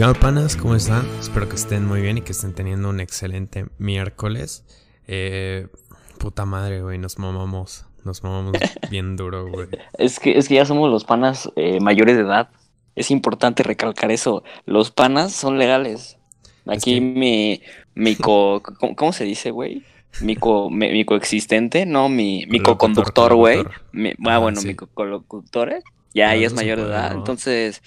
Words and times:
¿Qué 0.00 0.04
onda, 0.06 0.18
panas? 0.18 0.56
¿Cómo 0.56 0.76
están? 0.76 1.06
Espero 1.20 1.46
que 1.46 1.56
estén 1.56 1.86
muy 1.86 2.00
bien 2.00 2.16
y 2.16 2.22
que 2.22 2.32
estén 2.32 2.54
teniendo 2.54 2.88
un 2.88 3.00
excelente 3.00 3.66
miércoles. 3.76 4.64
Eh, 5.06 5.68
puta 6.18 6.46
madre, 6.46 6.80
güey, 6.80 6.96
nos 6.96 7.18
mamamos. 7.18 7.84
Nos 8.06 8.22
mamamos 8.22 8.52
bien 8.90 9.16
duro, 9.16 9.46
güey. 9.50 9.68
Es 9.98 10.18
que, 10.18 10.38
es 10.38 10.48
que 10.48 10.54
ya 10.54 10.64
somos 10.64 10.90
los 10.90 11.04
panas 11.04 11.50
eh, 11.54 11.80
mayores 11.80 12.16
de 12.16 12.22
edad. 12.22 12.48
Es 12.96 13.10
importante 13.10 13.62
recalcar 13.62 14.10
eso. 14.10 14.42
Los 14.64 14.90
panas 14.90 15.32
son 15.34 15.58
legales. 15.58 16.16
Aquí 16.64 16.94
que- 16.94 17.00
mi, 17.02 17.60
mi 17.94 18.16
co, 18.16 18.62
¿cómo, 18.96 19.12
se 19.12 19.24
dice, 19.24 19.50
güey? 19.50 19.82
Mi, 20.22 20.34
co, 20.34 20.70
mi, 20.70 20.90
mi 20.92 21.04
coexistente, 21.04 21.84
no, 21.84 22.08
mi, 22.08 22.46
mi 22.48 22.60
Colocutor, 22.60 23.04
co-conductor, 23.04 23.34
güey. 23.34 23.56
colocutor. 23.58 24.16
Ajá, 24.26 24.34
Ah, 24.34 24.38
bueno, 24.38 24.60
sí. 24.62 24.68
mi 24.68 24.74
co-conductor, 24.76 25.72
¿eh? 25.74 25.82
ya 26.14 26.30
Ah, 26.30 26.36
ella 26.36 26.46
es 26.46 26.54
mayor 26.54 26.78
de 26.78 26.84
edad. 26.86 27.12
¿no? 27.12 27.18
Entonces, 27.18 27.82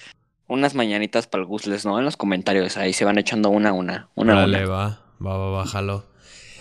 unas 0.53 0.75
mañanitas 0.75 1.27
para 1.27 1.41
el 1.41 1.47
Guzles, 1.47 1.85
¿no? 1.85 1.99
En 1.99 2.05
los 2.05 2.15
comentarios, 2.15 2.77
ahí 2.77 2.93
se 2.93 3.05
van 3.05 3.17
echando 3.17 3.49
una 3.49 3.69
a 3.69 3.73
una. 3.73 4.09
Una 4.15 4.45
una. 4.45 4.65
va, 4.65 5.01
va, 5.25 5.37
va, 5.37 5.49
bájalo. 5.51 6.05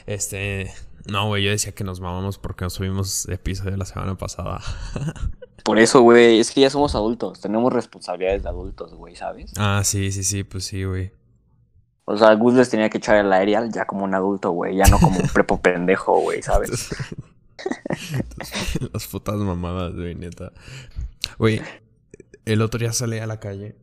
Este, 0.06 0.73
no, 1.06 1.27
güey, 1.27 1.45
yo 1.45 1.50
decía 1.50 1.73
que 1.73 1.84
nos 1.84 2.00
mamamos 2.00 2.38
porque 2.38 2.64
nos 2.64 2.74
subimos 2.74 3.28
episodio 3.28 3.77
la 3.77 3.84
semana 3.84 4.16
pasada. 4.16 4.60
Por 5.64 5.78
eso, 5.78 6.00
güey, 6.00 6.41
es 6.41 6.50
que 6.50 6.62
ya 6.62 6.70
somos 6.70 6.95
adultos. 6.95 7.41
Tenemos 7.41 7.73
responsabilidades 7.73 8.42
de 8.42 8.48
adultos, 8.48 8.95
güey, 8.95 9.14
¿sabes? 9.14 9.52
ah, 9.59 9.83
sí, 9.84 10.11
sí, 10.11 10.24
sí, 10.24 10.42
pues 10.42 10.64
sí, 10.64 10.84
güey. 10.84 11.12
O 12.05 12.16
sea, 12.16 12.34
Gus 12.34 12.55
les 12.55 12.69
tenía 12.69 12.91
que 12.91 12.98
echar 12.98 13.16
el 13.16 13.33
aerial 13.33 13.70
ya 13.72 13.84
como 13.84 14.05
un 14.05 14.14
adulto, 14.14 14.50
güey, 14.50 14.77
ya 14.77 14.86
no 14.86 14.98
como 14.98 15.20
un 15.20 15.28
prepo 15.28 15.61
pendejo, 15.62 16.19
güey, 16.20 16.42
¿sabes? 16.42 16.88
Las 18.92 19.06
putas 19.06 19.36
mamadas, 19.36 19.95
güey, 19.95 20.17
neta. 20.17 20.52
Güey, 21.39 21.62
el 22.47 22.62
otro 22.62 22.79
día 22.81 22.93
salí 22.93 23.19
a 23.19 23.27
la 23.27 23.41
calle 23.41 23.77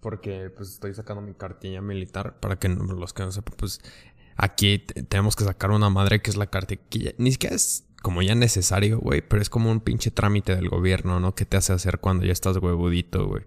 porque 0.00 0.50
pues 0.54 0.70
estoy 0.70 0.94
sacando 0.94 1.22
mi 1.22 1.34
cartilla 1.34 1.80
militar 1.80 2.38
para 2.40 2.56
que 2.56 2.68
los 2.68 3.12
que 3.14 3.22
no 3.22 3.32
sepan, 3.32 3.54
pues 3.56 3.80
aquí 4.36 4.78
te- 4.80 5.02
tenemos 5.02 5.34
que 5.36 5.44
sacar 5.44 5.70
una 5.70 5.88
madre 5.90 6.20
que 6.20 6.30
es 6.30 6.36
la 6.36 6.46
cartilla. 6.46 7.12
Ni 7.18 7.32
siquiera 7.32 7.56
es 7.56 7.84
como 8.02 8.20
ya 8.20 8.34
necesario, 8.34 8.98
güey, 8.98 9.22
pero 9.26 9.40
es 9.40 9.48
como 9.48 9.70
un 9.70 9.80
pinche 9.80 10.10
trámite 10.10 10.54
del 10.54 10.68
gobierno, 10.68 11.20
¿no? 11.20 11.34
Que 11.34 11.46
te 11.46 11.56
hace 11.56 11.72
hacer 11.72 12.00
cuando 12.00 12.26
ya 12.26 12.32
estás 12.32 12.58
huevudito, 12.58 13.26
güey. 13.26 13.44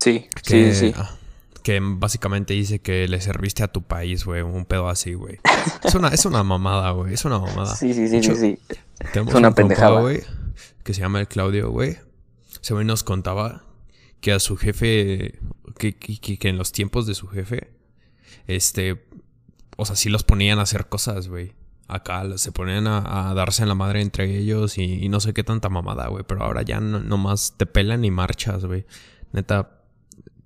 Sí, 0.00 0.26
Que, 0.44 0.74
sí, 0.74 0.88
sí. 0.88 0.94
ah, 0.96 1.16
que 1.62 1.78
básicamente 1.82 2.54
dice 2.54 2.80
que 2.80 3.06
le 3.08 3.20
serviste 3.20 3.62
a 3.62 3.68
tu 3.68 3.82
país, 3.82 4.24
güey, 4.24 4.42
un 4.42 4.64
pedo 4.64 4.88
así, 4.88 5.14
güey. 5.14 5.38
Es 5.84 5.94
una, 5.94 6.08
es 6.08 6.24
una 6.24 6.42
mamada, 6.42 6.90
güey, 6.92 7.14
es 7.14 7.24
una 7.24 7.38
mamada. 7.38 7.74
Sí, 7.76 7.94
sí, 7.94 8.08
sí, 8.08 8.22
sí, 8.22 8.34
sí. 8.36 8.58
Tenemos 9.12 9.34
Es 9.34 9.38
una 9.38 9.48
un 9.48 9.54
pendejada. 9.54 10.00
güey, 10.00 10.22
que 10.82 10.94
se 10.94 11.00
llama 11.00 11.20
el 11.20 11.28
Claudio, 11.28 11.70
güey. 11.70 11.96
Güey 12.68 12.84
nos 12.84 13.02
contaba 13.04 13.64
que 14.20 14.32
a 14.32 14.40
su 14.40 14.56
jefe, 14.56 15.38
que, 15.78 15.96
que, 15.96 16.38
que- 16.38 16.48
en 16.48 16.58
los 16.58 16.72
tiempos 16.72 17.06
de 17.06 17.14
su 17.14 17.28
jefe, 17.28 17.72
este, 18.46 19.06
o 19.76 19.84
sea, 19.84 19.96
sí 19.96 20.08
los 20.08 20.24
ponían 20.24 20.58
a 20.58 20.62
hacer 20.62 20.88
cosas, 20.88 21.28
güey. 21.28 21.54
Acá 21.86 22.24
se 22.36 22.52
ponían 22.52 22.86
a, 22.86 23.32
darse 23.34 23.62
en 23.62 23.68
la 23.68 23.74
madre 23.74 24.02
entre 24.02 24.36
ellos 24.36 24.76
y, 24.76 24.82
y 25.04 25.08
no 25.08 25.20
sé 25.20 25.32
qué 25.32 25.42
tanta 25.42 25.70
mamada, 25.70 26.08
güey. 26.08 26.24
Pero 26.26 26.42
ahora 26.42 26.62
ya 26.62 26.80
no, 26.80 27.00
nomás 27.00 27.54
te 27.56 27.64
pelan 27.64 28.04
y 28.04 28.10
marchas, 28.10 28.64
güey. 28.66 28.84
Neta, 29.32 29.77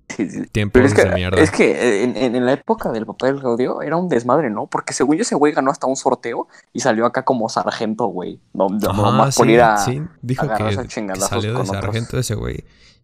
sí, 0.09 0.29
sí. 0.29 0.45
tiempos 0.47 0.81
es 0.83 0.93
que, 0.93 1.05
de 1.05 1.15
mierda. 1.15 1.41
es 1.41 1.51
que 1.51 1.71
eh, 1.71 2.03
en, 2.03 2.17
en- 2.17 2.35
en 2.35 2.45
la 2.45 2.53
época 2.53 2.91
del 2.91 3.05
papá 3.05 3.27
del 3.27 3.39
Claudio 3.39 3.81
era 3.81 3.97
un 3.97 4.09
desmadre, 4.09 4.49
¿no? 4.49 4.67
Porque 4.67 4.93
según 4.93 5.15
yo 5.17 5.21
ese 5.23 5.35
güey 5.35 5.53
ganó 5.53 5.71
hasta 5.71 5.87
un 5.87 5.95
sorteo 5.95 6.47
y 6.73 6.79
salió 6.81 7.05
acá 7.05 7.23
como 7.25 7.49
sargento, 7.49 8.05
güey. 8.07 8.39
No, 8.53 8.67
Ajá, 8.67 9.01
nomás 9.01 9.35
por 9.35 9.47
sí, 9.47 9.53
ir 9.53 9.61
a... 9.61 9.77
sí, 9.77 10.01
dijo 10.21 10.45
a 10.45 10.55
que, 10.57 10.71
salió 11.19 11.53
de 11.53 11.59
otros. 11.59 11.67
sargento 11.69 12.17
ese 12.19 12.35
güey. 12.35 12.63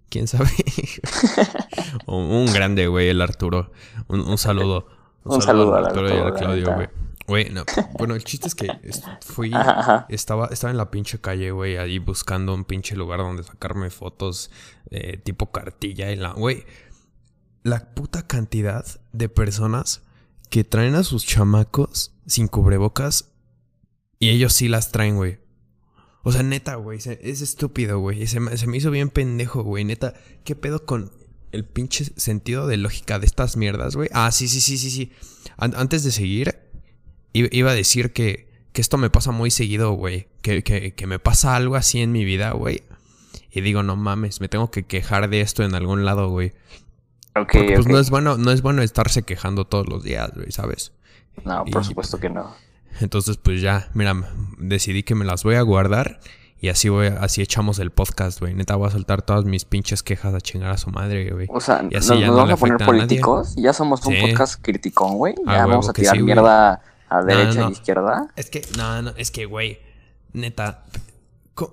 ¿Quién 0.10 0.28
sabe? 0.28 0.50
un, 2.08 2.24
un 2.32 2.46
grande, 2.54 2.88
güey, 2.88 3.10
el 3.10 3.22
Arturo. 3.22 3.72
Un, 4.08 4.22
un 4.22 4.38
saludo. 4.38 4.88
Un 5.24 5.42
saludo 5.42 5.76
al 5.76 5.86
al 5.86 5.92
Arturo 5.92 6.10
y 6.10 6.18
al 6.20 6.34
Claudio, 6.34 6.74
güey. 6.76 6.88
Güey, 7.28 7.50
no. 7.52 7.64
Bueno, 8.00 8.16
el 8.16 8.24
chiste 8.24 8.48
es 8.48 8.56
que 8.56 8.68
fui... 9.22 9.52
Ajá, 9.54 9.80
ajá. 9.80 10.06
Estaba, 10.10 10.48
estaba 10.48 10.72
en 10.72 10.78
la 10.78 10.90
pinche 10.90 11.22
calle, 11.22 11.52
güey, 11.52 11.78
ahí 11.78 12.00
buscando 12.00 12.56
un 12.56 12.66
pinche 12.66 12.96
lugar 12.96 13.20
donde 13.20 13.44
sacarme 13.44 13.92
fotos 13.92 14.50
eh, 14.90 15.18
tipo 15.18 15.52
cartilla 15.52 16.10
y 16.12 16.16
la... 16.16 16.32
Güey, 16.32 16.66
la 17.70 17.94
puta 17.94 18.28
cantidad 18.28 18.86
de 19.14 19.30
personas 19.30 20.02
que 20.50 20.64
traen 20.64 20.96
a 20.96 21.04
sus 21.04 21.26
chamacos 21.26 22.14
sin 22.26 22.48
cubrebocas 22.48 23.32
y 24.20 24.30
ellos 24.30 24.54
sí 24.54 24.68
las 24.68 24.92
traen, 24.92 25.16
güey. 25.16 25.40
O 26.24 26.32
sea, 26.32 26.44
neta, 26.44 26.76
güey, 26.76 26.98
es 27.00 27.42
estúpido, 27.42 28.00
güey. 28.00 28.28
Se 28.28 28.40
me, 28.40 28.58
se 28.58 28.68
me 28.68 28.78
hizo 28.78 28.92
bien 28.92 29.10
pendejo, 29.10 29.64
güey. 29.64 29.86
Neta, 29.86 30.14
¿qué 30.44 30.56
pedo 30.56 30.86
con 30.86 31.12
el 31.52 31.66
pinche 31.66 32.06
sentido 32.18 32.68
de 32.68 32.78
lógica 32.78 33.20
de 33.20 33.26
estas 33.26 33.56
mierdas, 33.56 33.96
güey? 33.96 34.10
Ah, 34.14 34.32
sí, 34.32 34.48
sí, 34.50 34.60
sí, 34.60 34.78
sí, 34.78 34.92
sí. 34.92 35.12
An- 35.58 35.74
antes 35.78 36.04
de 36.04 36.12
seguir, 36.12 36.56
iba 37.34 37.72
a 37.72 37.76
decir 37.76 38.12
que, 38.12 38.50
que 38.74 38.82
esto 38.82 38.98
me 38.98 39.10
pasa 39.10 39.32
muy 39.32 39.50
seguido, 39.50 39.94
güey. 39.94 40.28
Que, 40.42 40.62
que, 40.64 40.94
que 40.94 41.08
me 41.08 41.20
pasa 41.20 41.56
algo 41.56 41.76
así 41.78 42.02
en 42.02 42.12
mi 42.12 42.26
vida, 42.26 42.52
güey. 42.52 42.84
Y 43.52 43.62
digo, 43.62 43.82
no 43.82 43.96
mames, 43.96 44.42
me 44.42 44.50
tengo 44.50 44.70
que 44.72 44.84
quejar 44.84 45.30
de 45.30 45.42
esto 45.42 45.64
en 45.64 45.74
algún 45.74 46.04
lado, 46.06 46.30
güey. 46.30 46.54
Porque 47.48 47.74
pues 47.76 47.88
no 47.88 48.00
es 48.00 48.10
bueno, 48.10 48.38
no 48.38 48.52
es 48.52 48.62
bueno 48.62 48.82
estarse 48.82 49.24
quejando 49.24 49.66
todos 49.66 49.88
los 49.88 50.04
días, 50.04 50.32
güey, 50.36 50.52
¿sabes? 50.52 50.94
No, 51.46 51.64
por 51.66 51.82
y- 51.82 51.86
supuesto 51.86 52.20
que 52.20 52.30
no. 52.30 52.54
Entonces, 53.02 53.38
pues 53.38 53.62
ya, 53.62 53.90
mira, 53.94 54.14
decidí 54.58 55.04
que 55.04 55.16
me 55.16 55.24
las 55.26 55.44
voy 55.44 55.56
a 55.56 55.62
guardar 55.62 56.20
y 56.60 56.68
así 56.70 56.90
voy, 56.90 57.08
así 57.08 57.42
echamos 57.42 57.80
el 57.80 57.92
podcast, 57.92 58.40
güey. 58.42 58.54
Neta, 58.54 58.76
voy 58.76 58.88
a 58.88 58.92
soltar 58.92 59.22
todas 59.22 59.46
mis 59.46 59.64
pinches 59.64 60.04
quejas 60.04 60.34
a 60.34 60.42
chingar 60.42 60.72
a 60.72 60.78
su 60.78 60.90
madre, 60.90 61.30
güey. 61.32 61.48
O 61.50 61.62
sea, 61.62 61.82
Y 61.90 61.94
nos, 61.96 62.10
así 62.10 62.20
ya 62.20 62.28
nos 62.28 62.36
no 62.36 62.42
vamos 62.42 62.54
a 62.54 62.58
poner 62.58 62.74
afecta 62.76 62.84
a 62.84 62.88
políticos. 62.88 63.56
Ya 63.56 63.72
somos 63.74 64.06
un 64.06 64.16
Sí. 64.16 64.22
podcast 64.22 64.62
criticón, 64.62 65.16
güey. 65.18 65.36
Ya 65.46 65.54
huevo 65.60 65.70
vamos 65.70 65.90
a 65.90 65.94
tirar 65.94 66.18
sí, 66.18 66.24
mierda 66.24 66.82
a 67.08 67.24
derecha 67.24 67.62
no. 67.62 67.70
y 67.70 67.72
izquierda. 67.74 68.28
Es 68.36 68.50
que, 68.50 68.62
no, 68.78 69.02
no, 69.04 69.12
es 69.16 69.32
que, 69.32 69.46
güey, 69.46 69.80
neta, 70.34 70.84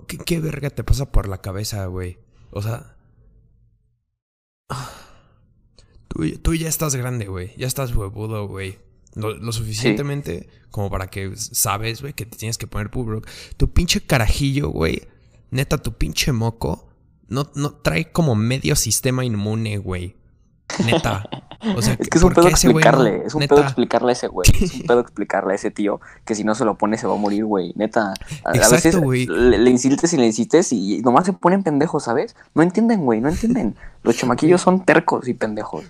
¿qué, 0.06 0.18
qué 0.18 0.38
verga 0.40 0.70
te 0.70 0.84
pasa 0.84 1.10
por 1.10 1.26
la 1.28 1.38
cabeza, 1.38 1.86
güey? 1.86 2.18
O 2.52 2.62
sea, 2.62 2.94
tú, 6.08 6.28
tú 6.42 6.54
ya 6.54 6.68
estás 6.68 6.94
grande, 6.96 7.26
güey, 7.26 7.52
ya 7.56 7.66
estás 7.66 7.94
huevudo, 7.94 8.46
güey. 8.48 8.78
Lo, 9.14 9.34
lo 9.34 9.50
suficientemente 9.52 10.48
como 10.70 10.90
para 10.90 11.06
que 11.06 11.32
sabes, 11.36 12.02
güey, 12.02 12.12
que 12.12 12.26
te 12.26 12.36
tienes 12.36 12.58
que 12.58 12.66
poner 12.66 12.90
puro. 12.90 13.22
Tu 13.56 13.70
pinche 13.72 14.02
carajillo, 14.02 14.68
güey, 14.68 15.02
neta, 15.50 15.78
tu 15.78 15.92
pinche 15.94 16.32
moco, 16.32 16.88
no, 17.28 17.50
no 17.54 17.70
trae 17.72 18.12
como 18.12 18.34
medio 18.34 18.76
sistema 18.76 19.24
inmune, 19.24 19.78
güey. 19.78 20.16
Neta. 20.84 21.28
O 21.76 21.80
sea, 21.80 21.94
Es 21.98 22.08
que 22.08 22.18
es 22.18 22.24
un 22.24 22.32
¿por 22.32 22.34
pedo 22.34 22.42
güey 22.42 22.52
no? 22.52 22.56
explicarle, 22.56 23.22
es 23.24 23.34
un 23.34 23.40
Neta. 23.40 23.54
pedo 23.54 23.64
explicarle 23.64 24.10
a 24.10 24.12
ese 24.12 24.26
güey, 24.28 24.50
es 24.60 24.74
un 24.74 24.82
pedo 24.86 25.00
explicarle 25.00 25.52
a 25.52 25.54
ese 25.56 25.70
tío 25.70 26.00
que 26.24 26.34
si 26.34 26.42
no 26.44 26.54
se 26.56 26.64
lo 26.64 26.76
pone 26.76 26.98
se 26.98 27.06
va 27.06 27.14
a 27.14 27.16
morir, 27.16 27.44
güey, 27.46 27.72
neta. 27.76 28.12
A, 28.44 28.50
a 28.50 28.54
Exacto, 28.54 28.74
veces 28.74 28.96
güey. 28.98 29.26
le, 29.26 29.58
le 29.58 29.70
insistes 29.70 30.12
y 30.12 30.16
le 30.18 30.26
insistes 30.26 30.72
y 30.72 31.00
nomás 31.02 31.24
se 31.24 31.32
ponen 31.32 31.62
pendejos, 31.62 32.02
¿sabes? 32.04 32.36
No 32.54 32.62
entienden, 32.62 33.04
güey, 33.04 33.20
no 33.20 33.28
entienden. 33.28 33.76
Los 34.02 34.16
chamaquillos 34.16 34.60
son 34.60 34.84
tercos 34.84 35.28
y 35.28 35.34
pendejos. 35.34 35.84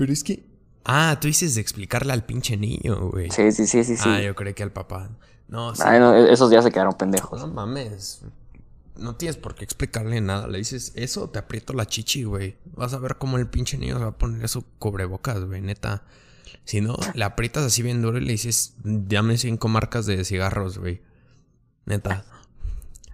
Pero 0.00 0.14
es 0.14 0.24
que. 0.24 0.42
Ah, 0.82 1.18
tú 1.20 1.28
dices 1.28 1.56
de 1.56 1.60
explicarle 1.60 2.14
al 2.14 2.24
pinche 2.24 2.56
niño, 2.56 3.10
güey. 3.10 3.30
Sí, 3.30 3.52
sí, 3.52 3.66
sí, 3.66 3.84
sí, 3.84 3.98
sí. 3.98 4.08
Ah, 4.08 4.18
yo 4.22 4.34
creí 4.34 4.54
que 4.54 4.62
al 4.62 4.72
papá. 4.72 5.10
No, 5.46 5.74
sí. 5.74 5.82
Ay, 5.84 6.00
no, 6.00 6.16
esos 6.16 6.50
ya 6.50 6.62
se 6.62 6.72
quedaron 6.72 6.94
pendejos. 6.94 7.38
No 7.38 7.48
mames. 7.48 8.22
No 8.96 9.16
tienes 9.16 9.36
por 9.36 9.54
qué 9.54 9.62
explicarle 9.62 10.22
nada. 10.22 10.48
Le 10.48 10.56
dices, 10.56 10.92
eso 10.94 11.28
te 11.28 11.38
aprieto 11.38 11.74
la 11.74 11.84
chichi, 11.84 12.24
güey. 12.24 12.56
Vas 12.64 12.94
a 12.94 12.98
ver 12.98 13.18
cómo 13.18 13.36
el 13.36 13.46
pinche 13.46 13.76
niño 13.76 13.98
se 13.98 14.04
va 14.04 14.08
a 14.08 14.16
poner 14.16 14.42
eso 14.42 14.64
cubrebocas, 14.78 15.44
güey, 15.44 15.60
neta. 15.60 16.04
Si 16.64 16.80
no, 16.80 16.96
le 17.12 17.24
aprietas 17.24 17.64
así 17.64 17.82
bien 17.82 18.00
duro 18.00 18.16
y 18.16 18.22
le 18.22 18.32
dices, 18.32 18.76
dame 18.82 19.36
cinco 19.36 19.68
marcas 19.68 20.06
de 20.06 20.24
cigarros, 20.24 20.78
güey. 20.78 21.02
Neta. 21.84 22.24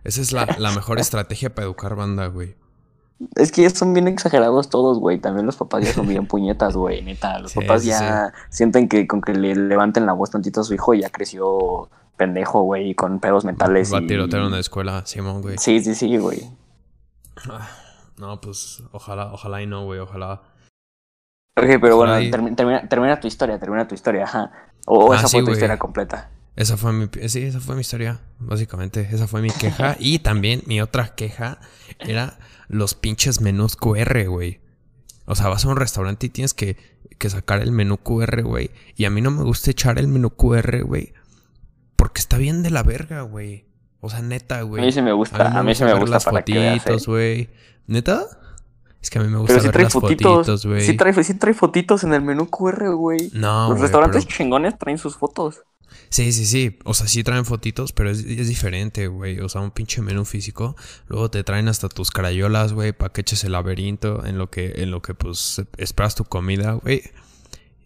Esa 0.05 0.21
es 0.21 0.31
la, 0.31 0.47
la 0.61 0.71
mejor 0.71 1.01
estrategia 1.01 1.53
para 1.53 1.65
educar 1.65 1.97
banda, 1.97 2.29
güey. 2.29 2.55
Es 3.35 3.51
que 3.51 3.63
ya 3.63 3.71
son 3.71 3.95
bien 3.95 4.09
exagerados 4.09 4.69
todos, 4.69 4.99
güey. 4.99 5.19
También 5.19 5.47
los 5.47 5.57
papás 5.57 5.85
ya 5.85 5.93
son 5.93 6.07
bien 6.07 6.27
puñetas, 6.29 6.77
güey, 6.77 7.03
neta. 7.03 7.39
Los 7.39 7.53
Sí, 7.53 7.61
papás 7.61 7.83
sí, 7.83 7.89
ya 7.89 8.33
sienten 8.51 8.89
que 8.89 9.07
con 9.07 9.21
que 9.23 9.33
le 9.35 9.55
levanten 9.55 10.05
la 10.07 10.13
voz 10.13 10.31
tantito 10.31 10.61
a 10.61 10.65
su 10.65 10.75
hijo 10.75 10.93
ya 10.95 11.09
creció 11.11 11.89
pendejo, 12.17 12.63
güey, 12.63 12.95
con 12.95 13.19
pedos 13.21 13.45
mentales. 13.45 13.93
Va 13.93 13.99
a 13.99 14.03
y- 14.03 14.07
tirotear 14.07 14.43
en 14.43 14.51
la 14.53 14.59
escuela, 14.59 15.05
Simón, 15.07 15.43
güey. 15.43 15.57
Sí, 15.59 15.81
sí, 15.81 15.95
sí, 15.95 16.17
güey. 16.19 16.51
Ah, 17.51 17.69
No, 18.19 18.41
pues, 18.41 18.83
ojalá, 18.93 19.33
ojalá 19.33 19.61
y 19.63 19.67
no, 19.67 19.85
güey, 19.85 20.01
ojalá. 20.01 20.41
Ok, 21.59 21.67
pero 21.81 21.97
bueno, 21.97 22.19
y- 22.21 22.31
termina, 22.31 22.89
termina 22.89 23.21
tu 23.21 23.27
historia, 23.29 23.59
termina 23.59 23.87
tu 23.89 23.95
historia, 23.95 24.25
ajá. 24.25 24.51
O, 24.87 25.07
o 25.07 25.13
Ah, 25.13 25.17
esa 25.17 25.29
sí, 25.29 25.33
fue 25.37 25.41
tu 25.41 25.47
güey. 25.47 25.55
historia 25.57 25.79
completa. 25.79 26.31
Esa 26.57 26.77
fue 26.79 26.93
mi, 26.93 27.09
sí, 27.29 27.43
esa 27.43 27.61
fue 27.61 27.75
mi 27.75 27.83
historia, 27.83 28.21
básicamente. 28.39 29.07
Esa 29.13 29.27
fue 29.29 29.43
mi 29.43 29.51
queja. 29.51 29.97
y 30.01 30.19
también 30.21 30.63
mi 30.67 30.81
otra 30.81 31.15
queja 31.15 31.61
era 32.01 32.39
los 32.69 32.95
pinches 32.95 33.41
menús 33.41 33.77
QR, 33.77 34.27
güey. 34.29 34.61
O 35.27 35.35
sea, 35.35 35.49
vas 35.49 35.65
a 35.65 35.69
un 35.69 35.77
restaurante 35.77 36.27
y 36.27 36.31
tienes 36.31 36.55
que, 36.55 36.77
que 37.19 37.29
sacar 37.29 37.61
el 37.61 37.73
menú 37.73 37.99
QR, 37.99 38.43
güey. 38.43 38.71
Y 38.97 39.05
a 39.05 39.11
mí 39.11 39.21
no 39.21 39.31
me 39.31 39.43
gusta 39.43 39.71
echar 39.71 39.99
el 39.99 40.09
menú 40.09 40.31
QR, 40.31 40.83
güey. 40.85 41.13
Porque 41.97 42.21
está 42.21 42.39
bien 42.39 42.63
de 42.63 42.71
la 42.71 42.83
verga, 42.83 43.23
güey. 43.23 43.67
O 44.01 44.09
sea, 44.09 44.23
neta, 44.23 44.59
A 44.59 44.63
güey. 44.63 44.85
mí 44.85 44.93
sí 44.93 45.03
me 45.03 45.13
gusta, 45.13 45.59
a 45.59 45.63
mí, 45.63 45.75
sí 45.75 45.83
me 45.85 45.91
ver 45.93 46.01
gusta 46.01 46.17
las 46.17 46.25
para 46.25 46.43
veas, 46.47 46.77
¿eh? 46.77 46.81
fotitos, 46.81 47.07
güey. 47.07 47.51
¿Neta? 47.87 48.25
Es 49.03 49.11
que 49.11 49.19
a 49.19 49.23
mí 49.23 49.29
me 49.29 49.39
gusta 49.39 49.53
Pero 49.55 49.61
sí 49.61 49.67
ver 49.67 49.73
trae 49.73 49.85
las 49.85 49.93
fotitos. 49.93 50.33
fotitos, 50.47 50.67
güey. 50.67 50.81
sí, 50.81 50.97
trae, 50.97 51.25
sí 51.25 51.35
trae 51.35 51.55
fotitos 51.55 52.05
en 52.05 52.13
el 52.15 52.23
menú 52.23 52.49
QR, 52.49 52.91
güey. 52.95 53.31
No, 53.35 53.63
Los 53.69 53.71
güey, 53.73 53.83
restaurantes 53.83 54.25
pero- 54.27 54.37
chingones 54.37 54.79
traen 54.79 54.99
sus 54.99 55.17
fotos. 55.17 55.63
Sí, 56.17 56.33
sí, 56.33 56.47
sí. 56.47 56.79
O 56.87 56.95
sea, 56.95 57.09
sí 57.09 57.23
traen 57.23 57.45
fotitos, 57.45 57.93
pero 57.93 58.11
es, 58.11 58.21
es 58.21 58.49
diferente, 58.49 59.07
güey. 59.07 59.39
O 59.41 59.51
sea, 59.51 59.61
un 59.61 59.71
pinche 59.71 60.01
menú 60.01 60.25
físico. 60.25 60.75
Luego 61.09 61.31
te 61.31 61.45
traen 61.45 61.69
hasta 61.69 61.91
tus 61.91 62.11
carayolas, 62.11 62.73
güey, 62.73 62.95
para 62.95 63.13
que 63.13 63.21
eches 63.21 63.45
el 63.45 63.53
laberinto 63.53 64.25
en 64.25 64.39
lo 64.39 64.49
que, 64.49 64.73
en 64.77 64.91
lo 64.91 65.03
que, 65.03 65.13
pues, 65.13 65.63
esperas 65.77 66.15
tu 66.15 66.25
comida, 66.25 66.73
güey. 66.73 67.03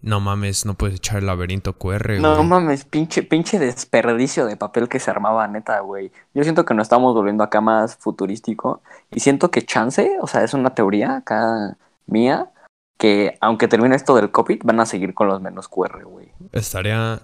No 0.01 0.21
mames, 0.21 0.65
no 0.65 0.75
puedes 0.75 0.95
echar 0.99 1.19
el 1.19 1.27
laberinto 1.27 1.73
QR, 1.73 2.21
No 2.21 2.37
güey. 2.37 2.47
mames, 2.47 2.85
pinche, 2.85 3.25
pinche 3.25 3.59
desperdicio 3.59 4.47
de 4.47 4.57
papel 4.57 4.89
que 4.89 5.01
se 5.01 5.11
armaba, 5.11 5.49
neta, 5.49 5.81
güey. 5.81 6.13
Yo 6.33 6.45
siento 6.45 6.65
que 6.65 6.73
nos 6.75 6.85
estamos 6.85 7.13
volviendo 7.15 7.43
acá 7.43 7.61
más 7.61 7.97
futurístico. 7.97 8.81
Y 9.11 9.19
siento 9.19 9.51
que 9.51 9.63
chance, 9.63 10.19
o 10.23 10.29
sea, 10.29 10.45
es 10.45 10.55
una 10.55 10.73
teoría 10.73 11.17
acá 11.17 11.77
mía, 12.07 12.53
que 12.97 13.37
aunque 13.41 13.67
termine 13.67 13.97
esto 13.97 14.15
del 14.15 14.31
COVID, 14.31 14.61
van 14.63 14.79
a 14.79 14.87
seguir 14.87 15.15
con 15.15 15.27
los 15.27 15.43
menús 15.43 15.67
QR, 15.67 16.05
güey. 16.05 16.31
Estaría. 16.53 17.21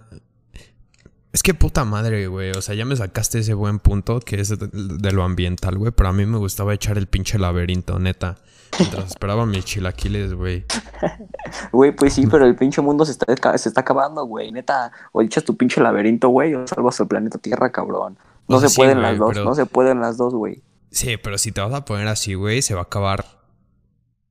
Es 1.36 1.42
que 1.42 1.52
puta 1.52 1.84
madre, 1.84 2.28
güey. 2.28 2.52
O 2.52 2.62
sea, 2.62 2.74
ya 2.74 2.86
me 2.86 2.96
sacaste 2.96 3.40
ese 3.40 3.52
buen 3.52 3.78
punto 3.78 4.20
que 4.20 4.40
es 4.40 4.48
de, 4.58 4.68
de 4.72 5.12
lo 5.12 5.22
ambiental, 5.22 5.76
güey. 5.76 5.92
Pero 5.92 6.08
a 6.08 6.12
mí 6.14 6.24
me 6.24 6.38
gustaba 6.38 6.72
echar 6.72 6.96
el 6.96 7.08
pinche 7.08 7.38
laberinto, 7.38 7.98
neta. 7.98 8.36
Mientras 8.78 9.08
esperaba 9.08 9.44
mis 9.44 9.62
chilaquiles, 9.66 10.32
güey. 10.32 10.64
Güey, 11.72 11.94
pues 11.94 12.14
sí, 12.14 12.26
pero 12.26 12.46
el 12.46 12.56
pinche 12.56 12.80
mundo 12.80 13.04
se 13.04 13.12
está, 13.12 13.58
se 13.58 13.68
está 13.68 13.82
acabando, 13.82 14.24
güey. 14.24 14.50
Neta, 14.50 14.90
o 15.12 15.20
echas 15.20 15.44
tu 15.44 15.58
pinche 15.58 15.78
laberinto, 15.82 16.30
güey, 16.30 16.54
o 16.54 16.66
salvas 16.66 16.98
el 17.00 17.06
planeta 17.06 17.36
Tierra, 17.36 17.70
cabrón. 17.70 18.18
No 18.48 18.56
O 18.56 18.60
sea, 18.60 18.70
se 18.70 18.74
sí, 18.76 18.80
pueden 18.80 18.98
güey, 19.00 19.10
las 19.10 19.18
dos, 19.18 19.32
pero- 19.34 19.44
no 19.44 19.54
se 19.54 19.66
pueden 19.66 20.00
las 20.00 20.16
dos, 20.16 20.32
güey. 20.32 20.62
Sí, 20.90 21.18
pero 21.22 21.36
si 21.36 21.52
te 21.52 21.60
vas 21.60 21.74
a 21.74 21.84
poner 21.84 22.08
así, 22.08 22.32
güey, 22.32 22.62
se 22.62 22.72
va 22.72 22.80
a 22.80 22.84
acabar. 22.84 23.26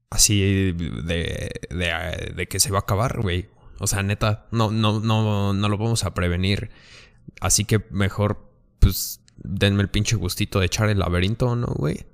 Así 0.10 0.74
de, 0.74 1.52
de, 1.70 2.34
de 2.36 2.48
que 2.48 2.60
se 2.60 2.72
va 2.72 2.80
a 2.80 2.82
acabar, 2.82 3.22
güey. 3.22 3.48
O 3.80 3.88
sea, 3.88 4.04
neta, 4.04 4.46
no, 4.52 4.72
no, 4.72 5.00
no, 5.00 5.54
no 5.54 5.70
lo 5.70 5.78
vamos 5.78 6.06
a 6.06 6.14
prevenir. 6.14 6.70
Así 7.42 7.66
que 7.66 7.86
mejor, 7.90 8.38
pues, 8.80 9.22
denme 9.38 9.82
el 9.82 9.90
pinche 9.90 10.16
gustito 10.16 10.60
de 10.60 10.68
echar 10.68 10.90
el 10.90 11.00
laberinto, 11.00 11.56
¿no, 11.56 11.68
güey? 11.68 12.06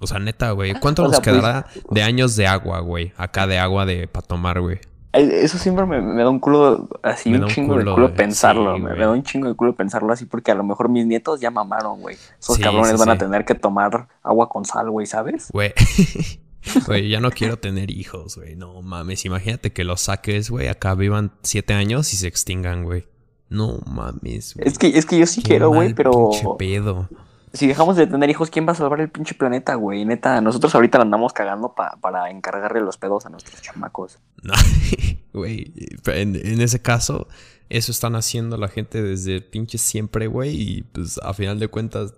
O 0.00 0.06
sea, 0.06 0.18
neta, 0.18 0.50
güey. 0.50 0.74
¿Cuánto 0.74 1.02
O 1.02 1.06
nos 1.06 1.16
sea, 1.16 1.22
pues, 1.22 1.36
quedará 1.36 1.66
de 1.90 2.02
años 2.02 2.36
de 2.36 2.46
agua, 2.46 2.80
güey? 2.80 3.12
Acá 3.16 3.46
de 3.46 3.58
agua 3.58 3.86
de 3.86 4.06
para 4.06 4.26
tomar, 4.26 4.60
güey. 4.60 4.78
Eh, 5.14 5.40
Eso 5.42 5.56
siempre 5.56 5.86
me, 5.86 6.02
me 6.02 6.22
da 6.22 6.28
un 6.28 6.38
culo, 6.38 6.86
así 7.02 7.30
Me 7.30 7.38
un 7.38 7.44
un 7.44 7.48
chingo 7.48 7.78
de 7.78 7.84
culo, 7.84 8.02
güey. 8.08 8.14
pensarlo. 8.14 8.76
Sí, 8.76 8.82
me, 8.82 8.94
da 8.94 9.10
un 9.10 9.22
chingo 9.22 9.48
de 9.48 9.54
culo 9.54 9.74
pensarlo 9.74 10.12
así 10.12 10.26
porque 10.26 10.50
a 10.50 10.54
lo 10.54 10.64
mejor 10.64 10.90
mis 10.90 11.06
nietos 11.06 11.40
ya 11.40 11.50
mamaron, 11.50 12.00
güey. 12.02 12.16
Esos 12.38 12.56
Sí, 12.56 12.62
cabrones 12.62 12.90
sí, 12.90 12.96
van 12.98 13.08
a 13.08 13.16
tener 13.16 13.46
que 13.46 13.54
tomar 13.54 14.08
agua 14.22 14.50
con 14.50 14.66
sal, 14.66 14.90
güey, 14.90 15.06
¿sabes? 15.06 15.48
Güey. 15.52 15.72
Güey, 16.86 17.08
ya 17.08 17.20
no 17.20 17.30
quiero 17.30 17.58
tener 17.58 17.90
hijos, 17.90 18.36
güey. 18.36 18.56
No 18.56 18.82
mames. 18.82 19.24
Imagínate 19.24 19.72
que 19.72 19.84
los 19.84 20.02
saques, 20.02 20.50
güey. 20.50 20.68
Acá 20.68 20.94
vivan 20.94 21.32
siete 21.42 21.72
años 21.74 22.12
y 22.12 22.16
se 22.16 22.26
extingan, 22.26 22.84
güey. 22.84 23.06
No 23.48 23.78
mames, 23.86 24.54
güey. 24.54 24.68
Es 24.68 24.78
que, 24.78 24.88
es 24.98 25.06
que 25.06 25.18
yo 25.18 25.26
sí 25.26 25.40
Qué 25.42 25.50
quiero, 25.50 25.70
güey, 25.70 25.94
pero 25.94 26.30
pinche 26.30 26.46
pedo. 26.58 27.08
si 27.54 27.66
dejamos 27.66 27.96
de 27.96 28.06
tener 28.06 28.28
hijos, 28.28 28.50
¿quién 28.50 28.66
va 28.68 28.72
a 28.72 28.74
salvar 28.74 29.00
el 29.00 29.08
pinche 29.08 29.34
planeta, 29.34 29.74
güey? 29.76 30.04
Neta, 30.04 30.40
nosotros 30.40 30.74
ahorita 30.74 30.98
la 30.98 31.04
andamos 31.04 31.32
cagando 31.32 31.74
pa- 31.74 31.96
para 32.02 32.28
encargarle 32.30 32.80
los 32.80 32.98
pedos 32.98 33.24
a 33.24 33.30
nuestros 33.30 33.62
chamacos. 33.62 34.18
No, 34.42 34.52
güey. 35.32 35.72
En, 36.06 36.36
en 36.36 36.60
ese 36.60 36.82
caso, 36.82 37.28
eso 37.70 37.92
están 37.92 38.16
haciendo 38.16 38.56
la 38.58 38.68
gente 38.68 39.00
desde 39.02 39.40
pinche 39.40 39.78
siempre, 39.78 40.26
güey. 40.26 40.50
Y 40.60 40.82
pues 40.82 41.18
a 41.22 41.32
final 41.32 41.58
de 41.58 41.68
cuentas, 41.68 42.12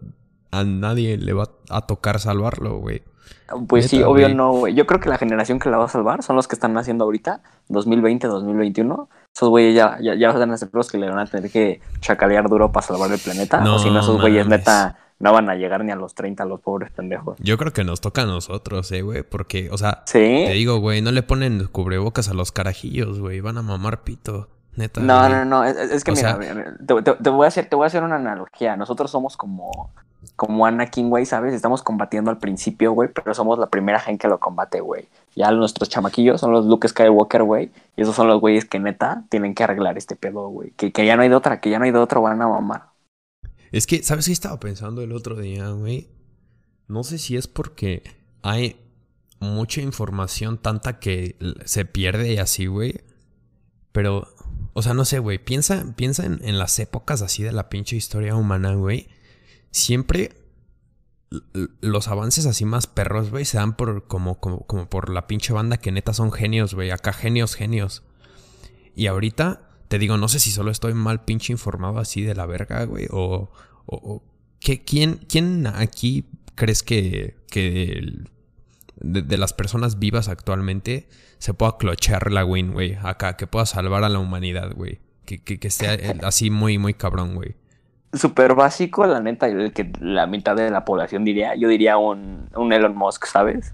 a 0.51 0.65
nadie 0.65 1.17
le 1.19 1.33
va 1.35 1.51
a 1.69 1.87
tocar 1.87 2.19
salvarlo, 2.19 2.79
güey. 2.79 3.03
Pues 3.69 3.89
sí, 3.89 4.03
obvio 4.03 4.29
no, 4.35 4.53
güey. 4.53 4.75
Yo 4.75 4.87
creo 4.87 5.01
que 5.01 5.09
la 5.09 5.19
generación 5.19 5.59
que 5.59 5.71
la 5.71 5.77
va 5.79 5.85
a 5.87 5.89
salvar 5.89 6.23
son 6.23 6.37
los 6.37 6.47
que 6.49 6.55
están 6.55 6.73
naciendo 6.73 7.05
ahorita, 7.05 7.41
2020, 7.69 8.27
2021. 8.29 9.09
Esos 9.35 9.49
güeyes 9.49 9.75
ya, 9.75 9.99
ya, 10.01 10.15
ya 10.15 10.33
van 10.33 10.51
a 10.53 10.57
ser 10.57 10.69
los 10.73 10.91
que 10.91 10.99
le 10.99 11.09
van 11.09 11.19
a 11.19 11.27
tener 11.27 11.51
que 11.51 11.81
chacalear 12.01 12.49
duro 12.49 12.71
para 12.73 12.87
salvar 12.87 13.11
el 13.13 13.19
planeta. 13.19 13.61
No 13.61 13.77
o 13.77 13.79
si 13.79 13.91
no, 13.91 14.01
esos 14.01 14.21
güeyes 14.21 14.47
neta 14.47 14.97
no 15.19 15.33
van 15.33 15.51
a 15.51 15.55
llegar 15.55 15.85
ni 15.85 15.93
a 15.93 15.97
los 15.97 16.15
30, 16.15 16.45
los 16.47 16.61
pobres 16.61 16.91
pendejos. 16.93 17.37
Yo 17.41 17.59
creo 17.59 17.73
que 17.73 17.85
nos 17.85 18.01
toca 18.01 18.23
a 18.23 18.27
nosotros, 18.27 18.91
eh, 18.93 19.03
güey. 19.03 19.23
Porque, 19.23 19.69
o 19.71 19.77
sea, 19.79 20.03
Sí. 20.07 20.19
te 20.19 20.53
digo, 20.53 20.79
güey, 20.79 21.03
no 21.03 21.11
le 21.13 21.23
ponen 21.23 21.67
cubrebocas 21.67 22.29
a 22.29 22.35
los 22.35 22.53
carajillos, 22.53 23.21
güey. 23.21 23.41
Van 23.41 23.59
a 23.59 23.63
mamar 23.63 24.03
pito. 24.03 24.49
Neta. 24.77 25.01
No, 25.01 25.19
güey. 25.19 25.31
no, 25.33 25.45
no, 25.45 25.65
es, 25.65 25.77
es 25.77 26.05
que 26.05 26.13
O 26.13 26.15
mira, 26.15 26.39
sea- 26.41 26.55
mira, 26.55 26.75
te, 26.87 27.03
te- 27.03 27.23
te 27.23 27.29
voy 27.31 27.45
a 27.45 27.49
hacer, 27.49 27.67
te 27.69 27.75
voy 27.77 27.85
a 27.85 27.87
hacer 27.89 28.03
una 28.05 28.17
analogía. 28.17 28.77
Nosotros 28.77 29.11
somos 29.11 29.37
como, 29.37 29.93
como 30.41 30.65
Anakin, 30.65 31.11
güey, 31.11 31.27
¿sabes? 31.27 31.53
Estamos 31.53 31.83
combatiendo 31.83 32.31
al 32.31 32.39
principio, 32.39 32.93
güey, 32.93 33.11
pero 33.13 33.35
somos 33.35 33.59
la 33.59 33.67
primera 33.67 34.01
gente 34.01 34.23
que 34.23 34.29
lo 34.29 34.41
combate, 34.41 34.81
güey. 34.81 35.07
Ya 35.37 35.51
nuestros 35.51 35.91
chamaquillos 35.91 36.41
son 36.41 36.51
los 36.51 36.65
Luke 36.65 36.89
Skywalker, 36.89 37.43
güey, 37.43 37.71
y 37.95 38.01
esos 38.01 38.17
son 38.17 38.27
los 38.27 38.41
güeyes 38.41 38.65
que 38.65 38.81
neta 38.81 39.27
tienen 39.29 39.55
que 39.55 39.65
arreglar 39.65 39.99
este 39.99 40.17
pedo, 40.17 40.49
güey. 40.49 40.71
Que, 40.79 40.93
que 40.93 41.05
ya 41.05 41.17
no 41.17 41.23
hay 41.23 41.29
de 41.29 41.35
otra, 41.35 41.61
que 41.61 41.69
ya 41.69 41.79
no 41.79 41.85
hay 41.85 41.91
de 41.91 41.99
otra, 41.99 42.21
van 42.21 42.41
a 42.41 42.49
mamar. 42.49 42.87
Es 43.71 43.87
que, 43.87 44.03
¿sabes 44.03 44.25
qué 44.29 44.33
estaba 44.33 44.59
pensando 44.59 45.03
el 45.03 45.13
otro 45.13 45.37
día, 45.37 45.69
güey? 45.73 46.09
No 46.89 47.03
sé 47.03 47.19
si 47.19 47.37
es 47.37 47.47
porque 47.47 48.03
hay 48.41 48.81
mucha 49.41 49.83
información 49.83 50.57
tanta 50.57 51.01
que 51.01 51.37
se 51.67 51.85
pierde 51.85 52.33
y 52.33 52.39
así, 52.39 52.65
güey. 52.65 53.03
Pero, 53.93 54.27
o 54.73 54.81
sea, 54.81 54.95
no 54.95 55.05
sé, 55.05 55.19
güey. 55.19 55.37
Piensa, 55.39 55.85
piensa 55.97 56.25
en, 56.25 56.41
en 56.43 56.59
las 56.59 56.79
épocas 56.79 57.21
así 57.21 57.43
de 57.43 57.53
la 57.53 57.69
pinche 57.69 57.95
historia 57.95 58.35
humana, 58.37 58.73
güey. 58.73 59.09
Siempre 59.71 60.33
los 61.81 62.09
avances 62.09 62.47
así 62.47 62.65
más 62.65 62.87
perros, 62.89 63.31
güey, 63.31 63.45
se 63.45 63.57
dan 63.59 63.77
por 63.77 64.07
como, 64.09 64.41
como, 64.41 64.67
como 64.67 64.89
por 64.89 65.11
la 65.11 65.27
pinche 65.29 65.53
banda 65.53 65.77
que 65.77 65.93
neta 65.93 66.13
son 66.13 66.33
genios, 66.33 66.75
güey. 66.75 66.91
Acá 66.91 67.13
genios, 67.13 67.55
genios. 67.55 68.03
Y 68.97 69.07
ahorita, 69.07 69.69
te 69.89 69.99
digo, 69.99 70.17
no 70.17 70.29
sé 70.29 70.41
si 70.41 70.51
solo 70.51 70.71
estoy 70.71 70.95
mal 70.95 71.25
pinche 71.25 71.53
informado 71.53 71.99
así 71.99 72.23
de 72.23 72.35
la 72.35 72.47
verga, 72.47 72.85
güey. 72.85 73.07
O, 73.11 73.51
o, 73.87 74.23
¿qué- 74.59 74.83
quién, 74.85 75.21
¿quién 75.29 75.67
aquí 75.69 76.27
crees 76.57 76.83
que, 76.83 77.37
que 77.49 78.25
de, 78.97 79.39
las 79.39 79.53
personas 79.53 79.99
vivas 80.01 80.29
actualmente 80.29 81.09
se 81.39 81.55
pueda 81.55 81.79
clochear 81.79 82.33
la 82.33 82.45
win, 82.45 82.73
güey? 82.73 82.97
Acá, 83.03 83.37
que 83.37 83.47
pueda 83.47 83.67
salvar 83.67 84.03
a 84.03 84.09
la 84.09 84.19
humanidad, 84.19 84.73
güey. 84.75 84.99
Que, 85.25 85.41
que, 85.43 85.61
que 85.61 85.69
eh, 85.83 86.19
así 86.25 86.51
muy, 86.51 86.77
muy 86.79 86.95
cabrón, 86.95 87.37
güey. 87.37 87.55
Súper 88.13 88.55
básico, 88.55 89.07
la 89.07 89.21
neta, 89.21 89.47
el 89.47 89.73
que 89.73 89.93
la 90.01 90.27
mitad 90.27 90.57
de 90.57 90.71
la 90.71 90.85
población 90.85 91.25
diría, 91.25 91.55
yo 91.55 91.69
diría 91.69 91.97
un, 91.97 92.49
un 92.57 92.73
Elon 92.73 92.97
Musk, 92.97 93.27
¿sabes? 93.27 93.73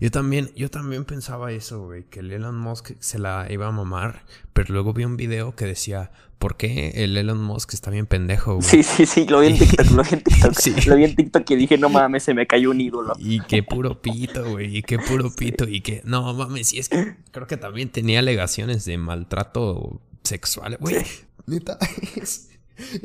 Yo 0.00 0.10
también, 0.10 0.50
yo 0.56 0.70
también 0.70 1.04
pensaba 1.04 1.52
eso, 1.52 1.84
güey, 1.84 2.04
que 2.04 2.20
el 2.20 2.30
Elon 2.30 2.58
Musk 2.58 2.92
se 2.98 3.18
la 3.18 3.46
iba 3.50 3.66
a 3.66 3.72
mamar, 3.72 4.22
pero 4.52 4.72
luego 4.72 4.92
vi 4.92 5.04
un 5.04 5.16
video 5.16 5.54
que 5.54 5.66
decía, 5.66 6.10
¿por 6.38 6.56
qué 6.56 6.92
el 6.96 7.16
Elon 7.16 7.42
Musk 7.42 7.74
está 7.74 7.90
bien 7.90 8.06
pendejo, 8.06 8.56
güey? 8.56 8.66
Sí, 8.66 8.82
sí, 8.82 9.06
sí, 9.06 9.26
lo 9.26 9.40
vi 9.40 9.48
en 9.48 9.58
TikTok, 9.58 9.90
lo 9.90 10.02
vi 10.02 10.08
en 10.12 10.22
TikTok. 10.22 10.52
Sí. 10.58 10.74
Lo 10.86 10.96
vi 10.96 11.04
en 11.04 11.14
TikTok 11.14 11.50
y 11.50 11.56
dije, 11.56 11.78
no 11.78 11.88
mames, 11.88 12.22
se 12.22 12.34
me 12.34 12.46
cayó 12.46 12.70
un 12.70 12.80
ídolo. 12.80 13.14
Y 13.18 13.40
qué 13.40 13.62
puro 13.62 14.00
pito, 14.00 14.48
güey. 14.50 14.78
Y 14.78 14.82
qué 14.82 14.98
puro 14.98 15.30
pito. 15.34 15.68
Y 15.68 15.80
que, 15.80 16.02
no 16.04 16.32
mames, 16.34 16.72
y 16.72 16.78
es 16.78 16.88
que 16.88 17.16
creo 17.30 17.46
que 17.46 17.56
también 17.56 17.90
tenía 17.90 18.20
alegaciones 18.20 18.84
de 18.84 18.98
maltrato 18.98 20.00
sexual, 20.22 20.76
güey. 20.80 21.04
Neta, 21.46 21.78
es. 22.16 22.47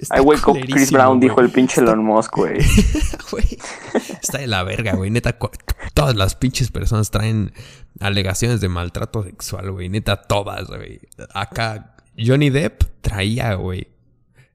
Ay, 0.09 0.21
güey, 0.21 0.37
Chris 0.67 0.91
Brown 0.91 1.19
dijo 1.19 1.41
el 1.41 1.49
pinche 1.49 1.81
Elon 1.81 2.03
Musk, 2.03 2.35
güey. 2.37 2.59
Está 4.21 4.37
de 4.39 4.47
la 4.47 4.63
verga, 4.63 4.95
güey. 4.95 5.09
Neta, 5.09 5.37
todas 5.93 6.15
las 6.15 6.35
pinches 6.35 6.71
personas 6.71 7.11
traen 7.11 7.51
alegaciones 7.99 8.61
de 8.61 8.69
maltrato 8.69 9.23
sexual, 9.23 9.71
güey. 9.71 9.89
Neta, 9.89 10.17
todas, 10.21 10.67
güey. 10.67 10.99
Acá, 11.33 11.95
Johnny 12.17 12.49
Depp 12.49 12.83
traía, 13.01 13.55
güey. 13.55 13.87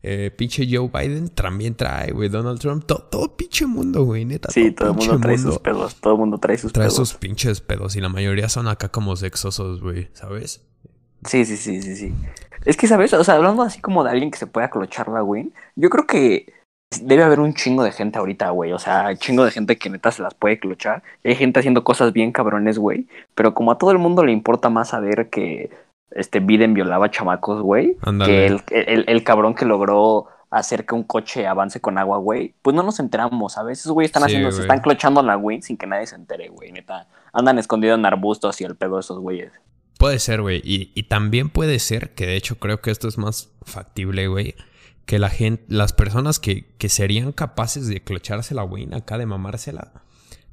Eh, 0.01 0.31
pinche 0.31 0.67
Joe 0.71 0.89
Biden 0.93 1.29
también 1.29 1.75
trae, 1.75 2.13
güey. 2.13 2.29
Donald 2.29 2.61
Trump, 2.61 2.85
to- 2.87 3.09
todo 3.11 3.37
pinche 3.37 3.67
mundo, 3.67 4.05
güey. 4.05 4.25
Neta, 4.25 4.51
Sí, 4.51 4.71
todo 4.71 4.91
el 4.91 4.97
mundo 4.97 5.19
trae 5.19 5.37
sus 5.39 5.59
pedos, 5.59 5.97
todo 5.97 6.13
el 6.15 6.19
mundo 6.21 6.39
trae 6.39 6.57
sus 6.57 6.73
Trae 6.73 6.85
pedos. 6.87 6.95
sus 6.95 7.15
pinches 7.15 7.61
pedos 7.61 7.97
y 7.97 8.01
la 8.01 8.09
mayoría 8.09 8.49
son 8.49 8.69
acá 8.69 8.91
como 8.91 9.17
sexosos, 9.17 9.81
güey, 9.81 10.09
¿sabes? 10.13 10.63
Sí, 11.25 11.45
sí, 11.45 11.57
sí, 11.57 11.83
sí, 11.83 11.97
sí. 11.97 12.15
Es 12.69 12.77
que, 12.77 12.87
¿sabes? 12.87 13.15
O 13.15 13.25
sea, 13.25 13.37
hablando 13.37 13.63
así 13.63 13.81
como 13.81 14.05
de 14.05 14.11
alguien 14.11 14.31
que 14.31 14.37
se 14.39 14.47
pueda 14.47 14.69
clochar 14.69 15.09
la 15.09 15.23
win, 15.23 15.55
yo 15.75 15.89
creo 15.89 16.07
que 16.07 16.53
debe 17.03 17.23
haber 17.23 17.41
un 17.41 17.55
chingo 17.55 17.83
de 17.83 17.93
gente 17.93 18.19
ahorita, 18.19 18.51
güey. 18.51 18.73
O 18.73 18.79
sea, 18.79 19.17
chingo 19.17 19.45
de 19.45 19.51
gente 19.51 19.79
que 19.79 19.89
neta 19.89 20.11
se 20.13 20.23
las 20.23 20.35
puede 20.35 20.59
clochar. 20.61 21.03
Hay 21.25 21.35
gente 21.35 21.61
haciendo 21.61 21.83
cosas 21.83 22.13
bien 22.13 22.31
cabrones, 22.31 22.79
güey. 22.79 23.07
Pero 23.35 23.55
como 23.55 23.73
a 23.73 23.79
todo 23.79 23.91
el 23.91 23.99
mundo 23.99 24.23
le 24.23 24.33
importa 24.33 24.69
más 24.69 24.89
saber 24.91 25.31
que 25.31 25.71
este 26.11 26.41
Biden 26.41 26.75
violaba 26.75 27.11
chamacos, 27.11 27.63
güey, 27.63 27.97
que 28.27 28.47
el, 28.47 28.63
el, 28.71 29.05
el 29.09 29.25
cabrón 29.25 29.55
que 29.55 29.65
logró 29.65 30.27
hacer 30.51 30.85
que 30.87 30.95
un 30.95 31.05
coche 31.05 31.47
avance 31.47 31.81
con 31.81 31.97
agua, 31.99 32.19
güey, 32.19 32.55
pues 32.63 32.75
no 32.77 32.83
nos 32.83 33.01
enteramos, 33.01 33.53
¿sabes? 33.55 33.81
Esos 33.81 33.93
güeyes 33.93 34.09
están 34.09 34.23
Sí, 34.25 34.27
haciendo, 34.27 34.51
se 34.51 34.59
güey. 34.59 34.67
están 34.67 34.81
clochando 34.81 35.23
la 35.23 35.37
win 35.37 35.63
sin 35.63 35.77
que 35.77 35.87
nadie 35.87 36.07
se 36.07 36.17
entere, 36.17 36.49
güey, 36.49 36.73
neta. 36.73 37.07
Andan 37.33 37.59
escondidos 37.59 37.99
en 37.99 38.05
arbustos 38.07 38.61
y 38.61 38.65
el 38.65 38.77
pedo 38.77 38.95
de 38.97 39.01
esos 39.01 39.19
güeyes. 39.19 39.53
Puede 39.99 40.19
ser, 40.21 40.41
güey. 40.41 40.63
Y, 40.65 40.93
y 40.95 41.05
también 41.05 41.51
puede 41.51 41.79
ser, 41.81 42.15
que 42.15 42.27
de 42.27 42.37
hecho 42.37 42.59
creo 42.59 42.81
que 42.81 42.91
esto 42.91 43.09
es 43.09 43.19
más 43.19 43.51
factible, 43.63 44.29
güey, 44.29 44.55
que 45.05 45.19
la 45.19 45.29
gente, 45.29 45.65
las 45.69 45.93
personas 45.93 46.39
que, 46.39 46.67
que 46.79 46.89
serían 46.89 47.33
capaces 47.33 47.89
de 47.89 48.03
clocharse 48.03 48.55
la 48.55 48.65
win 48.65 48.95
acá, 48.95 49.19
de 49.19 49.27
mamársela, 49.27 50.05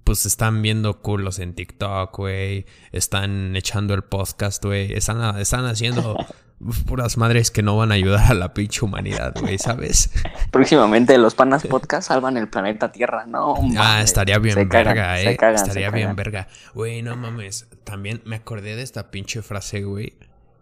pues 0.03 0.25
están 0.25 0.61
viendo 0.61 1.01
culos 1.01 1.39
en 1.39 1.55
TikTok, 1.55 2.15
güey. 2.15 2.65
Están 2.91 3.55
echando 3.55 3.93
el 3.93 4.03
podcast, 4.03 4.63
güey. 4.63 4.93
Están, 4.93 5.39
están 5.39 5.65
haciendo 5.65 6.17
puras 6.85 7.17
madres 7.17 7.51
que 7.51 7.61
no 7.61 7.77
van 7.77 7.91
a 7.91 7.95
ayudar 7.95 8.31
a 8.31 8.33
la 8.33 8.53
pinche 8.53 8.83
humanidad, 8.83 9.33
güey, 9.39 9.57
¿sabes? 9.57 10.11
Próximamente 10.51 11.17
los 11.17 11.35
panas 11.35 11.65
podcast 11.67 12.07
salvan 12.07 12.37
el 12.37 12.47
planeta 12.47 12.91
Tierra, 12.91 13.25
¿no? 13.25 13.55
ah, 13.77 14.01
estaría 14.01 14.39
bien 14.39 14.67
verga, 14.69 15.21
eh. 15.21 15.37
estaría 15.53 15.89
bien 15.91 16.15
verga. 16.15 16.47
Güey, 16.73 17.01
no 17.01 17.15
mames. 17.15 17.67
También 17.83 18.21
me 18.25 18.37
acordé 18.37 18.75
de 18.75 18.81
esta 18.81 19.11
pinche 19.11 19.41
frase, 19.41 19.83
güey. 19.83 20.17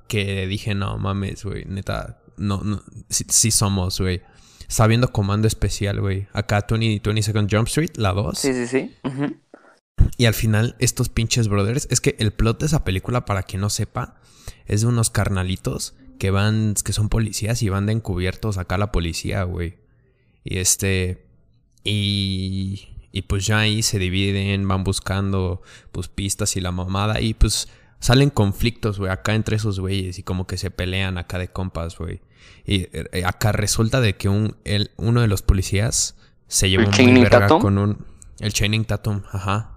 Que 0.07 0.47
dije, 0.47 0.75
no 0.75 0.97
mames, 0.97 1.43
güey. 1.43 1.65
Neta, 1.65 2.19
no, 2.37 2.61
no. 2.63 2.81
Sí, 3.09 3.51
somos, 3.51 3.99
güey. 3.99 4.21
Está 4.67 4.87
viendo 4.87 5.11
Comando 5.11 5.47
Especial, 5.47 6.01
güey. 6.01 6.27
Acá 6.33 6.65
20, 6.67 7.01
20 7.07 7.21
Second 7.21 7.49
Jump 7.53 7.67
Street, 7.67 7.91
la 7.95 8.13
2. 8.13 8.37
Sí, 8.37 8.53
sí, 8.53 8.67
sí. 8.67 8.95
Y 10.17 10.25
al 10.25 10.33
final, 10.33 10.75
estos 10.79 11.09
pinches 11.09 11.47
brothers. 11.47 11.87
Es 11.91 12.01
que 12.01 12.15
el 12.19 12.33
plot 12.33 12.59
de 12.59 12.65
esa 12.65 12.83
película, 12.83 13.25
para 13.25 13.43
quien 13.43 13.61
no 13.61 13.69
sepa, 13.69 14.15
es 14.65 14.81
de 14.81 14.87
unos 14.87 15.09
carnalitos 15.09 15.95
que 16.19 16.31
van, 16.31 16.75
que 16.83 16.93
son 16.93 17.09
policías 17.09 17.61
y 17.63 17.69
van 17.69 17.85
de 17.85 17.93
encubiertos 17.93 18.57
acá 18.57 18.75
a 18.75 18.77
la 18.77 18.91
policía, 18.91 19.43
güey. 19.43 19.77
Y 20.43 20.57
este, 20.57 21.25
y, 21.83 22.89
y 23.11 23.23
pues 23.23 23.45
ya 23.45 23.59
ahí 23.59 23.83
se 23.83 23.99
dividen, 23.99 24.67
van 24.67 24.83
buscando 24.83 25.61
pues 25.91 26.07
pistas 26.07 26.55
y 26.55 26.61
la 26.61 26.71
mamada 26.71 27.21
y 27.21 27.33
pues 27.33 27.67
salen 27.99 28.29
conflictos, 28.29 28.99
güey, 28.99 29.11
acá 29.11 29.33
entre 29.33 29.55
esos 29.55 29.79
güeyes 29.79 30.19
y 30.19 30.23
como 30.23 30.45
que 30.45 30.57
se 30.57 30.71
pelean 30.71 31.17
acá 31.17 31.37
de 31.37 31.47
compas, 31.47 31.97
güey. 31.97 32.21
Y 32.65 32.87
eh, 32.91 33.23
acá 33.25 33.51
resulta 33.51 34.01
de 34.01 34.15
que 34.15 34.29
un, 34.29 34.57
el, 34.65 34.91
uno 34.97 35.21
de 35.21 35.27
los 35.27 35.41
policías 35.41 36.15
se 36.47 36.69
llevó 36.69 36.89
muy 36.89 37.21
verga 37.21 37.47
con 37.47 37.77
un... 37.77 38.05
El 38.39 38.51
Chaining 38.51 38.85
Tatum, 38.85 39.23
ajá. 39.31 39.72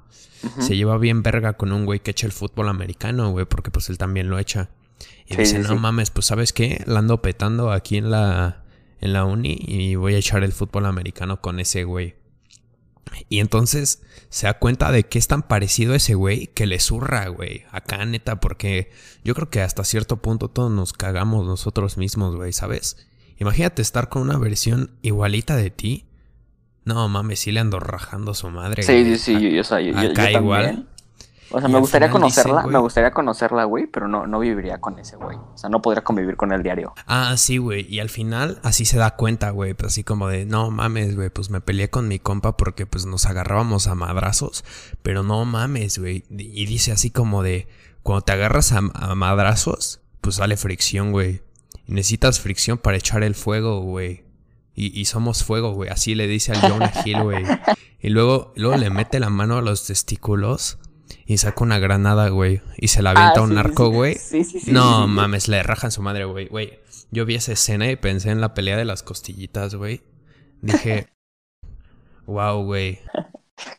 Se 0.61 0.77
lleva 0.77 0.99
bien 0.99 1.23
verga 1.23 1.55
con 1.55 1.73
un 1.73 1.85
güey 1.85 2.01
que 2.01 2.11
echa 2.13 2.27
el 2.27 2.33
fútbol 2.33 2.69
americano, 2.69 3.31
güey, 3.31 3.47
porque 3.47 3.71
pues 3.71 3.89
él 3.89 3.99
también 3.99 4.29
lo 4.29 4.39
echa. 4.39 4.71
Y 5.27 5.37
dice, 5.37 5.59
no 5.59 5.77
mames, 5.77 6.11
pues 6.11 6.27
sabes 6.27 6.53
qué, 6.53 6.83
la 6.87 7.01
ando 7.01 7.21
petando 7.21 7.73
aquí 7.73 7.97
en 7.97 8.11
la, 8.11 8.65
en 9.01 9.13
la 9.13 9.25
uni 9.25 9.59
y 9.61 9.97
voy 9.97 10.15
a 10.15 10.19
echar 10.19 10.45
el 10.45 10.53
fútbol 10.53 10.87
americano 10.87 11.41
con 11.41 11.61
ese 11.61 11.85
güey. 11.85 12.15
Y 13.29 13.41
entonces 13.41 14.03
se 14.29 14.47
da 14.47 14.59
cuenta 14.59 14.91
de 14.91 15.05
que 15.05 15.19
es 15.19 15.29
tan 15.29 15.43
parecido 15.43 15.93
a 15.93 15.97
ese 15.97 16.15
güey 16.15 16.49
que 16.49 16.67
le 16.67 16.81
zurra, 16.81 17.29
güey. 17.29 17.65
Acá, 17.71 18.05
neta, 18.05 18.41
porque 18.41 18.91
yo 19.25 19.35
creo 19.35 19.51
que 19.51 19.63
hasta 19.63 19.85
cierto 19.85 20.19
punto 20.19 20.49
todos 20.49 20.71
nos 20.71 20.93
cagamos 20.93 21.47
nosotros 21.47 21.97
mismos, 21.97 22.37
güey, 22.37 22.53
¿sabes? 22.53 22.97
Imagínate 23.39 23.83
estar 23.83 24.09
con 24.09 24.23
una 24.23 24.39
versión 24.39 24.93
igualita 25.03 25.57
de 25.57 25.71
ti. 25.71 26.07
No 26.87 27.09
mames, 27.09 27.41
sí 27.41 27.51
le 27.53 27.59
ando 27.61 27.81
rajando 27.81 28.31
a 28.31 28.35
su 28.35 28.49
madre. 28.49 28.85
Sí, 28.85 29.05
sí, 29.05 29.19
sí, 29.19 29.33
yo, 29.41 29.49
yo, 29.51 29.99
acá 29.99 30.31
igual. 30.31 30.87
O 31.51 31.59
sea, 31.59 31.69
me 31.69 31.81
gustaría 31.81 32.11
conocerla, 32.11 32.65
me 32.67 32.79
gustaría 32.79 33.11
conocerla, 33.11 33.65
güey, 33.65 33.87
pero 33.87 34.07
no, 34.07 34.27
no 34.27 34.39
viviría 34.39 34.81
con 34.81 34.99
ese 34.99 35.17
güey. 35.17 35.37
O 35.37 35.59
sea, 35.59 35.69
no 35.69 35.83
podría 35.83 36.05
convivir 36.05 36.37
con 36.37 36.53
el 36.53 36.63
diario. 36.63 36.95
Ah, 37.07 37.35
sí, 37.37 37.59
güey. 37.59 37.87
Y 37.93 37.99
al 37.99 38.09
final 38.09 38.61
así 38.63 38.85
se 38.85 38.99
da 38.99 39.17
cuenta, 39.17 39.51
güey. 39.51 39.75
Pues 39.75 39.93
así 39.93 40.05
como 40.05 40.29
de, 40.29 40.45
no 40.45 40.71
mames, 40.71 41.17
güey, 41.17 41.31
pues 41.31 41.51
me 41.51 41.61
peleé 41.61 41.91
con 41.91 42.07
mi 42.07 42.21
compa 42.21 42.57
porque 42.57 42.87
pues 42.87 43.05
nos 43.05 43.27
agarrábamos 43.27 43.89
a 43.89 43.95
madrazos. 43.95 44.65
Pero 45.03 45.25
no 45.25 45.45
mames, 45.45 45.99
güey. 45.99 46.25
Y 46.31 46.67
dice 46.67 46.93
así 46.93 47.11
como 47.11 47.43
de, 47.43 47.69
cuando 48.05 48.23
te 48.23 48.33
agarras 48.33 48.71
a, 48.71 48.81
madrazos, 48.81 50.01
pues 50.21 50.37
sale 50.37 50.57
fricción, 50.57 51.11
güey. 51.11 51.43
necesitas 51.87 52.39
fricción 52.41 52.79
para 52.79 52.97
echar 52.97 53.25
el 53.25 53.35
fuego, 53.35 53.81
güey. 53.81 54.26
Y, 54.77 54.99
y 54.99 55.07
somos 55.07 55.43
fuego, 55.43 55.73
güey. 55.73 55.91
Así 55.91 56.15
le 56.15 56.29
dice 56.29 56.53
al 56.53 56.61
Jonah 56.61 56.93
Hill, 57.05 57.23
güey. 57.23 57.45
Y 57.99 58.11
luego, 58.11 58.53
luego 58.55 58.77
le 58.77 58.91
mete 58.91 59.19
la 59.19 59.31
mano 59.31 59.57
a 59.57 59.63
los 59.63 59.87
testículos 59.87 60.79
y 61.27 61.39
saca 61.39 61.65
una 61.65 61.79
granada, 61.79 62.29
güey, 62.29 62.61
y 62.77 62.89
se 62.89 63.03
la 63.03 63.11
avienta 63.11 63.41
a 63.41 63.43
un 63.43 63.55
narco, 63.55 63.91
güey. 63.91 64.15
Sí, 64.21 64.45
sí, 64.45 64.61
sí, 64.61 64.73
no 64.73 65.07
mames, 65.09 65.49
le 65.49 65.63
rajan 65.63 65.91
su 65.91 66.03
madre, 66.03 66.25
güey. 66.25 66.47
Güey, 66.47 66.79
yo 67.11 67.25
vi 67.27 67.35
esa 67.35 67.53
escena 67.53 67.91
y 67.91 67.97
pensé 67.97 68.31
en 68.31 68.41
la 68.41 68.55
pelea 68.55 68.77
de 68.77 68.85
las 68.85 69.03
costillitas, 69.03 69.75
güey. 69.75 70.03
Dije, 70.63 71.09
wow, 72.27 72.63
güey. 72.63 73.01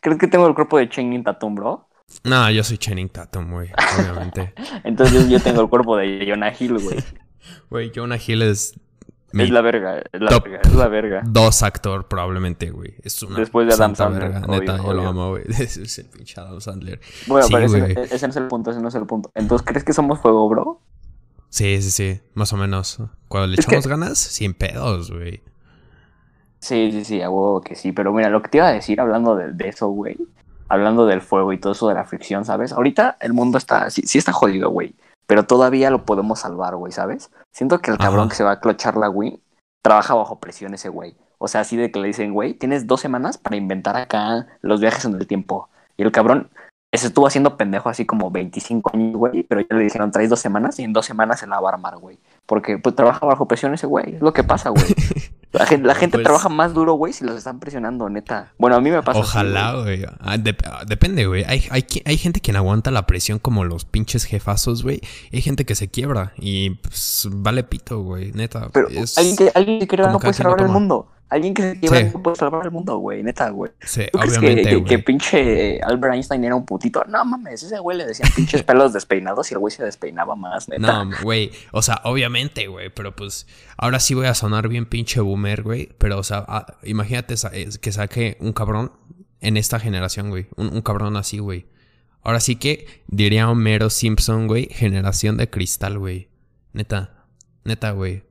¿Crees 0.01 0.19
que 0.19 0.27
tengo 0.27 0.47
el 0.47 0.55
cuerpo 0.55 0.77
de 0.77 0.89
Channing 0.89 1.23
Tatum, 1.23 1.55
bro? 1.55 1.89
No, 2.23 2.49
yo 2.51 2.63
soy 2.63 2.77
Channing 2.77 3.09
Tatum, 3.09 3.51
güey, 3.51 3.69
obviamente. 3.99 4.53
Entonces 4.83 5.29
yo 5.29 5.39
tengo 5.39 5.61
el 5.61 5.69
cuerpo 5.69 5.97
de 5.97 6.25
Jonah 6.27 6.53
Hill, 6.57 6.79
güey. 6.79 6.97
Güey, 7.69 7.91
Jonah 7.93 8.17
Hill 8.17 8.41
es 8.41 8.79
es 9.33 9.49
la 9.49 9.61
verga, 9.61 9.99
es 9.99 10.21
la 10.21 10.39
verga, 10.39 10.59
es 10.63 10.73
la 10.73 10.87
verga. 10.87 11.21
Dos 11.25 11.61
actor, 11.63 12.07
probablemente, 12.07 12.69
güey. 12.69 12.95
Es 13.03 13.21
una 13.23 13.39
Después 13.39 13.67
de 13.67 13.73
Adam 13.73 13.95
Sandler. 13.95 14.31
Verga. 14.31 14.47
Neta, 14.47 14.77
yo 14.77 14.93
lo 14.93 15.07
amo, 15.07 15.29
güey. 15.31 15.43
Es 15.49 15.99
el 15.99 16.05
pinche 16.05 16.39
Adam 16.39 16.61
Sandler. 16.61 17.01
Bueno, 17.27 17.45
pero 17.51 17.65
ese, 17.65 18.15
ese, 18.15 18.27
no 18.27 18.31
es 18.31 18.37
el 18.37 18.47
punto, 18.47 18.71
ese 18.71 18.79
no 18.79 18.87
es 18.87 18.95
el 18.95 19.05
punto. 19.05 19.31
Entonces, 19.35 19.67
¿crees 19.67 19.83
que 19.83 19.93
somos 19.93 20.19
fuego, 20.19 20.47
bro? 20.47 20.81
Sí, 21.49 21.81
sí, 21.81 21.91
sí. 21.91 22.21
Más 22.35 22.53
o 22.53 22.57
menos. 22.57 22.99
Cuando 23.27 23.47
le 23.47 23.55
echamos 23.55 23.87
ganas, 23.87 24.17
sin 24.17 24.53
pedos, 24.53 25.11
güey. 25.11 25.41
Sí, 26.59 26.91
sí, 26.91 27.03
sí, 27.03 27.21
a 27.21 27.29
huevo 27.29 27.61
que 27.61 27.75
sí. 27.75 27.91
Pero 27.91 28.13
mira, 28.13 28.29
lo 28.29 28.41
que 28.41 28.49
te 28.49 28.57
iba 28.57 28.67
a 28.67 28.71
decir 28.71 29.01
hablando 29.01 29.35
de, 29.35 29.51
de 29.51 29.67
eso, 29.67 29.89
güey. 29.89 30.17
Hablando 30.69 31.05
del 31.05 31.21
fuego 31.21 31.51
y 31.53 31.57
todo 31.59 31.73
eso 31.73 31.87
de 31.87 31.95
la 31.95 32.05
fricción, 32.05 32.45
¿sabes? 32.45 32.71
Ahorita 32.71 33.17
el 33.21 33.33
mundo 33.33 33.57
está, 33.57 33.89
sí, 33.89 34.03
sí 34.05 34.17
está 34.17 34.31
jodido, 34.31 34.69
güey 34.69 34.95
pero 35.27 35.45
todavía 35.45 35.91
lo 35.91 36.05
podemos 36.05 36.39
salvar, 36.39 36.75
güey, 36.75 36.91
¿sabes? 36.91 37.31
Siento 37.53 37.79
que 37.79 37.91
el 37.91 37.97
cabrón 37.97 38.29
que 38.29 38.35
se 38.35 38.43
va 38.43 38.51
a 38.51 38.59
clochar 38.59 38.97
la 38.97 39.09
Wii 39.09 39.41
trabaja 39.83 40.15
bajo 40.15 40.39
presión 40.39 40.73
ese 40.73 40.89
güey. 40.89 41.15
O 41.37 41.47
sea, 41.47 41.61
así 41.61 41.77
de 41.77 41.91
que 41.91 41.99
le 41.99 42.07
dicen, 42.07 42.33
güey, 42.33 42.53
tienes 42.53 42.87
dos 42.87 43.01
semanas 43.01 43.37
para 43.37 43.57
inventar 43.57 43.95
acá 43.97 44.47
los 44.61 44.81
viajes 44.81 45.05
en 45.05 45.15
el 45.15 45.27
tiempo. 45.27 45.69
Y 45.97 46.03
el 46.03 46.11
cabrón 46.11 46.49
se 46.93 47.07
estuvo 47.07 47.27
haciendo 47.27 47.57
pendejo 47.57 47.89
así 47.89 48.05
como 48.05 48.31
25 48.31 48.91
años, 48.93 49.15
güey, 49.15 49.43
pero 49.43 49.61
ya 49.61 49.75
le 49.75 49.83
dijeron, 49.83 50.11
traes 50.11 50.29
dos 50.29 50.39
semanas 50.39 50.79
y 50.79 50.83
en 50.83 50.93
dos 50.93 51.05
semanas 51.05 51.39
se 51.39 51.47
la 51.47 51.59
va 51.59 51.69
a 51.69 51.73
armar, 51.73 51.97
güey. 51.97 52.17
Porque 52.47 52.79
pues 52.79 52.95
trabaja 52.95 53.25
bajo 53.25 53.47
presión 53.47 53.73
ese 53.73 53.85
güey, 53.85 54.15
es 54.15 54.21
lo 54.21 54.33
que 54.33 54.43
pasa, 54.43 54.69
güey. 54.69 54.85
La 55.53 55.65
gente, 55.65 55.87
la 55.87 55.95
gente 55.95 56.17
pues 56.17 56.23
trabaja 56.25 56.49
más 56.49 56.73
duro, 56.73 56.93
güey, 56.93 57.13
si 57.13 57.23
los 57.23 57.37
están 57.37 57.59
presionando, 57.59 58.09
neta. 58.09 58.53
Bueno, 58.57 58.75
a 58.75 58.81
mí 58.81 58.91
me 58.91 59.01
pasa. 59.01 59.19
Ojalá, 59.19 59.81
güey. 59.81 60.05
Ah, 60.19 60.37
depende, 60.37 61.25
güey. 61.25 61.45
Hay, 61.45 61.63
hay, 61.71 61.85
hay, 62.05 62.17
gente 62.17 62.41
que 62.41 62.51
no 62.51 62.59
aguanta 62.59 62.91
la 62.91 63.07
presión 63.07 63.39
como 63.39 63.63
los 63.63 63.85
pinches 63.85 64.25
jefazos, 64.25 64.83
güey. 64.83 65.01
Hay 65.31 65.41
gente 65.41 65.65
que 65.65 65.73
se 65.75 65.87
quiebra 65.87 66.33
y 66.37 66.71
pues, 66.71 67.29
vale 67.31 67.63
pito, 67.63 68.01
güey, 68.01 68.33
neta. 68.33 68.67
Pero 68.73 68.87
alguien 68.87 69.35
que, 69.37 69.51
alguien 69.55 69.87
que 69.87 69.97
no 69.97 70.19
puede 70.19 70.33
salvar 70.33 70.61
el 70.61 70.67
mundo. 70.67 71.07
Alguien 71.29 71.53
que 71.53 71.61
se 71.61 71.79
quiebra 71.79 72.03
no 72.03 72.23
puede 72.23 72.37
salvar 72.37 72.65
el 72.65 72.71
mundo, 72.71 72.97
güey, 72.99 73.21
neta, 73.21 73.49
güey. 73.49 73.71
Sí, 73.81 74.03
¿Tú 74.11 74.19
obviamente, 74.19 74.63
crees 74.63 74.77
que, 74.77 74.83
que, 74.85 74.99
pinche 74.99 75.81
Albert 75.81 76.13
Einstein 76.13 76.43
era 76.45 76.55
un 76.55 76.65
putito? 76.65 77.03
No 77.05 77.25
mames, 77.25 77.63
ese 77.63 77.79
güey 77.79 77.97
le 77.97 78.05
decían 78.05 78.29
pinches 78.33 78.63
pelos 78.63 78.93
despeinados 78.93 79.51
y 79.51 79.55
el 79.55 79.59
güey 79.59 79.73
se 79.73 79.83
despeinaba 79.83 80.35
más, 80.37 80.69
neta. 80.69 81.03
No, 81.03 81.11
güey, 81.21 81.51
o 81.71 81.81
sea, 81.81 81.99
obviamente, 82.05 82.67
güey, 82.67 82.89
pero 82.89 83.13
pues 83.15 83.45
ahora 83.77 83.99
sí 83.99 84.13
voy 84.13 84.27
a 84.27 84.33
sonar 84.33 84.69
bien 84.69 84.85
pinche 84.85 85.19
boomer, 85.19 85.63
güey. 85.63 85.89
Pero, 85.97 86.17
o 86.17 86.23
sea, 86.23 86.45
ah, 86.47 86.77
imagínate 86.83 87.35
que 87.81 87.91
saque 87.91 88.37
un 88.39 88.53
cabrón 88.53 88.93
en 89.41 89.57
esta 89.57 89.79
generación, 89.79 90.29
güey. 90.29 90.47
Un, 90.55 90.73
un 90.73 90.81
cabrón 90.81 91.17
así, 91.17 91.39
güey. 91.39 91.67
Ahora 92.21 92.39
sí 92.39 92.55
que 92.55 93.03
diría 93.07 93.49
Homero 93.49 93.89
Simpson, 93.89 94.47
güey, 94.47 94.67
generación 94.71 95.37
de 95.37 95.49
cristal, 95.49 95.97
güey. 95.97 96.29
Neta, 96.73 97.25
neta, 97.63 97.91
güey. 97.91 98.23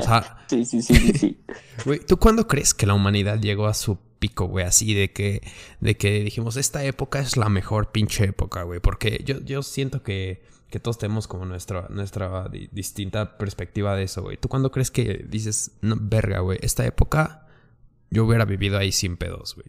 O 0.00 0.02
sea. 0.02 0.36
Sí, 0.50 0.64
sí, 0.64 0.82
sí, 0.82 1.12
sí, 1.12 1.40
Güey, 1.84 2.00
¿tú 2.00 2.16
cuándo 2.16 2.48
crees 2.48 2.74
que 2.74 2.84
la 2.84 2.94
humanidad 2.94 3.38
llegó 3.38 3.68
a 3.68 3.74
su 3.74 3.98
pico, 4.18 4.46
güey? 4.46 4.64
Así 4.64 4.94
de 4.94 5.12
que, 5.12 5.42
de 5.78 5.96
que 5.96 6.24
dijimos, 6.24 6.56
esta 6.56 6.82
época 6.82 7.20
es 7.20 7.36
la 7.36 7.48
mejor 7.48 7.92
pinche 7.92 8.24
época, 8.24 8.64
güey. 8.64 8.80
Porque 8.80 9.22
yo, 9.24 9.38
yo 9.38 9.62
siento 9.62 10.02
que, 10.02 10.42
que 10.68 10.80
todos 10.80 10.98
tenemos 10.98 11.28
como 11.28 11.44
nuestra, 11.44 11.86
nuestra 11.88 12.48
distinta 12.72 13.38
perspectiva 13.38 13.94
de 13.94 14.02
eso, 14.02 14.22
güey. 14.22 14.38
¿Tú 14.38 14.48
cuándo 14.48 14.72
crees 14.72 14.90
que 14.90 15.24
dices, 15.28 15.70
no, 15.82 15.96
verga, 16.00 16.40
güey, 16.40 16.58
esta 16.62 16.84
época 16.84 17.46
yo 18.10 18.24
hubiera 18.24 18.44
vivido 18.44 18.76
ahí 18.76 18.90
sin 18.90 19.16
pedos, 19.16 19.54
güey? 19.54 19.66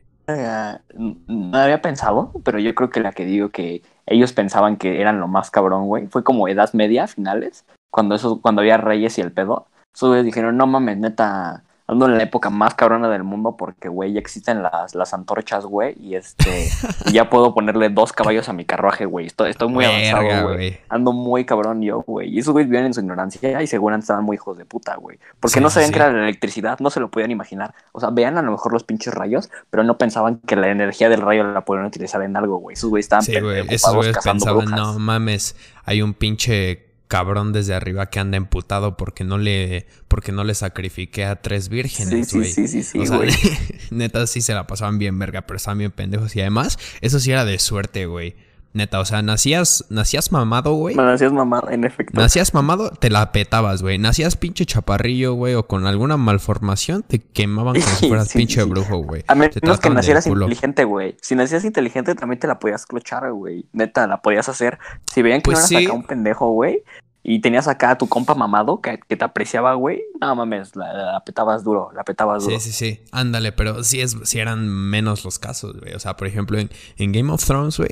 no 1.27 1.57
había 1.57 1.81
pensado, 1.81 2.31
pero 2.43 2.59
yo 2.59 2.73
creo 2.75 2.89
que 2.89 3.00
la 3.01 3.11
que 3.11 3.25
digo 3.25 3.50
que 3.50 3.81
ellos 4.05 4.33
pensaban 4.33 4.77
que 4.77 5.01
eran 5.01 5.19
lo 5.19 5.27
más 5.27 5.51
cabrón, 5.51 5.88
güey, 5.88 6.07
fue 6.07 6.23
como 6.23 6.47
edad 6.47 6.71
media, 6.73 7.07
finales, 7.07 7.65
cuando 7.89 8.15
eso, 8.15 8.41
cuando 8.41 8.61
había 8.61 8.77
reyes 8.77 9.17
y 9.17 9.21
el 9.21 9.31
pedo. 9.31 9.67
Sus 9.93 10.24
dijeron, 10.24 10.57
no 10.57 10.67
mames, 10.67 10.98
neta, 10.98 11.63
ando 11.91 12.05
en 12.05 12.17
la 12.17 12.24
época 12.24 12.50
más 12.50 12.74
cabrona 12.74 13.10
del 13.10 13.24
mundo 13.24 13.57
porque, 13.57 13.89
güey, 13.89 14.13
ya 14.13 14.19
existen 14.19 14.63
las, 14.63 14.95
las 14.95 15.13
antorchas, 15.13 15.65
güey, 15.65 15.93
y 16.00 16.15
este, 16.15 16.69
ya 17.12 17.29
puedo 17.29 17.53
ponerle 17.53 17.89
dos 17.89 18.13
caballos 18.13 18.48
a 18.48 18.53
mi 18.53 18.63
carruaje, 18.63 19.05
güey. 19.05 19.27
Estoy, 19.27 19.51
estoy 19.51 19.67
muy 19.67 19.83
avanzado, 19.83 20.53
güey. 20.53 20.79
Ando 20.88 21.12
muy 21.12 21.43
cabrón 21.43 21.81
yo, 21.81 22.01
güey. 22.01 22.29
Y 22.29 22.39
esos 22.39 22.53
güeyes 22.53 22.69
viven 22.69 22.86
en 22.86 22.93
su 22.93 23.01
ignorancia 23.01 23.62
y 23.62 23.67
seguramente 23.67 24.05
estaban 24.05 24.24
muy 24.24 24.36
hijos 24.36 24.57
de 24.57 24.63
puta, 24.63 24.95
güey. 24.95 25.19
Porque 25.41 25.60
no 25.60 25.69
sabían 25.69 25.91
que 25.91 26.00
era 26.00 26.13
la 26.13 26.24
electricidad, 26.24 26.79
no 26.79 26.89
se 26.89 27.01
lo 27.01 27.12
podían 27.12 27.31
imaginar. 27.31 27.74
O 27.91 28.00
sea, 28.00 28.10
vean 28.10 28.38
a 28.38 28.41
lo 28.41 28.51
mejor 28.51 28.71
los 28.71 28.86
pinches 28.86 29.13
rayos, 29.13 29.50
pero 29.69 29.83
no 29.83 29.98
pensaban 29.98 30.38
que 30.39 30.55
la 30.55 30.69
energía 30.69 31.10
del 31.10 31.21
rayo 31.21 31.43
la 31.43 31.65
podían 31.65 31.86
utilizar 31.86 32.21
en 32.21 32.38
algo, 32.38 32.57
güey. 32.57 32.75
Esos 32.75 32.89
güeyes 32.89 33.05
estaban 33.05 33.25
sí, 33.25 33.38
güey. 33.38 33.65
Esos 33.69 33.93
güeyes 33.93 34.17
pensaban, 34.17 34.65
no 34.71 34.98
mames, 34.98 35.57
hay 35.83 36.01
un 36.01 36.13
pinche 36.13 36.90
cabrón 37.12 37.51
desde 37.51 37.74
arriba 37.74 38.10
que 38.10 38.22
anda 38.22 38.38
emputado 38.38 38.96
porque 38.96 39.25
no 39.25 39.38
le 39.38 39.86
porque 40.08 40.32
no 40.32 40.46
le 40.46 40.56
sacrifiqué 40.56 41.25
a 41.25 41.41
tres 41.41 41.68
vírgenes, 41.68 42.34
güey. 42.34 42.46
Sí, 42.46 42.70
sí, 42.70 42.84
sí, 42.84 43.06
sí, 43.06 43.13
güey. 43.13 43.34
neta 43.91 44.25
sí 44.27 44.39
se 44.39 44.53
la 44.53 44.65
pasaban 44.65 44.98
bien 44.98 45.20
verga, 45.20 45.41
pero 45.41 45.58
estaban 45.58 45.80
bien 45.80 45.91
pendejos. 45.91 46.34
Y 46.38 46.39
además, 46.39 46.80
eso 47.01 47.20
sí 47.20 47.30
era 47.30 47.44
de 47.44 47.60
suerte, 47.60 48.06
güey. 48.06 48.36
Neta, 48.74 49.00
o 49.01 49.06
sea, 49.06 49.22
nacías, 49.22 49.86
nacías 49.90 50.32
mamado, 50.32 50.74
güey. 50.75 50.96
Nacías 50.96 51.34
mamado, 51.34 51.70
en 51.70 51.84
efecto. 51.84 52.20
Nacías 52.20 52.54
mamado, 52.54 52.92
te 52.92 53.10
la 53.10 53.32
petabas, 53.34 53.82
güey. 53.82 53.98
Nacías 53.98 54.38
pinche 54.38 54.66
chaparrillo, 54.66 55.34
güey, 55.34 55.56
o 55.56 55.68
con 55.68 55.86
alguna 55.88 56.16
malformación, 56.18 57.04
te 57.04 57.20
quemaban 57.20 57.74
como 57.82 57.96
si 57.98 58.08
fueras 58.10 58.30
Sí, 58.30 58.38
pinche 58.38 58.63
sí. 58.63 58.70
brujo, 58.70 58.98
güey. 59.00 59.24
A 59.28 59.36
menos 59.36 59.80
que 59.82 59.90
nacieras 59.90 60.25
inteligente, 60.28 60.86
güey. 60.86 61.18
Si 61.22 61.36
nacieras 61.36 61.66
inteligente, 61.66 62.16
también 62.16 62.40
te 62.40 62.48
la 62.48 62.60
podías 62.60 62.86
clochar, 62.86 63.32
güey. 63.34 63.66
Neta, 63.74 64.08
la 64.08 64.22
podías 64.22 64.48
hacer. 64.48 64.80
Si 65.12 65.22
veían 65.22 65.42
que 65.42 65.51
Pues 65.51 65.58
no 65.58 65.60
eras 65.60 65.70
sí. 65.70 65.86
acá 65.86 65.94
un 65.94 66.04
pendejo, 66.04 66.51
güey, 66.51 66.84
y 67.24 67.40
tenías 67.42 67.68
acá 67.68 67.92
a 67.92 67.98
tu 67.98 68.08
compa 68.08 68.34
mamado 68.36 68.82
que, 68.82 69.00
que 69.08 69.16
te 69.18 69.24
apreciaba, 69.25 69.74
güey, 69.75 70.01
no 70.20 70.34
mames, 70.36 70.75
la, 70.75 70.92
la 70.94 71.24
petabas 71.24 71.63
duro, 71.63 71.92
la 71.94 72.04
petabas 72.04 72.44
duro. 72.46 72.60
Sí, 72.60 72.72
sí, 72.72 72.96
sí. 72.96 73.04
Ándale, 73.12 73.51
pero 73.51 73.84
sí, 73.84 74.01
es, 74.01 74.18
sí 74.24 74.40
eran 74.40 74.68
menos 74.68 75.24
los 75.24 75.38
casos, 75.38 75.78
güey. 75.80 75.94
O 75.94 76.00
sea, 76.00 76.16
por 76.18 76.25
ejemplo, 76.28 76.58
en, 76.58 76.72
en 76.98 77.12
Game 77.12 77.32
of 77.32 77.46
Thrones, 77.46 77.78
güey, 77.78 77.92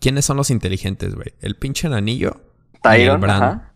¿quiénes 0.00 0.24
son 0.24 0.36
los 0.36 0.50
inteligentes, 0.50 1.14
güey? 1.14 1.34
El 1.40 1.56
pinche 1.56 1.88
anillo 1.88 2.40
y 2.84 3.02
el 3.02 3.18
Bran. 3.18 3.42
ajá. 3.42 3.72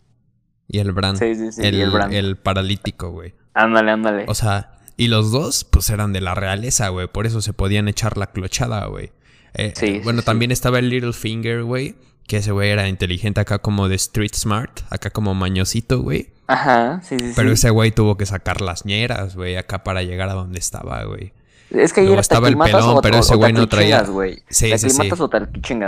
y 0.68 0.78
el 0.78 0.92
Bran. 0.92 1.16
Sí, 1.16 1.34
sí, 1.34 1.52
sí. 1.52 1.62
el, 1.64 1.74
y 1.74 1.80
el 1.80 1.90
Bran. 1.90 2.12
el 2.12 2.36
paralítico, 2.36 3.10
güey. 3.10 3.34
Ándale, 3.54 3.90
ándale. 3.90 4.24
O 4.28 4.34
sea, 4.34 4.78
y 4.96 5.08
los 5.08 5.32
dos, 5.32 5.64
pues 5.64 5.90
eran 5.90 6.12
de 6.12 6.20
la 6.20 6.34
realeza, 6.34 6.88
güey. 6.90 7.08
Por 7.08 7.26
eso 7.26 7.40
se 7.40 7.52
podían 7.52 7.88
echar 7.88 8.16
la 8.16 8.28
clochada, 8.28 8.86
güey. 8.86 9.12
Eh, 9.54 9.72
Sí, 9.76 9.86
eh, 9.86 10.00
bueno, 10.04 10.20
sí, 10.20 10.26
también 10.26 10.52
estaba 10.52 10.78
el 10.78 10.88
Littlefinger, 10.90 11.64
güey. 11.64 11.96
Que 12.26 12.36
ese 12.36 12.52
güey 12.52 12.70
era 12.70 12.86
inteligente 12.88 13.40
acá 13.40 13.58
como 13.58 13.88
de 13.88 13.96
street 13.96 14.34
smart. 14.34 14.82
Acá 14.90 15.10
como 15.10 15.34
mañosito, 15.34 16.00
güey. 16.00 16.30
Ajá, 16.46 17.00
sí, 17.02 17.16
sí, 17.18 17.32
Pero 17.34 17.48
sí. 17.48 17.54
ese 17.54 17.70
güey 17.70 17.90
tuvo 17.90 18.16
que 18.16 18.26
sacar 18.26 18.60
las 18.60 18.84
ñeras, 18.84 19.34
güey. 19.34 19.56
Acá 19.56 19.82
para 19.82 20.02
llegar 20.04 20.28
a 20.28 20.34
donde 20.34 20.58
estaba, 20.60 21.02
güey. 21.04 21.32
Es 21.70 21.92
que 21.92 22.00
ahí 22.00 22.10
era 22.10 22.20
estaba 22.20 22.48
el 22.48 22.56
pelón, 22.58 22.96
o- 22.98 23.00
pero 23.00 23.18
ese 23.18 23.36
güey 23.36 23.52
no 23.52 23.68
traía- 23.68 24.02
güey. 24.02 24.42
Sí, 24.48 24.76
sí, 24.76 24.90
sí. 24.90 25.10
o 25.10 25.28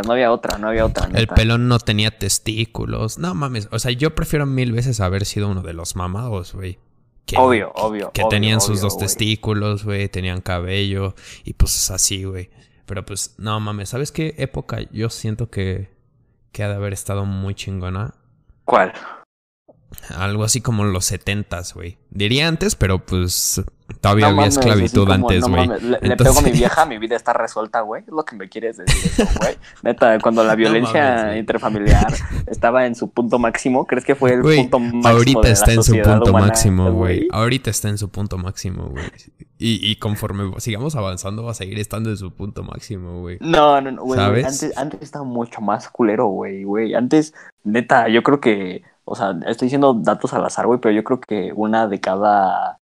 no 0.04 0.12
había 0.12 0.30
otra, 0.32 0.58
no 0.58 0.68
había 0.68 0.86
otra. 0.86 1.06
El 1.06 1.12
neta. 1.12 1.34
pelón 1.34 1.68
no 1.68 1.78
tenía 1.80 2.16
testículos. 2.16 3.18
No 3.18 3.34
mames. 3.34 3.68
O 3.72 3.78
sea, 3.78 3.90
yo 3.90 4.14
prefiero 4.14 4.46
mil 4.46 4.72
veces 4.72 5.00
haber 5.00 5.24
sido 5.24 5.48
uno 5.48 5.62
de 5.62 5.72
los 5.72 5.96
mamados, 5.96 6.54
güey. 6.54 6.78
Que- 7.26 7.36
Obvio, 7.36 7.72
obvio, 7.74 8.10
Que 8.12 8.22
obvio, 8.22 8.28
tenían 8.30 8.60
sus 8.60 8.80
dos 8.80 8.96
testículos, 8.98 9.84
güey. 9.84 10.08
Tenían 10.08 10.40
cabello. 10.40 11.14
Y 11.44 11.54
pues 11.54 11.90
así, 11.90 12.24
güey. 12.24 12.50
Pero 12.86 13.04
pues, 13.04 13.34
no 13.38 13.58
mames. 13.60 13.88
¿Sabes 13.88 14.12
qué 14.12 14.34
época 14.38 14.78
yo 14.92 15.08
siento 15.10 15.50
que, 15.50 15.90
que 16.52 16.62
ha 16.62 16.68
de 16.68 16.74
haber 16.74 16.92
estado 16.92 17.24
muy 17.24 17.54
chingona? 17.54 18.14
¿Cuál? 18.64 18.92
Algo 20.16 20.44
así 20.44 20.60
como 20.60 20.84
los 20.84 21.04
setentas, 21.04 21.74
güey. 21.74 21.98
Diría 22.10 22.48
antes, 22.48 22.74
pero 22.76 23.04
pues 23.04 23.62
todavía 24.00 24.26
No 24.26 24.32
había 24.32 24.42
mames, 24.42 24.56
esclavitud 24.56 25.02
como, 25.02 25.12
antes, 25.12 25.40
no 25.40 25.48
güey. 25.48 25.68
Le, 26.00 26.16
pego 26.16 26.38
a 26.38 26.42
mi 26.42 26.50
vieja, 26.52 26.86
mi 26.86 26.98
vida 26.98 27.16
está 27.16 27.32
resuelta, 27.32 27.80
güey. 27.80 28.02
Es 28.02 28.12
lo 28.12 28.24
que 28.24 28.36
me 28.36 28.48
quieres 28.48 28.76
decir 28.78 29.26
güey. 29.40 29.56
Neta, 29.82 30.18
cuando 30.20 30.44
la 30.44 30.54
violencia 30.56 31.02
mames, 31.02 31.24
güey. 31.26 31.38
interfamiliar 31.38 32.12
estaba 32.46 32.86
en 32.86 32.94
su 32.94 33.10
punto 33.10 33.38
máximo, 33.38 33.86
¿crees 33.86 34.04
que 34.04 34.14
fue 34.14 34.34
el 34.34 34.42
punto 34.42 34.78
máximo 34.78 35.08
ahorita 35.08 35.40
de 35.40 35.48
la 35.48 35.52
está 35.52 35.72
en 35.72 35.82
su 35.82 35.92
punto 35.92 36.30
humana, 36.30 36.46
máximo, 36.46 36.92
güey. 36.92 37.28
Ahorita 37.30 37.70
está 37.70 37.88
en 37.88 37.98
su 37.98 38.10
punto 38.10 38.38
máximo, 38.38 38.88
güey. 38.88 39.04
Y, 39.58 39.78
y 39.88 39.96
conforme 39.96 40.52
sigamos 40.58 40.96
avanzando, 40.96 41.44
va 41.44 41.52
a 41.52 41.54
seguir 41.54 41.78
estando 41.78 42.10
en 42.10 42.16
su 42.16 42.32
punto 42.32 42.64
máximo, 42.64 43.20
güey. 43.20 43.38
No, 43.40 43.80
no, 43.80 43.92
no, 43.92 44.02
güey. 44.02 44.20
Antes, 44.20 44.76
antes 44.76 45.02
estaba 45.02 45.24
mucho 45.24 45.60
más 45.60 45.88
culero, 45.88 46.26
güey, 46.26 46.64
güey. 46.64 46.94
Antes, 46.94 47.32
neta, 47.62 48.08
yo 48.08 48.22
creo 48.22 48.40
que, 48.40 48.82
o 49.04 49.14
sea, 49.14 49.38
estoy 49.46 49.66
diciendo 49.66 49.94
datos 49.94 50.32
al 50.34 50.44
azar, 50.44 50.66
güey, 50.66 50.80
pero 50.80 50.94
yo 50.94 51.04
creo 51.04 51.20
que 51.20 51.52
una 51.54 51.86
de 51.86 52.00
cada 52.00 52.80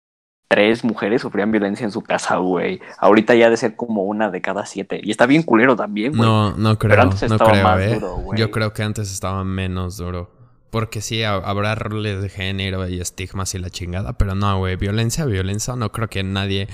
tres 0.49 0.83
mujeres 0.83 1.21
sufrían 1.23 1.53
violencia 1.53 1.85
en 1.85 1.93
su 1.93 2.01
casa, 2.03 2.37
güey. 2.39 2.81
Ahorita 2.99 3.35
ya 3.35 3.51
de 3.51 3.57
ser 3.57 3.77
como 3.77 4.03
una 4.05 4.31
de 4.31 4.41
cada 4.41 4.65
siete. 4.67 5.01
Y 5.03 5.11
está 5.11 5.27
bien 5.27 5.43
culero 5.43 5.77
también, 5.77 6.13
güey. 6.17 6.23
No, 6.29 6.57
no 6.57 6.79
creo, 6.79 6.91
Pero 6.91 7.03
antes 7.03 7.29
no 7.29 7.37
estaba 7.37 7.53
creo, 7.53 7.65
más 7.65 7.81
eh. 7.81 7.95
duro, 7.95 8.17
güey. 8.17 8.39
Yo 8.39 8.51
creo 8.51 8.73
que 8.73 8.83
antes 8.83 9.13
estaba 9.13 9.45
menos 9.45 9.97
duro. 9.99 10.31
Porque 10.71 11.01
sí, 11.01 11.23
ha- 11.23 11.35
habrá 11.35 11.75
roles 11.75 12.21
de 12.21 12.29
género 12.29 12.87
y 12.89 13.01
estigmas 13.01 13.55
y 13.55 13.59
la 13.59 13.71
chingada, 13.71 14.19
pero 14.19 14.35
no, 14.35 14.59
güey, 14.59 14.77
violencia, 14.77 15.25
violencia, 15.25 15.77
no 15.77 15.91
creo 15.93 16.09
que 16.09 16.23
nadie 16.23 16.69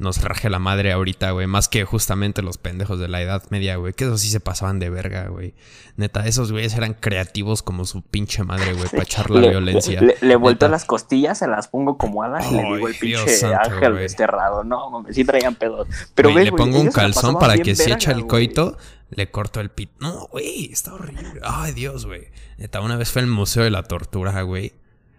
nos 0.00 0.22
raje 0.24 0.50
la 0.50 0.58
madre 0.58 0.90
ahorita, 0.92 1.30
güey, 1.30 1.46
más 1.46 1.68
que 1.68 1.84
justamente 1.84 2.42
los 2.42 2.58
pendejos 2.58 2.98
de 2.98 3.06
la 3.06 3.20
Edad 3.22 3.42
Media, 3.50 3.76
güey, 3.76 3.92
que 3.92 4.04
esos 4.04 4.20
sí 4.22 4.30
se 4.30 4.40
pasaban 4.40 4.78
de 4.78 4.90
verga, 4.90 5.28
güey. 5.28 5.54
Neta, 5.96 6.26
esos 6.26 6.50
güeyes 6.50 6.74
eran 6.74 6.94
creativos 6.94 7.62
como 7.62 7.84
su 7.84 8.02
pinche 8.02 8.42
madre, 8.42 8.72
güey, 8.72 8.88
para 8.88 9.02
echar 9.02 9.30
la 9.30 9.40
Le- 9.42 9.50
violencia. 9.50 10.00
Le, 10.00 10.16
le 10.20 10.38
Neta. 10.38 10.68
las 10.68 10.84
costillas, 10.84 11.38
se 11.38 11.46
las 11.46 11.68
pongo 11.68 11.98
como 11.98 12.22
alas 12.22 12.50
y 12.50 12.54
le 12.56 12.62
digo 12.62 12.88
el 12.88 12.94
pinche 12.96 13.28
santo, 13.28 13.70
ángel 13.70 13.96
desterrado. 13.96 14.64
No, 14.64 14.90
mames, 14.90 15.14
sí 15.14 15.24
traían 15.24 15.54
pedos. 15.54 15.86
Pero 16.14 16.34
ves, 16.34 16.46
le 16.46 16.52
pongo 16.52 16.80
un 16.80 16.90
calzón 16.90 17.38
para 17.38 17.56
que 17.58 17.74
verga, 17.74 17.94
echa 17.94 18.12
el 18.12 18.26
coito, 18.26 18.78
le 19.10 19.30
corto 19.30 19.60
el 19.60 19.70
pit. 19.70 19.90
No, 20.00 20.28
güey, 20.28 20.72
está 20.72 20.94
horrible. 20.94 21.40
Ay, 21.42 21.72
Dios, 21.72 22.06
güey. 22.06 22.28
Neta, 22.56 22.80
una 22.80 22.96
vez 22.96 23.10
fue 23.10 23.20
al 23.22 23.28
Museo 23.28 23.62
de 23.64 23.70
la 23.70 23.82
Tortura, 23.82 24.40
güey. 24.42 24.72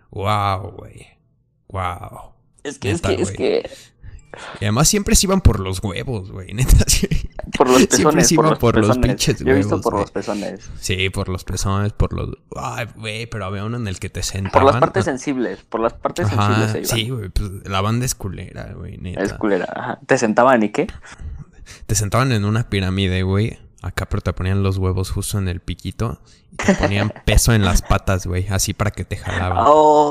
Wow, 0.10 0.72
güey. 0.72 1.08
Wow. 1.70 2.34
Es 2.64 2.78
que, 2.80 2.92
es 2.92 3.02
que, 3.02 3.14
es 3.16 3.32
que 3.32 3.70
Y 4.60 4.66
además 4.66 4.88
siempre 4.88 5.16
se 5.16 5.26
iban 5.28 5.42
por 5.42 5.60
los 5.60 5.84
huevos, 5.84 6.32
güey. 6.32 6.54
Neta, 6.54 6.86
sí. 6.88 7.08
por 7.58 7.68
los 7.70 7.78
Siempre 7.90 7.98
pezones, 7.98 8.28
se 8.30 8.36
por 8.36 8.46
iba 8.46 8.50
los 8.52 8.60
por 8.60 8.78
los 8.78 8.88
pezones. 8.88 9.08
pinches 9.08 9.40
Yo 9.40 9.52
he 9.52 9.56
visto 9.56 9.70
huevos, 9.76 9.84
por 9.84 9.94
los 10.00 10.12
pezones. 10.12 10.70
Sí, 10.80 11.10
por 11.10 11.30
los 11.30 11.44
pezones, 11.44 11.94
por 11.94 12.14
los... 12.14 12.30
Ay, 12.56 12.88
güey, 12.96 13.26
pero 13.28 13.46
había 13.46 13.66
uno 13.66 13.78
en 13.78 13.88
el 13.88 14.00
que 14.00 14.10
te 14.10 14.22
Por 14.22 14.26
sentaban. 14.26 14.66
las 14.68 14.78
partes 14.78 15.02
ah, 15.08 15.12
sensibles, 15.12 15.60
por 15.64 15.82
las 15.82 15.94
partes 15.94 16.28
Ajá, 16.28 16.36
sensibles 16.56 16.72
se 16.72 16.78
iban. 16.80 17.06
sí, 17.06 17.10
güey, 17.10 17.30
pues 17.30 17.50
la 17.70 17.82
banda 17.82 18.06
es 18.06 18.16
culera, 18.16 18.74
güey, 18.74 18.98
neta. 18.98 19.22
Es 19.22 19.34
culera. 19.34 19.68
ajá. 19.76 20.00
¿Te 20.06 20.18
sentaban 20.18 20.64
y 20.64 20.70
qué? 20.70 20.88
Te 21.86 21.96
sentaban 21.96 22.32
en 22.32 22.46
una 22.46 22.70
pirámide, 22.70 23.24
güey. 23.24 23.60
Acá, 23.84 24.08
pero 24.08 24.22
te 24.22 24.32
ponían 24.34 24.62
los 24.62 24.78
huevos 24.78 25.10
justo 25.10 25.40
en 25.40 25.48
el 25.48 25.60
piquito. 25.60 26.22
Y 26.52 26.58
te 26.58 26.76
ponían 26.76 27.12
peso 27.26 27.52
en 27.54 27.66
las 27.66 27.82
patas, 27.82 28.28
güey. 28.28 28.48
Así 28.50 28.74
para 28.76 28.92
que 28.92 29.06
te 29.06 29.18
jalaban. 29.18 29.66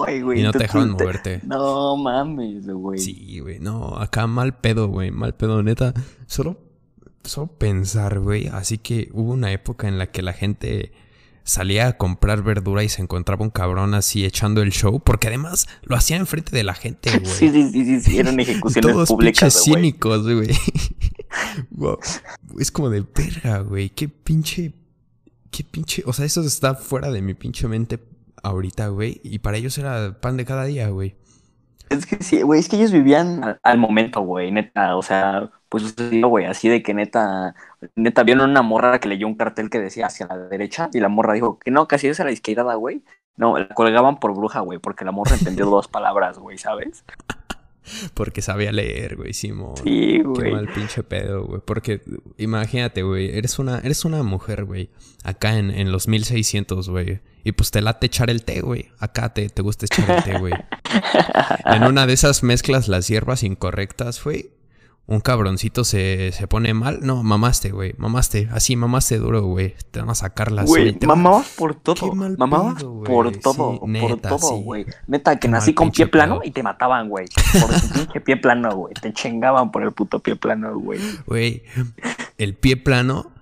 Ay, 0.08 0.22
güey. 0.22 0.40
y 0.40 0.42
no 0.42 0.50
te 0.50 0.58
dejaban 0.58 0.96
te- 0.96 1.04
moverte. 1.04 1.40
No 1.44 1.96
mames, 1.96 2.66
güey. 2.66 2.98
Sí, 2.98 3.38
güey. 3.38 3.60
No, 3.60 3.96
acá 3.98 4.26
mal 4.26 4.56
pedo, 4.58 4.88
güey. 4.88 5.12
Mal 5.12 5.34
pedo, 5.36 5.62
neta. 5.62 5.94
Solo, 6.26 6.58
solo 7.22 7.46
pensar, 7.46 8.18
güey. 8.18 8.48
Así 8.48 8.78
que 8.78 9.08
hubo 9.12 9.32
una 9.32 9.52
época 9.52 9.86
en 9.86 9.98
la 9.98 10.08
que 10.08 10.22
la 10.22 10.32
gente 10.32 10.92
salía 11.44 11.86
a 11.88 11.92
comprar 11.96 12.42
verdura 12.42 12.82
y 12.84 12.88
se 12.88 13.02
encontraba 13.02 13.42
un 13.44 13.50
cabrón 13.50 13.94
así 13.94 14.24
echando 14.24 14.62
el 14.62 14.72
show. 14.72 14.98
Porque 14.98 15.28
además 15.28 15.68
lo 15.82 15.94
hacía 15.94 16.16
enfrente 16.16 16.56
de 16.56 16.64
la 16.64 16.74
gente, 16.74 17.10
güey. 17.20 17.32
Sí, 17.32 17.50
sí, 17.52 17.70
sí, 17.72 18.00
sí, 18.00 18.18
eran 18.18 18.40
ejecuciones 18.40 18.92
Todos 18.92 19.08
públicas, 19.10 19.54
güey. 19.64 19.76
cínicos, 19.76 20.24
güey. 20.24 20.48
Wow. 21.70 21.98
Es 22.58 22.70
como 22.70 22.90
de 22.90 23.00
verga, 23.00 23.60
güey. 23.60 23.90
Qué 23.90 24.08
pinche. 24.08 24.72
Qué 25.50 25.64
pinche. 25.64 26.02
O 26.06 26.12
sea, 26.12 26.24
eso 26.24 26.42
está 26.42 26.74
fuera 26.74 27.10
de 27.10 27.22
mi 27.22 27.34
pinche 27.34 27.68
mente 27.68 27.98
ahorita, 28.42 28.88
güey. 28.88 29.20
Y 29.24 29.38
para 29.40 29.56
ellos 29.56 29.76
era 29.78 30.20
pan 30.20 30.36
de 30.36 30.44
cada 30.44 30.64
día, 30.64 30.88
güey. 30.88 31.16
Es 31.88 32.06
que 32.06 32.22
sí, 32.22 32.42
güey, 32.42 32.60
es 32.60 32.68
que 32.68 32.76
ellos 32.76 32.92
vivían 32.92 33.42
al, 33.42 33.60
al 33.64 33.78
momento, 33.78 34.20
güey, 34.20 34.52
neta, 34.52 34.96
o 34.96 35.02
sea, 35.02 35.50
pues 35.68 35.96
güey, 36.22 36.44
así 36.46 36.68
de 36.68 36.84
que 36.84 36.94
neta, 36.94 37.56
neta, 37.96 38.22
vieron 38.22 38.48
una 38.48 38.62
morra 38.62 39.00
que 39.00 39.08
leyó 39.08 39.26
un 39.26 39.34
cartel 39.34 39.70
que 39.70 39.80
decía 39.80 40.06
hacia 40.06 40.28
la 40.28 40.36
derecha 40.38 40.88
y 40.92 41.00
la 41.00 41.08
morra 41.08 41.34
dijo 41.34 41.58
que 41.58 41.72
no, 41.72 41.88
casi 41.88 42.06
es 42.06 42.20
a 42.20 42.24
la 42.24 42.30
izquierda, 42.30 42.74
güey. 42.76 43.02
No, 43.36 43.58
la 43.58 43.68
colgaban 43.68 44.20
por 44.20 44.34
bruja, 44.34 44.60
güey, 44.60 44.78
porque 44.78 45.04
la 45.04 45.10
morra 45.12 45.34
entendió 45.34 45.66
dos 45.70 45.88
palabras, 45.88 46.38
güey, 46.38 46.58
¿sabes? 46.58 47.04
Porque 48.14 48.42
sabía 48.42 48.72
leer, 48.72 49.16
güey, 49.16 49.32
Simón. 49.32 49.76
Sí, 49.82 50.18
Qué 50.18 50.22
güey. 50.22 50.52
mal 50.52 50.68
pinche 50.72 51.02
pedo, 51.02 51.44
güey. 51.44 51.60
Porque 51.64 52.02
imagínate, 52.38 53.02
güey, 53.02 53.36
eres 53.36 53.58
una, 53.58 53.78
eres 53.78 54.04
una 54.04 54.22
mujer, 54.22 54.64
güey. 54.64 54.90
Acá 55.24 55.58
en, 55.58 55.70
en 55.70 55.90
los 55.92 56.08
1600, 56.08 56.88
güey. 56.88 57.20
Y 57.42 57.52
pues 57.52 57.70
te 57.70 57.80
late 57.80 58.06
echar 58.06 58.30
el 58.30 58.44
té, 58.44 58.60
güey. 58.60 58.88
Acá 58.98 59.32
te, 59.32 59.48
te 59.48 59.62
gusta 59.62 59.86
echar 59.86 60.10
el 60.10 60.22
té, 60.24 60.38
güey. 60.38 60.52
en 61.64 61.84
una 61.84 62.06
de 62.06 62.12
esas 62.12 62.42
mezclas 62.42 62.88
las 62.88 63.08
hierbas 63.08 63.42
incorrectas, 63.42 64.22
güey. 64.22 64.50
Un 65.10 65.18
cabroncito 65.18 65.82
se, 65.82 66.30
se 66.30 66.46
pone 66.46 66.72
mal. 66.72 67.00
No, 67.02 67.24
mamaste, 67.24 67.72
güey. 67.72 67.94
Mamaste. 67.98 68.48
Así, 68.52 68.76
mamaste 68.76 69.18
duro, 69.18 69.42
güey. 69.42 69.74
Te 69.90 69.98
van 69.98 70.08
a 70.08 70.14
sacar 70.14 70.52
las 70.52 70.66
Güey, 70.66 70.96
mamabas 71.04 71.48
por 71.48 71.74
todo, 71.74 72.14
mamabas 72.14 72.76
pedo, 72.76 73.02
por 73.02 73.36
todo, 73.38 73.80
Sí, 73.84 74.00
por 74.00 74.20
todo, 74.20 74.38
sí. 74.38 74.62
güey. 74.62 74.86
Neta, 75.08 75.34
que 75.34 75.40
Qué 75.40 75.48
nací 75.48 75.74
con 75.74 75.90
pie 75.90 76.06
plano 76.06 76.42
y 76.44 76.52
te 76.52 76.62
mataban, 76.62 77.08
güey. 77.08 77.26
Por 77.60 77.80
tu 77.80 77.88
pinche 77.88 78.20
pie 78.20 78.36
plano, 78.36 78.72
güey. 78.76 78.94
Te 78.94 79.12
chingaban 79.12 79.72
por 79.72 79.82
el 79.82 79.90
puto 79.90 80.20
pie 80.20 80.36
plano, 80.36 80.78
güey. 80.78 81.00
Güey, 81.26 81.64
el 82.38 82.54
pie 82.54 82.76
plano 82.76 83.32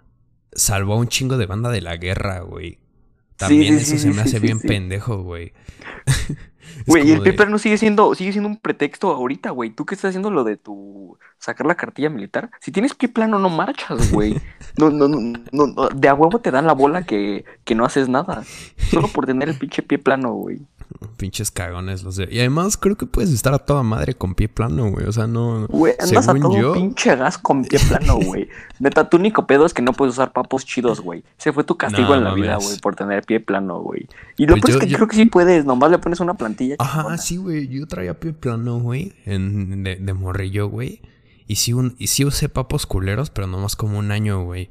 salvó 0.52 0.94
a 0.94 0.96
un 0.96 1.09
chingo 1.09 1.37
de 1.37 1.44
banda 1.44 1.68
de 1.68 1.83
la 1.83 1.98
guerra, 1.98 2.40
güey. 2.40 2.78
También 3.37 3.78
sí, 3.78 3.83
eso 3.83 3.90
sí, 3.90 3.98
se 3.98 4.09
me 4.09 4.14
sí, 4.14 4.20
hace 4.20 4.31
sí, 4.31 4.38
bien 4.40 4.59
sí. 4.59 4.68
pendejo, 4.68 5.22
güey. 5.22 5.52
Güey, 6.86 7.08
y 7.08 7.12
el 7.12 7.22
de- 7.24 7.32
plano 7.32 7.58
sigue 7.58 7.78
siendo, 7.78 8.14
sigue 8.14 8.32
siendo 8.32 8.48
un 8.48 8.56
pretexto 8.56 9.10
ahorita, 9.10 9.50
güey. 9.50 9.70
¿Tú 9.70 9.84
qué 9.86 9.94
estás 9.94 10.10
haciendo 10.10 10.30
lo 10.30 10.44
de 10.44 10.56
tu 10.56 11.18
sacar 11.38 11.66
la 11.66 11.74
cartilla 11.76 12.10
militar? 12.10 12.50
Si 12.60 12.70
tienes 12.72 12.94
pie 12.94 13.08
plano, 13.08 13.38
no 13.38 13.48
marchas, 13.48 14.12
güey. 14.12 14.40
No, 14.76 14.90
no, 14.90 15.08
no, 15.08 15.18
no, 15.52 15.66
no, 15.66 15.88
de 15.88 16.08
a 16.08 16.14
huevo 16.14 16.40
te 16.40 16.50
dan 16.50 16.66
la 16.66 16.72
bola 16.74 17.04
que, 17.04 17.44
que 17.64 17.74
no 17.74 17.84
haces 17.84 18.08
nada. 18.08 18.44
Solo 18.90 19.08
por 19.08 19.26
tener 19.26 19.48
el 19.48 19.58
pinche 19.58 19.82
pie 19.82 19.98
plano, 19.98 20.32
güey. 20.32 20.60
Pinches 21.16 21.51
cagones 21.51 22.03
los 22.03 22.16
de. 22.16 22.29
Y 22.31 22.38
además 22.38 22.77
creo 22.77 22.96
que 22.96 23.05
puedes 23.07 23.31
estar 23.31 23.53
a 23.53 23.59
toda 23.59 23.83
madre 23.83 24.14
con 24.14 24.35
pie 24.35 24.48
plano, 24.48 24.90
güey. 24.90 25.07
O 25.07 25.12
sea, 25.12 25.27
no. 25.27 25.66
Güey, 25.68 25.94
andas 26.01 26.29
a 26.29 26.33
según 26.33 26.40
todo 26.53 26.57
yo- 26.61 26.72
pinche 26.72 27.14
gas 27.16 27.37
con 27.38 27.62
pie 27.64 27.79
plano, 27.88 28.16
güey. 28.24 28.48
Neta, 28.79 29.09
tu 29.11 29.16
único 29.18 29.46
pedo 29.46 29.66
es 29.66 29.74
que 29.74 29.83
no 29.83 29.92
puedes 29.92 30.14
usar 30.14 30.33
papos 30.33 30.64
chidos, 30.64 31.01
güey. 31.01 31.24
Ese 31.38 31.53
fue 31.53 31.64
tu 31.64 31.77
castigo 31.77 32.09
No, 32.09 32.14
en 32.16 32.24
la 32.24 32.35
vida, 32.35 32.57
güey, 32.57 32.79
por 32.79 32.96
tener 32.96 33.22
pie 33.24 33.40
plano, 33.40 33.81
güey. 33.81 34.09
Y 34.37 34.46
lo 34.46 34.55
Pues 34.55 34.62
peor 34.62 34.70
yo- 34.72 34.79
es 34.79 34.85
que 34.85 34.90
yo- 34.90 34.96
creo 34.96 35.09
que 35.09 35.16
sí 35.16 35.27
puedes, 35.27 35.64
nomás 35.66 35.90
le 35.90 35.98
pones 35.98 36.20
una 36.20 36.35
plantilla. 36.35 36.77
Ajá, 36.79 36.98
chingona. 37.01 37.18
sí, 37.18 37.37
güey. 37.37 37.68
Yo 37.68 37.87
traía 37.87 38.18
pie 38.18 38.33
plano, 38.33 38.79
güey. 38.81 39.12
En, 39.27 39.85
de, 39.85 39.96
de 39.96 40.14
morrillo, 40.14 40.68
güey. 40.68 41.03
Y 41.46 41.57
sí, 41.57 41.72
un, 41.72 41.96
y 41.98 42.07
sí 42.09 42.24
usé 42.24 42.48
papos 42.48 42.87
culeros, 42.87 43.31
pero 43.31 43.46
nomás 43.46 43.77
como 43.77 43.98
un 43.98 44.11
año, 44.11 44.42
güey. 44.44 44.70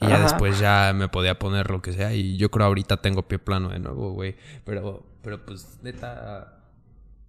Y 0.00 0.06
ya 0.08 0.16
Ajá. 0.16 0.22
después 0.24 0.58
ya 0.58 0.92
me 0.94 1.08
podía 1.08 1.38
poner 1.38 1.70
lo 1.70 1.80
que 1.82 1.92
sea. 1.92 2.12
Y 2.14 2.36
yo 2.36 2.50
creo 2.50 2.66
ahorita 2.66 2.98
tengo 3.00 3.22
pie 3.26 3.38
plano 3.38 3.70
de 3.70 3.78
nuevo, 3.78 4.12
güey. 4.12 4.36
Pero, 4.64 5.04
pero 5.26 5.44
pues, 5.44 5.82
neta. 5.82 6.62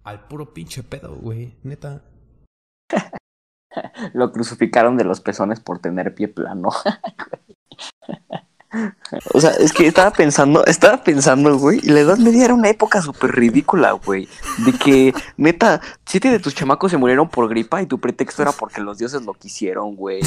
Al 0.04 0.28
puro 0.28 0.54
pinche 0.54 0.84
pedo, 0.84 1.16
güey. 1.16 1.58
Neta. 1.64 2.04
Lo 4.14 4.30
crucificaron 4.30 4.96
de 4.96 5.02
los 5.02 5.20
pezones 5.20 5.58
por 5.58 5.80
tener 5.80 6.14
pie 6.14 6.28
plano. 6.28 6.68
O 9.32 9.40
sea, 9.40 9.50
es 9.52 9.72
que 9.72 9.86
estaba 9.86 10.10
pensando, 10.10 10.64
estaba 10.66 11.02
pensando, 11.02 11.58
güey, 11.58 11.80
y 11.82 11.88
la 11.88 12.00
edad 12.00 12.18
media 12.18 12.44
era 12.44 12.54
una 12.54 12.68
época 12.68 13.00
súper 13.00 13.30
ridícula, 13.32 13.92
güey. 13.92 14.28
De 14.58 14.72
que, 14.72 15.14
neta, 15.38 15.80
siete 16.04 16.30
de 16.30 16.38
tus 16.38 16.54
chamacos 16.54 16.90
se 16.90 16.98
murieron 16.98 17.28
por 17.30 17.48
gripa 17.48 17.80
y 17.80 17.86
tu 17.86 17.98
pretexto 17.98 18.42
era 18.42 18.52
porque 18.52 18.82
los 18.82 18.98
dioses 18.98 19.22
lo 19.22 19.32
quisieron, 19.32 19.96
güey. 19.96 20.20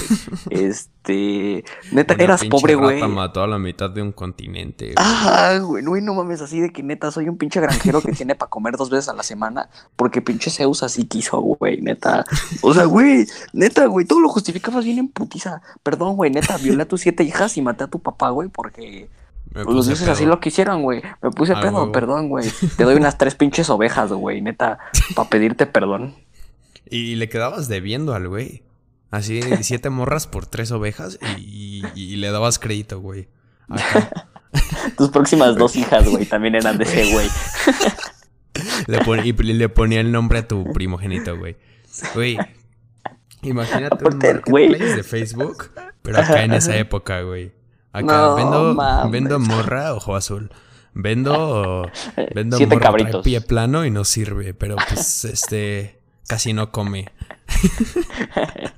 Este, 0.50 1.64
neta, 1.92 2.14
Una 2.16 2.24
eras 2.24 2.44
pobre, 2.46 2.74
rata 2.76 2.84
güey. 2.86 3.08
mató 3.08 3.44
a 3.44 3.48
la 3.48 3.60
mitad 3.60 3.90
de 3.90 4.02
un 4.02 4.12
continente. 4.12 4.86
güey. 4.86 4.96
Ah, 4.98 5.60
güey, 5.62 5.84
güey, 5.84 6.02
no 6.02 6.14
mames, 6.16 6.42
así 6.42 6.60
de 6.60 6.72
que 6.72 6.82
neta 6.84 7.12
soy 7.12 7.30
un 7.30 7.38
pinche 7.38 7.60
granjero 7.62 8.02
que 8.02 8.12
tiene 8.14 8.36
para 8.36 8.50
comer 8.50 8.78
dos 8.78 8.90
veces 8.90 9.10
a 9.10 9.14
la 9.14 9.24
semana 9.24 9.70
porque 9.96 10.22
pinche 10.22 10.50
Zeus 10.50 10.82
así 10.84 11.06
quiso, 11.06 11.40
güey, 11.40 11.82
neta. 11.82 12.26
O 12.62 12.74
sea, 12.74 12.86
güey, 12.86 13.28
neta, 13.54 13.86
güey, 13.86 14.06
todo 14.06 14.20
lo 14.20 14.30
justificabas 14.30 14.86
bien 14.86 14.98
en 15.00 15.08
putiza. 15.08 15.62
Perdón, 15.84 16.16
güey, 16.16 16.32
neta, 16.32 16.58
violé 16.58 16.84
a 16.84 16.88
tus 16.88 17.02
siete 17.02 17.24
hijas 17.24 17.58
y 17.58 17.62
maté 17.62 17.84
a 17.84 17.88
tu 17.88 18.00
papá, 18.00 18.31
güey, 18.34 18.50
porque 18.50 19.08
Me 19.54 19.64
los 19.64 19.86
dioses 19.88 20.08
así 20.08 20.26
lo 20.26 20.40
quisieron, 20.40 20.82
güey. 20.84 21.02
Me 21.22 21.32
puse 21.32 21.54
Ah, 21.54 21.62
pedo, 21.62 21.74
huevo. 21.80 21.92
perdón, 21.92 22.30
güey. 22.30 22.50
Te 22.78 22.84
doy 22.84 22.96
unas 22.96 23.18
tres 23.18 23.36
pinches 23.36 23.70
ovejas, 23.70 24.12
güey, 24.12 24.42
neta, 24.42 24.80
para 25.16 25.30
pedirte 25.30 25.66
perdón. 25.66 26.16
Y 26.90 27.16
le 27.16 27.30
quedabas 27.30 27.68
debiendo 27.68 28.14
al 28.14 28.28
güey. 28.28 28.64
Así, 29.12 29.42
siete 29.62 29.90
morras 29.90 30.26
por 30.28 30.46
tres 30.46 30.72
ovejas 30.72 31.20
y, 31.38 31.82
y- 31.96 32.02
y 32.14 32.16
le 32.16 32.32
dabas 32.32 32.60
crédito, 32.60 33.00
güey. 33.02 33.28
Tus 34.98 35.10
próximas 35.10 35.56
dos 35.56 35.76
hijas, 35.76 36.08
güey, 36.10 36.26
también 36.26 36.56
eran 36.56 36.78
de 36.78 36.84
ese, 36.84 37.12
güey. 37.14 37.28
Le 38.88 39.00
pon- 39.00 39.26
y 39.26 39.32
le 39.34 39.70
ponía 39.70 40.02
el 40.02 40.12
nombre 40.12 40.40
a 40.40 40.48
tu 40.48 40.66
primogénito, 40.74 41.38
güey. 41.38 41.56
Güey. 42.14 42.38
Imagínate 43.44 43.96
un 44.06 44.14
Aparte, 44.16 44.34
marketplace 44.34 44.96
de 44.98 45.04
Facebook, 45.04 45.72
pero 46.02 46.20
acá 46.20 46.44
en 46.44 46.54
esa 46.54 46.76
época, 46.78 47.22
güey. 47.22 47.54
Acá 47.94 48.06
No, 48.18 48.36
vendo, 48.36 48.74
mames. 48.74 49.12
vendo 49.12 49.40
morra 49.40 49.94
ojo 49.94 50.16
azul. 50.16 50.52
Vendo, 50.94 51.90
vendo 52.36 52.58
Siete 52.58 52.76
morra 52.76 52.88
cabritos. 52.88 53.24
pie 53.24 53.42
plano 53.42 53.86
y 53.86 53.92
no 53.92 54.04
sirve, 54.06 54.54
pero 54.54 54.76
pues 54.88 55.26
este 55.26 56.00
casi 56.28 56.54
no 56.54 56.72
come. 56.72 57.08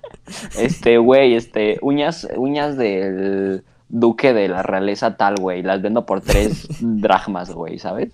Este, 0.57 0.97
güey, 0.97 1.35
este, 1.35 1.77
uñas, 1.81 2.27
uñas 2.35 2.77
del 2.77 3.63
duque 3.89 4.33
de 4.33 4.47
la 4.47 4.63
realeza 4.63 5.15
tal, 5.17 5.35
güey. 5.35 5.61
Las 5.61 5.81
vendo 5.81 6.05
por 6.05 6.21
tres 6.21 6.67
dracmas, 6.79 7.51
güey, 7.51 7.77
¿sabes? 7.77 8.11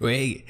Güey, 0.00 0.46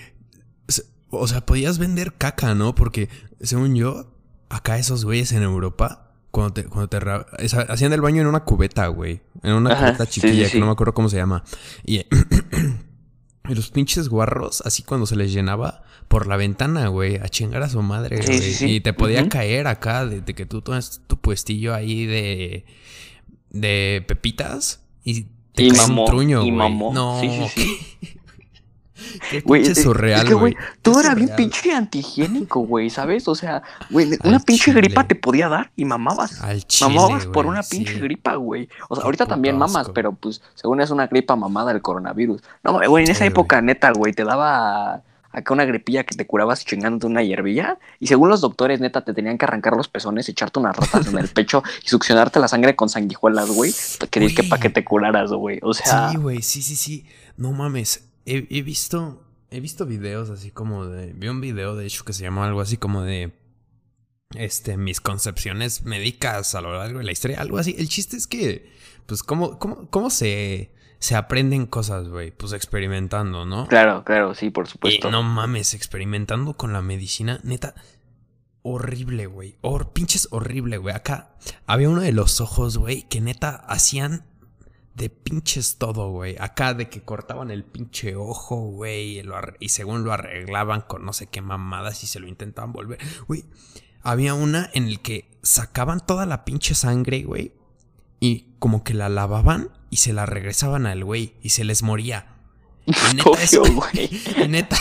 o 1.10 1.26
sea, 1.26 1.40
podías 1.44 1.78
vender 1.78 2.12
caca, 2.12 2.54
¿no? 2.54 2.74
Porque, 2.74 3.08
según 3.40 3.74
yo, 3.74 4.12
acá 4.48 4.78
esos 4.78 5.04
güeyes 5.04 5.32
en 5.32 5.42
Europa, 5.42 6.07
cuando 6.30 6.52
te, 6.54 6.64
cuando 6.64 6.88
te 6.88 6.98
esa- 7.44 7.62
hacían 7.62 7.92
el 7.92 8.00
baño 8.00 8.20
en 8.22 8.26
una 8.28 8.40
cubeta, 8.44 8.86
güey. 8.88 9.20
En 9.42 9.52
una 9.54 9.72
Ajá, 9.72 9.86
cubeta 9.86 10.04
sí, 10.06 10.20
chiquilla, 10.20 10.46
sí, 10.46 10.52
que 10.52 10.60
no 10.60 10.66
me 10.66 10.72
acuerdo 10.72 10.94
cómo 10.94 11.08
se 11.08 11.16
llama. 11.16 11.42
Y, 11.84 11.98
y 13.48 13.54
los 13.54 13.70
pinches 13.70 14.08
guarros, 14.08 14.62
así 14.66 14.82
cuando 14.82 15.06
se 15.06 15.16
les 15.16 15.32
llenaba 15.32 15.82
por 16.08 16.26
la 16.26 16.36
ventana, 16.36 16.88
güey, 16.88 17.16
a 17.16 17.28
chingar 17.28 17.62
a 17.62 17.68
su 17.68 17.80
madre, 17.82 18.20
güey. 18.24 18.72
Y 18.72 18.80
te 18.80 18.92
podía 18.92 19.28
caer 19.28 19.66
acá 19.66 20.06
de, 20.06 20.20
de 20.20 20.34
que 20.34 20.46
tú 20.46 20.62
tomas 20.62 21.02
tu 21.06 21.18
puestillo 21.18 21.74
ahí 21.74 22.06
de, 22.06 22.64
de 23.50 24.04
pepitas 24.06 24.82
y 25.04 25.26
te 25.54 25.64
Y 25.64 25.70
mamó, 25.72 26.02
un 26.04 26.10
truño, 26.10 26.38
y 26.42 26.50
güey. 26.50 26.52
mamó. 26.52 26.92
No, 26.92 27.20
Sí, 27.20 27.28
sí, 27.30 27.62
sí. 27.62 27.78
Qué 29.30 29.40
Güey, 29.40 29.62
pinche 29.62 29.80
surreal, 29.82 30.20
es 30.20 30.24
que, 30.26 30.34
güey. 30.34 30.56
Todo 30.82 31.00
era 31.00 31.14
bien 31.14 31.30
pinche 31.36 31.72
antihigiénico, 31.72 32.60
güey, 32.60 32.90
¿sabes? 32.90 33.28
O 33.28 33.34
sea, 33.34 33.62
güey, 33.90 34.08
una 34.24 34.36
Al 34.38 34.42
pinche 34.44 34.72
gripa 34.72 35.06
te 35.06 35.14
podía 35.14 35.48
dar 35.48 35.70
y 35.76 35.84
mamabas. 35.84 36.40
Al 36.42 36.64
chile, 36.66 36.94
mamabas 36.94 37.26
por 37.26 37.46
una 37.46 37.62
sí. 37.62 37.76
pinche 37.78 37.98
gripa, 37.98 38.34
güey. 38.36 38.68
O 38.88 38.94
sea, 38.94 39.02
Qué 39.02 39.06
ahorita 39.06 39.26
también 39.26 39.56
mamas, 39.58 39.82
asco. 39.82 39.94
pero 39.94 40.12
pues, 40.12 40.40
según 40.54 40.80
es 40.80 40.90
una 40.90 41.06
gripa 41.06 41.36
mamada 41.36 41.72
del 41.72 41.82
coronavirus. 41.82 42.42
No, 42.64 42.74
güey, 42.88 43.04
en 43.04 43.10
esa 43.10 43.18
Sí, 43.18 43.24
güey. 43.24 43.28
época, 43.30 43.60
neta, 43.60 43.92
güey, 43.92 44.12
te 44.12 44.24
daba 44.24 45.02
acá 45.30 45.52
una 45.52 45.66
gripilla 45.66 46.04
que 46.04 46.16
te 46.16 46.26
curabas 46.26 46.64
chingándote 46.64 47.06
una 47.06 47.22
hierbilla. 47.22 47.78
Y 48.00 48.06
según 48.06 48.28
los 48.30 48.40
doctores, 48.40 48.80
neta, 48.80 49.04
te 49.04 49.12
tenían 49.14 49.36
que 49.38 49.44
arrancar 49.44 49.76
los 49.76 49.86
pezones, 49.88 50.28
echarte 50.28 50.58
unas 50.58 50.74
ratas 50.76 51.06
en 51.06 51.18
el 51.18 51.28
pecho 51.28 51.62
y 51.84 51.88
succionarte 51.88 52.40
la 52.40 52.48
sangre 52.48 52.74
con 52.74 52.88
sanguijuelas, 52.88 53.50
güey. 53.50 53.72
Que, 54.10 54.34
que 54.34 54.42
para 54.44 54.60
que 54.60 54.70
te 54.70 54.84
curaras, 54.84 55.30
güey. 55.30 55.60
O 55.62 55.74
sea, 55.74 56.10
Sí, 56.10 56.16
güey, 56.16 56.42
sí, 56.42 56.62
sí, 56.62 56.74
sí. 56.76 57.04
No 57.36 57.52
mames. 57.52 58.07
He, 58.30 58.46
he 58.50 58.62
visto. 58.62 59.24
He 59.50 59.60
visto 59.60 59.86
videos 59.86 60.28
así 60.30 60.50
como 60.50 60.86
de. 60.86 61.12
Vi 61.14 61.28
un 61.28 61.40
video, 61.40 61.74
de 61.76 61.86
hecho, 61.86 62.04
que 62.04 62.12
se 62.12 62.22
llamó 62.22 62.44
algo 62.44 62.60
así 62.60 62.76
como 62.76 63.02
de. 63.02 63.32
Este, 64.34 64.76
mis 64.76 65.00
concepciones 65.00 65.84
médicas 65.84 66.54
a 66.54 66.60
lo 66.60 66.76
largo 66.76 66.98
de 66.98 67.04
la 67.04 67.12
historia. 67.12 67.40
Algo 67.40 67.58
así. 67.58 67.74
El 67.78 67.88
chiste 67.88 68.16
es 68.16 68.26
que. 68.26 68.70
Pues, 69.06 69.22
¿cómo, 69.22 69.58
cómo, 69.58 69.88
cómo 69.90 70.10
se. 70.10 70.72
Se 71.00 71.14
aprenden 71.14 71.66
cosas, 71.66 72.08
güey? 72.08 72.32
Pues 72.32 72.52
experimentando, 72.52 73.46
¿no? 73.46 73.68
claro, 73.68 74.02
claro, 74.04 74.34
sí, 74.34 74.50
por 74.50 74.66
Y 74.66 74.70
supuesto. 74.70 75.10
no 75.12 75.22
mames, 75.22 75.72
experimentando 75.72 76.54
con 76.54 76.72
la 76.72 76.82
medicina, 76.82 77.38
neta, 77.44 77.76
horrible, 78.62 79.26
güey. 79.26 79.56
Hor 79.60 79.92
pinches 79.92 80.26
horrible, 80.32 80.76
güey. 80.76 80.96
Acá 80.96 81.36
había 81.66 81.88
uno 81.88 82.00
de 82.00 82.10
los 82.10 82.40
ojos, 82.40 82.78
güey, 82.78 83.04
que 83.04 83.20
neta 83.20 83.50
hacían 83.68 84.24
de 84.98 85.08
pinches 85.08 85.76
todo, 85.78 86.10
güey. 86.10 86.36
Acá 86.38 86.74
de 86.74 86.90
que 86.90 87.00
cortaban 87.00 87.50
el 87.50 87.64
pinche 87.64 88.16
ojo, 88.16 88.56
güey, 88.56 89.20
y, 89.20 89.22
y 89.60 89.68
según 89.70 90.04
lo 90.04 90.12
arreglaban 90.12 90.82
con 90.82 91.04
no 91.04 91.12
sé 91.12 91.28
qué 91.28 91.40
mamadas 91.40 92.02
y 92.04 92.06
se 92.06 92.20
lo 92.20 92.26
intentaban 92.26 92.72
volver. 92.72 92.98
Güey, 93.26 93.44
había 94.02 94.34
una 94.34 94.68
en 94.74 94.88
el 94.88 95.00
que 95.00 95.30
sacaban 95.42 96.04
toda 96.04 96.26
la 96.26 96.44
pinche 96.44 96.74
sangre, 96.74 97.22
güey, 97.22 97.52
y 98.20 98.48
como 98.58 98.84
que 98.84 98.92
la 98.92 99.08
lavaban 99.08 99.70
y 99.88 99.98
se 99.98 100.12
la 100.12 100.26
regresaban 100.26 100.86
al 100.86 101.04
güey 101.04 101.34
y 101.40 101.50
se 101.50 101.64
les 101.64 101.82
moría. 101.82 102.34
Y 102.88 103.14
neta, 103.16 103.42
eso, 103.42 103.62
güey. 103.62 104.10
y 104.44 104.48
neta, 104.48 104.78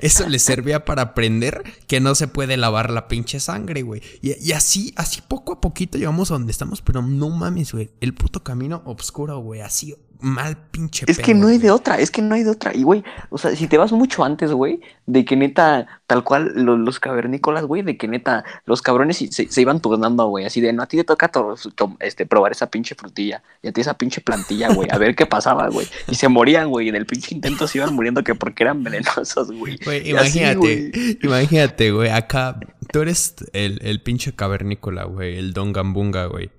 eso 0.00 0.28
les 0.28 0.42
servía 0.42 0.84
para 0.84 1.02
aprender 1.02 1.62
que 1.86 2.00
no 2.00 2.14
se 2.14 2.28
puede 2.28 2.56
lavar 2.56 2.90
la 2.90 3.08
pinche 3.08 3.40
sangre, 3.40 3.82
güey. 3.82 4.02
Y, 4.22 4.36
y 4.44 4.52
así, 4.52 4.92
así 4.96 5.20
poco 5.26 5.54
a 5.54 5.60
poquito 5.60 5.98
llegamos 5.98 6.30
a 6.30 6.34
donde 6.34 6.52
estamos, 6.52 6.82
pero 6.82 7.02
no 7.02 7.30
mames, 7.30 7.72
güey. 7.72 7.90
El 8.00 8.14
puto 8.14 8.42
camino 8.42 8.82
oscuro, 8.84 9.38
güey. 9.38 9.60
Así 9.60 9.94
mal 10.20 10.56
pinche 10.70 11.04
Es 11.08 11.18
que 11.18 11.34
no 11.34 11.48
hay 11.48 11.58
de 11.58 11.70
otra, 11.70 11.98
es 11.98 12.10
que 12.10 12.22
no 12.22 12.34
hay 12.34 12.42
de 12.42 12.50
otra. 12.50 12.74
Y, 12.74 12.82
güey, 12.82 13.02
o 13.30 13.38
sea, 13.38 13.54
si 13.56 13.66
te 13.68 13.78
vas 13.78 13.92
mucho 13.92 14.24
antes, 14.24 14.52
güey, 14.52 14.80
de 15.06 15.24
que 15.24 15.36
neta, 15.36 15.86
tal 16.06 16.22
cual, 16.24 16.52
lo- 16.54 16.76
los 16.76 17.00
cavernícolas, 17.00 17.64
güey, 17.64 17.82
de 17.82 17.96
que 17.96 18.06
neta, 18.08 18.44
los 18.66 18.82
cabrones 18.82 19.16
se, 19.18 19.30
se- 19.48 19.60
iban 19.60 19.80
turnando, 19.80 20.26
güey, 20.28 20.44
así 20.44 20.60
de, 20.60 20.72
no, 20.72 20.82
a 20.82 20.86
ti 20.86 20.96
te 20.96 21.04
toca 21.04 21.28
to- 21.28 21.54
to- 21.74 21.96
este, 22.00 22.26
probar 22.26 22.52
esa 22.52 22.70
pinche 22.70 22.94
frutilla, 22.94 23.42
y 23.62 23.68
a 23.68 23.72
ti 23.72 23.80
esa 23.80 23.94
pinche 23.94 24.20
plantilla, 24.20 24.72
güey, 24.72 24.88
a 24.90 24.98
ver 24.98 25.14
qué 25.16 25.26
pasaba, 25.26 25.68
güey. 25.68 25.86
Y 26.08 26.14
se 26.14 26.28
morían, 26.28 26.68
güey, 26.68 26.86
y 26.86 26.88
en 26.90 26.96
el 26.96 27.06
pinche 27.06 27.34
intento 27.34 27.66
se 27.66 27.78
iban 27.78 27.94
muriendo 27.94 28.22
que 28.22 28.34
porque 28.34 28.62
eran 28.64 28.82
venenosos, 28.84 29.50
güey. 29.52 29.78
Güey, 29.84 30.00
así, 30.16 30.38
imagínate, 30.40 30.56
güey. 30.56 31.18
imagínate, 31.22 31.90
güey, 31.92 32.10
acá 32.10 32.58
tú 32.92 33.00
eres 33.00 33.34
el, 33.52 33.78
el 33.82 34.00
pinche 34.00 34.32
cavernícola, 34.34 35.04
güey, 35.04 35.36
el 35.38 35.52
Don 35.52 35.72
Gambunga, 35.72 36.26
güey. 36.26 36.50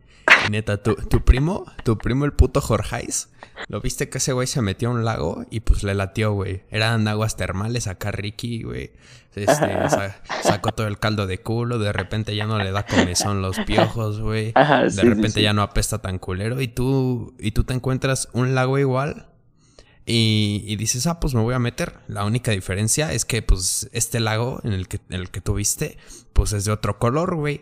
Y 0.47 0.51
neta, 0.51 0.81
tu, 0.81 0.95
tu 0.95 1.23
primo, 1.23 1.65
tu 1.83 1.97
primo 1.97 2.25
el 2.25 2.33
puto 2.33 2.61
Jorgeis, 2.61 3.29
lo 3.67 3.79
viste 3.81 4.09
que 4.09 4.17
ese 4.17 4.33
güey 4.33 4.47
se 4.47 4.61
metió 4.61 4.89
a 4.89 4.91
un 4.93 5.05
lago 5.05 5.45
y 5.51 5.59
pues 5.61 5.83
le 5.83 5.93
latió, 5.93 6.33
güey. 6.33 6.63
Eran 6.71 7.07
aguas 7.07 7.37
termales, 7.37 7.87
acá 7.87 8.11
Ricky, 8.11 8.63
güey. 8.63 8.91
Este, 9.35 9.47
sa- 9.89 10.21
sacó 10.43 10.73
todo 10.73 10.87
el 10.87 10.99
caldo 10.99 11.25
de 11.25 11.37
culo, 11.39 11.79
de 11.79 11.93
repente 11.93 12.35
ya 12.35 12.45
no 12.47 12.57
le 12.59 12.71
da 12.71 12.85
comezón 12.85 13.41
los 13.41 13.57
piojos, 13.59 14.19
güey. 14.19 14.51
De 14.51 14.89
sí, 14.91 15.01
repente 15.01 15.31
sí. 15.31 15.41
ya 15.43 15.53
no 15.53 15.61
apesta 15.61 15.99
tan 15.99 16.19
culero 16.19 16.59
y 16.59 16.67
tú, 16.67 17.33
y 17.39 17.51
tú 17.51 17.63
te 17.63 17.73
encuentras 17.73 18.27
un 18.33 18.55
lago 18.55 18.77
igual 18.77 19.27
y, 20.05 20.63
y 20.67 20.75
dices, 20.75 21.05
ah, 21.07 21.19
pues 21.19 21.33
me 21.35 21.41
voy 21.41 21.53
a 21.53 21.59
meter. 21.59 21.99
La 22.07 22.25
única 22.25 22.51
diferencia 22.51 23.13
es 23.13 23.23
que, 23.23 23.41
pues, 23.41 23.89
este 23.93 24.19
lago 24.19 24.59
en 24.63 24.73
el 24.73 24.87
que, 24.87 24.97
en 25.09 25.21
el 25.21 25.29
que 25.29 25.39
tú 25.41 25.53
viste, 25.53 25.97
pues 26.33 26.51
es 26.53 26.65
de 26.65 26.71
otro 26.71 26.97
color, 26.99 27.35
güey. 27.35 27.61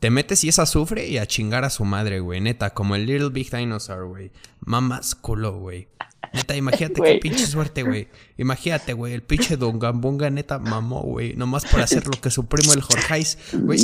Te 0.00 0.10
metes 0.10 0.44
y 0.44 0.48
es 0.48 0.58
azufre 0.58 1.08
y 1.08 1.18
a 1.18 1.26
chingar 1.26 1.64
a 1.64 1.70
su 1.70 1.84
madre, 1.84 2.20
güey. 2.20 2.40
Neta, 2.40 2.70
como 2.70 2.94
el 2.94 3.06
Little 3.06 3.30
Big 3.30 3.50
Dinosaur, 3.50 4.06
güey. 4.06 4.30
Mamas 4.60 5.14
culo, 5.14 5.58
güey. 5.58 5.88
Neta, 6.32 6.56
imagínate 6.56 7.02
qué 7.02 7.14
pinche 7.16 7.46
suerte, 7.46 7.82
güey. 7.82 8.08
Imagínate, 8.36 8.92
güey, 8.92 9.12
el 9.14 9.22
pinche 9.22 9.56
Don 9.56 9.78
Gambonga 9.78 10.30
neta 10.30 10.58
mamó, 10.58 11.02
güey. 11.02 11.34
Nomás 11.34 11.64
por 11.64 11.80
hacer 11.80 12.06
lo 12.06 12.20
que 12.20 12.30
su 12.30 12.46
primo 12.46 12.72
el 12.72 12.80
Jorgeis. 12.80 13.38
Güey, 13.52 13.80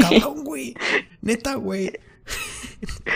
cabrón, 0.00 0.44
güey. 0.44 0.74
Neta, 1.20 1.54
güey. 1.54 1.92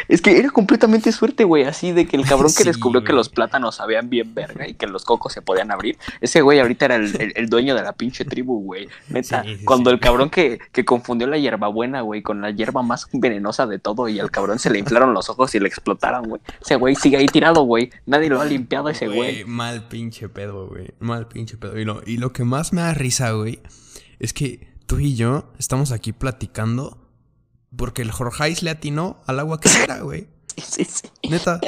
Es 0.08 0.22
que 0.22 0.38
era 0.38 0.50
completamente 0.50 1.12
suerte, 1.12 1.44
güey, 1.44 1.64
así 1.64 1.92
de 1.92 2.06
que 2.06 2.16
el 2.16 2.24
cabrón 2.24 2.48
que 2.56 2.62
Sí, 2.62 2.68
descubrió 2.68 3.04
que 3.04 3.12
los 3.12 3.28
plátanos 3.28 3.76
sabían 3.76 4.08
bien 4.08 4.34
verga 4.34 4.66
y 4.66 4.74
que 4.74 4.86
los 4.86 5.04
cocos 5.04 5.32
se 5.32 5.42
podían 5.42 5.70
abrir, 5.70 5.98
ese 6.20 6.40
güey 6.40 6.58
ahorita 6.60 6.86
era 6.86 6.96
el, 6.96 7.14
el- 7.20 7.32
el 7.36 7.48
dueño 7.48 7.74
de 7.74 7.82
la 7.82 7.92
pinche 7.92 8.24
tribu, 8.24 8.60
güey. 8.62 8.88
Neta, 9.08 9.42
Sí, 9.44 9.56
sí, 9.58 9.64
cuando 9.64 9.90
el 9.90 10.00
cabrón 10.00 10.30
que, 10.30 10.58
que 10.72 10.84
confundió 10.84 11.26
la 11.26 11.38
hierbabuena, 11.38 12.00
güey, 12.00 12.22
con 12.22 12.40
la 12.40 12.50
hierba 12.50 12.82
más 12.82 13.06
venenosa 13.12 13.66
de 13.66 13.78
todo 13.78 14.08
y 14.08 14.18
al 14.18 14.30
cabrón 14.30 14.58
se 14.58 14.70
le 14.70 14.78
inflaron 14.78 15.12
los 15.14 15.28
ojos 15.28 15.54
y 15.54 15.60
le 15.60 15.68
explotaron, 15.68 16.24
güey. 16.28 16.40
Ese 16.60 16.76
güey 16.76 16.94
sigue 16.96 17.18
ahí 17.18 17.26
tirado, 17.26 17.62
güey. 17.62 17.90
Nadie 18.06 18.28
lo 18.30 18.40
ha 18.40 18.44
limpiado 18.46 18.88
ese 18.88 19.08
güey. 19.08 19.44
Mal 19.44 19.88
pinche 19.88 20.28
pedo, 20.28 20.68
güey. 20.68 20.88
Mal 21.00 21.28
pinche 21.28 21.56
pedo. 21.58 21.78
Y 21.78 21.84
lo, 21.84 22.00
y 22.06 22.16
lo 22.16 22.32
que 22.32 22.44
más 22.44 22.72
me 22.72 22.80
da 22.80 22.94
risa, 22.94 23.32
güey, 23.32 23.60
es 24.18 24.32
que 24.32 24.68
tú 24.86 24.98
y 24.98 25.14
yo 25.14 25.52
estamos 25.58 25.92
aquí 25.92 26.12
platicando 26.12 26.96
porque 27.74 28.02
el 28.02 28.10
Jorgeis 28.10 28.62
le 28.62 28.70
atinó 28.70 29.22
al 29.26 29.40
agua 29.40 29.60
que 29.60 29.68
era, 29.82 30.00
güey. 30.00 30.28
Sí, 30.60 30.84
sí. 30.84 31.08
Neta. 31.30 31.58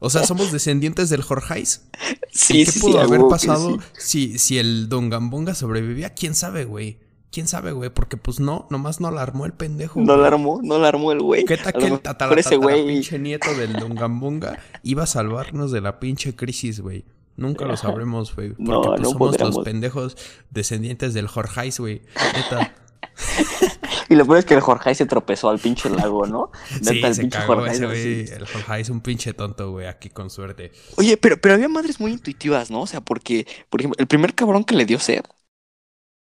O 0.00 0.10
sea, 0.10 0.24
somos 0.24 0.52
descendientes 0.52 1.08
del 1.08 1.22
Jorgeis. 1.22 1.88
Sí, 2.32 2.60
¿Y 2.60 2.64
qué 2.66 2.72
sí, 2.72 2.80
pudo 2.80 2.92
sí, 2.94 2.98
haber 2.98 3.22
pasado 3.30 3.78
si, 3.96 4.38
si 4.38 4.58
el 4.58 4.90
Don 4.90 5.08
Gambonga 5.08 5.54
sobrevivía? 5.54 6.10
¿Quién 6.10 6.34
sabe, 6.34 6.64
güey? 6.64 6.98
¿Quién 7.30 7.48
sabe, 7.48 7.72
güey? 7.72 7.88
Porque 7.88 8.18
pues 8.18 8.40
no, 8.40 8.66
nomás 8.68 9.00
no 9.00 9.10
la 9.10 9.22
armó 9.22 9.46
el 9.46 9.54
pendejo. 9.54 10.00
No 10.00 10.12
güey. 10.12 10.20
la 10.20 10.26
armó, 10.26 10.60
no 10.62 10.78
la 10.78 10.88
armó 10.88 11.12
el 11.12 11.20
güey. 11.20 11.46
¿Qué 11.46 11.56
tal 11.56 11.72
que 11.72 11.86
el 11.86 12.00
tatara, 12.00 12.34
ese 12.34 12.50
tatara 12.50 12.62
güey 12.62 12.86
pinche 12.86 13.18
nieto 13.18 13.54
del 13.54 13.72
Don 13.72 13.94
Gambonga 13.94 14.58
iba 14.82 15.04
a 15.04 15.06
salvarnos 15.06 15.72
de 15.72 15.80
la 15.80 15.98
pinche 15.98 16.36
crisis, 16.36 16.80
güey? 16.80 17.06
Nunca 17.36 17.64
lo 17.64 17.78
sabremos, 17.78 18.34
güey. 18.34 18.50
Porque 18.50 18.70
No, 18.70 18.82
pues 18.82 19.00
no 19.00 19.10
somos 19.10 19.40
los 19.40 19.58
pendejos 19.60 20.18
descendientes 20.50 21.14
del 21.14 21.26
Jorgeis, 21.26 21.80
güey. 21.80 22.02
Neta. 22.34 22.74
Y 24.12 24.16
lo 24.16 24.26
peor 24.26 24.38
es 24.38 24.44
que 24.44 24.54
el 24.54 24.60
Jorge 24.60 24.94
se 24.94 25.06
tropezó 25.06 25.48
al 25.48 25.58
pinche 25.58 25.88
lago, 25.88 26.26
¿no? 26.26 26.50
Sí, 26.68 26.80
Neta, 26.94 27.08
el 27.08 27.14
se 27.14 27.20
pinche 27.22 27.38
cagó 27.38 27.54
Jorge 27.54 27.72
ese 27.72 27.86
güey. 27.86 28.20
El 28.28 28.46
Jorgeis 28.46 28.86
es 28.86 28.90
un 28.90 29.00
pinche 29.00 29.32
tonto, 29.32 29.70
güey. 29.70 29.86
Aquí 29.86 30.10
con 30.10 30.28
suerte. 30.28 30.70
Oye, 30.96 31.16
pero, 31.16 31.40
pero 31.40 31.54
había 31.54 31.68
madres 31.68 31.98
muy 32.00 32.12
intuitivas, 32.12 32.70
¿no? 32.70 32.82
O 32.82 32.86
sea, 32.86 33.00
porque, 33.00 33.46
por 33.70 33.80
ejemplo, 33.80 33.96
el 33.98 34.06
primer 34.06 34.34
cabrón 34.34 34.64
que 34.64 34.74
le 34.74 34.84
dio 34.84 34.98
sed, 34.98 35.22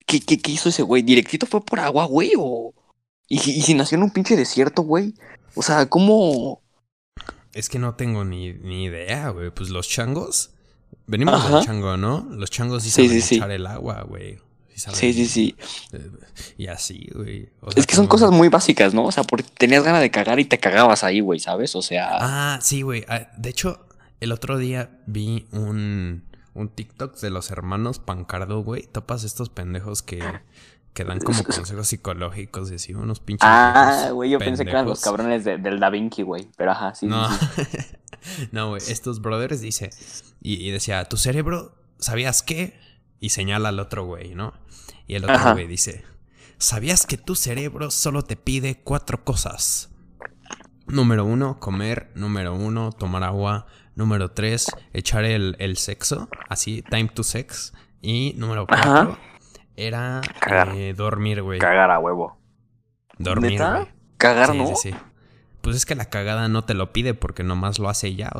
¿qué, 0.06 0.20
qué, 0.20 0.38
qué 0.40 0.52
hizo 0.52 0.68
ese 0.68 0.82
güey? 0.82 1.02
¿Directito 1.02 1.46
fue 1.46 1.64
por 1.64 1.80
agua, 1.80 2.04
güey? 2.06 2.32
¿O... 2.38 2.72
¿Y, 3.28 3.38
si- 3.38 3.56
y 3.58 3.62
si 3.62 3.74
nació 3.74 3.96
en 3.96 4.04
un 4.04 4.10
pinche 4.12 4.36
desierto, 4.36 4.82
güey? 4.82 5.14
O 5.54 5.62
sea, 5.62 5.86
¿cómo...? 5.86 6.62
Es 7.52 7.68
que 7.68 7.78
no 7.80 7.94
tengo 7.96 8.24
ni, 8.24 8.52
ni 8.52 8.84
idea, 8.84 9.30
güey. 9.30 9.50
Pues 9.50 9.70
los 9.70 9.88
changos. 9.88 10.50
Venimos 11.06 11.34
Ajá. 11.34 11.56
del 11.56 11.64
chango, 11.66 11.96
¿no? 11.96 12.28
Los 12.30 12.50
changos 12.50 12.84
sí 12.84 12.90
Sí, 12.90 13.06
saben 13.06 13.10
sí, 13.10 13.26
sí. 13.26 13.34
echar 13.36 13.50
el 13.50 13.66
agua, 13.66 14.02
güey. 14.08 14.38
Saben- 14.80 14.98
Sí, 14.98 15.12
sí, 15.12 15.26
sí. 15.26 15.56
eh, 15.92 16.10
Y 16.58 16.66
así, 16.68 17.08
güey. 17.14 17.48
O 17.60 17.70
sea, 17.70 17.80
Es 17.80 17.86
que 17.86 17.94
son 17.94 18.06
como- 18.06 18.18
cosas 18.20 18.30
muy 18.30 18.48
básicas, 18.48 18.94
¿no? 18.94 19.04
O 19.04 19.12
sea, 19.12 19.24
porque 19.24 19.44
tenías 19.56 19.84
ganas 19.84 20.00
de 20.00 20.10
cagar 20.10 20.40
y 20.40 20.44
te 20.44 20.58
cagabas 20.58 21.04
ahí, 21.04 21.20
güey, 21.20 21.38
¿sabes? 21.40 21.74
O 21.76 21.82
sea... 21.82 22.08
Ah, 22.20 22.58
sí, 22.62 22.82
güey. 22.82 23.04
Ah, 23.08 23.28
De 23.36 23.50
hecho, 23.50 23.86
el 24.20 24.32
otro 24.32 24.58
día 24.58 24.90
vi 25.06 25.46
un, 25.52 26.24
un 26.54 26.68
TikTok 26.68 27.18
de 27.20 27.30
los 27.30 27.50
hermanos 27.50 27.98
Pancardo, 27.98 28.62
güey. 28.62 28.82
Topas 28.90 29.24
estos 29.24 29.48
pendejos 29.48 30.02
que, 30.02 30.20
que 30.92 31.04
dan 31.04 31.20
como 31.20 31.42
consejos 31.44 31.86
psicológicos 31.88 32.70
y 32.72 32.74
así, 32.74 32.94
unos 32.94 33.20
pinches. 33.20 33.48
Ah, 33.48 34.10
güey, 34.12 34.30
yo 34.30 34.38
pensé 34.38 34.64
que 34.64 34.70
eran 34.70 34.86
los 34.86 35.00
cabrones 35.00 35.44
de- 35.44 35.58
del 35.58 35.78
Da 35.80 35.90
Vinci, 35.90 36.22
güey. 36.22 36.48
Pero 36.56 36.72
ajá, 36.72 36.94
sí, 36.94 37.06
No, 37.06 37.30
sí, 37.30 37.46
sí. 37.70 37.78
no, 38.52 38.70
güey. 38.70 38.82
Estos 38.88 39.20
brothers 39.22 39.60
dice. 39.60 39.90
Y, 40.42 40.54
y 40.66 40.70
decía, 40.70 41.04
tu 41.04 41.16
cerebro, 41.16 41.74
¿sabías 41.98 42.42
qué? 42.42 42.78
Y 43.20 43.28
señala 43.30 43.68
al 43.68 43.78
otro 43.78 44.04
güey, 44.04 44.34
¿no? 44.34 44.54
Y 45.06 45.14
el 45.14 45.24
otro 45.24 45.36
Ajá. 45.36 45.52
güey 45.52 45.66
dice, 45.66 46.04
¿sabías 46.58 47.06
que 47.06 47.18
tu 47.18 47.34
cerebro 47.36 47.90
solo 47.90 48.22
te 48.22 48.36
pide 48.36 48.80
cuatro 48.82 49.24
cosas? 49.24 49.90
Número 50.86 51.24
uno, 51.24 51.60
comer. 51.60 52.10
Número 52.14 52.54
uno, 52.54 52.90
tomar 52.92 53.22
agua. 53.22 53.66
Número 53.94 54.30
tres, 54.30 54.66
echar 54.92 55.24
el, 55.24 55.56
el 55.58 55.76
sexo. 55.76 56.28
Así, 56.48 56.82
time 56.90 57.08
to 57.08 57.22
sex. 57.22 57.74
Y 58.00 58.32
número 58.38 58.66
cuatro, 58.66 58.90
Ajá. 58.90 59.18
era 59.76 60.22
eh, 60.74 60.94
dormir, 60.96 61.42
güey. 61.42 61.58
Cagar 61.58 61.90
a 61.90 61.98
huevo. 61.98 62.38
Dormir, 63.18 63.52
¿Neta? 63.52 63.74
güey. 63.80 63.88
Cagar, 64.16 64.52
Sí, 64.52 64.58
¿no? 64.58 64.66
sí, 64.68 64.74
sí. 64.76 64.94
Pues 65.60 65.76
es 65.76 65.84
que 65.84 65.94
la 65.94 66.06
cagada 66.06 66.48
no 66.48 66.64
te 66.64 66.72
lo 66.74 66.92
pide 66.92 67.12
porque 67.12 67.42
nomás 67.42 67.78
lo 67.78 67.90
hace 67.90 68.14
ya, 68.14 68.32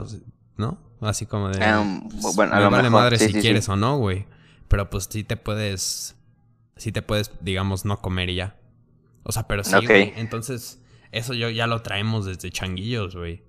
¿no? 0.57 0.79
Así 1.03 1.27
como 1.27 1.51
de... 1.51 1.62
Em, 1.62 2.01
bueno, 2.35 2.53
a 2.55 2.57
me 2.57 2.62
lo 2.64 2.71
vale 2.71 2.83
mejor, 2.85 3.01
madre 3.03 3.19
sí, 3.19 3.27
si 3.27 3.33
sí. 3.35 3.40
quieres 3.40 3.69
o 3.69 3.77
no, 3.77 3.99
güey. 3.99 4.27
Pero 4.70 4.88
pues 4.88 5.09
sí 5.11 5.24
te 5.24 5.37
puedes... 5.37 6.14
Sí 6.76 6.92
te 6.92 7.02
puedes, 7.02 7.33
digamos, 7.42 7.85
no 7.85 8.00
comer 8.00 8.30
y 8.30 8.37
ya. 8.37 8.56
O 9.24 9.33
sea, 9.33 9.46
pero 9.48 9.64
sí, 9.64 9.74
Ok. 9.74 9.85
güey. 9.85 10.12
Entonces, 10.16 10.80
eso 11.12 11.35
yo 11.35 11.50
ya 11.50 11.66
lo 11.66 11.83
traemos 11.83 12.24
desde 12.24 12.50
changuillos, 12.50 13.16
güey. 13.16 13.42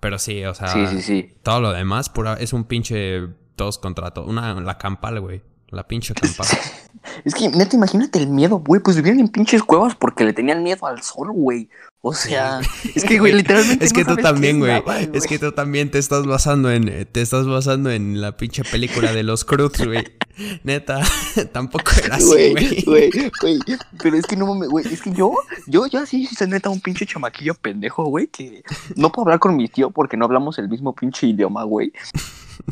Pero 0.00 0.18
sí, 0.18 0.44
o 0.44 0.54
sea... 0.54 0.68
Sí, 0.68 0.86
sí, 0.86 1.02
sí. 1.02 1.34
Todo 1.42 1.60
lo 1.62 1.72
demás 1.72 2.10
pura, 2.10 2.34
es 2.34 2.52
un 2.52 2.64
pinche 2.64 3.22
todos 3.56 3.78
contra 3.78 4.12
todos. 4.12 4.28
Una, 4.28 4.60
la 4.60 4.76
campal, 4.78 5.18
güey. 5.20 5.42
La 5.70 5.88
pinche 5.88 6.14
campal. 6.14 6.46
Es 7.24 7.34
que, 7.34 7.48
neta, 7.48 7.76
imagínate 7.76 8.18
el 8.18 8.26
miedo, 8.28 8.56
güey. 8.58 8.82
Pues 8.82 8.96
vivían 8.96 9.20
en 9.20 9.28
pinches 9.28 9.62
cuevas 9.62 9.94
porque 9.94 10.24
le 10.24 10.32
tenían 10.32 10.62
miedo 10.64 10.86
al 10.86 11.02
sol, 11.02 11.28
güey. 11.32 11.68
O 12.00 12.12
sea, 12.12 12.60
es 12.94 13.04
que, 13.08 13.20
güey, 13.20 13.32
literalmente. 13.32 13.84
Es 13.84 13.92
que 13.92 14.04
no 14.04 14.16
tú 14.16 14.22
también, 14.22 14.58
güey. 14.58 14.82
Es 15.12 15.26
que 15.26 15.38
tú 15.38 15.52
también 15.52 15.90
te 15.90 15.98
estás 15.98 16.26
basando 16.26 16.70
en. 16.70 17.06
Te 17.06 17.22
estás 17.22 17.46
basando 17.46 17.90
en 17.90 18.20
la 18.20 18.36
pinche 18.36 18.64
película 18.64 19.12
de 19.12 19.22
los 19.22 19.44
Cruz, 19.44 19.78
güey. 19.84 20.04
Neta, 20.64 21.00
tampoco 21.52 21.90
era 22.04 22.16
así, 22.16 22.26
Güey, 22.26 22.52
güey. 22.52 22.82
güey, 22.84 23.10
güey. 23.40 23.58
Pero 24.02 24.16
es 24.16 24.26
que 24.26 24.36
no 24.36 24.46
mames, 24.46 24.68
güey. 24.68 24.86
Es 24.86 25.00
que 25.00 25.12
yo, 25.12 25.34
yo, 25.66 25.86
yo 25.86 26.00
así, 26.00 26.26
soy 26.26 26.48
neta 26.48 26.68
un 26.70 26.80
pinche 26.80 27.06
chamaquillo 27.06 27.54
pendejo, 27.54 28.04
güey. 28.04 28.26
Que 28.26 28.62
no 28.96 29.10
puedo 29.10 29.26
hablar 29.26 29.38
con 29.38 29.56
mi 29.56 29.68
tío 29.68 29.90
porque 29.90 30.16
no 30.16 30.24
hablamos 30.26 30.58
el 30.58 30.68
mismo 30.68 30.94
pinche 30.94 31.26
idioma, 31.26 31.64
güey. 31.64 31.92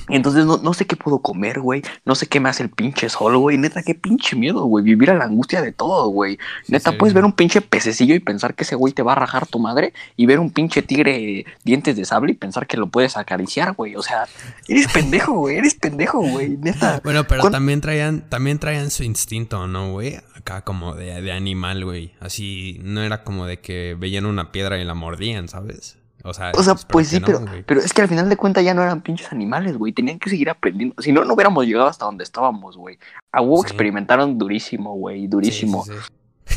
Entonces 0.08 0.44
no, 0.46 0.58
no 0.58 0.74
sé 0.74 0.86
qué 0.86 0.96
puedo 0.96 1.18
comer, 1.20 1.60
güey. 1.60 1.82
No 2.04 2.14
sé 2.14 2.26
qué 2.26 2.40
me 2.40 2.48
hace 2.48 2.62
el 2.62 2.70
pinche 2.70 3.08
sol, 3.08 3.36
güey. 3.38 3.58
Neta, 3.58 3.82
qué 3.82 3.94
pinche 3.94 4.36
miedo, 4.36 4.64
güey. 4.64 4.84
Vivir 4.84 5.10
a 5.10 5.14
la 5.14 5.24
angustia 5.24 5.62
de 5.62 5.72
todo, 5.72 6.08
güey. 6.08 6.38
Neta, 6.68 6.90
sí, 6.92 6.96
puedes 6.98 7.12
sí. 7.12 7.14
ver 7.16 7.24
un 7.24 7.32
pinche 7.32 7.60
pececillo 7.60 8.14
y 8.14 8.20
pensar 8.20 8.54
que 8.54 8.64
ese 8.64 8.74
güey 8.76 8.92
te 8.92 9.02
va 9.02 9.12
a 9.12 9.16
rajar 9.16 9.46
tu 9.46 9.58
madre. 9.58 9.92
Y 10.16 10.26
ver 10.26 10.40
un 10.40 10.50
pinche 10.50 10.82
tigre 10.82 11.44
dientes 11.64 11.96
de 11.96 12.04
sable 12.04 12.32
y 12.32 12.34
pensar 12.34 12.66
que 12.66 12.76
lo 12.76 12.88
puedes 12.88 13.16
acariciar, 13.16 13.74
güey. 13.74 13.96
O 13.96 14.02
sea, 14.02 14.26
eres 14.68 14.88
pendejo, 14.92 15.32
güey. 15.32 15.56
Eres 15.56 15.74
pendejo, 15.74 16.20
güey. 16.20 16.56
Neta. 16.56 17.00
Bueno, 17.04 17.24
pero 17.26 17.42
¿Cuán- 17.42 17.52
también 17.52 17.80
traían, 17.80 18.28
también 18.28 18.58
traían 18.58 18.90
su 18.90 19.04
instinto, 19.04 19.66
¿no, 19.66 19.92
güey? 19.92 20.16
Acá 20.34 20.62
como 20.62 20.94
de, 20.94 21.20
de 21.20 21.32
animal, 21.32 21.84
güey. 21.84 22.12
Así, 22.20 22.80
no 22.82 23.02
era 23.02 23.24
como 23.24 23.46
de 23.46 23.60
que 23.60 23.96
veían 23.98 24.26
una 24.26 24.52
piedra 24.52 24.78
y 24.78 24.84
la 24.84 24.94
mordían, 24.94 25.48
¿sabes? 25.48 25.98
O 26.26 26.32
sea, 26.32 26.52
O 26.56 26.62
sea, 26.62 26.72
espero 26.72 26.88
pues 26.88 27.10
que 27.10 27.16
sí, 27.16 27.20
no, 27.20 27.26
pero, 27.26 27.64
pero 27.66 27.80
es 27.80 27.92
que 27.92 28.00
al 28.02 28.08
final 28.08 28.28
de 28.30 28.36
cuentas 28.38 28.64
ya 28.64 28.72
no 28.72 28.82
eran 28.82 29.02
pinches 29.02 29.30
animales, 29.30 29.76
güey. 29.76 29.92
Tenían 29.92 30.18
que 30.18 30.30
seguir 30.30 30.48
aprendiendo. 30.48 30.94
Si 31.02 31.12
no, 31.12 31.24
no 31.24 31.34
hubiéramos 31.34 31.66
llegado 31.66 31.86
hasta 31.86 32.06
donde 32.06 32.24
estábamos, 32.24 32.76
güey. 32.78 32.98
A 33.30 33.42
huevo 33.42 33.58
Sí. 33.58 33.66
experimentaron 33.68 34.38
durísimo, 34.38 34.94
güey. 34.94 35.26
Durísimo. 35.26 35.84
Sí, 35.84 35.92
sí, 35.92 35.98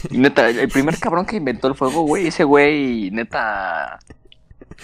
sí. 0.02 0.08
Y 0.12 0.18
neta, 0.20 0.50
el 0.50 0.70
primer 0.70 0.98
cabrón 1.00 1.26
que 1.26 1.36
inventó 1.36 1.68
el 1.68 1.76
fuego, 1.76 2.02
güey, 2.04 2.28
ese 2.28 2.44
güey, 2.46 3.12
neta. 3.12 4.00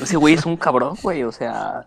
Ese 0.02 0.18
güey 0.18 0.34
es 0.34 0.46
un 0.46 0.58
cabrón, 0.58 0.98
güey. 1.02 1.24
O 1.24 1.32
sea, 1.32 1.86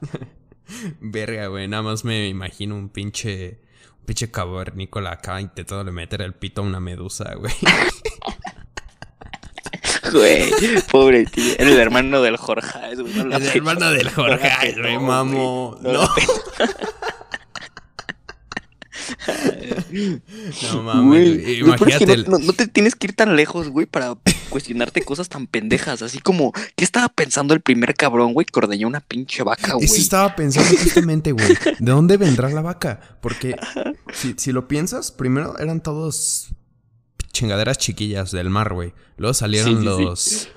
Verga, 1.01 1.49
güey. 1.49 1.69
Nada 1.69 1.83
más 1.83 2.05
me 2.05 2.29
imagino 2.29 2.77
un 2.77 2.89
pinche. 2.89 3.61
Un 4.01 4.07
pinche 4.07 4.31
cavernícola 4.31 5.11
acá 5.13 5.41
intentando 5.41 5.93
meter 5.93 6.23
el 6.23 6.33
pito 6.33 6.63
a 6.63 6.65
una 6.65 6.81
medusa, 6.81 7.35
güey. 7.35 7.53
güey, 10.13 10.51
pobre 10.91 11.27
tío. 11.27 11.55
Era 11.59 11.71
el 11.71 11.79
hermano 11.79 12.23
del 12.23 12.37
Jorge. 12.37 12.79
No 12.97 13.37
El 13.37 13.43
petó, 13.43 13.59
hermano 13.59 13.91
del 13.91 14.07
no 14.07 14.11
Jorge, 14.13 14.51
petó, 14.61 14.81
güey, 14.83 14.99
mamo. 14.99 15.79
no 15.83 15.93
No. 15.93 16.09
No 20.73 20.83
mames. 20.83 21.05
Güey, 21.07 21.61
es 21.91 21.99
que 21.99 22.07
no, 22.07 22.17
no- 22.17 22.39
no 22.39 22.53
te 22.53 22.67
tienes 22.67 22.95
que 22.95 23.09
ir 23.09 23.13
tan 23.15 23.37
lejos, 23.37 23.69
güey, 23.69 23.87
para 23.87 24.15
cuestionarte 24.49 25.03
cosas 25.03 25.29
tan 25.29 25.47
pendejas. 25.47 26.03
Así 26.03 26.19
como, 26.19 26.53
¿qué 26.77 26.85
estaba 26.85 27.09
pensando 27.09 27.55
el 27.55 27.61
primer 27.61 27.95
cabrón, 27.95 28.33
güey, 28.33 28.47
que 28.47 28.59
ordeñó 28.59 28.87
una 28.89 29.01
pinche 29.01 29.43
vaca, 29.43 29.75
güey? 29.75 29.85
Eso 29.85 29.97
estaba 29.97 30.35
pensando 30.35 30.69
justamente, 30.77 31.33
güey. 31.33 31.47
¿De 31.79 31.93
dónde 31.93 32.17
vendrá 32.17 32.49
la 32.51 32.63
vaca? 32.63 33.01
Porque 33.21 33.57
si, 34.13 34.35
si 34.37 34.53
lo 34.53 34.67
piensas, 34.69 35.13
primero 35.13 35.59
eran 35.59 35.83
todos 35.83 36.49
chingaderas 37.37 37.79
chiquillas 37.79 38.31
del 38.33 38.51
mar, 38.51 38.73
güey. 38.75 38.93
Luego 39.17 39.35
salieron 39.35 39.71
Sí, 39.71 39.77
sí, 39.77 39.81
sí. 39.97 40.05
los 40.05 40.49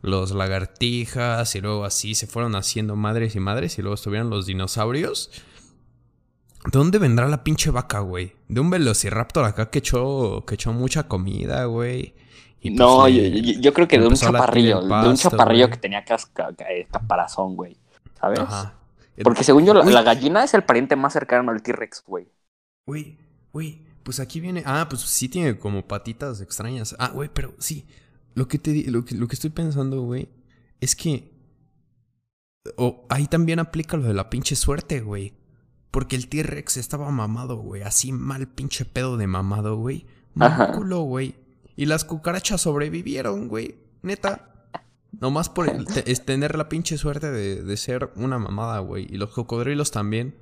los 0.00 0.30
lagartijas 0.30 1.56
y 1.56 1.60
luego 1.60 1.84
así 1.84 2.14
se 2.14 2.28
fueron 2.28 2.54
haciendo 2.54 2.94
madres 2.94 3.34
y 3.34 3.40
madres 3.40 3.78
y 3.78 3.82
luego 3.82 3.96
estuvieron 3.96 4.30
los 4.30 4.46
dinosaurios. 4.46 5.30
¿De 6.64 6.70
dónde 6.78 6.98
vendrá 6.98 7.26
la 7.28 7.42
pinche 7.44 7.70
vaca, 7.70 8.00
güey? 8.00 8.34
De 8.48 8.60
un 8.60 8.70
velociraptor 8.70 9.44
acá 9.44 9.70
que 9.70 9.78
echó, 9.80 10.44
que 10.46 10.54
echó 10.54 10.72
mucha 10.72 11.08
comida, 11.08 11.64
güey. 11.66 12.14
Y 12.60 12.70
pues 12.70 12.78
no, 12.80 13.08
yo, 13.08 13.22
yo- 13.22 13.60
yo 13.60 13.72
creo 13.72 13.86
que 13.88 13.98
de 13.98 14.06
un 14.06 14.14
chaparrillo, 14.14 14.80
de 14.82 15.08
un 15.08 15.16
chaparrillo 15.16 15.66
güey. 15.66 15.70
que 15.76 15.80
tenía 15.80 16.04
casca, 16.04 16.50
ca- 16.56 16.70
eh, 16.72 16.86
caparazón, 16.90 17.54
güey. 17.56 17.76
¿Sabes? 18.20 18.40
Ajá. 18.40 18.74
Porque 19.22 19.42
según 19.44 19.64
yo, 19.66 19.74
la, 19.74 19.84
la 19.84 20.02
gallina 20.02 20.44
es 20.44 20.54
el 20.54 20.62
pariente 20.64 20.94
más 20.96 21.12
cercano 21.12 21.50
al 21.50 21.62
T-Rex, 21.62 22.02
güey. 22.06 22.28
Güey, 22.86 23.16
güey, 23.52 23.82
pues 24.08 24.20
aquí 24.20 24.40
viene. 24.40 24.62
Ah, 24.64 24.86
pues 24.88 25.02
sí 25.02 25.28
tiene 25.28 25.58
como 25.58 25.86
patitas 25.86 26.40
extrañas. 26.40 26.96
Ah, 26.98 27.10
güey, 27.12 27.28
pero 27.30 27.54
sí. 27.58 27.86
Lo 28.32 28.48
que 28.48 28.58
te 28.58 28.90
lo 28.90 29.04
que, 29.04 29.14
lo 29.14 29.28
que 29.28 29.34
estoy 29.34 29.50
pensando, 29.50 30.00
güey, 30.00 30.30
es 30.80 30.96
que. 30.96 31.30
O 32.78 33.04
ahí 33.10 33.26
también 33.26 33.58
aplica 33.58 33.98
lo 33.98 34.04
de 34.04 34.14
la 34.14 34.30
pinche 34.30 34.56
suerte, 34.56 35.02
güey. 35.02 35.34
Porque 35.90 36.16
el 36.16 36.30
T-Rex 36.30 36.78
estaba 36.78 37.10
mamado, 37.10 37.56
güey. 37.56 37.82
Así 37.82 38.10
mal 38.10 38.48
pinche 38.48 38.86
pedo 38.86 39.18
de 39.18 39.26
mamado, 39.26 39.76
güey. 39.76 40.06
Ajá. 40.38 40.68
Mal 40.68 40.76
culo, 40.76 41.02
güey. 41.02 41.34
Y 41.76 41.84
las 41.84 42.06
cucarachas 42.06 42.62
sobrevivieron, 42.62 43.46
güey. 43.46 43.76
Neta. 44.00 44.70
Nomás 45.20 45.50
por 45.50 45.70
tener 46.24 46.56
la 46.56 46.70
pinche 46.70 46.96
suerte 46.96 47.30
de, 47.30 47.62
de 47.62 47.76
ser 47.76 48.10
una 48.16 48.38
mamada, 48.38 48.78
güey. 48.78 49.06
Y 49.10 49.18
los 49.18 49.32
cocodrilos 49.32 49.90
también. 49.90 50.34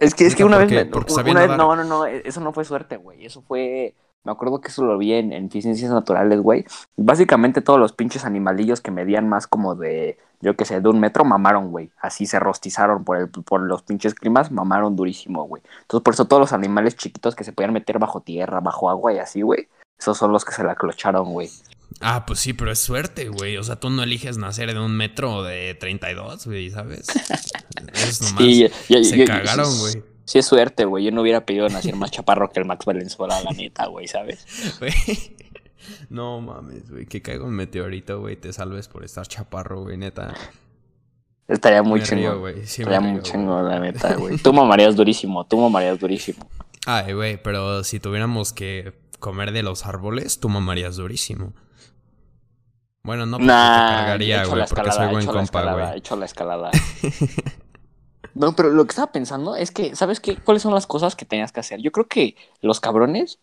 Es 0.00 0.14
que, 0.14 0.26
es 0.26 0.34
que 0.34 0.44
una 0.44 0.56
vez, 0.58 0.68
porque- 0.90 1.12
una 1.32 1.40
vez- 1.40 1.56
no, 1.58 1.76
no, 1.76 1.84
no, 1.84 2.06
e, 2.06 2.22
eso 2.24 2.40
no 2.40 2.52
fue 2.52 2.64
suerte, 2.64 2.96
güey. 2.96 3.24
Eso 3.24 3.42
fue, 3.42 3.94
me 4.24 4.32
acuerdo 4.32 4.60
que 4.60 4.68
eso 4.68 4.84
lo 4.84 4.98
vi 4.98 5.12
en, 5.12 5.32
en 5.32 5.50
ciencias 5.50 5.90
naturales, 5.92 6.40
güey. 6.40 6.64
Básicamente 6.96 7.60
todos 7.60 7.78
los 7.78 7.92
pinches 7.92 8.24
animalillos 8.24 8.80
que 8.80 8.90
medían 8.90 9.28
más 9.28 9.46
como 9.46 9.74
de, 9.74 10.18
yo 10.40 10.56
qué 10.56 10.64
sé, 10.64 10.80
de 10.80 10.88
un 10.88 11.00
metro, 11.00 11.24
mamaron, 11.24 11.70
güey. 11.70 11.90
Así 12.00 12.26
se 12.26 12.38
rostizaron 12.40 13.04
por, 13.04 13.18
el, 13.18 13.28
por 13.28 13.60
los 13.60 13.82
pinches 13.82 14.14
climas, 14.14 14.50
mamaron 14.50 14.96
durísimo, 14.96 15.44
güey. 15.44 15.62
Entonces 15.82 16.02
por 16.04 16.14
eso 16.14 16.24
todos 16.26 16.40
los 16.40 16.52
animales 16.52 16.96
chiquitos 16.96 17.34
que 17.36 17.44
se 17.44 17.52
podían 17.52 17.72
meter 17.72 17.98
bajo 17.98 18.20
tierra, 18.20 18.60
bajo 18.60 18.88
agua 18.90 19.12
y 19.12 19.18
así, 19.18 19.42
güey. 19.42 19.68
Esos 19.98 20.16
son 20.16 20.32
los 20.32 20.44
que 20.46 20.52
se 20.52 20.64
la 20.64 20.74
clocharon, 20.76 21.30
güey. 21.32 21.50
Ah, 22.00 22.24
pues 22.26 22.40
sí, 22.40 22.54
pero 22.54 22.72
es 22.72 22.78
suerte, 22.78 23.28
güey. 23.28 23.58
O 23.58 23.62
sea, 23.62 23.76
tú 23.76 23.90
no 23.90 24.02
eliges 24.02 24.38
nacer 24.38 24.72
de 24.72 24.80
un 24.80 24.96
metro 24.96 25.42
de 25.42 25.74
32, 25.74 26.46
güey, 26.46 26.70
¿sabes? 26.70 27.06
Es 27.92 28.20
nomás. 28.34 28.42
Sí, 28.42 28.68
se 29.04 29.24
cagaron, 29.24 29.78
güey. 29.78 30.02
Sí 30.24 30.38
es 30.38 30.46
suerte, 30.46 30.84
güey. 30.84 31.04
Yo 31.04 31.10
no 31.10 31.22
hubiera 31.22 31.44
pedido 31.44 31.68
nacer 31.68 31.96
más 31.96 32.10
chaparro 32.10 32.50
que 32.50 32.60
el 32.60 32.64
Max 32.64 32.86
Valenzuela, 32.86 33.42
la 33.42 33.50
neta, 33.50 33.86
güey, 33.86 34.06
¿sabes? 34.06 34.46
Güey. 34.78 34.92
No 36.08 36.40
mames, 36.40 36.90
güey. 36.90 37.06
Que 37.06 37.20
caiga 37.20 37.44
un 37.44 37.54
meteorito, 37.54 38.20
güey. 38.20 38.36
Te 38.36 38.52
salves 38.52 38.86
por 38.86 39.04
estar 39.04 39.26
chaparro, 39.26 39.82
güey, 39.82 39.96
neta. 39.96 40.34
Estaría 41.48 41.82
muy. 41.82 42.00
Sí, 42.04 42.14
me 42.14 42.60
Estaría 42.60 43.00
muy 43.00 43.22
chingón, 43.22 43.68
la 43.68 43.80
neta, 43.80 44.14
güey. 44.18 44.38
Tú 44.38 44.52
mamarías 44.52 44.94
durísimo, 44.94 45.44
tú 45.46 45.58
mamarías 45.58 45.98
durísimo. 45.98 46.48
Ay, 46.86 47.12
güey, 47.12 47.42
pero 47.42 47.82
si 47.82 47.98
tuviéramos 47.98 48.52
que 48.52 48.92
comer 49.18 49.50
de 49.52 49.62
los 49.64 49.84
árboles, 49.84 50.38
tú 50.38 50.48
mamarías 50.48 50.96
durísimo. 50.96 51.52
Bueno, 53.02 53.26
no, 53.26 53.38
porque 53.38 53.46
te 53.46 53.52
cargaría, 53.52 54.44
güey, 54.44 54.58
la 54.58 54.66
porque 54.66 54.80
escalada, 54.80 54.92
soy 54.94 55.12
buen 55.12 55.26
la 55.26 55.32
compa, 55.32 55.42
escalada, 55.44 55.86
güey. 55.86 55.98
hecho 55.98 56.16
la 56.16 56.24
escalada. 56.26 56.70
No, 58.34 58.54
pero 58.54 58.70
lo 58.70 58.84
que 58.84 58.90
estaba 58.90 59.12
pensando 59.12 59.56
es 59.56 59.70
que, 59.70 59.96
¿sabes 59.96 60.20
qué? 60.20 60.36
¿Cuáles 60.36 60.62
son 60.62 60.72
las 60.72 60.86
cosas 60.86 61.16
que 61.16 61.24
tenías 61.24 61.52
que 61.52 61.60
hacer? 61.60 61.80
Yo 61.80 61.90
creo 61.90 62.06
que 62.06 62.36
los 62.60 62.80
cabrones 62.80 63.40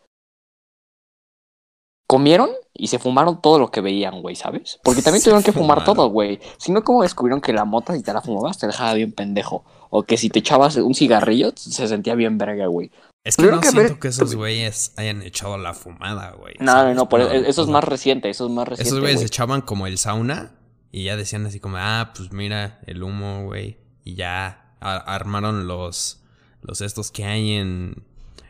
comieron 2.08 2.50
y 2.74 2.88
se 2.88 3.00
fumaron 3.00 3.42
todo 3.42 3.60
lo 3.60 3.70
que 3.70 3.82
veían, 3.82 4.22
güey, 4.22 4.36
¿sabes? 4.36 4.80
Porque 4.84 5.02
también 5.02 5.22
Se 5.22 5.26
tuvieron 5.26 5.44
que 5.44 5.52
fumar 5.52 5.84
todo, 5.84 6.10
güey. 6.10 6.40
Si 6.58 6.72
no, 6.72 6.84
¿cómo 6.84 7.04
descubrieron 7.04 7.42
que 7.42 7.54
la 7.54 7.66
mota, 7.66 7.94
si 7.94 8.02
te 8.02 8.14
la 8.14 8.22
fumabas, 8.22 8.58
te 8.58 8.68
dejaba 8.68 8.94
bien 8.94 9.12
pendejo? 9.12 9.66
O 9.90 10.04
que 10.04 10.18
si 10.18 10.30
te 10.30 10.40
echabas 10.40 10.78
un 10.78 10.96
cigarrillo, 10.96 11.52
se 11.56 11.88
sentía 11.88 12.16
bien 12.16 12.38
verga, 12.38 12.68
güey. 12.68 12.92
Es 13.28 13.36
que 13.38 13.44
no 13.52 13.60
que 13.60 13.70
siento 13.70 14.00
que 14.00 14.08
esos 14.08 14.36
güeyes 14.36 14.94
hayan 14.98 15.22
echado 15.22 15.58
la 15.58 15.74
fumada, 15.74 16.32
güey. 16.32 16.56
No, 16.60 16.66
no, 16.66 16.72
¿sabes? 16.72 16.96
no, 16.96 17.10
por- 17.10 17.22
eso 17.22 17.62
es 17.64 17.68
más 17.68 17.84
reciente, 17.84 18.30
eso 18.30 18.46
es 18.48 18.52
más 18.52 18.68
reciente, 18.68 18.88
Esos 18.90 19.00
güeyes 19.00 19.18
güey. 19.18 19.28
echaban 19.28 19.62
como 19.62 19.88
el 19.88 19.98
sauna 19.98 20.54
y 20.92 21.04
ya 21.04 21.16
decían 21.18 21.46
así 21.46 21.60
como, 21.60 21.78
ah, 21.78 22.14
pues 22.16 22.32
mira 22.32 22.80
el 22.88 23.04
humo, 23.04 23.44
güey. 23.46 23.78
Y 24.04 24.16
ya 24.16 24.76
armaron 24.80 25.68
los, 25.68 26.22
los 26.62 26.82
estos 26.82 27.12
que 27.12 27.26
hay 27.26 27.54
en, 27.54 28.04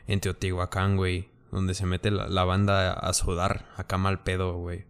en 0.07 0.19
Teotihuacán, 0.21 0.95
güey. 0.97 1.29
Donde 1.51 1.73
se 1.73 1.85
mete 1.85 2.11
la, 2.11 2.27
la 2.27 2.43
banda 2.43 2.91
a 2.91 3.13
sudar, 3.13 3.65
acá 3.77 3.97
mal 3.97 4.21
pedo, 4.23 4.57
güey. 4.57 4.85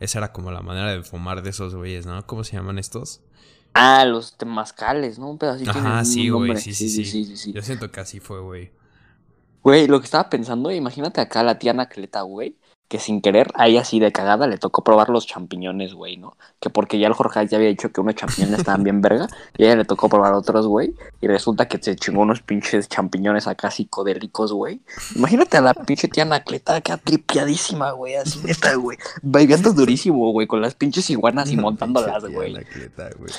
Esa 0.00 0.18
era 0.18 0.32
como 0.32 0.52
la 0.52 0.60
manera 0.62 0.92
de 0.92 1.02
fumar 1.02 1.42
de 1.42 1.50
esos 1.50 1.74
güeyes, 1.74 2.06
¿no? 2.06 2.24
¿Cómo 2.24 2.44
se 2.44 2.56
llaman 2.56 2.78
estos? 2.78 3.20
Ah, 3.74 4.04
los 4.04 4.36
temazcales, 4.38 5.18
¿no? 5.18 5.28
Un 5.28 5.38
pedacito. 5.38 5.72
Ajá, 5.72 6.04
sí, 6.04 6.28
güey, 6.30 6.56
sí, 6.56 6.72
sí. 6.72 6.88
sí, 6.88 7.04
sí, 7.04 7.36
sí. 7.36 7.52
Yo 7.52 7.62
siento 7.62 7.90
que 7.90 8.00
así 8.00 8.20
fue, 8.20 8.40
güey. 8.40 8.70
Güey, 9.68 9.86
lo 9.86 10.00
que 10.00 10.06
estaba 10.06 10.30
pensando, 10.30 10.70
imagínate 10.70 11.20
acá 11.20 11.40
a 11.40 11.42
la 11.42 11.58
tía 11.58 11.72
Anacleta, 11.72 12.22
güey, 12.22 12.56
que 12.88 12.98
sin 12.98 13.20
querer, 13.20 13.48
ahí 13.52 13.76
así 13.76 14.00
de 14.00 14.10
cagada, 14.12 14.46
le 14.46 14.56
tocó 14.56 14.82
probar 14.82 15.10
los 15.10 15.26
champiñones, 15.26 15.92
güey, 15.92 16.16
¿no? 16.16 16.38
Que 16.58 16.70
porque 16.70 16.98
ya 16.98 17.06
el 17.06 17.12
Jorge 17.12 17.46
ya 17.46 17.58
había 17.58 17.68
dicho 17.68 17.92
que 17.92 18.00
unos 18.00 18.14
champiñones 18.14 18.60
estaban 18.60 18.82
bien 18.82 19.02
verga, 19.02 19.28
y 19.58 19.64
a 19.64 19.66
ella 19.66 19.76
le 19.76 19.84
tocó 19.84 20.08
probar 20.08 20.32
otros, 20.32 20.66
güey, 20.66 20.94
y 21.20 21.26
resulta 21.26 21.68
que 21.68 21.76
se 21.76 21.96
chingó 21.96 22.22
unos 22.22 22.40
pinches 22.40 22.88
champiñones 22.88 23.46
acá 23.46 23.70
psicodélicos, 23.70 24.54
güey. 24.54 24.80
Imagínate 25.16 25.58
a 25.58 25.60
la 25.60 25.74
pinche 25.74 26.08
tía 26.08 26.22
Anacleta 26.22 26.76
acá 26.76 26.96
tripiadísima, 26.96 27.90
güey, 27.90 28.14
así 28.14 28.40
neta, 28.42 28.74
güey, 28.74 28.96
bailando 29.20 29.74
durísimo, 29.74 30.32
güey, 30.32 30.46
con 30.46 30.62
las 30.62 30.76
pinches 30.76 31.10
iguanas 31.10 31.50
y 31.50 31.56
montándolas, 31.58 32.24
güey. 32.24 32.56
anacleta, 32.56 33.10
güey. 33.18 33.34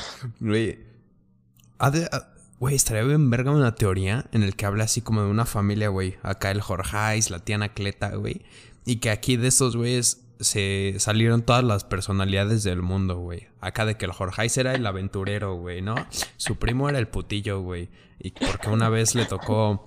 Güey. 2.59 2.75
estaría 2.75 3.03
bien 3.03 3.29
verga 3.29 3.51
una 3.51 3.75
teoría 3.75 4.25
en 4.31 4.43
el 4.43 4.55
que 4.55 4.65
habla 4.65 4.83
así 4.83 5.01
como 5.01 5.23
de 5.23 5.29
una 5.29 5.45
familia, 5.45 5.89
güey. 5.89 6.17
Acá 6.23 6.51
el 6.51 6.61
Jorgeis, 6.61 7.29
la 7.29 7.39
tía 7.39 7.55
Anacleta, 7.55 8.15
güey. 8.15 8.41
Y 8.85 8.97
que 8.97 9.09
aquí 9.09 9.37
de 9.37 9.47
esos 9.47 9.75
güeyes 9.75 10.25
se 10.39 10.95
salieron 10.99 11.41
todas 11.41 11.63
las 11.63 11.83
personalidades 11.83 12.63
del 12.63 12.81
mundo, 12.81 13.17
güey. 13.17 13.47
Acá 13.61 13.85
de 13.85 13.97
que 13.97 14.05
el 14.05 14.11
Jorgeis 14.11 14.57
era 14.57 14.73
el 14.73 14.85
aventurero, 14.85 15.55
güey, 15.55 15.81
¿no? 15.81 15.95
Su 16.37 16.57
primo 16.57 16.89
era 16.89 16.99
el 16.99 17.07
putillo, 17.07 17.61
güey. 17.61 17.89
Y 18.19 18.31
porque 18.31 18.69
una 18.69 18.89
vez 18.89 19.15
le 19.15 19.25
tocó 19.25 19.85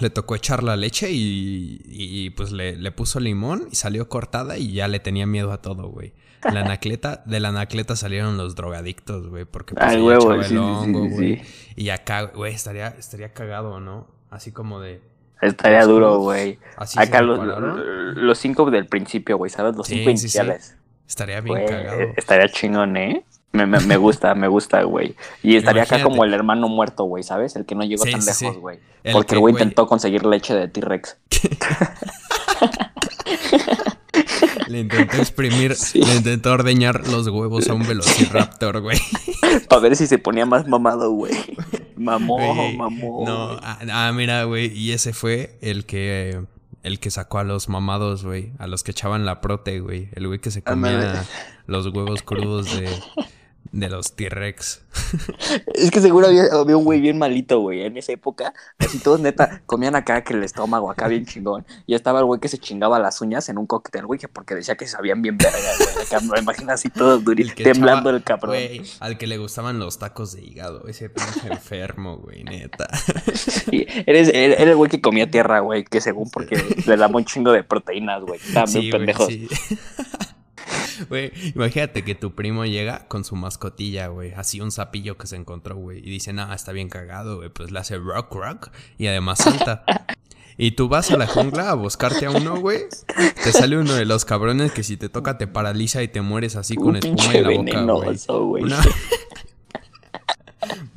le 0.00 0.10
tocó 0.10 0.34
echar 0.34 0.62
la 0.62 0.76
leche 0.76 1.10
y, 1.10 1.82
y, 1.84 2.30
pues 2.30 2.50
le, 2.50 2.76
le 2.76 2.92
puso 2.92 3.20
limón 3.20 3.68
y 3.70 3.74
salió 3.74 4.08
cortada 4.08 4.56
y 4.56 4.72
ya 4.72 4.88
le 4.88 5.00
tenía 5.00 5.26
miedo 5.26 5.52
a 5.52 5.60
todo, 5.60 5.88
güey. 5.88 6.14
La 6.50 6.60
anacleta, 6.60 7.22
de 7.24 7.40
la 7.40 7.48
anacleta 7.48 7.94
salieron 7.96 8.36
los 8.36 8.54
drogadictos, 8.56 9.28
güey, 9.28 9.44
porque 9.44 9.74
pues 9.74 9.86
Ay, 9.86 10.00
huevo, 10.02 10.42
sí, 10.42 10.54
el 10.54 10.58
hongo, 10.58 11.04
sí, 11.04 11.10
güey. 11.14 11.36
sí. 11.36 11.72
Y 11.76 11.90
acá, 11.90 12.22
güey, 12.22 12.52
estaría, 12.54 12.88
estaría 12.98 13.32
cagado, 13.32 13.78
¿no? 13.80 14.08
Así 14.30 14.50
como 14.52 14.80
de... 14.80 15.00
Estaría 15.40 15.80
Los 15.80 15.88
duro, 15.88 16.18
güey. 16.18 16.58
Acá 16.96 17.20
los, 17.22 17.38
los 18.16 18.38
cinco 18.38 18.70
del 18.70 18.86
principio, 18.86 19.36
güey, 19.38 19.50
¿sabes? 19.50 19.76
Los 19.76 19.88
cinco 19.88 20.10
iniciales. 20.10 20.76
Estaría 21.08 21.40
bien 21.40 21.56
Güey, 21.56 21.66
cagado. 21.66 22.00
estaría 22.16 22.48
chingón, 22.48 22.96
¿eh? 22.96 23.24
Me, 23.50 23.66
me, 23.66 23.80
me 23.80 23.96
gusta, 23.96 24.34
me 24.34 24.48
gusta, 24.48 24.82
güey. 24.84 25.14
Y 25.42 25.56
estaría 25.56 25.82
acá 25.82 26.02
como 26.02 26.24
el 26.24 26.32
hermano 26.32 26.68
muerto, 26.68 27.04
güey, 27.04 27.22
¿sabes? 27.22 27.54
El 27.56 27.66
que 27.66 27.74
no 27.74 27.84
llegó 27.84 28.04
Sí, 28.04 28.12
tan 28.12 28.22
sí, 28.22 28.44
lejos, 28.44 28.60
güey. 28.60 28.78
Porque 29.12 29.26
que, 29.30 29.34
el 29.34 29.40
güey 29.40 29.52
güey, 29.52 29.62
intentó 29.62 29.86
conseguir 29.86 30.24
leche 30.24 30.54
de 30.54 30.68
T-Rex. 30.68 31.18
Le 34.72 34.80
intentó 34.80 35.16
exprimir, 35.18 35.74
Sí. 35.76 36.00
le 36.00 36.16
intentó 36.16 36.52
ordeñar 36.52 37.06
los 37.08 37.28
huevos 37.28 37.68
a 37.68 37.74
un 37.74 37.86
velociraptor, 37.86 38.80
güey. 38.80 38.98
Para 39.68 39.80
ver 39.82 39.96
si 39.96 40.06
se 40.06 40.18
ponía 40.18 40.46
más 40.46 40.66
mamado, 40.66 41.10
güey. 41.10 41.32
Mamó, 41.96 42.36
Güey, 42.36 42.76
mamó. 42.76 43.24
No, 43.26 43.52
ah, 43.62 43.78
ah, 43.92 44.12
mira, 44.14 44.44
güey, 44.44 44.76
y 44.76 44.92
ese 44.92 45.12
fue 45.12 45.56
el 45.60 45.84
que 45.86 46.40
el 46.82 46.98
que 46.98 47.10
sacó 47.12 47.38
a 47.38 47.44
los 47.44 47.68
mamados, 47.68 48.24
güey, 48.24 48.52
a 48.58 48.66
los 48.66 48.82
que 48.82 48.90
echaban 48.90 49.24
la 49.24 49.40
prote, 49.40 49.78
güey, 49.78 50.08
el 50.14 50.26
güey 50.26 50.40
que 50.40 50.50
se 50.50 50.62
comía 50.62 51.24
los 51.68 51.86
huevos 51.86 52.22
crudos 52.22 52.74
de 52.76 52.88
de 53.72 53.88
los 53.88 54.14
T-Rex. 54.14 54.82
Es 55.74 55.90
que 55.90 56.00
seguro 56.00 56.26
había, 56.26 56.44
había 56.52 56.76
un 56.76 56.84
güey 56.84 57.00
bien 57.00 57.18
malito, 57.18 57.60
güey, 57.60 57.82
en 57.82 57.96
esa 57.96 58.12
época. 58.12 58.52
Así 58.78 58.98
todos 58.98 59.20
neta 59.20 59.62
comían 59.66 59.96
acá 59.96 60.22
que 60.22 60.34
el 60.34 60.44
estómago 60.44 60.90
acá 60.90 61.08
bien 61.08 61.24
chingón. 61.24 61.64
Y 61.86 61.94
estaba 61.94 62.18
el 62.20 62.26
güey 62.26 62.38
que 62.40 62.48
se 62.48 62.58
chingaba 62.58 62.98
las 62.98 63.20
uñas 63.22 63.48
en 63.48 63.56
un 63.58 63.66
cóctel, 63.66 64.04
güey, 64.06 64.20
que 64.20 64.28
porque 64.28 64.54
decía 64.54 64.76
que 64.76 64.86
sabían 64.86 65.22
bien 65.22 65.38
verga, 65.38 65.58
güey. 65.78 66.06
Acá 66.06 66.20
me 66.20 66.38
imagino 66.38 66.72
así 66.72 66.90
todo 66.90 67.14
El 67.16 67.24
durísimo, 67.24 67.56
que 67.56 67.64
temblando 67.64 68.10
el 68.10 68.22
cabrón. 68.22 68.50
Güey, 68.54 68.82
al 69.00 69.16
que 69.16 69.26
le 69.26 69.38
gustaban 69.38 69.78
los 69.78 69.98
tacos 69.98 70.32
de 70.34 70.42
hígado, 70.44 70.86
ese 70.86 71.08
pinche 71.08 71.48
enfermo, 71.48 72.18
güey, 72.18 72.44
neta. 72.44 72.88
Sí, 73.34 73.86
eres, 74.06 74.28
era 74.28 74.54
era 74.54 74.70
el 74.72 74.76
güey 74.76 74.90
que 74.90 75.00
comía 75.00 75.30
tierra, 75.30 75.60
güey, 75.60 75.84
que 75.84 76.00
según 76.02 76.30
porque 76.30 76.56
le 76.86 76.96
daba 76.96 77.16
un 77.16 77.24
chingo 77.24 77.52
de 77.52 77.64
proteínas, 77.64 78.22
güey. 78.22 78.38
Estaban 78.38 78.68
Sí, 78.68 78.78
güey, 78.90 78.92
pendejos. 78.92 79.26
sí. 79.28 79.48
Güey, 81.08 81.32
imagínate 81.54 82.04
que 82.04 82.14
tu 82.14 82.34
primo 82.34 82.64
llega 82.64 83.06
con 83.08 83.24
su 83.24 83.36
mascotilla, 83.36 84.08
güey. 84.08 84.32
Así 84.32 84.60
un 84.60 84.70
sapillo 84.70 85.16
que 85.16 85.26
se 85.26 85.36
encontró, 85.36 85.76
güey. 85.76 85.98
Y 85.98 86.10
dice, 86.10 86.32
no, 86.32 86.52
está 86.52 86.72
bien 86.72 86.88
cagado, 86.88 87.36
güey. 87.38 87.48
Pues 87.50 87.70
le 87.70 87.78
hace 87.78 87.98
rock, 87.98 88.34
rock. 88.34 88.70
Y 88.98 89.06
además 89.06 89.38
salta. 89.38 89.84
Y 90.58 90.72
tú 90.72 90.88
vas 90.88 91.10
a 91.10 91.16
la 91.16 91.26
jungla 91.26 91.70
a 91.70 91.74
buscarte 91.74 92.26
a 92.26 92.30
uno, 92.30 92.60
güey. 92.60 92.80
Te 93.42 93.52
sale 93.52 93.78
uno 93.78 93.94
de 93.94 94.04
los 94.04 94.24
cabrones 94.26 94.70
que 94.72 94.82
si 94.82 94.96
te 94.98 95.08
toca 95.08 95.38
te 95.38 95.46
paraliza 95.46 96.02
y 96.02 96.08
te 96.08 96.20
mueres 96.20 96.56
así 96.56 96.76
con 96.76 96.88
Un 96.88 96.96
espuma 96.96 97.24
en 97.34 97.42
la 97.42 97.48
boca, 97.48 97.52
güey. 97.54 97.64
venenoso, 97.64 98.44
güey. 98.46 98.62
Una- 98.64 98.80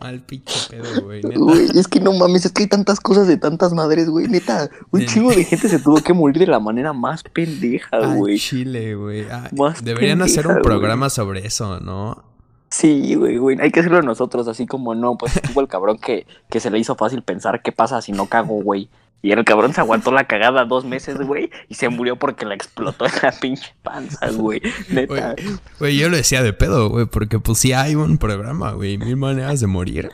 Mal 0.06 0.22
pinche 0.22 0.60
pedo, 0.70 1.02
güey. 1.04 1.24
Neta. 1.24 1.40
Güey, 1.40 1.66
es 1.74 1.88
que 1.88 2.00
no 2.00 2.14
mames, 2.14 2.46
es 2.46 2.52
que 2.52 2.62
hay 2.64 2.70
tantas 2.70 3.00
cosas 3.00 3.28
de 3.28 3.38
tantas 3.38 3.74
madres, 3.74 4.08
güey. 4.08 4.28
Neta, 4.28 4.70
un 4.92 5.00
Neta. 5.00 5.12
chingo 5.12 5.32
de 5.32 5.44
gente 5.44 5.68
se 5.68 5.80
tuvo 5.80 5.96
que 5.98 6.14
morir 6.14 6.38
de 6.38 6.46
la 6.48 6.60
manera 6.60 6.94
más 6.94 7.24
pendeja, 7.24 7.98
güey. 8.14 8.38
Chile, 8.38 8.94
güey. 8.94 9.26
Ay, 9.32 9.50
Más 9.58 9.84
deberían 9.84 10.22
hacer 10.22 10.46
un 10.46 10.54
güey. 10.54 10.64
programa 10.64 11.10
sobre 11.10 11.48
eso, 11.48 11.80
¿no? 11.80 12.24
Sí, 12.70 13.16
güey, 13.16 13.38
güey, 13.38 13.58
hay 13.62 13.72
que 13.72 13.80
hacerlo 13.80 14.02
nosotros, 14.02 14.48
así 14.48 14.68
como 14.68 14.94
no, 14.96 15.18
pues 15.18 15.34
tuvo 15.42 15.62
el 15.62 15.68
cabrón 15.68 15.98
que, 15.98 16.28
que 16.50 16.60
se 16.60 16.70
le 16.70 16.78
hizo 16.78 16.96
fácil 16.96 17.24
pensar 17.24 17.62
qué 17.64 17.72
pasa 17.72 18.02
si 18.02 18.12
no 18.12 18.28
cago, 18.28 18.62
güey. 18.62 18.90
Y 19.26 19.32
el 19.32 19.44
cabrón 19.44 19.74
se 19.74 19.82
aguantó 19.82 20.12
la 20.12 20.26
cagada 20.26 20.66
dos 20.66 20.86
meses, 20.86 21.18
güey, 21.18 21.50
y 21.68 21.74
se 21.74 21.90
murió 21.90 22.16
porque 22.16 22.46
la 22.46 22.54
explotó 22.54 23.08
en 23.08 23.12
la 23.24 23.32
pinche 23.32 23.74
panza, 23.82 24.30
güey. 24.30 24.62
Neta. 24.90 25.34
Güey, 25.80 25.98
yo 25.98 26.10
lo 26.10 26.16
decía 26.18 26.44
de 26.44 26.54
pedo, 26.54 26.90
güey, 26.90 27.08
porque 27.08 27.40
pues 27.40 27.58
sí 27.58 27.74
hay 27.74 27.96
un 27.96 28.20
programa, 28.20 28.74
güey, 28.74 29.00
mil 29.00 29.18
maneras 29.18 29.60
de 29.62 29.66
morir. 29.66 30.12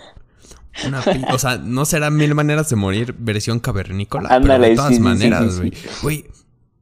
Una 0.87 1.01
o 1.33 1.37
sea, 1.39 1.57
no 1.57 1.83
será 1.83 2.09
mil 2.09 2.33
maneras 2.35 2.69
de 2.69 2.77
morir 2.77 3.13
versión 3.19 3.59
cavernícola, 3.59 4.29
pero 4.29 4.35
Ándale, 4.43 4.69
de 4.69 4.75
todas 4.77 4.95
sí, 4.95 5.01
maneras, 5.01 5.55
sí, 5.55 5.57
güey. 5.59 5.71
sí. 5.73 5.87
Güey, 6.03 6.25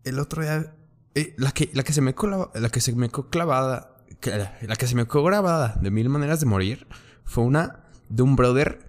el 0.04 0.20
otro 0.20 0.44
día, 0.44 0.72
eh, 1.16 1.34
la 1.38 1.50
que, 1.52 1.72
la 1.74 1.82
que 1.82 1.94
se 1.94 2.02
me 2.02 2.14
quedó, 2.14 2.52
la 2.54 2.70
que 2.70 2.80
se 2.80 2.94
me 2.94 3.10
clavada, 3.10 3.96
que- 4.20 4.38
la 4.62 4.76
que 4.76 4.86
se 4.86 4.94
me 4.94 5.08
quedó 5.08 5.24
grabada 5.24 5.80
de 5.82 5.90
mil 5.90 6.10
maneras 6.10 6.40
de 6.42 6.46
morir, 6.46 6.86
fue 7.24 7.44
una 7.44 7.86
de 8.10 8.22
un 8.22 8.36
brother 8.36 8.89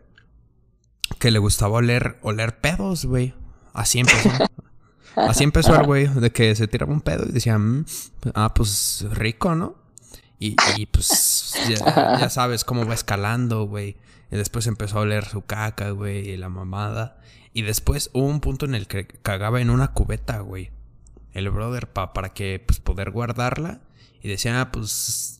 que 1.18 1.30
le 1.30 1.38
gustaba 1.38 1.74
oler, 1.78 2.18
oler 2.22 2.58
pedos, 2.60 3.04
güey. 3.04 3.34
Así 3.72 4.00
empezó. 4.00 4.30
Así 5.16 5.44
empezó 5.44 5.74
el 5.78 5.86
güey, 5.86 6.06
de 6.06 6.30
que 6.30 6.54
se 6.54 6.68
tiraba 6.68 6.92
un 6.92 7.00
pedo 7.00 7.24
y 7.28 7.32
decía, 7.32 7.58
"Mm, 7.58 7.84
ah, 8.34 8.54
pues 8.54 9.04
rico, 9.10 9.54
¿no? 9.54 9.74
Y, 10.38 10.56
y, 10.76 10.86
pues 10.86 11.54
ya, 11.68 12.18
ya 12.18 12.30
sabes 12.30 12.64
cómo 12.64 12.86
va 12.86 12.94
escalando, 12.94 13.64
güey. 13.64 13.96
Y 14.30 14.36
después 14.36 14.66
empezó 14.66 14.98
a 14.98 15.02
oler 15.02 15.26
su 15.26 15.42
caca, 15.42 15.90
güey, 15.90 16.30
y 16.30 16.36
la 16.36 16.48
mamada. 16.48 17.18
Y 17.52 17.62
después 17.62 18.10
hubo 18.14 18.26
un 18.26 18.40
punto 18.40 18.64
en 18.64 18.74
el 18.74 18.86
que 18.86 19.06
cagaba 19.06 19.60
en 19.60 19.68
una 19.70 19.88
cubeta, 19.92 20.38
güey. 20.40 20.70
El 21.32 21.50
brother, 21.50 21.88
pa- 21.92 22.12
para 22.14 22.30
que, 22.32 22.62
pues, 22.64 22.78
poder 22.80 23.10
guardarla. 23.10 23.80
Y 24.22 24.28
decía, 24.28 24.60
ah, 24.60 24.70
pues, 24.72 25.39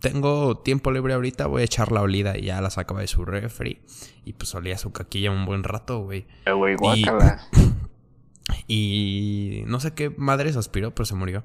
tengo 0.00 0.58
tiempo 0.58 0.90
libre 0.90 1.14
ahorita, 1.14 1.46
voy 1.46 1.62
a 1.62 1.64
echar 1.64 1.92
la 1.92 2.02
olida. 2.02 2.36
Y 2.38 2.42
ya 2.46 2.60
la 2.60 2.70
sacaba 2.70 3.00
de 3.00 3.06
su 3.06 3.24
refri. 3.24 3.80
Y 4.24 4.32
pues 4.32 4.54
olía 4.54 4.76
su 4.78 4.92
caquilla 4.92 5.30
un 5.30 5.46
buen 5.46 5.62
rato, 5.62 6.00
güey. 6.00 6.26
Eh, 6.46 6.52
Güey, 6.52 6.74
Y- 6.74 6.76
guácala. 7.04 7.46
Y 8.66 9.62
no 9.66 9.80
sé 9.80 9.92
qué 9.94 10.10
madre 10.10 10.52
se 10.52 10.58
aspiró, 10.58 10.94
pero 10.94 11.04
se 11.06 11.14
murió. 11.14 11.44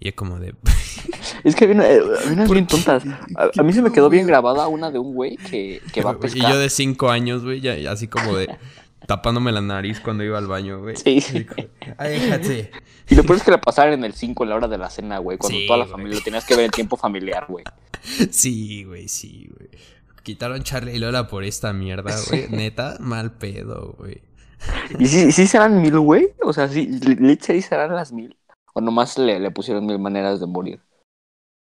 Y 0.00 0.08
es 0.08 0.14
como 0.14 0.38
de... 0.40 0.54
Es 1.44 1.56
que 1.56 1.64
había, 1.64 1.76
una- 1.76 1.88
eh, 1.90 2.00
unas 2.32 2.46
¿Por 2.46 2.54
bien 2.56 2.66
tontas. 2.66 3.04
A, 3.36 3.50
a 3.58 3.62
mí 3.64 3.72
se 3.72 3.82
me 3.82 3.90
quedó 3.90 4.08
bien 4.08 4.26
grabada 4.26 4.68
una 4.68 4.90
de 4.92 4.98
un 4.98 5.12
güey 5.14 5.36
que, 5.36 5.80
que 5.92 6.02
va 6.02 6.10
a 6.10 6.14
y 6.14 6.16
pescar. 6.18 6.52
yo 6.52 6.58
de 6.58 6.70
cinco 6.70 7.10
años, 7.10 7.42
güey, 7.44 7.66
así 7.86 8.06
como 8.08 8.36
de... 8.36 8.48
tapándome 9.06 9.52
la 9.52 9.60
nariz 9.60 10.00
cuando 10.00 10.24
iba 10.24 10.38
al 10.38 10.46
baño, 10.46 10.80
güey. 10.80 10.96
Sí. 10.96 11.22
Ay, 11.98 12.18
déjate. 12.20 12.70
Y 13.08 13.14
lo 13.14 13.24
peor 13.24 13.36
es 13.38 13.42
que 13.44 13.50
la 13.50 13.60
pasaron 13.60 13.94
en 13.94 14.04
el 14.04 14.14
5 14.14 14.42
en 14.44 14.50
la 14.50 14.56
hora 14.56 14.68
de 14.68 14.78
la 14.78 14.90
cena, 14.90 15.18
güey. 15.18 15.38
Cuando 15.38 15.58
Sí, 15.58 15.66
toda 15.66 15.78
la 15.78 15.84
güey. 15.84 15.92
familia 15.92 16.18
lo 16.18 16.24
tenías 16.24 16.44
que 16.44 16.54
ver 16.56 16.66
en 16.66 16.70
tiempo 16.70 16.96
familiar, 16.96 17.46
güey. 17.48 17.64
Sí, 18.30 18.84
güey, 18.84 19.08
sí, 19.08 19.50
güey. 19.56 19.70
Quitaron 20.22 20.62
Charlie 20.62 20.94
y 20.94 20.98
Lola 20.98 21.28
por 21.28 21.44
esta 21.44 21.72
mierda, 21.72 22.14
güey. 22.28 22.48
Neta, 22.48 22.96
mal 23.00 23.32
pedo, 23.32 23.94
güey. 23.98 24.22
¿Y 24.98 25.06
sí 25.06 25.46
serán 25.46 25.80
mil, 25.82 25.98
güey? 25.98 26.28
O 26.42 26.52
sea, 26.52 26.66
¿lit 26.66 27.42
sí 27.42 27.62
serán 27.62 27.94
las 27.94 28.12
mil? 28.12 28.36
¿O 28.74 28.80
nomás 28.80 29.18
le, 29.18 29.40
le 29.40 29.50
pusieron 29.50 29.84
mil 29.86 29.98
maneras 29.98 30.38
de 30.40 30.46
morir? 30.46 30.80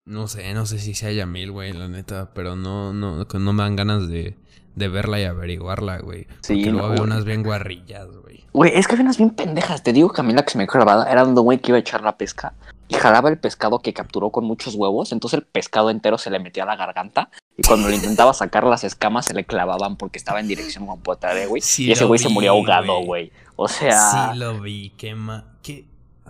No 0.05 0.27
sé, 0.27 0.53
no 0.55 0.65
sé 0.65 0.79
si 0.79 0.95
se 0.95 1.05
haya 1.07 1.25
mil, 1.27 1.51
güey, 1.51 1.71
la 1.73 1.87
neta. 1.87 2.33
Pero 2.33 2.55
no, 2.55 2.93
no, 2.93 3.23
no 3.25 3.53
me 3.53 3.63
dan 3.63 3.75
ganas 3.75 4.07
de, 4.07 4.35
de 4.75 4.87
verla 4.87 5.19
y 5.19 5.23
averiguarla, 5.23 5.99
güey. 5.99 6.27
Sí, 6.41 6.55
Porque 6.55 6.65
no, 6.67 6.71
luego 6.73 6.87
había 6.87 7.01
unas 7.03 7.25
bien 7.25 7.43
guarrillas, 7.43 8.07
güey. 8.23 8.45
Güey, 8.53 8.71
es 8.75 8.87
que 8.87 8.93
había 8.93 9.03
unas 9.03 9.17
bien 9.17 9.31
pendejas. 9.31 9.83
Te 9.83 9.93
digo 9.93 10.11
que 10.11 10.21
a 10.21 10.23
mí 10.23 10.33
la 10.33 10.43
que 10.43 10.51
se 10.51 10.57
me 10.57 10.65
quedó 10.65 10.79
grabada 10.79 11.11
era 11.11 11.23
un 11.23 11.35
güey 11.35 11.59
que 11.59 11.71
iba 11.71 11.77
a 11.77 11.81
echar 11.81 12.01
la 12.01 12.17
pesca 12.17 12.53
y 12.87 12.95
jalaba 12.95 13.29
el 13.29 13.37
pescado 13.37 13.79
que 13.79 13.93
capturó 13.93 14.31
con 14.31 14.45
muchos 14.45 14.75
huevos. 14.75 15.11
Entonces 15.11 15.39
el 15.39 15.45
pescado 15.45 15.89
entero 15.89 16.17
se 16.17 16.31
le 16.31 16.39
metía 16.39 16.63
a 16.63 16.65
la 16.65 16.75
garganta 16.75 17.29
y 17.55 17.61
cuando 17.61 17.87
le 17.87 17.95
intentaba 17.95 18.33
sacar 18.33 18.63
las 18.63 18.83
escamas 18.83 19.25
se 19.25 19.33
le 19.33 19.45
clavaban 19.45 19.95
porque 19.95 20.17
estaba 20.17 20.39
en 20.39 20.47
dirección 20.47 20.87
Potaré, 21.01 21.45
güey. 21.45 21.61
Sí 21.61 21.85
y 21.85 21.91
ese 21.91 22.05
güey 22.05 22.19
se 22.19 22.29
murió 22.29 22.51
ahogado, 22.51 23.01
güey. 23.03 23.31
O 23.55 23.67
sea, 23.67 24.31
Sí 24.31 24.39
lo 24.39 24.59
vi, 24.59 24.91
qué 24.91 25.13
ma... 25.13 25.45
Qué... 25.61 25.85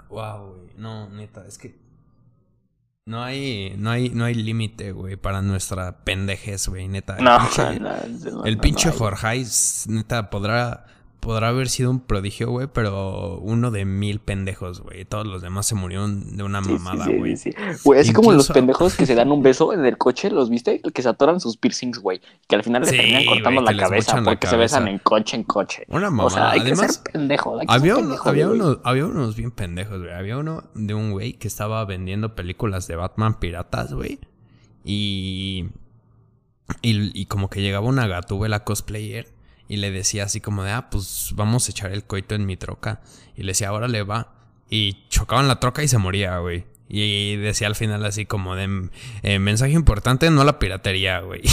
Wow, 0.09 0.55
güey. 0.55 0.69
No, 0.75 1.09
neta, 1.09 1.45
es 1.47 1.57
que... 1.57 1.75
No 3.09 3.23
hay, 3.23 3.73
no 3.75 3.89
hay, 3.89 4.09
no 4.09 4.23
hay 4.25 4.35
límite, 4.35 4.91
güey, 4.91 5.15
para 5.15 5.41
nuestra 5.41 5.97
pendejez, 6.03 6.67
güey, 6.67 6.87
neta. 6.87 7.17
No, 7.17 7.39
pinche- 7.49 7.79
no, 7.79 7.89
no, 8.31 8.45
El 8.45 8.57
no, 8.57 8.61
pinche 8.61 8.89
no, 8.89 8.95
Jorgeis, 8.95 9.85
neta, 9.89 10.29
podrá, 10.29 10.85
podrá 11.19 11.49
haber 11.49 11.69
sido 11.69 11.91
un 11.91 11.99
prodigio, 11.99 12.49
güey, 12.49 12.67
pero 12.73 13.37
uno 13.39 13.71
de 13.71 13.85
mil 13.85 14.19
pendejos, 14.19 14.81
güey. 14.81 15.05
Todos 15.05 15.27
los 15.27 15.41
demás 15.41 15.65
se 15.67 15.75
murieron 15.75 16.37
de 16.37 16.43
una 16.43 16.63
Sí, 16.63 16.71
mamada, 16.71 17.07
güey. 17.07 17.35
sí, 17.37 17.51
sí. 17.51 17.57
Güey, 17.83 17.99
así 17.99 18.13
como 18.13 18.31
los 18.31 18.47
pendejos 18.49 18.95
que 18.95 19.05
se 19.05 19.15
dan 19.15 19.31
un 19.31 19.43
beso 19.43 19.73
en 19.73 19.85
el 19.85 19.97
coche, 19.97 20.29
¿los 20.31 20.49
viste? 20.49 20.81
Que 20.81 21.01
se 21.01 21.09
atoran 21.09 21.39
sus 21.39 21.57
piercings, 21.57 21.99
güey. 21.99 22.21
Que 22.47 22.55
al 22.55 22.63
final 22.63 22.85
Sí, 22.85 22.95
terminan 22.95 23.25
cortando 23.25 23.61
la 23.61 23.75
cabeza 23.77 24.17
la 24.17 24.23
porque 24.23 24.47
se 24.47 24.55
besan 24.57 24.87
en 24.87 24.99
coche 24.99 25.35
en 25.35 25.43
coche. 25.43 25.83
Una 25.89 26.09
mamada. 26.09 26.27
O 26.27 26.29
sea, 26.29 26.49
hay 26.51 26.61
Además, 26.61 26.97
que 26.99 27.03
ser 27.03 27.11
pendejo. 27.13 27.59
hay 27.59 27.67
que 27.67 27.73
ser 27.73 27.79
Había, 27.81 27.93
uno- 27.95 28.03
pendejo, 28.07 28.29
había, 28.29 28.47
unos, 28.49 28.77
había 28.83 29.05
unos 29.05 29.35
bien 29.35 29.51
pendejos, 29.51 29.99
güey. 29.99 30.13
Había 30.13 30.37
uno 30.37 30.63
de 30.73 30.93
un 30.93 31.11
güey 31.11 31.33
que 31.33 31.47
estaba 31.47 31.83
vendiendo 31.85 32.35
películas 32.35 32.87
de 32.87 32.95
Batman 32.95 33.39
piratas, 33.39 33.93
güey. 33.93 34.19
Y, 34.85 35.65
y. 36.81 37.19
y 37.19 37.25
como 37.25 37.49
que 37.49 37.61
llegaba 37.61 37.85
una 37.87 38.07
gatúbela 38.07 38.63
cosplayer 38.63 39.27
y 39.69 39.77
le 39.77 39.91
decía 39.91 40.23
así 40.25 40.41
como 40.41 40.63
de, 40.63 40.71
ah, 40.71 40.89
pues 40.89 41.31
vamos 41.35 41.67
a 41.67 41.71
echar 41.71 41.91
el 41.93 42.03
coito 42.03 42.33
en 42.33 42.45
mi 42.45 42.57
troca. 42.57 43.01
Y 43.37 43.43
le 43.43 43.51
decía, 43.51 43.69
ahora 43.69 43.87
le 43.87 44.01
va. 44.01 44.33
Y 44.67 45.05
chocaban 45.09 45.47
la 45.47 45.59
troca 45.59 45.83
y 45.83 45.87
se 45.87 45.99
moría, 45.99 46.39
güey. 46.39 46.65
Y 46.89 47.35
decía 47.35 47.67
al 47.67 47.75
final 47.75 48.03
así 48.03 48.25
como 48.25 48.55
de, 48.55 48.89
eh, 49.21 49.37
mensaje 49.37 49.73
importante, 49.73 50.31
no 50.31 50.43
la 50.43 50.59
piratería, 50.59 51.21
güey. 51.21 51.43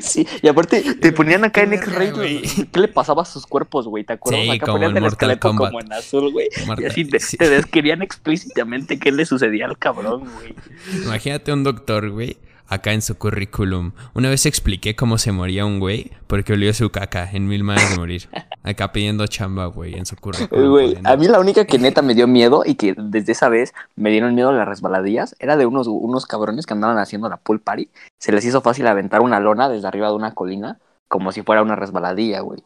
Sí, 0.00 0.24
y 0.40 0.46
aparte 0.46 0.94
te 0.94 1.10
ponían 1.10 1.44
acá 1.44 1.62
en 1.62 1.72
X-Ray 1.72 2.10
güey. 2.12 2.42
¿qué 2.42 2.78
le 2.78 2.86
pasaba 2.86 3.22
a 3.22 3.24
sus 3.24 3.44
cuerpos, 3.44 3.88
güey? 3.88 4.04
¿Te 4.04 4.12
acuerdas? 4.12 4.42
Sí, 4.44 4.50
acá 4.50 4.66
como 4.66 4.74
ponían 4.74 4.96
el 4.96 5.02
Mortal 5.02 5.30
esqueleto 5.32 5.48
Kombat. 5.48 5.70
como 5.70 5.80
en 5.80 5.92
azul, 5.92 6.32
güey. 6.32 6.48
Y 6.78 6.84
así 6.84 7.04
te, 7.04 7.18
sí. 7.18 7.36
te 7.36 7.48
describían 7.48 8.00
explícitamente 8.00 9.00
qué 9.00 9.10
le 9.10 9.26
sucedía 9.26 9.66
al 9.66 9.78
cabrón, 9.78 10.30
güey. 10.32 10.54
Imagínate 11.02 11.52
un 11.52 11.64
doctor, 11.64 12.10
güey, 12.10 12.36
acá 12.70 12.92
en 12.92 13.02
su 13.02 13.18
currículum. 13.18 13.92
Una 14.14 14.30
vez 14.30 14.46
expliqué 14.46 14.96
cómo 14.96 15.18
se 15.18 15.32
moría 15.32 15.66
un 15.66 15.80
güey 15.80 16.12
porque 16.26 16.54
olió 16.54 16.72
su 16.72 16.90
caca 16.90 17.28
en 17.30 17.48
mil 17.48 17.64
maneras 17.64 17.90
de 17.90 17.96
morir. 17.98 18.28
Acá 18.62 18.92
pidiendo 18.92 19.26
chamba, 19.26 19.66
güey, 19.66 19.94
en 19.94 20.04
su 20.04 20.16
currículum. 20.16 20.70
Güey, 20.70 20.98
a 21.04 21.16
mí 21.16 21.26
la 21.26 21.40
única 21.40 21.64
que 21.64 21.78
neta 21.78 22.02
me 22.02 22.14
dio 22.14 22.28
miedo 22.28 22.62
y 22.64 22.74
que 22.74 22.94
desde 22.96 23.32
esa 23.32 23.48
vez 23.48 23.72
me 23.96 24.10
dieron 24.10 24.34
miedo 24.34 24.52
las 24.52 24.68
resbaladillas 24.68 25.34
era 25.38 25.56
de 25.56 25.66
unos, 25.66 25.86
unos 25.86 26.26
cabrones 26.26 26.66
que 26.66 26.74
andaban 26.74 26.98
haciendo 26.98 27.28
la 27.28 27.38
pool 27.38 27.60
party. 27.60 27.88
Se 28.18 28.32
les 28.32 28.44
hizo 28.44 28.60
fácil 28.60 28.86
aventar 28.86 29.22
una 29.22 29.40
lona 29.40 29.68
desde 29.68 29.88
arriba 29.88 30.08
de 30.08 30.14
una 30.14 30.34
colina 30.34 30.78
como 31.08 31.32
si 31.32 31.42
fuera 31.42 31.62
una 31.62 31.74
resbaladilla, 31.74 32.40
güey. 32.40 32.62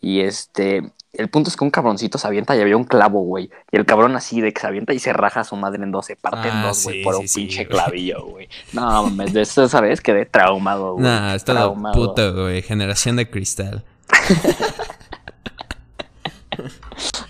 Y 0.00 0.20
este, 0.20 0.92
el 1.18 1.28
punto 1.28 1.50
es 1.50 1.56
que 1.56 1.64
un 1.64 1.70
cabroncito 1.70 2.16
se 2.16 2.26
avienta 2.26 2.56
y 2.56 2.60
había 2.60 2.76
un 2.76 2.84
clavo, 2.84 3.20
güey. 3.22 3.50
Y 3.72 3.76
el 3.76 3.84
cabrón 3.84 4.14
así 4.16 4.40
de 4.40 4.52
que 4.52 4.60
se 4.60 4.66
avienta 4.68 4.94
y 4.94 4.98
se 5.00 5.12
raja 5.12 5.40
a 5.40 5.44
su 5.44 5.56
madre 5.56 5.82
en 5.82 5.90
dos, 5.90 6.06
se 6.06 6.16
parte 6.16 6.48
en 6.48 6.54
Ah, 6.54 6.66
dos, 6.68 6.84
güey, 6.84 6.98
sí, 6.98 7.04
por 7.04 7.14
sí, 7.16 7.20
un 7.20 7.28
sí, 7.28 7.40
pinche 7.40 7.66
clavillo, 7.66 8.24
güey. 8.24 8.48
No, 8.72 9.02
mames, 9.02 9.32
de 9.32 9.42
eso, 9.42 9.64
esa 9.64 9.80
vez 9.80 10.00
quedé 10.00 10.26
traumado, 10.26 10.92
güey. 10.94 11.04
Nah, 11.04 11.34
está 11.34 11.52
Traumado. 11.54 11.94
puto, 11.94 12.34
güey. 12.34 12.62
Generación 12.62 13.16
de 13.16 13.28
cristal. 13.28 13.84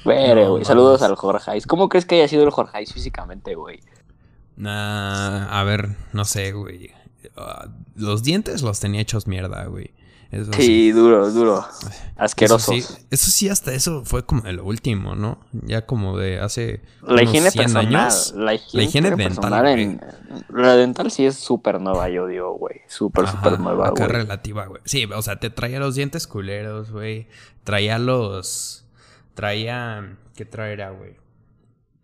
Pero, 0.04 0.44
No, 0.44 0.50
güey, 0.52 0.64
saludos 0.64 1.02
al 1.02 1.14
Jorge. 1.16 1.60
¿Cómo 1.66 1.88
crees 1.88 2.06
que 2.06 2.14
haya 2.16 2.28
sido 2.28 2.44
el 2.44 2.50
Jorge 2.50 2.86
físicamente, 2.86 3.54
güey? 3.54 3.80
Nah, 4.56 5.46
a 5.60 5.64
ver, 5.64 5.90
no 6.12 6.24
sé, 6.24 6.52
güey. 6.52 6.90
Ah, 7.36 7.66
los 7.94 8.22
dientes 8.22 8.62
los 8.62 8.80
tenía 8.80 9.00
hechos 9.00 9.26
mierda, 9.26 9.64
güey. 9.66 9.92
Eso 10.30 10.52
Sí, 10.52 10.92
duro, 10.92 11.30
duro. 11.30 11.64
Eso 12.18 12.58
sí, 12.58 12.84
eso 13.10 13.30
sí, 13.30 13.48
hasta 13.48 13.72
eso 13.72 14.04
fue 14.04 14.26
como 14.26 14.42
de 14.42 14.52
lo 14.52 14.64
último, 14.64 15.14
¿no? 15.14 15.38
Ya 15.52 15.86
como 15.86 16.18
de 16.18 16.38
hace. 16.40 16.82
La 17.00 17.12
unos 17.14 17.22
higiene 17.22 17.50
100 17.50 17.64
personal. 17.64 17.86
años. 18.02 18.32
La 18.36 18.54
higiene, 18.54 18.82
La 18.82 18.88
higiene 18.88 19.10
dental, 19.16 19.66
en- 19.68 20.00
La 20.50 20.76
dental 20.76 21.10
sí 21.10 21.24
es 21.24 21.36
súper 21.36 21.80
nueva, 21.80 22.08
yo 22.10 22.26
digo, 22.26 22.52
güey. 22.58 22.82
Súper, 22.88 23.26
súper 23.28 23.58
nueva, 23.58 23.90
güey. 23.90 24.06
relativa, 24.06 24.66
güey. 24.66 24.82
Sí, 24.84 25.06
o 25.06 25.22
sea, 25.22 25.40
te 25.40 25.48
traía 25.48 25.78
los 25.78 25.94
dientes 25.94 26.26
culeros, 26.26 26.90
güey. 26.90 27.28
Traía 27.64 27.98
los. 27.98 28.84
Traía. 29.34 30.16
¿Qué 30.34 30.44
traerá, 30.44 30.90
güey? 30.90 31.16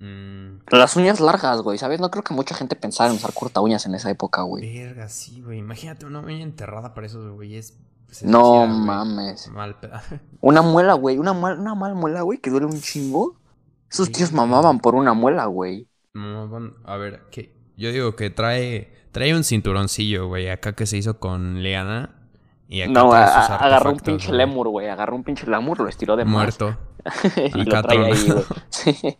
Mm, 0.01 0.59
Las 0.70 0.97
uñas 0.97 1.20
largas, 1.20 1.62
güey, 1.62 1.78
¿sabes? 1.78 2.01
No 2.01 2.11
creo 2.11 2.22
que 2.24 2.34
mucha 2.34 2.55
gente 2.55 2.76
pensara 2.76 3.11
en 3.11 3.16
usar 3.16 3.32
corta 3.32 3.61
uñas 3.61 3.86
en 3.86 3.95
esa 3.95 4.11
época, 4.11 4.42
güey. 4.42 4.78
verga, 4.78 5.09
sí, 5.09 5.40
güey. 5.40 5.59
Imagínate 5.59 6.05
una 6.07 6.20
uña 6.20 6.42
enterrada 6.42 6.95
para 6.95 7.07
esos 7.07 7.32
güeyes. 7.32 7.78
Se 8.11 8.26
No 8.26 8.61
decía, 8.61 8.66
mames. 8.74 9.49
Mal 9.49 9.76
Una 10.40 10.62
muela, 10.62 10.95
güey. 10.95 11.18
Una, 11.18 11.32
muela- 11.32 11.61
una 11.61 11.74
mal 11.74 11.95
muela, 11.95 12.22
güey, 12.22 12.38
que 12.38 12.51
duele 12.51 12.66
un 12.66 12.80
chingo. 12.80 13.40
Esos 13.90 14.11
tíos 14.11 14.32
mamaban 14.32 14.80
por 14.80 14.95
una 14.95 15.14
muela, 15.14 15.47
güey. 15.47 15.88
Bueno, 16.12 16.72
a 16.84 16.97
ver, 16.97 17.22
que 17.30 17.55
yo 17.76 17.90
digo 17.90 18.14
que 18.14 18.30
trae 18.30 18.92
trae 19.12 19.34
un 19.34 19.45
cinturoncillo, 19.45 20.26
güey, 20.28 20.49
acá 20.49 20.74
que 20.74 20.86
se 20.86 20.97
hizo 20.97 21.18
con 21.18 21.62
Leana 21.62 22.16
Y 22.68 22.82
acá 22.82 22.92
No, 22.92 23.12
a- 23.12 23.47
agarró 23.57 23.90
un 23.92 23.99
pinche 24.01 24.32
lemur, 24.32 24.68
güey. 24.68 24.88
Agarró 24.88 25.14
un 25.16 25.22
pinche 25.24 25.47
lemur, 25.47 25.78
lo 25.80 25.88
estiró 25.88 26.16
de 26.16 26.24
más. 26.24 26.59
Y 27.52 27.64
lo 27.64 27.76
Acá 27.76 27.82
trae 27.82 28.05
ahí, 28.05 28.14
tronado. 28.14 28.46
güey. 28.46 28.46
Sí. 28.70 29.18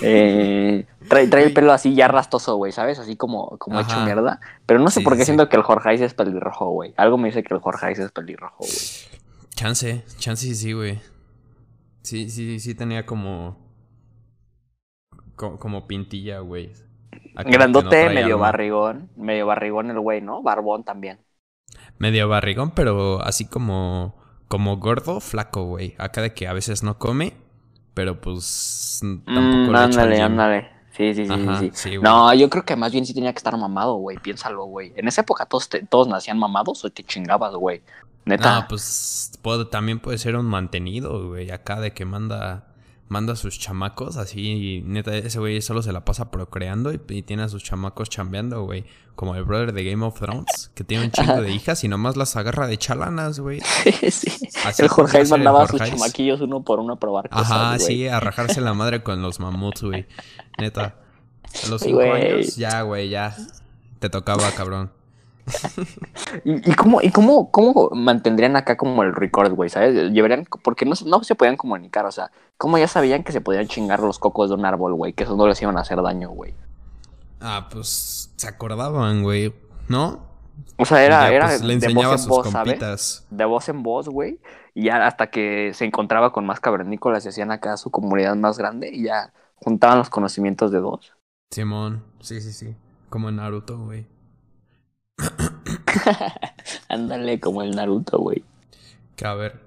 Eh, 0.00 0.86
trae, 1.08 1.28
trae 1.28 1.44
el 1.44 1.52
pelo 1.52 1.72
así 1.72 1.94
ya 1.94 2.08
rastoso, 2.08 2.56
güey, 2.56 2.72
¿sabes? 2.72 2.98
Así 2.98 3.16
como, 3.16 3.58
como 3.58 3.80
hecho 3.80 4.00
mierda. 4.00 4.40
Pero 4.66 4.80
no 4.80 4.90
sé 4.90 5.00
Sí, 5.00 5.02
por 5.02 5.16
qué 5.16 5.24
sí, 5.24 5.26
siento 5.26 5.48
que 5.48 5.56
el 5.56 5.62
Jorge 5.62 5.94
es 5.94 6.14
pelirrojo, 6.14 6.70
güey. 6.70 6.94
Algo 6.96 7.18
me 7.18 7.28
dice 7.28 7.42
que 7.42 7.54
el 7.54 7.60
Jorge 7.60 7.92
es 7.92 8.12
pelirrojo, 8.12 8.58
güey. 8.58 8.70
Chance, 9.54 10.04
chance 10.18 10.46
sí, 10.46 10.54
sí, 10.54 10.72
güey. 10.72 11.00
Sí, 12.02 12.30
sí, 12.30 12.60
sí 12.60 12.74
tenía 12.74 13.06
como. 13.06 13.58
co- 15.36 15.58
Como, 15.58 15.86
pintilla, 15.86 16.40
güey. 16.40 16.72
No 17.34 17.44
Grandote, 17.50 18.10
medio 18.10 18.38
barrigón. 18.38 19.10
Medio 19.16 19.46
barrigón 19.46 19.90
el 19.90 20.00
güey, 20.00 20.20
¿no? 20.20 20.42
Barbón 20.42 20.84
también. 20.84 21.20
Medio 21.98 22.28
barrigón, 22.28 22.72
pero 22.74 23.20
así 23.22 23.46
como. 23.46 24.19
Como 24.50 24.78
gordo, 24.78 25.20
flaco, 25.20 25.62
güey. 25.64 25.94
Acá 25.96 26.22
de 26.22 26.34
que 26.34 26.48
a 26.48 26.52
veces 26.52 26.82
no 26.82 26.98
come, 26.98 27.34
pero 27.94 28.20
pues. 28.20 28.98
Tampoco 29.00 29.32
Mm, 29.36 29.62
echa 29.62 29.68
al 29.68 29.76
ándale, 29.84 30.20
ándale. 30.20 30.68
Sí, 30.96 31.14
sí, 31.14 31.24
sí, 31.24 31.32
Ajá, 31.32 31.60
sí. 31.72 31.98
no, 32.02 32.34
yo 32.34 32.50
creo 32.50 32.64
que 32.64 32.74
más 32.74 32.90
bien 32.92 33.06
sí 33.06 33.14
tenía 33.14 33.32
que 33.32 33.38
estar 33.38 33.56
mamado, 33.56 33.94
güey. 33.94 34.18
Piénsalo, 34.18 34.64
güey. 34.64 34.92
En 34.96 35.06
esa 35.06 35.20
época 35.20 35.46
todos, 35.46 35.68
te- 35.68 35.86
todos 35.86 36.08
nacían 36.08 36.36
mamados 36.36 36.84
o 36.84 36.90
te 36.90 37.04
chingabas, 37.04 37.54
güey. 37.54 37.80
Neta. 38.24 38.60
No, 38.62 38.68
pues 38.68 39.30
puede- 39.40 39.66
también 39.66 40.00
puede 40.00 40.18
ser 40.18 40.34
un 40.36 40.46
mantenido, 40.46 41.28
güey. 41.28 41.52
Acá 41.52 41.80
de 41.80 41.92
que 41.92 42.04
manda, 42.04 42.66
manda 43.10 43.32
a 43.32 43.36
sus 43.36 43.58
chamacos, 43.58 44.16
así, 44.16 44.82
neta, 44.86 45.16
ese 45.16 45.40
güey 45.40 45.60
solo 45.60 45.82
se 45.82 45.92
la 45.92 46.04
pasa 46.04 46.30
procreando 46.30 46.92
y, 46.92 47.00
y 47.08 47.22
tiene 47.22 47.42
a 47.42 47.48
sus 47.48 47.64
chamacos 47.64 48.08
chambeando, 48.08 48.62
güey. 48.62 48.84
Como 49.16 49.34
el 49.34 49.42
brother 49.42 49.72
de 49.72 49.82
Game 49.84 50.06
of 50.06 50.18
Thrones, 50.18 50.70
que 50.74 50.84
tiene 50.84 51.06
un 51.06 51.10
chingo 51.10 51.42
de 51.42 51.50
hijas 51.52 51.82
y 51.82 51.88
nomás 51.88 52.16
las 52.16 52.36
agarra 52.36 52.68
de 52.68 52.78
chalanas, 52.78 53.40
güey. 53.40 53.60
sí. 54.10 54.48
Así 54.64 54.82
El 54.82 54.88
Jorge 54.88 55.20
el 55.20 55.28
mandaba 55.28 55.64
a 55.64 55.66
sus 55.66 55.80
chamaquillos 55.80 56.40
uno 56.40 56.62
por 56.62 56.78
uno 56.78 56.94
a 56.94 57.00
probar 57.00 57.28
cosas, 57.28 57.50
Ajá, 57.50 57.78
sí, 57.80 58.06
a 58.06 58.20
rajarse 58.20 58.60
la 58.60 58.74
madre 58.74 59.02
con 59.02 59.20
los 59.20 59.40
mamuts, 59.40 59.82
güey. 59.82 60.06
Neta. 60.58 60.94
A 61.64 61.68
los 61.68 61.82
cinco 61.82 62.02
años, 62.02 62.54
ya, 62.54 62.82
güey, 62.82 63.08
ya. 63.08 63.36
Te 63.98 64.08
tocaba, 64.08 64.48
cabrón. 64.52 64.92
¿Y, 66.44 66.70
y 66.70 66.74
cómo, 66.74 67.00
y 67.02 67.10
cómo, 67.10 67.50
cómo 67.50 67.90
mantendrían 67.92 68.56
acá 68.56 68.76
como 68.76 69.02
el 69.02 69.14
record, 69.14 69.52
güey? 69.54 69.70
¿Sabes? 69.70 70.12
Llevarían, 70.12 70.46
porque 70.62 70.84
no, 70.84 70.94
se- 70.96 71.04
no 71.06 71.22
se 71.24 71.34
podían 71.34 71.56
comunicar, 71.56 72.06
o 72.06 72.12
sea, 72.12 72.30
¿cómo 72.56 72.78
ya 72.78 72.88
sabían 72.88 73.24
que 73.24 73.32
se 73.32 73.40
podían 73.40 73.66
chingar 73.68 74.00
los 74.00 74.18
cocos 74.18 74.50
de 74.50 74.56
un 74.56 74.64
árbol, 74.64 74.94
güey? 74.94 75.12
Que 75.12 75.24
eso 75.24 75.36
no 75.36 75.46
les 75.46 75.60
iban 75.62 75.76
a 75.76 75.80
hacer 75.80 76.00
daño, 76.02 76.30
güey. 76.30 76.54
Ah, 77.40 77.68
pues 77.70 78.32
se 78.36 78.48
acordaban, 78.48 79.22
güey. 79.22 79.54
¿No? 79.88 80.30
O 80.76 80.84
sea, 80.84 81.04
era, 81.04 81.22
Ya, 81.22 81.34
era 81.34 81.46
pues, 81.46 81.62
le 81.62 81.76
de 81.78 81.88
voz 81.88 82.22
en 82.22 82.28
voz. 82.28 83.26
De 83.30 83.44
voz 83.44 83.68
en 83.68 83.82
voz, 83.82 84.08
güey. 84.08 84.40
Y 84.74 84.84
ya 84.84 85.06
hasta 85.06 85.30
que 85.30 85.72
se 85.74 85.84
encontraba 85.84 86.32
con 86.32 86.46
más 86.46 86.60
cavernícolas 86.60 87.24
y 87.24 87.28
hacían 87.28 87.50
acá 87.50 87.76
su 87.76 87.90
comunidad 87.90 88.36
más 88.36 88.56
grande 88.58 88.90
y 88.92 89.04
ya 89.04 89.32
juntaban 89.56 89.98
los 89.98 90.10
conocimientos 90.10 90.70
de 90.70 90.78
dos. 90.80 91.12
Simón, 91.50 92.04
sí, 92.20 92.40
sí, 92.40 92.52
sí. 92.52 92.76
Como 93.08 93.28
en 93.28 93.36
Naruto, 93.36 93.78
güey. 93.78 94.06
Ándale, 96.88 97.40
como 97.40 97.62
el 97.62 97.72
Naruto, 97.72 98.18
güey. 98.18 98.44
Que 99.16 99.26
a 99.26 99.34
ver. 99.34 99.60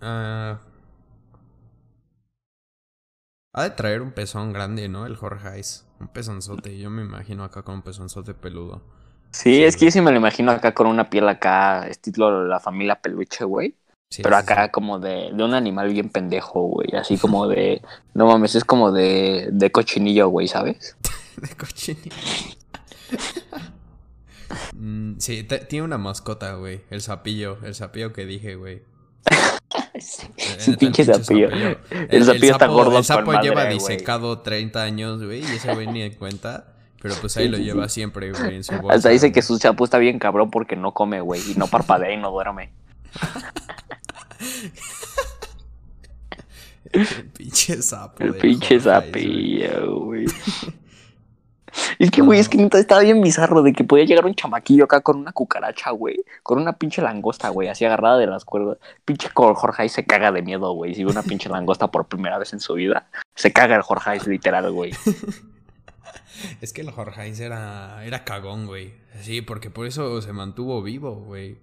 ah, 0.00 0.60
ha 3.52 3.62
de 3.62 3.70
traer 3.70 4.02
un 4.02 4.10
pezón 4.10 4.52
grande, 4.52 4.88
¿no? 4.88 5.06
El 5.06 5.14
Jorge 5.16 5.56
Ice. 5.60 5.84
Un 6.00 6.08
pezonzote. 6.08 6.76
Yo 6.78 6.90
me 6.90 7.02
imagino 7.02 7.44
acá 7.44 7.62
con 7.62 7.76
un 7.76 7.82
pezonzote 7.82 8.34
peludo. 8.34 8.82
Sí, 9.32 9.62
Sí, 9.62 9.62
es 9.64 9.76
que 9.76 9.86
yo 9.86 9.90
sí 9.90 10.00
me 10.00 10.10
lo 10.10 10.16
imagino 10.16 10.50
acá 10.50 10.74
con 10.74 10.86
una 10.88 11.08
piel 11.08 11.28
acá, 11.28 11.86
estilo 11.88 12.44
la 12.44 12.58
familia 12.60 13.00
peluche, 13.00 13.44
güey. 13.44 13.76
Sí, 14.10 14.22
Pero 14.22 14.36
acá 14.36 14.70
sí. 14.70 14.70
como 14.70 14.98
de, 14.98 15.30
de 15.32 15.44
un 15.44 15.54
animal 15.54 15.88
bien 15.92 16.10
pendejo, 16.10 16.62
güey. 16.64 16.88
Así 16.96 17.16
como 17.18 17.46
de. 17.48 17.80
No 18.14 18.26
mames, 18.26 18.54
es 18.56 18.64
como 18.64 18.92
de, 18.92 19.48
de 19.52 19.70
cochinillo, 19.72 20.28
güey, 20.28 20.48
¿sabes? 20.48 20.98
De 21.36 21.48
cochinillo. 21.56 22.16
Mm, 24.74 25.14
sí, 25.18 25.46
tiene 25.68 25.84
una 25.84 25.98
mascota, 25.98 26.54
güey. 26.54 26.80
El 26.90 27.00
sapillo. 27.02 27.58
El 27.64 27.74
sapillo 27.74 28.12
que 28.12 28.26
dije, 28.26 28.54
güey. 28.56 28.82
Sí, 30.00 30.26
Eh, 30.36 30.56
neta, 30.66 30.78
pinche 30.78 31.04
sapillo. 31.04 31.48
El, 31.50 31.76
El 32.10 32.24
sapillo 32.24 32.52
está 32.52 32.66
sapo- 32.66 32.72
gordo 32.72 32.98
El 32.98 33.04
sapo 33.04 33.32
madre, 33.32 33.48
lleva 33.48 33.64
disecado 33.66 34.38
30 34.40 34.82
años, 34.82 35.22
güey, 35.22 35.40
y 35.40 35.44
ese 35.44 35.74
güey 35.74 35.86
ni 35.88 36.02
en 36.02 36.14
cuenta. 36.14 36.72
Pero 37.02 37.14
pues 37.20 37.36
ahí 37.36 37.44
Sí, 37.44 37.50
lo 37.50 37.56
sí, 37.58 37.64
lleva 37.64 37.88
siempre, 37.88 38.30
güey, 38.32 38.56
en 38.56 38.64
su 38.64 38.74
bolsa. 38.78 38.96
Hasta 38.96 39.08
dice 39.10 39.30
que 39.32 39.42
su 39.42 39.58
chapu 39.58 39.84
está 39.84 39.98
bien 39.98 40.18
cabrón 40.18 40.50
porque 40.50 40.76
no 40.76 40.92
come, 40.92 41.20
güey. 41.20 41.40
Y 41.50 41.54
no 41.54 41.66
parpadea 41.66 42.12
y 42.12 42.16
no 42.16 42.30
duerme. 42.30 42.70
El 46.92 47.06
pinche 47.36 47.80
sapo. 47.82 48.24
El 48.24 48.34
pinche 48.34 48.80
sapillo, 48.80 50.00
güey. 50.00 50.24
Es 51.98 52.10
que, 52.10 52.22
güey, 52.22 52.40
es 52.40 52.48
que 52.48 52.58
neta 52.58 52.78
estaba 52.78 53.02
bien 53.02 53.20
bizarro 53.20 53.62
de 53.62 53.72
que 53.72 53.84
podía 53.84 54.04
llegar 54.04 54.24
un 54.24 54.34
chamaquillo 54.34 54.84
acá 54.84 55.00
con 55.00 55.18
una 55.18 55.32
cucaracha, 55.32 55.90
güey. 55.90 56.24
Con 56.42 56.58
una 56.58 56.74
pinche 56.74 57.02
langosta, 57.02 57.48
güey, 57.50 57.68
así 57.68 57.84
agarrada 57.84 58.18
de 58.18 58.26
las 58.26 58.44
cuerdas. 58.44 58.78
Pinche 59.04 59.28
Jorge 59.34 59.88
se 59.88 60.04
caga 60.04 60.32
de 60.32 60.42
miedo, 60.42 60.72
güey. 60.72 60.94
Si 60.94 61.04
ve 61.04 61.10
una 61.10 61.22
pinche 61.22 61.48
langosta 61.48 61.88
por 61.88 62.06
primera 62.06 62.38
vez 62.38 62.52
en 62.52 62.60
su 62.60 62.74
vida, 62.74 63.08
se 63.34 63.52
caga 63.52 63.76
el 63.76 63.82
Jorge 63.82 64.18
literal, 64.26 64.70
güey. 64.72 64.92
Es 66.60 66.72
que 66.72 66.80
el 66.80 66.90
Jorge 66.90 67.32
era, 67.44 68.04
era 68.04 68.24
cagón, 68.24 68.66
güey. 68.66 68.94
Sí, 69.20 69.42
porque 69.42 69.70
por 69.70 69.86
eso 69.86 70.22
se 70.22 70.32
mantuvo 70.32 70.82
vivo, 70.82 71.16
güey. 71.16 71.58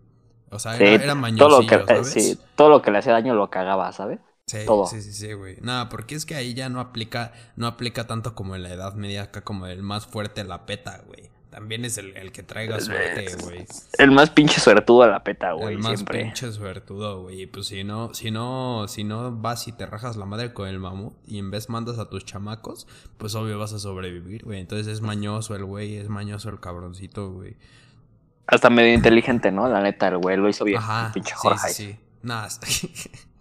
O 0.50 0.60
sea, 0.60 0.74
Sí, 0.74 0.84
era, 0.84 1.04
era 1.04 1.16
todo, 1.36 1.62
lo 1.62 1.68
que, 1.68 1.86
¿sabes? 1.86 2.12
sí, 2.12 2.40
todo 2.56 2.70
lo 2.70 2.82
que 2.82 2.92
le 2.92 3.00
hacía 3.00 3.14
daño 3.14 3.34
lo 3.34 3.50
cagaba, 3.50 3.92
¿sabes? 3.92 4.20
Sí, 4.48 4.60
todo. 4.66 4.86
sí, 4.88 5.02
sí, 5.02 5.12
sí, 5.12 5.34
güey. 5.34 5.58
Nada, 5.62 5.90
porque 5.90 6.16
es 6.16 6.26
que 6.26 6.36
ahí 6.36 6.54
ya 6.54 6.70
no 6.70 6.80
aplica, 6.80 7.34
no 7.58 7.68
aplica 7.68 8.08
tanto 8.08 8.34
como 8.34 8.56
en 8.56 8.64
la 8.64 8.70
Edad 8.70 8.94
Media, 8.94 9.24
acá 9.24 9.42
como 9.42 9.68
el 9.68 9.84
más 9.84 10.08
fuerte 10.08 10.44
la 10.46 10.66
peta, 10.66 11.04
güey. 11.06 11.30
También 11.50 11.84
es 11.86 11.98
el, 11.98 12.16
el 12.16 12.32
que 12.32 12.44
traiga 12.44 12.80
suerte, 12.80 13.36
güey. 13.44 13.66
El 13.98 14.12
más 14.12 14.30
pinche 14.30 14.62
suertudo 14.62 15.04
de 15.04 15.12
la 15.12 15.24
peta, 15.24 15.52
güey, 15.54 15.74
El 15.76 15.80
más 15.80 15.96
siempre. 16.00 16.22
pinche 16.24 16.52
suertudo, 16.52 17.24
güey. 17.24 17.42
Y 17.42 17.46
pues 17.48 17.68
si 17.68 17.84
no, 17.84 18.14
si 18.14 18.32
no, 18.32 18.86
si 18.88 19.04
no 19.04 19.36
vas 19.36 19.68
y 19.68 19.72
te 19.74 19.86
rajas 19.86 20.16
la 20.18 20.26
madre 20.26 20.54
con 20.54 20.68
el 20.70 20.80
mamut 20.80 21.14
y 21.26 21.40
en 21.40 21.52
vez 21.52 21.68
mandas 21.70 22.00
a 22.00 22.10
tus 22.10 22.24
chamacos, 22.24 22.88
pues 23.18 23.34
obvio 23.36 23.58
vas 23.60 23.74
a 23.74 23.80
sobrevivir, 23.80 24.46
güey. 24.46 24.60
Entonces 24.62 24.88
es 24.88 25.02
mañoso 25.02 25.56
el 25.56 25.66
güey, 25.66 25.98
es 25.98 26.10
mañoso 26.10 26.50
el 26.50 26.60
cabroncito, 26.60 27.32
güey. 27.32 27.56
Hasta 28.46 28.70
medio 28.70 28.94
inteligente, 28.94 29.52
¿no? 29.52 29.68
La 29.68 29.82
neta, 29.82 30.08
el 30.08 30.18
güey 30.20 30.38
lo 30.38 30.48
hizo 30.48 30.64
bien. 30.64 30.78
Ajá. 30.78 31.08
el 31.08 31.14
pinche 31.14 31.34
Jorge. 31.34 31.70
sí, 31.70 31.86
sí. 31.92 32.00
Nada. 32.22 32.48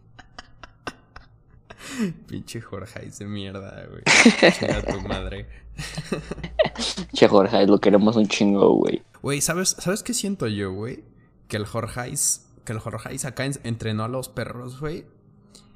pinche 2.27 2.61
Jorge 2.61 3.11
de 3.19 3.25
mierda, 3.27 3.87
güey. 3.89 4.03
Chinga 4.59 4.83
tu 4.83 5.01
madre. 5.03 5.47
Che, 7.13 7.29
Jorge, 7.29 7.67
lo 7.67 7.79
queremos 7.81 8.17
un 8.17 8.27
chingo, 8.29 8.75
güey. 8.75 9.03
Güey, 9.23 9.41
¿sabes, 9.41 9.77
¿sabes 9.79 10.03
qué 10.03 10.15
siento 10.15 10.47
yo, 10.47 10.73
güey? 10.73 11.05
Que 11.49 11.57
el 11.57 11.67
Jorgeis, 11.67 12.47
que 12.65 12.73
el 12.73 12.79
Jorgeis 12.79 13.25
acá 13.25 13.45
en- 13.47 13.59
entrenó 13.65 14.05
a 14.05 14.09
los 14.09 14.29
perros, 14.29 14.81
güey. 14.81 15.07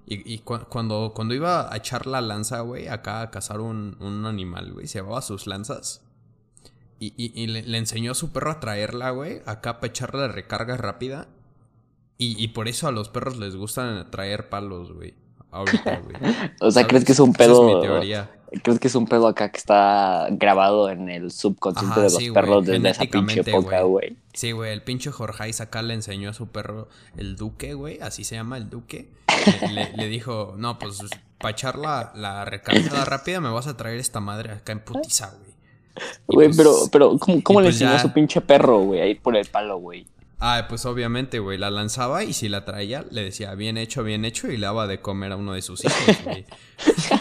Y, 0.07 0.33
y 0.35 0.39
cu- 0.41 0.67
cuando, 0.69 1.13
cuando 1.15 1.35
iba 1.35 1.73
a 1.73 1.77
echar 1.77 2.07
la 2.07 2.21
lanza, 2.21 2.61
güey, 2.61 2.89
acá 2.89 3.23
a 3.23 3.31
cazar 3.31 3.61
un, 3.61 3.97
un 4.01 4.27
animal, 4.27 4.73
güey, 4.73 4.87
se 4.87 4.99
llevaba 4.99 5.23
sus 5.23 5.47
lanzas. 5.47 6.03
Y, 6.99 7.15
y- 7.17 7.33
y 7.41 7.47
le, 7.47 7.63
le 7.63 7.79
enseñó 7.79 8.13
a 8.13 8.15
su 8.15 8.33
perro 8.33 8.51
a 8.51 8.61
traerla, 8.61 9.11
güey, 9.11 9.41
acá 9.47 9.81
para 9.81 9.89
echarle 9.91 10.29
recarga 10.29 10.77
rápida. 10.77 11.29
Y, 12.19 12.43
y 12.43 12.49
por 12.49 12.69
eso 12.69 12.87
a 12.89 12.93
los 12.93 13.09
perros 13.09 13.39
les 13.39 13.57
gustan 13.57 14.11
traer 14.11 14.51
palos, 14.51 14.93
güey. 14.93 15.15
Ahorita, 15.53 16.01
güey. 16.01 16.17
O 16.61 16.71
sea. 16.71 16.87
¿crees 16.87 17.05
que 17.05 17.13
es 17.13 17.21
un 17.21 17.31
Esa 17.31 17.39
pedo? 17.39 17.69
es 17.69 17.75
mi 17.77 17.81
teoría. 17.83 18.31
¿Crees 18.65 18.81
que 18.81 18.89
es 18.89 18.95
un 18.97 19.07
pedo 19.07 19.29
acá 19.29 19.51
que 19.53 19.59
está 19.59 20.27
grabado 20.33 20.91
en 20.91 21.09
el 21.09 21.31
subconsciente 21.31 21.93
Ajá, 21.93 22.01
de 22.01 22.07
los 22.11 22.17
sí, 22.17 22.31
perros 22.33 22.67
desde 22.67 22.89
esa 22.91 23.05
pinche 23.05 23.41
época, 23.41 23.83
güey. 23.83 24.17
Sí, 24.33 24.51
güey, 24.51 24.73
el 24.73 24.83
pinche 24.83 25.13
Jorgeis 25.13 25.61
acá 25.61 25.83
le 25.83 25.95
enseñó 25.95 26.31
a 26.31 26.33
su 26.33 26.49
perro 26.49 26.89
el 27.17 27.37
duque, 27.37 27.75
güey, 27.75 28.01
así 28.01 28.25
se 28.25 28.35
llama 28.35 28.57
el 28.57 28.69
duque. 28.69 29.09
Le, 29.63 29.69
le- 29.73 29.93
le 29.97 30.09
dijo, 30.09 30.55
no, 30.57 30.81
pues 30.81 30.99
para 31.39 31.53
echar 31.53 31.79
la, 31.79 32.11
la 32.17 32.45
recargada 32.45 33.05
rápida 33.05 33.41
me 33.41 33.51
vas 33.51 33.69
a 33.69 33.77
traer 33.77 33.99
esta 34.01 34.19
madre 34.19 34.51
acá 34.53 34.73
en 34.73 34.81
putiza, 34.81 35.31
güey. 35.39 35.51
Güey, 36.27 36.49
pues- 36.49 36.57
pero, 36.57 36.75
pero, 36.91 37.43
¿cómo, 37.45 37.61
le 37.61 37.67
pues 37.67 37.77
enseñó 37.77 37.93
a 37.93 37.99
su 38.01 38.13
pinche 38.13 38.41
perro, 38.41 38.81
güey, 38.81 39.01
a 39.01 39.07
ir 39.07 39.21
por 39.23 39.37
el 39.37 39.47
palo, 39.47 39.79
güey? 39.79 40.07
Ah, 40.41 40.67
pues 40.69 40.87
obviamente, 40.87 41.39
güey, 41.39 41.59
la 41.59 41.71
lanzaba 41.71 42.25
y 42.25 42.33
si 42.33 42.49
la 42.49 42.65
traía, 42.65 43.05
le 43.11 43.23
decía, 43.25 43.55
bien 43.55 43.77
hecho, 43.77 44.03
bien 44.03 44.25
hecho, 44.25 44.51
y 44.51 44.57
le 44.57 44.67
daba 44.67 44.87
de 44.87 45.01
comer 45.03 45.33
a 45.33 45.37
uno 45.37 45.53
de 45.53 45.63
sus 45.63 45.85
hijos, 45.85 46.23
güey. 46.23 46.47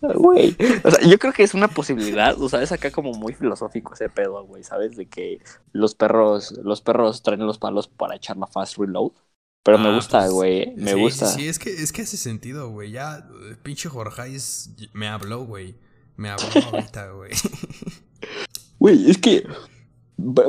Güey, 0.00 0.56
o 0.84 0.90
sea, 0.90 1.00
yo 1.06 1.18
creo 1.18 1.32
que 1.32 1.42
es 1.42 1.54
una 1.54 1.68
posibilidad, 1.68 2.40
o 2.40 2.48
sea, 2.48 2.62
es 2.62 2.72
acá 2.72 2.90
como 2.90 3.12
muy 3.14 3.34
filosófico 3.34 3.94
ese 3.94 4.08
pedo, 4.08 4.44
güey, 4.46 4.62
¿sabes? 4.64 4.96
De 4.96 5.08
que 5.08 5.40
los 5.72 5.94
perros, 5.94 6.52
los 6.62 6.80
perros 6.80 7.22
traen 7.22 7.46
los 7.46 7.58
palos 7.58 7.88
para 7.88 8.16
echar 8.16 8.36
la 8.36 8.46
fast 8.46 8.78
reload. 8.78 9.12
Pero 9.62 9.78
me 9.78 9.88
Ah, 9.88 9.90
gusta, 9.90 10.20
pues, 10.20 10.30
güey, 10.30 10.74
me 10.76 10.92
sí, 10.92 10.96
gusta. 10.96 11.26
Sí, 11.26 11.40
sí, 11.42 11.48
es 11.48 11.58
que, 11.58 11.70
es 11.70 11.92
que 11.92 12.02
hace 12.02 12.16
sentido, 12.16 12.70
güey. 12.70 12.90
Ya, 12.90 13.26
eh, 13.50 13.56
pinche 13.62 13.88
Jorgeis 13.88 14.70
me 14.92 15.08
habló, 15.08 15.44
güey. 15.44 15.76
Me 16.16 16.30
habló 16.30 16.46
ahorita, 16.60 17.10
güey. 17.12 17.32
Güey, 18.78 19.10
es 19.10 19.18
que 19.18 19.46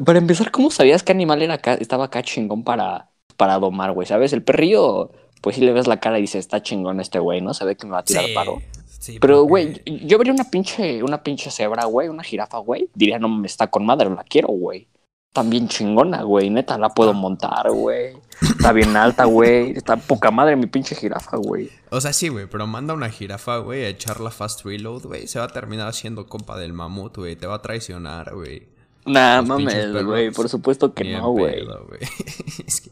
Para 0.06 0.20
empezar, 0.20 0.52
¿cómo 0.52 0.72
sabías 0.72 1.04
qué 1.04 1.12
animal 1.12 1.42
era 1.42 1.56
acá, 1.56 1.74
estaba 1.76 2.06
acá 2.06 2.24
chingón 2.24 2.64
para, 2.64 3.10
para 3.38 3.60
domar, 3.60 3.92
güey? 3.94 4.08
¿Sabes? 4.08 4.34
El 4.34 4.44
perrillo, 4.44 5.12
pues 5.42 5.56
sí 5.56 5.62
le 5.62 5.74
ves 5.74 5.88
la 5.88 6.00
cara 6.00 6.18
y 6.18 6.22
dices, 6.22 6.40
está 6.40 6.62
chingón 6.62 7.00
este 7.00 7.20
güey, 7.20 7.42
¿no? 7.42 7.54
Se 7.54 7.66
ve 7.66 7.76
que 7.76 7.86
me 7.88 7.94
va 7.94 8.00
a 8.00 8.04
tirar 8.04 8.26
paro. 8.34 8.58
sí, 9.00 9.18
Pero, 9.20 9.48
porque- 9.48 9.50
güey, 9.84 10.06
yo 10.08 10.18
vería 10.18 10.34
una 10.34 10.50
pinche, 10.50 11.04
una 11.04 11.24
pinche 11.24 11.50
cebra, 11.52 11.86
güey, 11.86 12.08
una 12.10 12.24
jirafa, 12.24 12.58
güey. 12.60 12.90
Diría, 12.94 13.20
no 13.20 13.30
me 13.30 13.48
está 13.48 13.68
con 13.68 13.86
madre, 13.86 14.10
la 14.10 14.24
quiero, 14.24 14.50
güey. 14.50 14.88
También 15.34 15.70
chingona, 15.70 16.24
güey. 16.24 16.50
Neta, 16.50 16.78
la 16.78 16.90
puedo 16.90 17.14
montar, 17.14 17.72
güey. 17.72 18.18
Está 18.42 18.74
bien 18.74 18.98
alta, 18.98 19.24
güey. 19.24 19.72
Está 19.72 19.96
poca 19.96 20.30
madre 20.30 20.58
mi 20.58 20.66
pinche 20.68 20.94
jirafa, 20.94 21.38
güey. 21.38 21.70
O 21.90 22.02
sea, 22.02 22.12
sí, 22.12 22.28
güey, 22.28 22.48
pero 22.48 22.68
manda 22.68 22.94
una 22.94 23.10
jirafa, 23.10 23.60
güey, 23.60 23.86
a 23.86 23.88
echarla 23.88 24.30
fast 24.30 24.66
reload, 24.66 25.04
güey. 25.06 25.28
Se 25.28 25.40
va 25.40 25.46
a 25.46 25.48
terminar 25.48 25.88
haciendo 25.88 26.26
compa 26.28 26.60
del 26.60 26.74
mamut, 26.74 27.16
güey. 27.18 27.38
Te 27.38 27.48
va 27.48 27.56
a 27.56 27.62
traicionar, 27.62 28.36
güey. 28.36 28.68
Nah, 29.06 29.42
mames, 29.42 30.04
güey. 30.06 30.32
Por 30.32 30.48
supuesto 30.50 30.94
que 30.94 31.04
no, 31.14 31.32
güey. 31.32 31.66
es 32.68 32.82
que... 32.82 32.92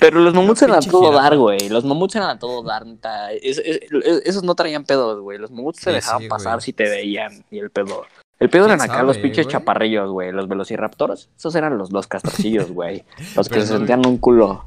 Pero 0.00 0.20
los 0.20 0.34
mamuts 0.34 0.62
eran 0.62 0.76
a 0.78 0.80
todo 0.80 1.12
dar, 1.12 1.36
güey. 1.36 1.68
Los 1.68 1.84
mamuts 1.84 2.16
eran 2.16 2.30
a 2.30 2.38
todo 2.38 2.62
dar, 2.62 2.86
neta. 2.86 3.30
Es- 3.32 3.58
es- 3.58 3.80
es- 3.92 4.22
esos 4.24 4.42
no 4.42 4.54
traían 4.54 4.84
pedos, 4.84 5.20
güey. 5.20 5.38
Los 5.38 5.50
mamuts 5.50 5.78
se 5.80 5.90
Sí, 5.90 5.94
dejaban 5.96 6.22
sí, 6.22 6.28
pasar 6.28 6.62
si 6.62 6.72
te 6.72 6.88
veían. 6.88 7.44
Y 7.50 7.58
el 7.58 7.70
pedo. 7.70 8.04
El 8.40 8.50
pedo 8.50 8.64
¿Quién 8.66 8.80
eran 8.80 8.90
acá 8.90 9.02
los 9.04 9.18
pinches 9.18 9.44
güey? 9.46 9.52
chaparrillos, 9.52 10.10
güey. 10.10 10.32
Los 10.32 10.48
velociraptors. 10.48 11.28
Esos 11.36 11.54
eran 11.54 11.78
los, 11.78 11.92
los 11.92 12.06
castrocillos, 12.08 12.70
güey. 12.72 13.04
Los 13.36 13.48
que 13.48 13.54
Pero 13.56 13.66
se 13.66 13.76
sentían 13.76 14.04
un 14.06 14.18
culo. 14.18 14.64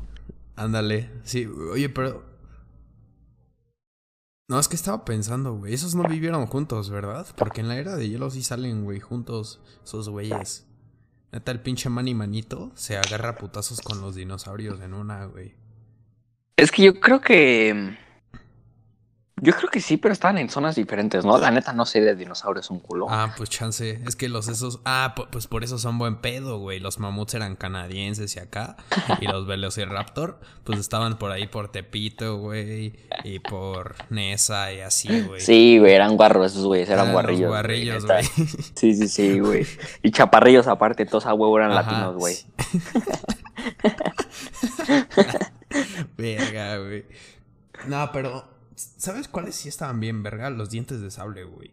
Ándale. 0.55 1.09
Sí, 1.23 1.45
oye, 1.73 1.89
pero... 1.89 2.23
No, 4.47 4.59
es 4.59 4.67
que 4.67 4.75
estaba 4.75 5.03
pensando, 5.05 5.55
güey. 5.55 5.73
Esos 5.73 5.95
no 5.95 6.03
vivieron 6.03 6.45
juntos, 6.45 6.91
¿verdad? 6.91 7.25
Porque 7.35 7.61
en 7.61 7.67
la 7.67 7.77
era 7.77 7.95
de 7.95 8.07
hielo 8.07 8.29
sí 8.29 8.43
salen, 8.43 8.83
güey, 8.85 8.99
juntos 8.99 9.59
esos 9.83 10.07
güeyes. 10.07 10.67
Neta, 11.35 11.51
el 11.51 11.59
pinche 11.59 11.89
Manny 11.89 12.13
Manito 12.13 12.71
se 12.75 12.95
agarra 12.95 13.35
putazos 13.35 13.81
con 13.81 13.99
los 13.99 14.15
dinosaurios 14.15 14.79
en 14.79 14.93
una, 14.93 15.25
güey. 15.25 15.53
Es 16.55 16.71
que 16.71 16.83
yo 16.83 17.01
creo 17.01 17.19
que. 17.19 17.97
Yo 19.41 19.51
creo 19.53 19.69
que 19.69 19.81
sí, 19.81 19.97
pero 19.97 20.13
estaban 20.13 20.37
en 20.37 20.49
zonas 20.49 20.75
diferentes, 20.75 21.25
¿no? 21.25 21.37
La 21.37 21.51
neta 21.51 21.73
no 21.73 21.85
sé 21.85 21.99
de 21.99 22.15
dinosaurios 22.15 22.69
un 22.69 22.79
culo. 22.79 23.07
Ah, 23.09 23.33
pues 23.35 23.49
chance. 23.49 24.01
Es 24.07 24.15
que 24.15 24.29
los 24.29 24.47
esos. 24.47 24.79
Ah, 24.85 25.13
pu- 25.13 25.27
pues 25.29 25.47
por 25.47 25.65
eso 25.65 25.77
son 25.77 25.97
buen 25.97 26.15
pedo, 26.21 26.57
güey. 26.59 26.79
Los 26.79 26.99
mamuts 26.99 27.33
eran 27.33 27.57
canadienses 27.57 28.33
y 28.37 28.39
acá. 28.39 28.77
Y 29.19 29.27
los 29.27 29.45
Velociraptor, 29.47 30.39
pues 30.63 30.79
estaban 30.79 31.17
por 31.19 31.31
ahí 31.31 31.47
por 31.47 31.69
Tepito, 31.69 32.37
güey. 32.37 32.93
Y 33.25 33.39
por 33.39 33.95
Nesa 34.09 34.71
y 34.71 34.79
así, 34.79 35.23
güey. 35.23 35.41
Sí, 35.41 35.79
güey, 35.79 35.91
eran 35.93 36.15
guarros 36.15 36.53
esos 36.53 36.65
güeyes, 36.65 36.87
eran 36.87 37.07
Eran 37.09 37.13
los 37.13 37.21
guarrillos. 37.21 37.49
guarrillos, 37.49 38.05
güey. 38.05 38.23
Sí, 38.75 38.95
sí, 38.95 39.07
sí, 39.09 39.39
güey. 39.41 39.67
Y 40.01 40.11
chaparrillos 40.11 40.67
aparte, 40.67 41.05
todos 41.05 41.25
a 41.25 41.33
huevo 41.33 41.57
eran 41.57 41.71
Ajá, 41.73 41.81
latinos, 41.83 42.15
güey. 42.15 42.35
sí. 42.35 42.47
verga, 46.17 46.77
güey. 46.77 47.05
No, 47.87 48.09
pero. 48.13 48.54
¿Sabes 48.75 49.27
cuáles 49.27 49.55
sí 49.55 49.69
estaban 49.69 49.99
bien, 49.99 50.21
verga? 50.23 50.49
Los 50.49 50.69
dientes 50.69 51.01
de 51.01 51.09
sable, 51.11 51.43
güey. 51.45 51.71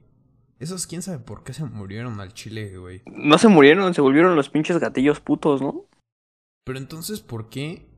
Esos, 0.59 0.87
quién 0.87 1.03
sabe 1.03 1.19
por 1.19 1.43
qué 1.43 1.53
se 1.53 1.65
murieron 1.65 2.21
al 2.21 2.33
chile, 2.35 2.77
güey. 2.79 3.03
No 3.07 3.37
se 3.39 3.49
murieron, 3.49 3.93
se 3.95 4.01
volvieron 4.01 4.37
los 4.37 4.49
pinches 4.49 4.79
gatillos 4.79 5.19
putos, 5.21 5.61
¿no? 5.61 5.87
Pero 6.65 6.79
entonces, 6.79 7.21
¿por 7.21 7.49
qué? 7.49 7.89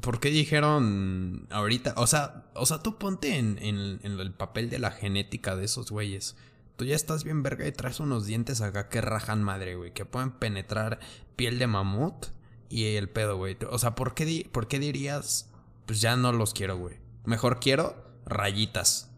¿Por 0.00 0.18
qué 0.20 0.30
dijeron 0.30 1.46
ahorita? 1.50 1.92
O 1.98 2.06
sea, 2.06 2.50
o 2.54 2.64
sea, 2.64 2.78
tú 2.78 2.96
ponte 2.96 3.36
en, 3.36 3.58
en- 3.58 4.00
en 4.02 4.18
el 4.18 4.32
papel 4.32 4.70
de 4.70 4.78
la 4.78 4.90
genética 4.90 5.54
de 5.56 5.66
esos 5.66 5.90
güeyes. 5.90 6.36
Tú 6.76 6.86
ya 6.86 6.96
estás 6.96 7.24
bien 7.24 7.42
verga 7.42 7.66
y 7.66 7.72
traes 7.72 8.00
unos 8.00 8.24
dientes 8.24 8.62
acá 8.62 8.88
que 8.88 9.02
rajan 9.02 9.42
madre, 9.42 9.74
güey. 9.74 9.92
Que 9.92 10.06
pueden 10.06 10.30
penetrar 10.30 10.98
piel 11.36 11.58
de 11.58 11.66
mamut 11.66 12.28
y 12.70 12.94
el 12.96 13.10
pedo, 13.10 13.36
güey. 13.36 13.58
O 13.70 13.78
sea, 13.78 13.94
¿por 13.94 14.14
qué, 14.14 14.24
di- 14.24 14.44
¿por 14.44 14.66
qué 14.68 14.78
dirías? 14.78 15.50
Pues 15.84 16.00
ya 16.00 16.16
no 16.16 16.32
los 16.32 16.54
quiero, 16.54 16.78
güey. 16.78 16.96
Mejor 17.24 17.60
quiero 17.60 17.94
rayitas. 18.26 19.10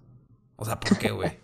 O 0.57 0.65
sea, 0.65 0.79
¿por 0.81 0.99
qué, 0.99 1.11
güey? 1.11 1.39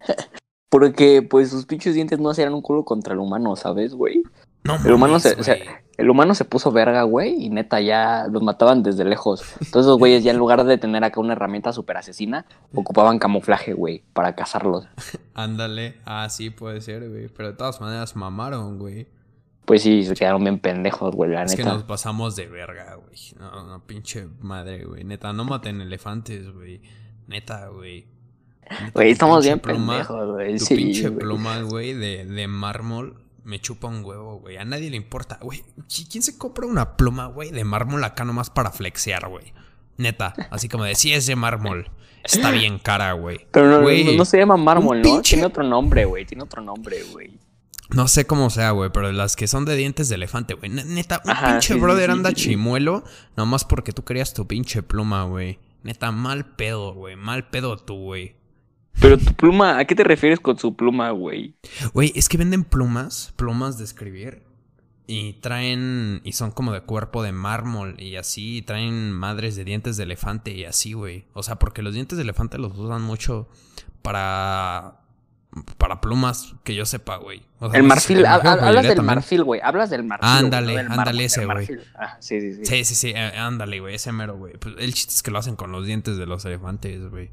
Porque, 0.70 1.20
pues, 1.22 1.50
sus 1.50 1.66
pinches 1.66 1.94
dientes 1.94 2.18
no 2.18 2.30
hacían 2.30 2.54
un 2.54 2.62
culo 2.62 2.84
contra 2.84 3.12
el 3.12 3.20
humano, 3.20 3.56
¿sabes, 3.56 3.94
güey? 3.94 4.22
No 4.64 4.76
El 4.76 4.92
humano 4.92 5.14
mames, 5.14 5.22
se- 5.22 5.34
o 5.40 5.42
sea, 5.44 5.56
güey. 5.56 5.68
El 5.98 6.08
humano 6.08 6.34
se 6.34 6.46
puso 6.46 6.72
verga, 6.72 7.02
güey, 7.02 7.34
y 7.44 7.50
neta 7.50 7.80
ya 7.82 8.26
los 8.30 8.42
mataban 8.42 8.82
desde 8.82 9.04
lejos. 9.04 9.42
Entonces 9.60 9.82
esos 9.82 9.98
güeyes 9.98 10.24
ya 10.24 10.30
en 10.30 10.38
lugar 10.38 10.64
de 10.64 10.78
tener 10.78 11.04
acá 11.04 11.20
una 11.20 11.34
herramienta 11.34 11.72
super 11.74 11.98
asesina, 11.98 12.46
ocupaban 12.74 13.18
camuflaje, 13.18 13.74
güey, 13.74 14.02
para 14.14 14.34
cazarlos. 14.34 14.86
Ándale. 15.34 16.00
Ah, 16.06 16.28
sí, 16.30 16.48
puede 16.48 16.80
ser, 16.80 17.08
güey. 17.10 17.28
Pero 17.28 17.50
de 17.50 17.54
todas 17.56 17.80
maneras 17.82 18.16
mamaron, 18.16 18.78
güey. 18.78 19.06
Pues 19.64 19.82
sí, 19.82 20.04
se 20.04 20.14
quedaron 20.14 20.42
bien 20.42 20.58
pendejos, 20.58 21.14
güey, 21.14 21.30
la 21.30 21.44
Es 21.44 21.52
que 21.54 21.62
neta. 21.62 21.74
nos 21.74 21.84
pasamos 21.84 22.34
de 22.36 22.46
verga, 22.48 22.96
güey. 22.96 23.16
No, 23.38 23.64
no, 23.66 23.86
pinche 23.86 24.26
madre, 24.40 24.84
güey. 24.84 25.04
Neta, 25.04 25.32
no 25.32 25.44
maten 25.44 25.80
elefantes, 25.80 26.52
güey. 26.52 26.80
Neta, 27.28 27.68
güey. 27.68 28.06
Güey, 28.94 29.10
estamos 29.12 29.44
bien 29.44 29.60
pluma- 29.60 29.92
pendejos, 29.92 30.30
güey. 30.32 30.58
Tu 30.58 30.64
Sí, 30.64 30.74
pinche 30.76 31.08
güey. 31.08 31.18
pluma, 31.20 31.60
güey, 31.62 31.92
de, 31.94 32.24
de 32.26 32.46
mármol 32.48 33.22
me 33.44 33.60
chupa 33.60 33.88
un 33.88 34.04
huevo, 34.04 34.38
güey. 34.40 34.56
A 34.56 34.64
nadie 34.64 34.90
le 34.90 34.96
importa, 34.96 35.38
güey. 35.42 35.62
¿qui- 35.88 36.08
¿Quién 36.10 36.22
se 36.22 36.38
compra 36.38 36.66
una 36.66 36.96
pluma, 36.96 37.26
güey, 37.26 37.50
de 37.50 37.64
mármol 37.64 38.02
acá 38.04 38.24
nomás 38.24 38.50
para 38.50 38.70
flexear, 38.70 39.28
güey? 39.28 39.52
Neta, 39.96 40.32
así 40.50 40.68
como 40.68 40.84
de, 40.84 40.94
sí 40.94 41.12
es 41.12 41.26
de 41.26 41.36
mármol. 41.36 41.90
Está 42.24 42.50
bien 42.52 42.78
cara, 42.78 43.12
güey. 43.12 43.46
Pero 43.50 43.66
no, 43.68 43.80
no, 43.82 44.12
no 44.16 44.24
se 44.24 44.38
llama 44.38 44.56
mármol, 44.56 44.98
¿no? 45.02 45.04
pinche- 45.08 45.30
Tiene 45.34 45.46
otro 45.46 45.62
nombre, 45.64 46.04
güey. 46.04 46.24
Tiene 46.24 46.44
otro 46.44 46.62
nombre, 46.62 47.02
güey. 47.12 47.38
No 47.94 48.08
sé 48.08 48.26
cómo 48.26 48.48
sea, 48.50 48.70
güey, 48.70 48.90
pero 48.92 49.12
las 49.12 49.36
que 49.36 49.46
son 49.46 49.64
de 49.64 49.76
dientes 49.76 50.08
de 50.08 50.14
elefante, 50.14 50.54
güey. 50.54 50.70
Ne- 50.70 50.84
Neta, 50.84 51.20
un 51.24 51.30
Ajá, 51.30 51.50
pinche 51.52 51.74
sí, 51.74 51.80
brother 51.80 52.06
sí, 52.06 52.12
anda 52.12 52.30
sí. 52.30 52.36
chimuelo 52.36 53.04
nomás 53.36 53.64
porque 53.64 53.92
tú 53.92 54.02
querías 54.04 54.32
tu 54.34 54.46
pinche 54.46 54.82
pluma, 54.82 55.24
güey. 55.24 55.58
Neta, 55.82 56.10
mal 56.12 56.46
pedo, 56.56 56.94
güey. 56.94 57.16
Mal 57.16 57.48
pedo 57.50 57.76
tú, 57.76 57.94
güey. 57.96 58.36
Pero 59.00 59.18
tu 59.18 59.34
pluma, 59.34 59.78
¿a 59.78 59.84
qué 59.84 59.94
te 59.94 60.04
refieres 60.04 60.38
con 60.40 60.58
su 60.58 60.76
pluma, 60.76 61.10
güey? 61.10 61.54
Güey, 61.92 62.12
es 62.14 62.28
que 62.28 62.36
venden 62.38 62.64
plumas, 62.64 63.32
plumas 63.36 63.78
de 63.78 63.84
escribir. 63.84 64.42
Y 65.06 65.34
traen, 65.34 66.20
y 66.24 66.32
son 66.32 66.52
como 66.52 66.72
de 66.72 66.82
cuerpo 66.82 67.22
de 67.22 67.32
mármol 67.32 68.00
y 68.00 68.16
así, 68.16 68.58
y 68.58 68.62
traen 68.62 69.12
madres 69.12 69.56
de 69.56 69.64
dientes 69.64 69.96
de 69.96 70.04
elefante 70.04 70.52
y 70.52 70.64
así, 70.64 70.92
güey. 70.92 71.24
O 71.34 71.42
sea, 71.42 71.56
porque 71.56 71.82
los 71.82 71.92
dientes 71.92 72.16
de 72.16 72.22
elefante 72.22 72.56
los 72.56 72.78
usan 72.78 73.02
mucho 73.02 73.48
para, 74.02 75.01
para 75.78 76.00
plumas, 76.00 76.54
que 76.64 76.74
yo 76.74 76.86
sepa, 76.86 77.16
güey. 77.16 77.42
O 77.58 77.70
sea, 77.70 77.78
El 77.78 77.86
marfil, 77.86 78.24
ha- 78.24 78.34
ha- 78.36 78.52
hablas 78.52 78.84
del 78.84 78.96
también. 78.96 79.16
marfil, 79.16 79.44
güey. 79.44 79.60
Hablas 79.62 79.90
del 79.90 80.02
marfil. 80.04 80.28
Ándale, 80.28 80.78
ándale 80.80 81.24
ese, 81.24 81.44
güey. 81.44 81.68
Ah, 81.94 82.16
sí, 82.20 82.40
sí, 82.40 82.54
sí. 82.54 82.64
Sí, 82.64 82.84
sí, 82.84 82.94
sí, 82.94 83.12
eh, 83.14 83.32
ándale, 83.36 83.80
güey, 83.80 83.94
ese 83.94 84.12
mero, 84.12 84.36
güey. 84.36 84.54
Pues 84.54 84.74
el 84.78 84.94
chiste 84.94 85.12
es 85.12 85.22
que 85.22 85.30
lo 85.30 85.38
hacen 85.38 85.56
con 85.56 85.70
los 85.72 85.86
dientes 85.86 86.16
de 86.16 86.26
los 86.26 86.44
elefantes, 86.44 87.08
güey. 87.10 87.30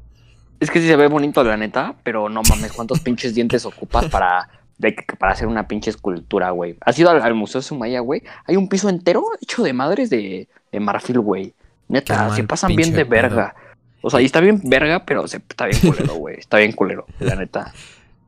Es 0.60 0.70
que 0.70 0.80
sí 0.80 0.86
se 0.86 0.96
ve 0.96 1.06
bonito, 1.06 1.42
la 1.42 1.56
neta, 1.56 1.94
pero 2.02 2.28
no 2.28 2.42
mames, 2.42 2.72
¿cuántos 2.72 3.00
pinches 3.00 3.34
dientes 3.34 3.64
ocupas 3.64 4.06
para, 4.06 4.50
de- 4.76 4.94
para 5.18 5.32
hacer 5.32 5.46
una 5.46 5.66
pinche 5.66 5.88
escultura, 5.88 6.50
güey? 6.50 6.76
¿Has 6.82 6.98
ido 6.98 7.08
al, 7.08 7.22
al 7.22 7.34
Museo 7.34 7.62
Sumaya, 7.62 8.00
güey? 8.00 8.22
Hay 8.46 8.56
un 8.56 8.68
piso 8.68 8.90
entero 8.90 9.24
hecho 9.40 9.62
de 9.62 9.72
madres 9.72 10.10
de, 10.10 10.46
de 10.70 10.80
marfil, 10.80 11.20
güey. 11.20 11.54
Neta, 11.88 12.34
se 12.36 12.44
pasan 12.44 12.76
bien 12.76 12.92
de 12.92 13.04
verga. 13.04 13.54
O 14.02 14.10
sea, 14.10 14.20
y 14.20 14.24
está 14.26 14.40
bien 14.40 14.60
verga, 14.64 15.04
pero 15.04 15.26
se, 15.26 15.38
está 15.38 15.66
bien 15.66 15.80
culero, 15.80 16.14
güey. 16.14 16.38
Está 16.38 16.58
bien 16.58 16.72
culero, 16.72 17.06
la 17.18 17.34
neta. 17.36 17.72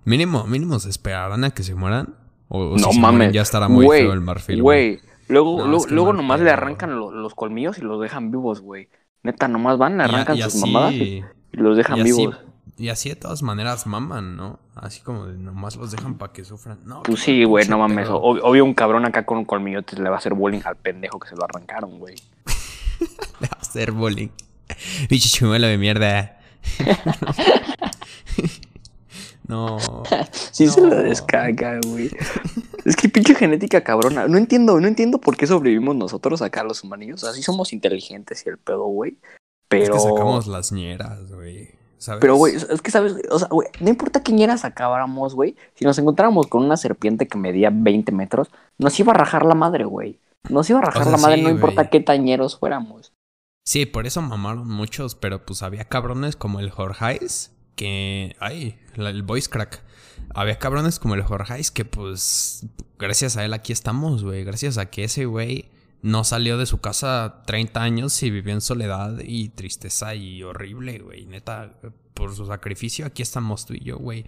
Mínimo, 0.04 0.44
mínimo 0.46 0.78
se 0.80 0.90
esperarán 0.90 1.44
a 1.44 1.50
que 1.50 1.62
se 1.62 1.74
mueran. 1.74 2.14
O, 2.48 2.74
o 2.74 2.78
si 2.78 2.82
no 2.84 2.88
mueren 2.92 3.00
mames. 3.18 3.32
ya 3.32 3.42
estará 3.42 3.68
muy 3.68 3.84
Güey, 3.86 4.02
feo 4.02 4.12
el 4.12 4.20
marfil, 4.20 4.62
güey. 4.62 5.00
Luego, 5.28 5.58
No, 5.58 5.64
luego, 5.66 5.76
es 5.78 5.86
que 5.86 5.94
luego 5.94 6.12
mal 6.12 6.16
nomás 6.18 6.40
le 6.40 6.50
arrancan 6.50 6.98
lo- 6.98 7.10
los 7.10 7.34
colmillos 7.34 7.78
y 7.78 7.80
los 7.82 8.00
dejan 8.00 8.30
vivos, 8.30 8.60
güey. 8.60 8.88
Neta, 9.22 9.48
nomás 9.48 9.78
van, 9.78 9.96
le 9.96 10.02
Y 10.02 10.06
arrancan 10.06 10.36
y 10.36 10.42
sus 10.42 10.54
así- 10.56 10.60
mamadas 10.72 10.92
y 10.94 11.02
y 11.52 11.56
los 11.56 11.76
dejan 11.76 11.98
y 11.98 12.00
así, 12.02 12.10
vivos. 12.12 12.36
y 12.76 12.88
así 12.88 13.08
de 13.08 13.16
todas 13.16 13.42
maneras 13.42 13.86
maman, 13.86 14.36
¿no? 14.36 14.58
Así 14.74 15.00
como 15.00 15.26
de 15.26 15.38
nomás 15.38 15.76
los 15.76 15.92
dejan 15.92 16.18
para 16.18 16.32
que 16.32 16.44
sufran. 16.44 16.80
No, 16.84 17.02
Pues 17.04 17.20
sí, 17.20 17.44
güey, 17.44 17.66
no 17.68 17.78
mames. 17.78 18.06
pedo. 18.08 18.20
ob- 18.20 18.40
Obvio, 18.42 18.64
un 18.64 18.74
cabrón 18.74 19.06
acá 19.06 19.24
con 19.24 19.44
colmillotes 19.44 19.98
le 19.98 20.08
va 20.10 20.16
a 20.16 20.18
hacer 20.18 20.34
bullying 20.34 20.60
al 20.64 20.76
pendejo 20.76 21.18
que 21.20 21.28
se 21.28 21.36
lo 21.36 21.44
arrancaron, 21.44 21.98
güey. 21.98 22.16
Le 23.40 23.46
va 23.48 23.56
a 23.56 23.60
hacer 23.60 23.92
bullying. 23.92 24.28
Pinche 25.08 25.28
chimuelo 25.28 25.66
de 25.68 25.78
mierda. 25.78 26.38
no. 29.52 29.78
Sí 30.50 30.68
se 30.68 30.80
lo 30.80 30.94
descarga, 30.96 31.78
güey. 31.86 32.10
Es 32.84 32.96
que 32.96 33.08
pinche 33.08 33.34
genética 33.34 33.84
cabrona. 33.84 34.26
No 34.26 34.38
entiendo, 34.38 34.80
no 34.80 34.88
entiendo 34.88 35.18
por 35.18 35.36
qué 35.36 35.46
sobrevivimos 35.46 35.94
nosotros 35.96 36.42
acá 36.42 36.64
los 36.64 36.82
humanillos. 36.82 37.24
Así 37.24 37.42
somos 37.42 37.72
inteligentes 37.72 38.44
y 38.46 38.48
el 38.48 38.58
pedo, 38.58 38.84
güey. 38.84 39.18
Pero. 39.68 39.96
Es 39.96 40.02
que 40.02 40.10
sacamos 40.10 40.46
las 40.46 40.72
ñeras, 40.72 41.30
güey. 41.30 41.70
¿Sabes? 41.98 42.20
Pero, 42.20 42.34
güey, 42.34 42.56
es 42.56 42.82
que, 42.82 42.90
¿sabes? 42.90 43.14
O 43.30 43.38
sea, 43.38 43.48
güey, 43.48 43.68
no 43.78 43.88
importa 43.88 44.22
quién 44.22 44.40
eras 44.40 44.64
acabáramos, 44.64 45.34
güey. 45.34 45.56
Si 45.74 45.84
nos 45.84 45.96
encontráramos 45.98 46.48
con 46.48 46.64
una 46.64 46.76
serpiente 46.76 47.28
que 47.28 47.38
medía 47.38 47.70
20 47.72 48.10
metros, 48.10 48.48
nos 48.78 48.98
iba 48.98 49.12
a 49.12 49.16
rajar 49.16 49.46
la 49.46 49.54
madre, 49.54 49.84
güey. 49.84 50.18
Nos 50.48 50.68
iba 50.68 50.80
a 50.80 50.82
rajar 50.82 51.02
O 51.02 51.04
sea, 51.04 51.12
la 51.12 51.18
madre, 51.18 51.36
sí, 51.36 51.42
no 51.42 51.50
importa 51.50 51.88
qué 51.88 52.00
tañeros 52.00 52.58
fuéramos. 52.58 53.12
Sí, 53.64 53.86
por 53.86 54.06
eso 54.06 54.20
mamaron 54.20 54.68
muchos, 54.68 55.14
pero 55.14 55.46
pues 55.46 55.62
había 55.62 55.84
cabrones 55.84 56.34
como 56.34 56.58
el 56.58 56.70
Jorgeis, 56.70 57.52
que... 57.76 58.36
Ay, 58.40 58.78
el 58.94 59.22
voice 59.22 59.48
crack. 59.48 59.82
Había 60.34 60.58
cabrones 60.58 60.98
como 60.98 61.14
el 61.14 61.22
Jorgeis 61.22 61.70
que 61.70 61.84
pues 61.84 62.66
gracias 62.98 63.36
a 63.36 63.44
él 63.44 63.52
aquí 63.52 63.72
estamos, 63.72 64.24
güey. 64.24 64.44
Gracias 64.44 64.78
a 64.78 64.90
que 64.90 65.04
ese 65.04 65.26
güey 65.26 65.70
no 66.02 66.24
salió 66.24 66.58
de 66.58 66.66
su 66.66 66.80
casa 66.80 67.42
30 67.46 67.82
años 67.82 68.22
y 68.22 68.30
vivió 68.30 68.52
en 68.52 68.60
soledad 68.60 69.18
y 69.24 69.50
tristeza 69.50 70.14
y 70.14 70.42
horrible, 70.42 70.98
güey. 70.98 71.26
Neta, 71.26 71.78
por 72.14 72.34
su 72.34 72.46
sacrificio 72.46 73.06
aquí 73.06 73.22
estamos 73.22 73.66
tú 73.66 73.74
y 73.74 73.80
yo, 73.80 73.98
güey. 73.98 74.26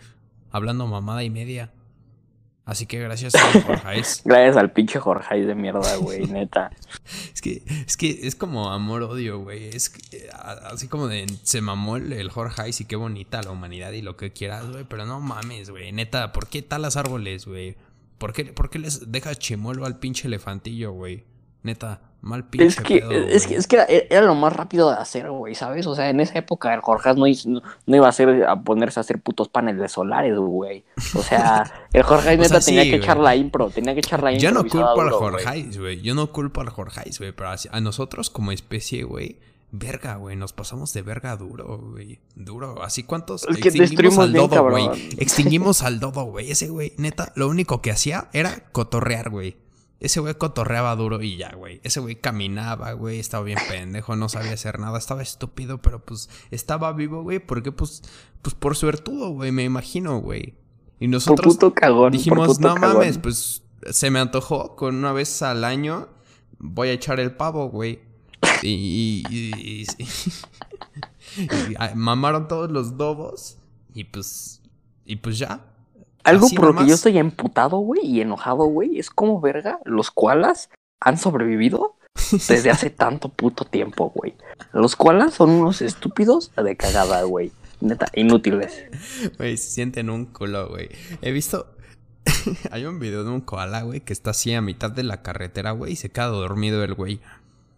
Hablando 0.51 0.87
mamada 0.87 1.25
y 1.25 1.31
media. 1.31 1.73
Así 2.65 2.87
que 2.87 2.99
gracias 2.99 3.35
a 3.35 3.53
Jorge. 3.61 4.03
gracias 4.25 4.57
al 4.57 4.73
pinche 4.73 4.99
Jorge 4.99 5.45
de 5.45 5.55
mierda, 5.55 5.97
güey, 5.97 6.27
neta. 6.31 6.71
es 7.33 7.43
que, 7.43 7.63
es 7.87 7.97
que 7.97 8.27
es 8.27 8.35
como 8.35 8.71
amor-odio, 8.71 9.41
güey. 9.41 9.69
Es 9.69 9.93
así 10.33 10.89
como 10.89 11.09
de 11.09 11.27
se 11.43 11.61
mamó 11.61 11.97
el, 11.97 12.31
Jorge 12.31 12.71
y 12.79 12.85
qué 12.85 12.97
bonita 12.97 13.43
la 13.43 13.51
humanidad 13.51 13.93
y 13.93 14.01
lo 14.01 14.17
que 14.17 14.33
quieras, 14.33 14.71
güey. 14.71 14.85
Pero 14.85 15.05
no 15.05 15.21
mames, 15.21 15.69
güey. 15.69 15.93
Neta, 15.93 16.33
¿por 16.33 16.49
qué 16.49 16.63
talas 16.63 16.97
árboles, 16.97 17.45
güey? 17.47 17.77
¿Por 18.17 18.33
qué, 18.33 18.47
¿Por 18.47 18.71
qué 18.71 18.79
les 18.79 19.13
dejas 19.13 19.39
chimuelo 19.39 19.85
al 19.85 19.99
pinche 19.99 20.29
elefantillo, 20.29 20.93
güey? 20.93 21.25
Neta, 21.63 22.01
mal 22.25 22.49
pinche. 22.49 22.67
Es 22.67 22.81
que, 22.81 22.97
es, 23.29 23.47
que, 23.47 23.55
es 23.57 23.67
que 23.67 24.07
era, 24.11 24.23
lo 24.23 24.35
más 24.35 24.53
rápido 24.53 24.91
de 24.91 24.97
hacer, 24.97 25.31
güey, 25.31 25.55
¿sabes? 25.55 25.87
O 25.87 25.95
sea, 25.95 26.09
en 26.09 26.21
esa 26.21 26.39
época 26.39 26.73
el 26.75 26.81
Jorge 26.81 27.15
no, 27.15 27.27
no, 27.87 27.97
iba 27.97 28.07
a, 28.07 28.09
hacer, 28.09 28.45
a 28.45 28.63
ponerse 28.63 28.99
a 28.99 29.03
hacer 29.03 29.21
putos 29.21 29.49
paneles 29.49 29.93
solares, 29.93 30.37
güey. 30.37 30.85
O 31.15 31.23
sea, 31.23 31.71
el 31.93 32.03
Jorge 32.03 32.37
neta 32.37 32.61
tenía 32.61 32.85
que 32.85 32.97
echar 32.97 33.19
la 33.19 33.37
impro, 33.37 33.71
tenía 33.71 33.95
que 33.95 34.01
echar 34.01 34.23
la 34.23 34.33
impro. 34.33 34.43
Yo 34.43 34.55
no 34.55 34.63
culpo 34.63 35.01
al 35.01 35.11
Jorge, 35.11 35.69
güey. 35.79 36.01
Yo 36.01 36.15
no 36.15 36.33
culpo 36.33 36.61
al 36.61 36.71
Jorge, 36.71 37.03
güey. 37.19 37.33
Pero 37.33 37.51
a 37.71 37.81
nosotros 37.81 38.31
como 38.31 38.53
especie, 38.53 39.05
güey. 39.05 39.39
Verga, 39.77 40.15
güey, 40.15 40.37
nos 40.37 40.53
pasamos 40.53 40.93
de 40.93 41.03
verga 41.03 41.37
duro, 41.37 41.79
güey. 41.79 42.21
Duro. 42.37 42.83
Así 42.85 43.03
cuántos. 43.03 43.45
Es 43.49 43.57
que 43.57 43.71
extinguimos 43.71 44.19
al 44.19 44.33
dodo, 44.33 44.71
güey. 44.71 44.89
Extinguimos 45.19 45.83
al 45.83 45.99
dodo, 45.99 46.25
güey. 46.27 46.53
Ese 46.53 46.69
güey, 46.69 46.93
neta, 46.97 47.33
lo 47.35 47.49
único 47.49 47.83
que 47.83 47.91
hacía 47.91 48.29
era 48.33 48.71
cotorrear, 48.71 49.31
güey. 49.31 49.57
Ese 50.05 50.21
güey 50.21 50.35
cotorreaba 50.35 50.95
duro 50.97 51.23
y 51.23 51.37
ya, 51.37 51.55
güey. 51.55 51.81
Ese 51.83 52.01
güey 52.01 52.17
caminaba, 52.17 52.93
güey. 52.93 53.19
Estaba 53.19 53.45
bien 53.45 53.59
pendejo, 53.69 54.17
no 54.17 54.29
sabía 54.29 54.53
hacer 54.53 54.79
nada. 54.79 54.99
Estaba 54.99 55.23
estúpido, 55.23 55.81
pero 55.81 56.05
pues 56.05 56.29
estaba 56.51 56.93
vivo, 56.93 57.23
güey. 57.23 57.39
Porque 57.39 57.73
pues, 57.73 58.03
pues 58.43 58.55
por 58.55 58.77
suertudo, 58.77 59.31
güey. 59.31 59.53
Me 59.53 59.65
imagino, 59.65 60.19
güey. 60.19 60.55
Y 61.01 61.09
nosotros 61.09 61.59
dijimos, 62.13 62.61
no 62.61 62.77
mames, 62.77 63.19
pues 63.19 63.63
se 63.91 64.11
me 64.11 64.21
antojó 64.21 64.77
con 64.77 64.95
una 64.95 65.13
vez 65.13 65.43
al 65.43 65.65
año 65.65 66.09
voy 66.59 66.89
a 66.89 66.93
echar 66.93 67.21
el 67.21 67.33
pavo, 67.37 67.69
güey. 67.69 68.01
Y, 68.63 69.25
y, 69.31 69.87
mamaron 71.95 72.49
todos 72.49 72.71
los 72.71 72.97
dobos 72.97 73.59
y 73.95 74.05
pues 74.05 74.63
y 75.05 75.17
pues 75.17 75.39
ya, 75.39 75.74
algo 76.25 76.49
por 76.51 76.75
lo 76.75 76.81
que 76.81 76.89
yo 76.89 76.95
estoy 76.95 77.19
emputado, 77.19 77.79
güey, 77.79 78.01
y 78.05 78.21
enojado, 78.21 78.65
güey, 78.65 78.99
es 78.99 79.11
como 79.11 79.41
verga, 79.41 79.79
los 79.85 80.11
koalas 80.11 80.71
han 81.01 81.19
sobrevivido 81.19 81.97
desde 82.33 82.71
hace 82.71 82.91
tanto 82.91 83.29
puto 83.29 83.65
tiempo, 83.65 84.11
güey. 84.15 84.35
Los 84.73 84.97
koalas 84.97 85.35
son 85.35 85.51
unos 85.51 85.83
estúpidos 85.83 86.53
de 86.57 86.77
cagada, 86.77 87.23
güey. 87.23 87.53
Neta, 87.81 88.07
inútiles. 88.15 88.85
Güey, 89.37 89.57
se 89.57 89.71
sienten 89.71 90.09
un 90.09 90.27
culo, 90.27 90.69
güey. 90.69 90.89
He 91.21 91.33
visto. 91.33 91.67
Hay 92.71 92.87
un 92.87 92.99
video 92.99 93.25
de 93.25 93.31
un 93.31 93.43
koala, 93.43 93.83
güey, 93.83 94.01
que 94.01 94.15
está 94.15 94.31
así 94.31 94.55
a 94.55 94.63
mitad 94.63 94.91
de 94.91 95.03
la 95.03 95.21
carretera, 95.23 95.73
güey, 95.73 95.93
y 95.93 95.97
se 95.97 96.11
queda 96.11 96.27
dormido 96.27 96.83
el 96.83 96.95
güey. 96.95 97.21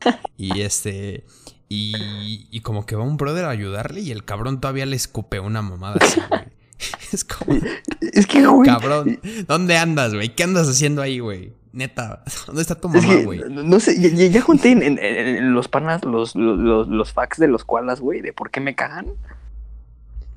Y 0.36 0.60
este. 0.60 1.24
Y, 1.68 2.46
y 2.50 2.60
como 2.60 2.86
que 2.86 2.94
va 2.94 3.02
un 3.02 3.16
brother 3.16 3.46
a 3.46 3.50
ayudarle 3.50 4.00
y 4.00 4.12
el 4.12 4.24
cabrón 4.24 4.60
todavía 4.60 4.86
le 4.86 4.94
escupe 4.94 5.40
una 5.40 5.62
mamada 5.62 5.96
así, 6.00 6.20
güey. 6.28 6.42
Es 7.12 7.24
como. 7.24 7.58
Es 8.00 8.26
que, 8.26 8.46
güey. 8.46 8.68
Cabrón. 8.68 9.20
¿Dónde 9.46 9.76
andas, 9.76 10.14
güey? 10.14 10.34
¿Qué 10.34 10.42
andas 10.42 10.68
haciendo 10.68 11.02
ahí, 11.02 11.18
güey? 11.18 11.52
Neta. 11.72 12.22
¿Dónde 12.46 12.62
está 12.62 12.74
tu 12.74 12.88
mamá, 12.88 13.14
güey? 13.24 13.40
no 13.48 13.80
sé, 13.80 14.30
ya, 14.30 14.40
junté 14.40 14.70
en, 14.72 15.54
los 15.54 15.68
panas 15.68 16.04
los, 16.04 16.34
los, 16.34 16.88
los 16.88 17.12
facts 17.12 17.38
de 17.38 17.48
los 17.48 17.64
koalas, 17.64 18.00
güey, 18.00 18.20
de 18.20 18.32
por 18.32 18.50
qué 18.50 18.60
me 18.60 18.74
cagan. 18.74 19.12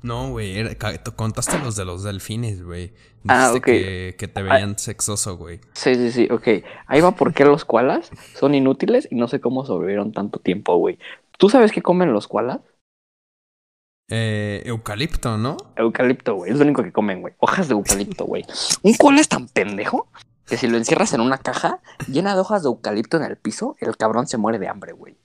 No, 0.02 0.30
güey, 0.30 0.76
contaste 1.14 1.58
los 1.58 1.76
de 1.76 1.84
los 1.84 2.02
delfines, 2.02 2.62
güey. 2.62 2.92
Ah, 3.28 3.52
ok. 3.54 3.64
Que, 3.64 4.16
que 4.18 4.28
te 4.28 4.42
veían 4.42 4.78
sexoso, 4.78 5.36
güey. 5.36 5.60
Sí, 5.74 5.94
sí, 5.94 6.10
sí, 6.10 6.28
ok. 6.30 6.64
Ahí 6.86 7.02
va 7.02 7.10
por 7.12 7.34
qué 7.34 7.44
los 7.44 7.66
koalas 7.66 8.10
son 8.34 8.54
inútiles 8.54 9.08
y 9.10 9.16
no 9.16 9.28
sé 9.28 9.40
cómo 9.40 9.66
sobrevivieron 9.66 10.12
tanto 10.12 10.38
tiempo, 10.38 10.76
güey. 10.76 10.98
¿Tú 11.36 11.50
sabes 11.50 11.70
qué 11.72 11.82
comen 11.82 12.14
los 12.14 12.28
koalas? 12.28 12.60
Eh, 14.10 14.62
eucalipto, 14.66 15.38
¿no? 15.38 15.56
Eucalipto, 15.76 16.34
güey. 16.34 16.50
Es 16.50 16.58
lo 16.58 16.64
único 16.64 16.82
que 16.82 16.92
comen, 16.92 17.20
güey. 17.20 17.34
Hojas 17.38 17.68
de 17.68 17.74
eucalipto, 17.74 18.24
güey. 18.24 18.44
Un 18.82 18.94
koala 18.94 19.20
es 19.20 19.28
tan 19.28 19.46
pendejo 19.46 20.08
que 20.46 20.56
si 20.56 20.66
lo 20.66 20.76
encierras 20.76 21.14
en 21.14 21.20
una 21.20 21.38
caja 21.38 21.78
llena 22.08 22.34
de 22.34 22.40
hojas 22.40 22.62
de 22.62 22.68
eucalipto 22.68 23.16
en 23.16 23.22
el 23.22 23.36
piso, 23.36 23.76
el 23.78 23.96
cabrón 23.96 24.26
se 24.26 24.36
muere 24.36 24.58
de 24.58 24.68
hambre, 24.68 24.92
güey. 24.92 25.16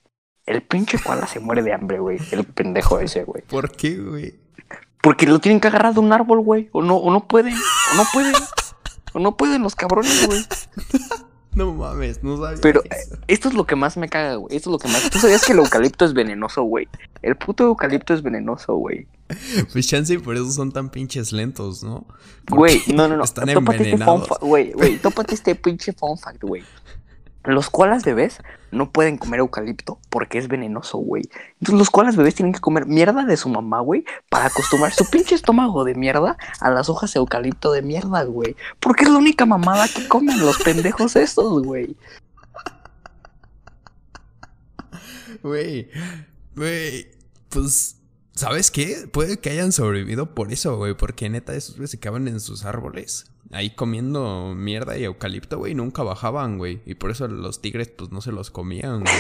El 0.46 0.62
pinche 0.62 1.00
koala 1.00 1.26
se 1.26 1.40
muere 1.40 1.64
de 1.64 1.74
hambre, 1.74 2.00
güey. 2.00 2.20
El 2.32 2.44
pendejo 2.44 3.00
ese, 3.00 3.24
güey. 3.24 3.42
¿Por 3.42 3.72
qué, 3.72 3.98
güey? 3.98 4.40
Porque 5.02 5.26
lo 5.26 5.40
tienen 5.40 5.60
que 5.60 5.68
agarrar 5.68 5.96
de 5.96 6.00
un 6.00 6.14
árbol, 6.14 6.42
güey. 6.42 6.70
O 6.72 6.84
no, 6.84 6.98
o 6.98 7.12
no 7.12 7.28
pueden. 7.28 7.56
O 7.56 7.98
no 7.98 8.04
pueden. 8.14 8.34
O 9.14 9.20
no 9.20 9.36
pueden 9.36 9.64
los 9.64 9.76
cabrones, 9.76 10.28
güey. 10.28 10.46
No 11.56 11.74
mames, 11.74 12.22
no 12.22 12.38
sabía. 12.38 12.60
Pero 12.62 12.82
esto 13.28 13.48
es 13.48 13.56
lo 13.56 13.66
que 13.66 13.76
más 13.76 13.96
me 13.96 14.10
caga, 14.10 14.36
güey. 14.36 14.56
Esto 14.56 14.70
es 14.70 14.72
lo 14.74 14.80
que 14.80 14.88
más. 14.90 15.10
¿Tú 15.10 15.20
sabías 15.20 15.46
que 15.46 15.54
el 15.54 15.60
eucalipto 15.60 16.04
es 16.06 16.14
venenoso, 16.14 16.64
güey? 16.64 16.88
El 17.22 17.38
puto 17.38 17.64
eucalipto 17.64 18.14
es 18.14 18.22
venenoso, 18.22 18.76
güey. 18.76 19.08
Pues 19.72 19.88
chance 19.88 20.14
y 20.14 20.18
por 20.18 20.36
eso 20.36 20.52
son 20.52 20.72
tan 20.72 20.90
pinches 20.90 21.32
lentos, 21.32 21.84
¿no? 21.84 22.06
Güey, 22.50 22.82
no, 22.94 23.08
no, 23.08 23.18
no. 23.18 23.24
Están 23.24 23.50
este 23.50 23.60
envenenados. 23.60 24.28
Güey, 24.40 24.72
güey, 24.74 24.98
tópate 24.98 25.34
este 25.34 25.56
pinche 25.56 25.94
fun 25.94 26.18
fact, 26.18 26.44
güey. 26.44 26.64
Los 27.46 27.70
koalas 27.70 28.04
bebés 28.04 28.40
no 28.72 28.92
pueden 28.92 29.18
comer 29.18 29.40
eucalipto 29.40 30.00
porque 30.10 30.38
es 30.38 30.48
venenoso, 30.48 30.98
güey. 30.98 31.24
Entonces 31.60 31.80
los 31.80 31.90
koalas 31.90 32.16
bebés 32.16 32.36
tienen 32.36 32.54
que 32.54 32.60
comer 32.60 32.86
mierda 32.86 33.24
de 33.24 33.38
su 33.38 33.50
mamá, 33.50 33.80
güey, 33.82 34.04
para 34.30 34.46
acostumbrar 34.46 34.94
su 34.94 35.10
pinche 35.10 35.36
estómago 35.36 35.84
de 35.84 35.96
mierda 35.96 36.38
a 36.60 36.70
las 36.72 36.90
hojas 36.90 37.14
de 37.14 37.20
eucalipto 37.20 37.72
de 37.72 37.82
mierda, 37.82 38.24
güey. 38.24 38.56
Porque 38.80 39.04
es 39.04 39.10
la 39.10 39.18
única 39.18 39.46
mamada 39.46 39.88
que 39.88 40.08
comen 40.08 40.40
los 40.40 40.58
pendejos 40.60 41.16
estos, 41.16 41.64
güey. 41.64 41.96
Güey, 45.44 45.90
güey, 46.56 47.12
pues, 47.50 47.98
¿sabes 48.34 48.72
qué? 48.72 49.08
Puede 49.12 49.40
que 49.40 49.52
hayan 49.52 49.72
sobrevivido 49.72 50.34
por 50.34 50.52
eso, 50.52 50.78
güey, 50.78 50.96
porque 50.98 51.30
neta 51.30 51.54
esos 51.54 51.76
güeyes 51.76 51.92
se 51.92 52.00
quedaban 52.00 52.28
en 52.28 52.40
sus 52.40 52.66
árboles 52.66 53.35
ahí 53.52 53.70
comiendo 53.70 54.54
mierda 54.56 54.98
y 54.98 55.04
eucalipto, 55.04 55.58
güey, 55.58 55.74
nunca 55.74 56.04
bajaban, 56.04 56.58
güey. 56.58 56.82
Y 56.86 56.96
por 56.96 57.12
eso 57.12 57.28
los 57.28 57.62
tigres, 57.62 57.90
pues, 57.90 58.12
no 58.12 58.22
se 58.22 58.32
los 58.32 58.52
comían, 58.52 59.02
güey. 59.02 59.14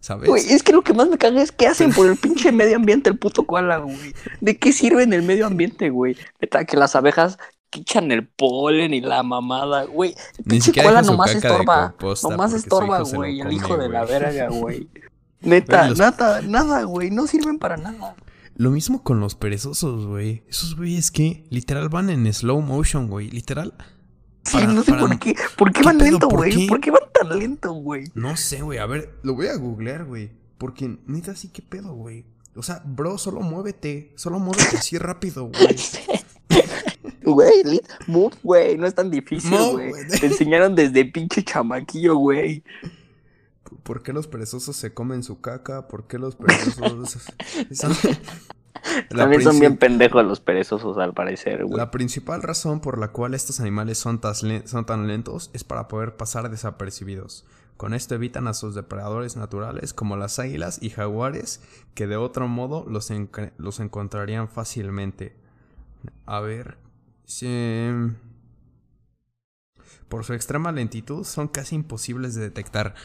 ¿Sabes? 0.00 0.28
Güey, 0.28 0.42
es 0.50 0.62
que 0.62 0.72
lo 0.72 0.82
que 0.82 0.94
más 0.94 1.08
me 1.08 1.18
caga 1.18 1.42
es 1.42 1.52
qué 1.52 1.66
hacen 1.66 1.92
por 1.92 2.06
el 2.06 2.16
pinche 2.16 2.52
medio 2.52 2.76
ambiente 2.76 3.10
el 3.10 3.18
puto 3.18 3.44
koala, 3.44 3.78
güey. 3.78 4.14
¿De 4.40 4.56
qué 4.56 4.72
sirve 4.72 5.02
en 5.02 5.12
el 5.12 5.22
medio 5.22 5.46
ambiente, 5.46 5.90
güey? 5.90 6.16
Neta, 6.40 6.64
que 6.64 6.78
las 6.78 6.96
abejas 6.96 7.38
echan 7.72 8.10
el 8.10 8.26
polen 8.26 8.94
y 8.94 9.02
la 9.02 9.22
mamada, 9.22 9.84
güey. 9.84 10.14
El 10.38 10.44
pinche 10.44 10.72
koala 10.72 11.02
nomás 11.02 11.34
estorba. 11.34 11.94
Nomás 12.22 12.54
estorba, 12.54 13.02
güey. 13.02 13.40
El 13.40 13.52
hijo 13.52 13.76
de 13.76 13.88
la 13.90 14.04
verga, 14.06 14.48
güey. 14.48 14.88
Neta, 15.40 15.90
nada, 15.90 16.40
nada, 16.42 16.82
güey. 16.84 17.10
No 17.10 17.26
sirven 17.26 17.58
para 17.58 17.76
nada. 17.76 18.14
Lo 18.60 18.70
mismo 18.70 19.02
con 19.02 19.20
los 19.20 19.36
perezosos, 19.36 20.04
güey. 20.04 20.42
Esos 20.46 20.76
güeyes 20.76 21.10
que 21.10 21.44
literal 21.48 21.88
van 21.88 22.10
en 22.10 22.30
slow 22.30 22.60
motion, 22.60 23.08
güey. 23.08 23.30
Literal. 23.30 23.72
Sí, 24.42 24.58
no 24.66 24.82
sé 24.82 24.92
por 24.92 25.18
qué. 25.18 25.34
¿Por 25.56 25.72
qué, 25.72 25.82
van 25.82 25.96
lento, 25.96 26.28
güey? 26.28 26.66
¿Por, 26.66 26.78
qué 26.78 26.90
van 26.90 27.04
tan 27.10 27.38
lento, 27.38 27.72
güey? 27.72 28.04
No 28.14 28.36
sé, 28.36 28.60
güey. 28.60 28.78
A 28.78 28.84
ver, 28.84 29.14
lo 29.22 29.34
voy 29.34 29.46
a 29.46 29.56
googlear, 29.56 30.04
güey. 30.04 30.32
Porque 30.58 30.94
neta 31.06 31.34
sí, 31.34 31.48
qué 31.48 31.62
pedo, 31.62 31.94
güey. 31.94 32.26
O 32.54 32.62
sea, 32.62 32.82
bro, 32.84 33.16
solo 33.16 33.40
muévete. 33.40 34.12
Solo 34.16 34.38
muévete 34.38 34.76
así 34.76 34.98
rápido, 34.98 35.46
güey. 35.48 35.76
Güey, 37.22 37.80
move, 38.08 38.36
güey. 38.42 38.76
No 38.76 38.86
es 38.86 38.94
tan 38.94 39.10
difícil, 39.10 39.56
güey. 39.72 39.92
Te 40.20 40.26
enseñaron 40.26 40.74
desde 40.74 41.06
pinche 41.06 41.42
chamaquillo, 41.42 42.16
güey. 42.16 42.62
¿Por 43.82 44.02
qué 44.02 44.12
los 44.12 44.26
perezosos 44.26 44.76
se 44.76 44.92
comen 44.94 45.22
su 45.22 45.40
caca? 45.40 45.88
¿Por 45.88 46.06
qué 46.06 46.18
los 46.18 46.36
perezosos... 46.36 47.24
También 49.10 49.42
son 49.42 49.60
bien 49.60 49.76
pendejos 49.76 50.24
los 50.24 50.40
perezosos 50.40 50.96
al 50.98 51.12
parecer, 51.12 51.64
güey. 51.64 51.76
La 51.76 51.90
principal 51.90 52.42
razón 52.42 52.80
por 52.80 52.98
la 52.98 53.08
cual 53.08 53.34
estos 53.34 53.60
animales 53.60 53.98
son, 53.98 54.20
son 54.64 54.86
tan 54.86 55.06
lentos 55.06 55.50
es 55.52 55.64
para 55.64 55.86
poder 55.88 56.16
pasar 56.16 56.50
desapercibidos. 56.50 57.44
Con 57.76 57.94
esto 57.94 58.14
evitan 58.14 58.46
a 58.46 58.54
sus 58.54 58.74
depredadores 58.74 59.36
naturales 59.36 59.92
como 59.92 60.16
las 60.16 60.38
águilas 60.38 60.78
y 60.82 60.90
jaguares 60.90 61.62
que 61.94 62.06
de 62.06 62.16
otro 62.16 62.48
modo 62.48 62.84
los, 62.88 63.10
los 63.58 63.80
encontrarían 63.80 64.48
fácilmente. 64.48 65.36
A 66.26 66.40
ver... 66.40 66.78
Si... 67.24 67.90
Por 70.08 70.24
su 70.24 70.34
extrema 70.34 70.72
lentitud 70.72 71.24
son 71.24 71.46
casi 71.46 71.76
imposibles 71.76 72.34
de 72.34 72.42
detectar. 72.42 72.96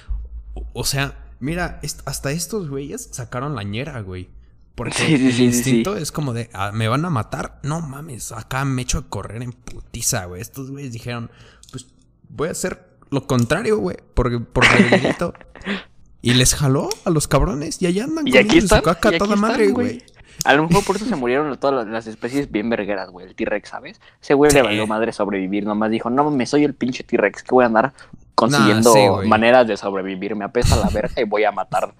O 0.73 0.83
sea, 0.83 1.17
mira, 1.39 1.79
hasta 2.05 2.31
estos 2.31 2.69
güeyes 2.69 3.09
sacaron 3.11 3.55
la 3.55 3.63
ñera, 3.63 4.01
güey. 4.01 4.29
Porque 4.75 5.15
el 5.15 5.39
instinto 5.39 5.95
es 5.95 6.11
como 6.11 6.33
de, 6.33 6.49
ah, 6.53 6.71
¿me 6.73 6.89
van 6.89 7.05
a 7.05 7.09
matar? 7.09 7.59
No 7.63 7.79
mames, 7.79 8.33
acá 8.33 8.65
me 8.65 8.81
echo 8.81 8.97
a 8.97 9.09
correr 9.09 9.41
en 9.41 9.53
putiza, 9.53 10.25
güey. 10.25 10.41
Estos 10.41 10.69
güeyes 10.69 10.91
dijeron, 10.91 11.31
pues 11.71 11.87
voy 12.27 12.49
a 12.49 12.51
hacer 12.51 12.85
lo 13.09 13.25
contrario, 13.25 13.77
güey. 13.77 13.97
Porque, 14.13 14.39
por 14.39 14.65
y 16.21 16.33
les 16.33 16.55
jaló 16.55 16.89
a 17.05 17.09
los 17.09 17.27
cabrones. 17.29 17.81
Y 17.81 17.87
allá 17.87 18.03
andan 18.03 18.27
Y 18.27 18.31
aquí 18.31 18.47
comiendo 18.47 18.67
su 18.67 18.75
están, 18.75 18.81
caca 18.81 19.09
y 19.09 19.15
aquí 19.15 19.17
toda 19.19 19.35
están, 19.35 19.49
madre, 19.49 19.67
güey. 19.69 20.03
A 20.43 20.53
lo 20.55 20.67
mejor 20.67 20.83
por 20.83 20.97
eso 20.97 21.05
se 21.09 21.15
murieron 21.15 21.57
todas 21.57 21.87
las 21.87 22.07
especies 22.07 22.51
bien 22.51 22.69
vergueras, 22.69 23.09
güey. 23.11 23.27
El 23.27 23.35
T-Rex, 23.35 23.69
¿sabes? 23.69 24.01
Ese 24.21 24.33
güey 24.33 24.51
le 24.51 24.61
valió 24.61 24.85
madre 24.87 25.13
sobrevivir. 25.13 25.65
Nomás 25.65 25.89
dijo, 25.89 26.09
no 26.09 26.29
me 26.29 26.45
soy 26.45 26.65
el 26.65 26.73
pinche 26.73 27.03
T-Rex 27.03 27.43
que 27.43 27.51
voy 27.51 27.63
a 27.63 27.67
andar 27.67 27.93
consiguiendo 28.35 28.93
sí, 28.93 29.27
maneras 29.27 29.67
de 29.67 29.77
sobrevivir. 29.77 30.35
Me 30.35 30.45
apesta 30.45 30.75
la 30.75 30.89
verga 30.89 31.21
y 31.21 31.23
voy 31.25 31.43
a 31.45 31.51
matar 31.51 31.95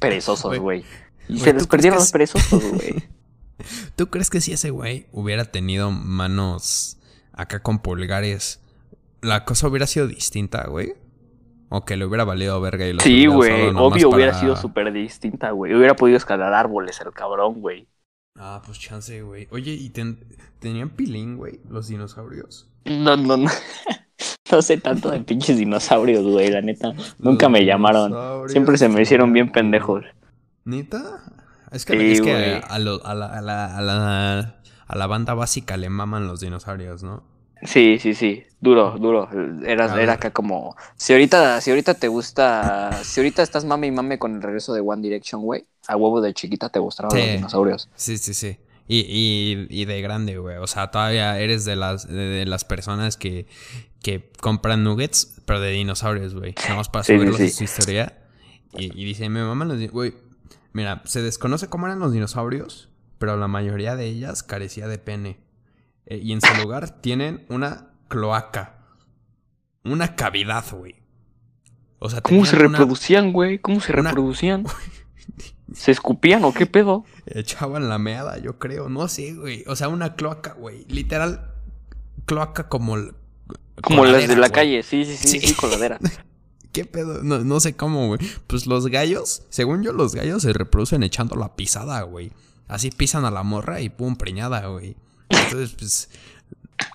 perezosos, 0.00 0.58
Güey. 0.58 0.84
Y 1.28 1.38
se 1.40 1.52
¿tú 1.52 1.58
les 1.58 1.66
perdieron 1.66 1.98
los 1.98 2.10
perezosos, 2.12 2.62
güey. 2.72 3.04
¿Tú 3.96 4.08
crees 4.08 4.30
que 4.30 4.40
si 4.40 4.52
ese 4.52 4.70
güey 4.70 5.06
hubiera 5.12 5.44
tenido 5.44 5.90
manos 5.90 6.98
acá 7.32 7.60
con 7.60 7.80
pulgares, 7.80 8.60
la 9.20 9.44
cosa 9.44 9.68
hubiera 9.68 9.86
sido 9.86 10.06
distinta, 10.06 10.66
güey? 10.68 10.94
O 11.68 11.84
que 11.84 11.96
le 11.98 12.06
hubiera 12.06 12.24
valido 12.24 12.58
verga 12.62 12.86
y 12.86 12.94
lo 12.94 13.00
Sí, 13.00 13.26
güey. 13.26 13.68
Obvio 13.76 14.08
hubiera 14.10 14.32
para- 14.32 14.40
sido 14.40 14.56
súper 14.56 14.90
distinta, 14.92 15.50
güey. 15.50 15.74
Hubiera 15.74 15.94
podido 15.96 16.16
escalar 16.16 16.54
árboles 16.54 16.98
el 17.00 17.12
cabrón, 17.12 17.60
güey. 17.60 17.88
Ah, 18.36 18.62
pues 18.64 18.78
chance, 18.78 19.20
güey. 19.20 19.48
Oye, 19.50 19.72
¿y 19.72 19.90
ten- 19.90 20.24
tenían 20.60 20.88
pilín, 20.90 21.36
güey, 21.36 21.60
los 21.68 21.88
dinosaurios? 21.88 22.70
No, 22.86 23.16
no, 23.16 23.36
no. 23.36 23.50
No 24.52 24.62
sé 24.62 24.78
tanto 24.78 25.10
de 25.10 25.20
pinches 25.20 25.58
dinosaurios, 25.58 26.24
güey, 26.24 26.50
la 26.50 26.60
neta. 26.62 26.92
Nunca 27.18 27.48
me 27.48 27.64
llamaron. 27.64 28.48
Siempre 28.48 28.78
se 28.78 28.88
me 28.88 29.02
hicieron 29.02 29.32
bien 29.32 29.50
pendejos. 29.52 30.04
¿Neta? 30.64 31.02
Es 31.70 31.84
que, 31.84 31.98
Sí, 31.98 32.12
es 32.12 32.20
que 32.22 32.60
a, 32.66 32.78
lo- 32.78 33.04
a 33.04 33.14
la, 33.14 33.26
a, 33.26 33.40
la, 33.42 33.76
a, 33.76 33.82
la, 33.82 34.60
a 34.86 34.96
la 34.96 35.06
banda 35.06 35.34
básica 35.34 35.76
le 35.76 35.88
maman 35.90 36.26
los 36.26 36.40
dinosaurios, 36.40 37.02
¿no? 37.02 37.22
Sí, 37.62 37.98
sí, 37.98 38.14
sí. 38.14 38.44
Duro, 38.60 38.96
duro. 38.98 39.28
Era, 39.66 40.00
era 40.00 40.14
acá 40.14 40.30
como. 40.30 40.76
Si 40.96 41.12
ahorita, 41.12 41.60
si 41.60 41.70
ahorita 41.70 41.94
te 41.94 42.08
gusta. 42.08 42.92
Si 43.02 43.20
ahorita 43.20 43.42
estás 43.42 43.64
mame 43.64 43.88
y 43.88 43.90
mame 43.90 44.18
con 44.18 44.36
el 44.36 44.42
regreso 44.42 44.72
de 44.72 44.80
One 44.80 45.02
Direction, 45.02 45.42
güey. 45.42 45.66
A 45.88 45.96
huevo 45.96 46.20
de 46.20 46.32
chiquita 46.34 46.68
te 46.68 46.78
gustaron 46.78 47.10
Sí. 47.10 47.18
los 47.18 47.26
dinosaurios. 47.26 47.88
Sí, 47.96 48.16
sí, 48.18 48.32
sí. 48.34 48.58
Y, 48.86 49.00
y, 49.00 49.66
y 49.68 49.84
de 49.84 50.00
grande, 50.00 50.38
güey. 50.38 50.56
O 50.58 50.66
sea, 50.66 50.90
todavía 50.90 51.38
eres 51.38 51.64
de 51.64 51.76
las, 51.76 52.06
de, 52.08 52.14
de 52.14 52.46
las 52.46 52.64
personas 52.64 53.16
que, 53.16 53.46
que 54.02 54.30
compran 54.40 54.84
nuggets, 54.84 55.40
pero 55.44 55.60
de 55.60 55.70
dinosaurios, 55.70 56.34
güey. 56.34 56.54
Nada 56.64 56.76
más 56.76 56.88
para 56.88 57.04
Sí, 57.04 57.14
subirlos 57.14 57.36
sí. 57.38 57.50
su 57.50 57.64
historia. 57.64 58.18
Y, 58.74 58.84
y 59.00 59.04
dice, 59.04 59.28
mi 59.28 59.40
mamá 59.40 59.64
los 59.64 59.78
Güey, 59.90 60.14
mira, 60.72 61.02
se 61.04 61.22
desconoce 61.22 61.68
cómo 61.68 61.86
eran 61.86 61.98
los 62.00 62.12
dinosaurios, 62.12 62.90
pero 63.18 63.36
la 63.36 63.48
mayoría 63.48 63.96
de 63.96 64.06
ellas 64.06 64.42
carecía 64.42 64.86
de 64.88 64.98
pene. 64.98 65.40
Eh, 66.06 66.18
y 66.22 66.32
en 66.32 66.40
su 66.40 66.54
lugar 66.62 67.00
tienen 67.00 67.44
una 67.48 67.90
cloaca. 68.08 68.74
Una 69.84 70.16
cavidad, 70.16 70.64
güey. 70.72 70.96
O 71.98 72.08
sea, 72.10 72.20
¿Cómo 72.20 72.44
se 72.46 72.56
reproducían, 72.56 73.32
güey? 73.32 73.58
¿Cómo 73.58 73.80
se 73.80 73.92
una- 73.92 74.10
reproducían? 74.10 74.64
¿Se 75.74 75.90
escupían 75.90 76.44
o 76.44 76.54
qué 76.54 76.66
pedo? 76.66 77.04
Echaban 77.26 77.88
la 77.88 77.98
meada, 77.98 78.38
yo 78.38 78.58
creo. 78.58 78.88
No 78.88 79.06
sé, 79.08 79.34
güey. 79.34 79.64
O 79.66 79.76
sea, 79.76 79.88
una 79.88 80.14
cloaca, 80.14 80.54
güey. 80.54 80.84
Literal, 80.88 81.52
cloaca 82.24 82.68
como... 82.68 82.96
Como 83.82 84.04
las 84.04 84.26
de 84.28 84.36
la 84.36 84.50
calle. 84.50 84.82
Sí, 84.82 85.04
sí, 85.04 85.16
sí, 85.16 85.28
Sí. 85.40 85.46
sí, 85.48 85.54
coladera. 85.54 85.98
¿Qué 86.72 86.84
pedo? 86.84 87.22
No, 87.22 87.38
no 87.40 87.60
sé 87.60 87.74
cómo, 87.74 88.06
güey. 88.08 88.20
Pues 88.46 88.66
los 88.66 88.86
gallos, 88.88 89.42
según 89.48 89.82
yo, 89.82 89.92
los 89.92 90.14
gallos 90.14 90.42
se 90.42 90.52
reproducen 90.52 91.02
echando 91.02 91.34
la 91.36 91.56
pisada, 91.56 92.02
güey. 92.02 92.30
Así 92.68 92.90
pisan 92.90 93.24
a 93.24 93.30
la 93.30 93.42
morra 93.42 93.80
y 93.80 93.88
pum, 93.88 94.16
preñada, 94.16 94.66
güey. 94.66 94.94
Entonces, 95.30 95.74
pues... 95.78 96.08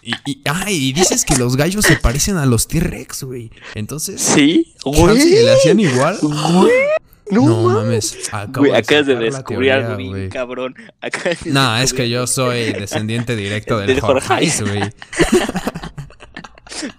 Y, 0.02 0.14
y, 0.26 0.42
ah, 0.46 0.70
y 0.72 0.94
dices 0.94 1.26
que 1.26 1.36
los 1.36 1.58
gallos 1.58 1.84
se 1.86 1.98
parecen 1.98 2.38
a 2.38 2.46
los 2.46 2.68
T-Rex, 2.68 3.24
güey. 3.24 3.52
Entonces, 3.76 4.22
Sí, 4.22 4.74
güey. 4.86 5.18
que 5.18 5.44
le 5.44 5.52
hacían 5.54 5.80
igual. 5.80 6.18
Güey. 6.22 6.72
No, 7.32 7.46
No 7.48 7.70
mames. 7.70 8.18
Acabo 8.34 8.68
Güey, 8.68 8.76
acabas 8.76 9.08
de 9.08 9.16
descubrir 9.16 9.72
algo 9.72 9.96
bien 9.96 10.10
güey. 10.12 10.30
cabrón. 10.30 10.76
Acabas 11.02 11.44
de 11.44 11.52
No, 11.52 11.78
es 11.78 11.94
que 11.94 12.10
yo 12.10 12.28
soy 12.28 12.74
descendiente 12.74 13.36
directo 13.36 13.78
del 13.80 14.00
Jorge. 14.00 14.28
Jorge, 14.28 14.62
güey. 14.64 14.82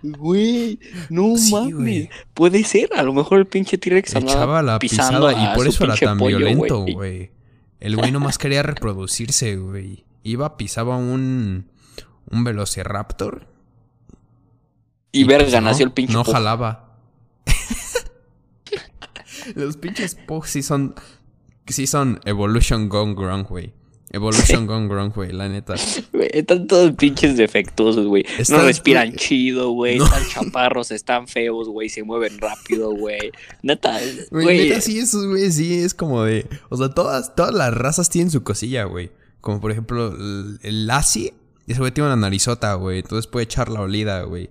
Güey, 0.02 0.78
no 1.10 1.36
Sí, 1.36 1.52
mames. 1.52 1.74
güey. 1.74 2.10
Puede 2.34 2.64
ser, 2.64 2.90
a 2.96 3.02
lo 3.02 3.12
mejor 3.12 3.38
el 3.38 3.46
pinche 3.46 3.78
T-Rex 3.78 4.16
andaba 4.16 4.32
Echaba 4.32 4.62
la 4.62 4.78
pisando 4.78 5.28
pisada 5.28 5.52
y 5.52 5.56
por 5.56 5.66
eso 5.66 5.84
era 5.84 5.96
tan 5.96 6.18
pollo, 6.18 6.38
violento, 6.38 6.80
güey. 6.80 6.94
güey. 6.94 7.30
El 7.80 7.96
güey 7.96 8.12
nomás 8.12 8.38
quería 8.38 8.62
reproducirse, 8.62 9.56
güey. 9.56 10.04
Iba, 10.22 10.56
pisaba 10.56 10.96
un, 10.96 11.68
un 12.30 12.44
velociraptor. 12.44 13.46
Y, 15.12 15.24
pues, 15.24 15.38
verga, 15.38 15.60
no, 15.60 15.68
nació 15.68 15.86
el 15.86 15.92
pinche 15.92 16.12
No 16.14 16.24
jalaba. 16.24 16.96
Los 19.54 19.76
pinches 19.76 20.14
Pug 20.14 20.46
sí 20.46 20.62
son. 20.62 20.94
Sí 21.66 21.86
son 21.86 22.20
Evolution 22.24 22.88
Gone 22.88 23.14
Wrong, 23.14 23.46
güey. 23.46 23.74
Evolution 24.14 24.66
Gone 24.66 24.88
Wrong, 24.88 25.12
güey, 25.14 25.32
la 25.32 25.48
neta. 25.48 25.74
Güey, 26.12 26.30
están 26.32 26.66
todos 26.66 26.92
pinches 26.92 27.36
defectuosos, 27.36 28.06
güey. 28.06 28.24
No 28.48 28.62
respiran 28.62 29.08
güey, 29.08 29.18
chido, 29.18 29.70
güey. 29.70 29.98
no. 29.98 30.04
Están 30.06 30.22
chaparros, 30.28 30.90
están 30.90 31.26
feos, 31.28 31.68
güey. 31.68 31.88
Se 31.88 32.02
mueven 32.04 32.38
rápido, 32.38 32.94
güey. 32.94 33.32
Neta, 33.62 33.98
Güey, 34.30 34.44
güey. 34.44 34.68
neta, 34.68 34.80
sí, 34.80 34.98
esos 34.98 35.26
güeyes 35.26 35.56
sí 35.56 35.74
es 35.74 35.94
como 35.94 36.22
de. 36.24 36.46
O 36.68 36.76
sea, 36.76 36.90
todas, 36.90 37.34
todas 37.34 37.52
las 37.52 37.74
razas 37.74 38.08
tienen 38.08 38.30
su 38.30 38.42
cosilla, 38.42 38.84
güey. 38.84 39.10
Como 39.40 39.60
por 39.60 39.70
ejemplo, 39.72 40.08
el, 40.14 40.58
el 40.62 40.86
Lassie, 40.86 41.34
ese 41.66 41.80
güey 41.80 41.92
tiene 41.92 42.06
una 42.08 42.16
narizota, 42.16 42.74
güey. 42.74 43.00
Entonces 43.00 43.26
puede 43.26 43.44
echar 43.44 43.68
la 43.68 43.80
olida, 43.80 44.22
güey. 44.22 44.48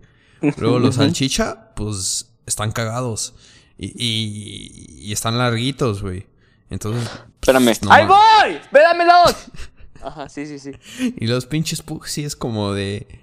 Luego 0.58 0.78
los 0.80 0.96
salchicha, 0.96 1.74
pues 1.76 2.30
están 2.46 2.72
cagados. 2.74 3.34
Y, 3.78 3.88
y, 3.98 5.00
y 5.08 5.14
están 5.14 5.38
larguitos, 5.38 6.02
güey. 6.02 6.26
Entonces. 6.74 7.08
Espérame. 7.42 7.66
pues, 7.66 7.84
no 7.84 7.92
¡Ahí 7.92 8.06
voy! 8.08 8.60
¡Védamelos! 8.72 9.36
Ajá, 10.02 10.28
sí, 10.28 10.46
sí, 10.46 10.60
sí. 10.60 10.72
Y 11.18 11.28
los 11.28 11.46
pinches 11.46 11.84
sí 12.06 12.24
es 12.24 12.36
como 12.36 12.74
de. 12.74 13.20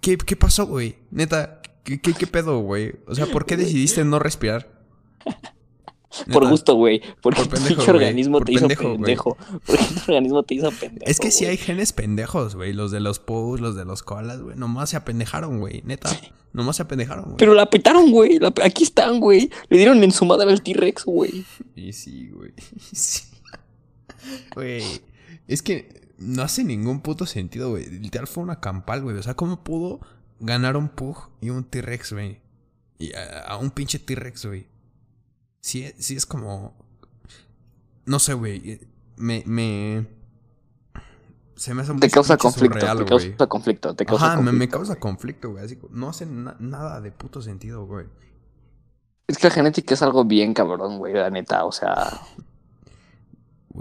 ¿Qué, 0.00 0.16
qué 0.16 0.36
pasó, 0.36 0.66
güey? 0.66 0.96
Neta, 1.10 1.60
¿qué, 1.82 2.00
qué, 2.00 2.14
qué 2.14 2.26
pedo, 2.26 2.60
güey? 2.60 2.94
O 3.06 3.14
sea, 3.14 3.26
¿por 3.26 3.46
qué 3.46 3.56
decidiste 3.58 4.04
no 4.04 4.18
respirar? 4.18 4.70
Por 6.32 6.48
gusto, 6.48 6.74
güey. 6.74 7.02
Porque 7.20 7.40
Por 7.40 7.50
pendejo, 7.50 7.68
pinche 7.76 7.92
güey. 7.92 7.96
organismo 8.04 8.40
te 8.40 8.52
hizo 8.52 8.68
pendejo, 8.68 8.92
pendejo. 8.92 9.36
Porque 9.66 9.84
el 9.84 10.00
organismo 10.06 10.42
te 10.44 10.54
hizo 10.54 10.70
pendejo. 10.70 11.10
Es 11.10 11.20
que 11.20 11.30
sí 11.30 11.44
güey. 11.44 11.50
hay 11.50 11.56
genes 11.56 11.92
pendejos, 11.92 12.54
güey. 12.54 12.72
Los 12.72 12.90
de 12.90 13.00
los 13.00 13.18
Pugs, 13.18 13.60
los 13.60 13.76
de 13.76 13.84
los 13.84 14.02
koalas, 14.02 14.40
güey. 14.40 14.56
Nomás 14.56 14.90
se 14.90 14.96
apendejaron, 14.96 15.58
güey. 15.58 15.82
Neta. 15.84 16.10
Nomás 16.52 16.76
se 16.76 16.82
apendejaron, 16.82 17.24
güey. 17.24 17.36
Pero 17.36 17.54
la 17.54 17.68
petaron, 17.68 18.10
güey. 18.12 18.38
la 18.38 18.52
Aquí 18.62 18.84
están, 18.84 19.20
güey. 19.20 19.50
Le 19.68 19.76
dieron 19.76 20.02
en 20.02 20.12
su 20.12 20.24
madre 20.24 20.50
al 20.50 20.62
T-Rex, 20.62 21.04
güey. 21.04 21.44
Y 21.74 21.92
sí, 21.92 22.30
güey. 22.30 22.52
Sí. 22.92 23.24
Güey. 24.54 24.82
Es 25.46 25.62
que 25.62 26.06
no 26.18 26.42
hace 26.42 26.64
ningún 26.64 27.00
puto 27.00 27.26
sentido, 27.26 27.70
güey. 27.70 27.86
Literal 27.86 28.26
fue 28.26 28.42
una 28.42 28.60
campal, 28.60 29.02
güey. 29.02 29.16
O 29.16 29.22
sea, 29.22 29.34
¿cómo 29.34 29.62
pudo 29.62 30.00
ganar 30.40 30.76
un 30.76 30.88
Pug 30.88 31.28
y 31.40 31.50
un 31.50 31.64
T-Rex, 31.64 32.12
güey? 32.12 32.40
Y 32.98 33.12
a, 33.14 33.42
a 33.42 33.56
un 33.58 33.70
pinche 33.70 33.98
T-Rex, 33.98 34.46
güey. 34.46 34.66
Sí, 35.60 35.92
sí 35.98 36.16
es 36.16 36.26
como. 36.26 36.74
No 38.04 38.18
sé, 38.18 38.34
güey. 38.34 38.80
Me. 39.16 39.42
me... 39.46 40.06
Se 41.56 41.72
me 41.72 41.80
hace 41.82 41.92
muy 41.92 42.00
Te 42.00 42.10
causa 42.10 42.36
conflicto. 42.36 42.78
surreal, 42.78 42.98
te 42.98 43.04
causa 43.06 43.46
conflicto. 43.48 43.94
Te 43.96 44.04
causa 44.04 44.26
Ajá, 44.26 44.36
me, 44.36 44.44
conflicto. 44.50 44.58
me 44.58 44.68
causa 44.68 45.00
conflicto, 45.00 45.50
güey. 45.52 45.64
Así, 45.64 45.78
no 45.90 46.10
hace 46.10 46.26
na- 46.26 46.56
nada 46.60 47.00
de 47.00 47.10
puto 47.12 47.40
sentido, 47.40 47.86
güey. 47.86 48.06
Es 49.26 49.38
que 49.38 49.48
la 49.48 49.54
genética 49.54 49.94
es 49.94 50.02
algo 50.02 50.24
bien 50.26 50.52
cabrón, 50.52 50.98
güey, 50.98 51.14
la 51.14 51.30
neta. 51.30 51.64
O 51.64 51.72
sea, 51.72 52.20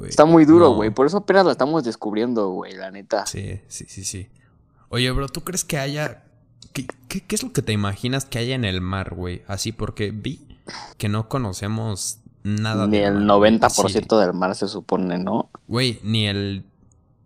está 0.08 0.24
muy 0.26 0.46
duro, 0.46 0.70
no. 0.70 0.76
güey. 0.76 0.90
Por 0.90 1.06
eso 1.06 1.18
apenas 1.18 1.46
la 1.46 1.52
estamos 1.52 1.84
descubriendo, 1.84 2.50
güey, 2.50 2.74
la 2.76 2.92
neta. 2.92 3.26
Sí, 3.26 3.60
sí, 3.68 3.86
sí, 3.90 4.06
sí. 4.06 4.30
Oye, 4.90 5.12
bro, 5.12 5.28
¿tú 5.28 5.42
crees 5.44 5.66
que 5.66 5.78
haya... 5.78 6.24
¿Qué, 6.74 6.88
qué, 7.10 7.22
qué 7.26 7.36
es 7.36 7.44
lo 7.44 7.52
que 7.54 7.62
te 7.62 7.74
imaginas 7.74 8.26
que 8.26 8.40
haya 8.40 8.56
en 8.56 8.64
el 8.66 8.80
mar, 8.82 9.14
güey? 9.16 9.44
Así, 9.48 9.72
porque 9.74 10.12
vi 10.12 10.45
que 10.98 11.10
no 11.10 11.28
conocemos 11.30 12.20
nada 12.44 12.88
Ni 12.88 12.98
el 12.98 13.16
mar, 13.26 13.38
güey. 13.38 13.54
90% 13.54 14.20
del 14.20 14.34
mar 14.34 14.56
se 14.56 14.68
supone, 14.68 15.18
¿no? 15.18 15.50
Güey, 15.68 16.00
ni 16.04 16.28
el... 16.28 16.66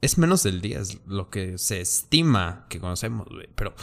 Es 0.02 0.18
menos 0.18 0.44
del 0.44 0.62
10 0.62 1.02
lo 1.08 1.30
que 1.30 1.58
se 1.58 1.82
estima 1.82 2.66
que 2.70 2.80
conocemos, 2.80 3.28
güey. 3.30 3.50
Pero, 3.56 3.74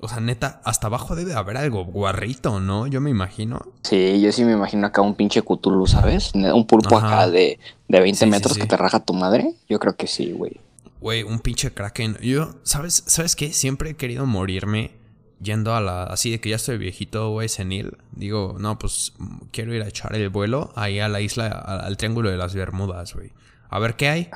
o 0.00 0.08
sea, 0.08 0.18
neta, 0.18 0.60
hasta 0.64 0.88
abajo 0.88 1.14
debe 1.14 1.34
haber 1.34 1.56
algo 1.56 1.84
guarrito, 1.84 2.58
¿no? 2.58 2.88
Yo 2.88 3.00
me 3.00 3.10
imagino. 3.10 3.60
Sí, 3.84 4.20
yo 4.20 4.32
sí 4.32 4.44
me 4.44 4.52
imagino 4.54 4.88
acá 4.88 5.02
un 5.02 5.14
pinche 5.14 5.42
Cthulhu, 5.42 5.86
¿sabes? 5.86 6.32
Un 6.34 6.66
pulpo 6.66 6.98
Ajá. 6.98 7.06
acá 7.06 7.30
de, 7.30 7.60
de 7.86 8.00
20 8.00 8.18
Sí, 8.18 8.24
sí, 8.24 8.30
metros 8.30 8.54
sí. 8.54 8.60
que 8.60 8.66
te 8.66 8.76
raja 8.76 8.98
tu 9.00 9.14
madre. 9.14 9.54
Yo 9.68 9.78
creo 9.78 9.94
que 9.94 10.08
sí, 10.08 10.32
güey. 10.32 10.60
Güey, 11.00 11.22
un 11.22 11.38
pinche 11.38 11.72
kraken. 11.72 12.16
Yo, 12.20 12.56
¿sabes, 12.64 13.04
¿sabes 13.06 13.36
qué? 13.36 13.52
Siempre 13.52 13.90
he 13.90 13.94
querido 13.94 14.26
morirme 14.26 14.90
yendo 15.42 15.74
a 15.74 15.80
la... 15.80 16.04
Así 16.04 16.30
de 16.30 16.40
que 16.40 16.50
ya 16.50 16.56
estoy 16.56 16.78
viejito, 16.78 17.30
güey, 17.30 17.48
senil. 17.48 17.96
Digo, 18.12 18.56
no, 18.58 18.78
pues 18.78 19.12
quiero 19.50 19.74
ir 19.74 19.82
a 19.82 19.88
echar 19.88 20.14
el 20.14 20.28
vuelo 20.28 20.72
ahí 20.76 21.00
a 21.00 21.08
la 21.08 21.20
isla, 21.20 21.46
a- 21.48 21.80
al 21.80 21.96
Triángulo 21.96 22.30
de 22.30 22.36
las 22.36 22.54
Bermudas, 22.54 23.14
güey. 23.14 23.30
A 23.68 23.78
ver 23.78 23.96
qué 23.96 24.08
hay. 24.08 24.28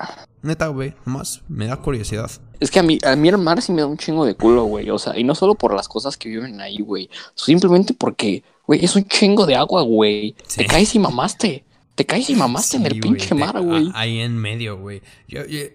Neta, 0.43 0.69
güey, 0.69 0.95
nomás 1.05 1.43
me 1.49 1.67
da 1.67 1.77
curiosidad. 1.77 2.31
Es 2.59 2.71
que 2.71 2.79
a 2.79 2.83
mí, 2.83 2.99
a 3.05 3.15
mí 3.17 3.29
el 3.29 3.37
mar 3.37 3.61
sí 3.61 3.71
me 3.71 3.83
da 3.83 3.87
un 3.87 3.99
chingo 3.99 4.25
de 4.25 4.35
culo, 4.35 4.65
güey. 4.65 4.89
O 4.89 4.99
sea, 4.99 5.19
y 5.19 5.25
no 5.25 5.35
solo 5.35 5.55
por 5.57 5.75
las 5.75 5.89
cosas 5.89 6.17
que 6.17 6.31
viven 6.31 6.59
ahí, 6.63 6.79
güey. 6.79 7.11
Simplemente 7.35 7.93
porque, 7.93 8.43
güey, 8.67 8.83
es 8.83 8.97
un 8.97 9.05
chingo 9.07 9.45
de 9.45 9.55
agua, 9.55 9.83
güey. 9.83 10.35
Sí. 10.47 10.59
Te 10.63 10.67
caes 10.67 10.95
y 10.95 10.99
mamaste. 10.99 11.65
Te 11.95 12.07
caes 12.07 12.31
y 12.31 12.35
mamaste 12.37 12.79
en 12.79 12.87
el 12.87 12.99
pinche 12.99 13.35
mar, 13.35 13.61
güey. 13.61 13.91
Ahí 13.95 14.21
en 14.21 14.39
medio, 14.39 14.79
güey. 14.79 15.03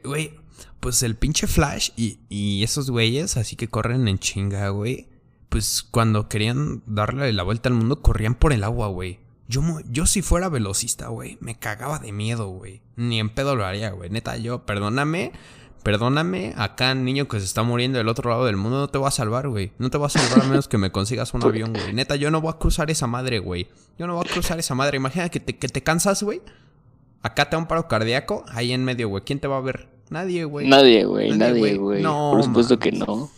Güey, 0.03 0.31
pues 0.79 1.03
el 1.03 1.15
pinche 1.15 1.45
Flash 1.45 1.89
y, 1.95 2.17
y 2.29 2.63
esos 2.63 2.89
güeyes, 2.89 3.37
así 3.37 3.55
que 3.55 3.67
corren 3.67 4.07
en 4.07 4.17
chinga, 4.17 4.69
güey. 4.69 5.07
Pues 5.51 5.83
cuando 5.83 6.29
querían 6.29 6.81
darle 6.85 7.31
la 7.33 7.43
vuelta 7.43 7.67
al 7.67 7.75
mundo, 7.75 8.01
corrían 8.01 8.35
por 8.35 8.53
el 8.53 8.63
agua, 8.63 8.87
güey. 8.87 9.19
Yo, 9.49 9.61
mo- 9.61 9.81
yo 9.89 10.05
si 10.05 10.21
fuera 10.21 10.47
velocista, 10.47 11.09
güey, 11.09 11.37
me 11.41 11.59
cagaba 11.59 11.99
de 11.99 12.13
miedo, 12.13 12.47
güey. 12.47 12.81
Ni 12.95 13.19
en 13.19 13.29
pedo 13.29 13.57
lo 13.57 13.65
haría, 13.65 13.89
güey. 13.91 14.09
Neta, 14.09 14.37
yo, 14.37 14.65
perdóname, 14.65 15.33
perdóname. 15.83 16.53
Acá, 16.57 16.95
niño 16.95 17.27
que 17.27 17.37
se 17.39 17.45
está 17.45 17.63
muriendo 17.63 17.97
del 17.97 18.07
otro 18.07 18.29
lado 18.29 18.45
del 18.45 18.55
mundo, 18.55 18.79
no 18.79 18.87
te 18.89 18.97
va 18.97 19.09
a 19.09 19.11
salvar, 19.11 19.49
güey. 19.49 19.73
No 19.77 19.89
te 19.89 19.97
va 19.97 20.07
a 20.07 20.09
salvar 20.09 20.45
a 20.45 20.47
menos 20.47 20.69
que 20.69 20.77
me 20.77 20.91
consigas 20.91 21.33
un 21.33 21.41
avión, 21.43 21.73
güey. 21.73 21.93
Neta, 21.93 22.15
yo 22.15 22.31
no 22.31 22.39
voy 22.39 22.51
a 22.53 22.57
cruzar 22.57 22.89
esa 22.89 23.07
madre, 23.07 23.39
güey. 23.39 23.67
Yo 23.99 24.07
no 24.07 24.15
voy 24.15 24.25
a 24.25 24.31
cruzar 24.31 24.57
esa 24.57 24.73
madre. 24.73 24.95
Imagina 24.97 25.27
que 25.27 25.41
te, 25.41 25.57
que 25.57 25.67
te 25.67 25.83
cansas, 25.83 26.23
güey. 26.23 26.41
Acá 27.23 27.49
te 27.49 27.55
da 27.55 27.57
un 27.57 27.67
paro 27.67 27.89
cardíaco, 27.89 28.45
ahí 28.53 28.71
en 28.71 28.85
medio, 28.85 29.09
güey. 29.09 29.23
¿Quién 29.25 29.39
te 29.41 29.47
va 29.49 29.57
a 29.57 29.61
ver? 29.61 29.89
Nadie, 30.09 30.45
güey. 30.45 30.67
Nadie, 30.69 31.03
güey, 31.05 31.37
Nadie, 31.37 31.75
güey. 31.77 32.01
No, 32.01 32.31
Por 32.33 32.43
supuesto 32.43 32.79
que 32.79 32.91
no. 32.93 33.29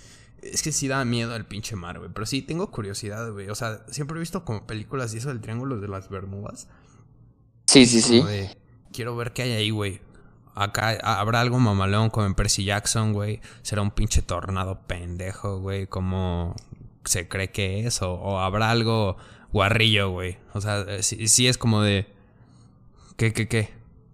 Es 0.51 0.61
que 0.61 0.71
sí 0.71 0.87
da 0.87 1.03
miedo 1.05 1.35
el 1.35 1.45
pinche 1.45 1.75
mar, 1.75 1.99
güey. 1.99 2.11
Pero 2.13 2.25
sí, 2.25 2.41
tengo 2.41 2.69
curiosidad, 2.71 3.31
güey. 3.31 3.49
O 3.49 3.55
sea, 3.55 3.85
siempre 3.89 4.17
he 4.17 4.19
visto 4.19 4.43
como 4.45 4.65
películas 4.65 5.13
y 5.13 5.17
eso 5.17 5.29
del 5.29 5.41
Triángulo 5.41 5.79
de 5.79 5.87
las 5.87 6.09
Bermudas. 6.09 6.67
Sí, 7.65 7.85
sí, 7.85 8.01
sí. 8.01 8.21
De, 8.21 8.57
quiero 8.91 9.15
ver 9.15 9.33
qué 9.33 9.43
hay 9.43 9.51
ahí, 9.51 9.69
güey. 9.69 10.01
Acá 10.55 10.97
habrá 11.03 11.41
algo 11.41 11.59
mamalón 11.59 12.09
como 12.09 12.27
en 12.27 12.35
Percy 12.35 12.65
Jackson, 12.65 13.13
güey. 13.13 13.41
Será 13.63 13.81
un 13.81 13.91
pinche 13.91 14.21
tornado 14.21 14.81
pendejo, 14.85 15.59
güey. 15.59 15.87
Como 15.87 16.55
se 17.05 17.27
cree 17.27 17.51
que 17.51 17.85
es. 17.85 18.01
O, 18.01 18.13
o 18.13 18.39
habrá 18.39 18.69
algo 18.69 19.17
guarrillo, 19.53 20.09
güey. 20.09 20.37
O 20.53 20.61
sea, 20.61 20.81
eh, 20.81 21.03
sí, 21.03 21.27
sí 21.27 21.47
es 21.47 21.57
como 21.57 21.81
de... 21.81 22.07
¿Qué, 23.15 23.31
qué, 23.31 23.47
qué? 23.47 23.73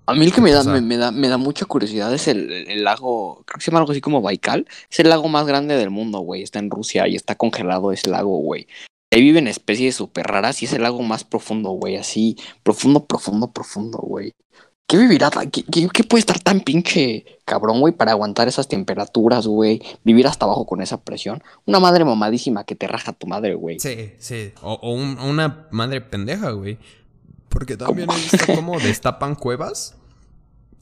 A 0.09 0.13
mí 0.15 0.25
el 0.25 0.33
que 0.33 0.41
me 0.41 0.51
da, 0.51 0.61
O 0.61 0.63
sea- 0.63 0.73
me, 0.73 0.81
me 0.81 0.97
da, 0.97 1.11
me 1.11 1.27
da 1.27 1.37
mucha 1.37 1.65
curiosidad 1.65 2.13
es 2.13 2.27
el, 2.27 2.51
el- 2.51 2.67
el 2.69 2.83
lago, 2.83 3.43
creo 3.45 3.57
que 3.57 3.63
se 3.63 3.71
llama 3.71 3.79
algo 3.79 3.91
así 3.91 4.01
como 4.01 4.21
Baikal. 4.21 4.65
Es 4.89 4.99
el 4.99 5.09
lago 5.09 5.27
más 5.29 5.45
grande 5.45 5.75
del 5.77 5.89
mundo, 5.89 6.19
güey. 6.19 6.41
Está 6.43 6.59
en 6.59 6.69
Rusia 6.69 7.07
y 7.07 7.15
está 7.15 7.35
congelado 7.35 7.91
ese 7.91 8.09
lago, 8.09 8.37
güey. 8.39 8.67
Ahí 9.11 9.21
viven 9.21 9.47
especies 9.47 9.95
súper 9.95 10.27
raras 10.27 10.61
y 10.61 10.65
es 10.65 10.73
el 10.73 10.83
lago 10.83 11.01
más 11.01 11.23
profundo, 11.23 11.71
güey. 11.71 11.95
Así, 11.97 12.37
profundo, 12.63 13.05
profundo, 13.05 13.51
profundo, 13.51 13.97
güey. 13.99 14.33
¿Qué 14.87 14.97
vivirá? 14.97 15.29
¿Qué, 15.51 15.63
qué, 15.63 15.87
qué 15.93 16.03
puede 16.03 16.19
estar 16.21 16.39
tan 16.39 16.61
pinche 16.61 17.23
cabrón, 17.45 17.79
güey, 17.79 17.93
para 17.93 18.11
aguantar 18.11 18.47
esas 18.47 18.67
temperaturas, 18.67 19.45
güey? 19.45 19.81
Vivir 20.03 20.25
hasta 20.25 20.45
abajo 20.45 20.65
con 20.65 20.81
esa 20.81 20.99
presión. 21.01 21.43
Una 21.67 21.79
madre 21.79 22.05
mamadísima 22.05 22.63
que 22.63 22.75
te 22.75 22.87
raja 22.87 23.13
tu 23.13 23.27
madre, 23.27 23.53
güey. 23.53 23.79
Sí, 23.79 24.13
sí. 24.17 24.51
O, 24.63 24.73
o 24.73 24.93
un- 24.93 25.19
una 25.19 25.67
madre 25.69 26.01
pendeja, 26.01 26.49
güey. 26.51 26.79
Porque 27.49 27.77
también 27.77 28.07
¿Cómo? 28.07 28.17
he 28.19 28.21
visto 28.21 28.45
cómo 28.55 28.79
destapan 28.79 29.35
cuevas. 29.35 29.95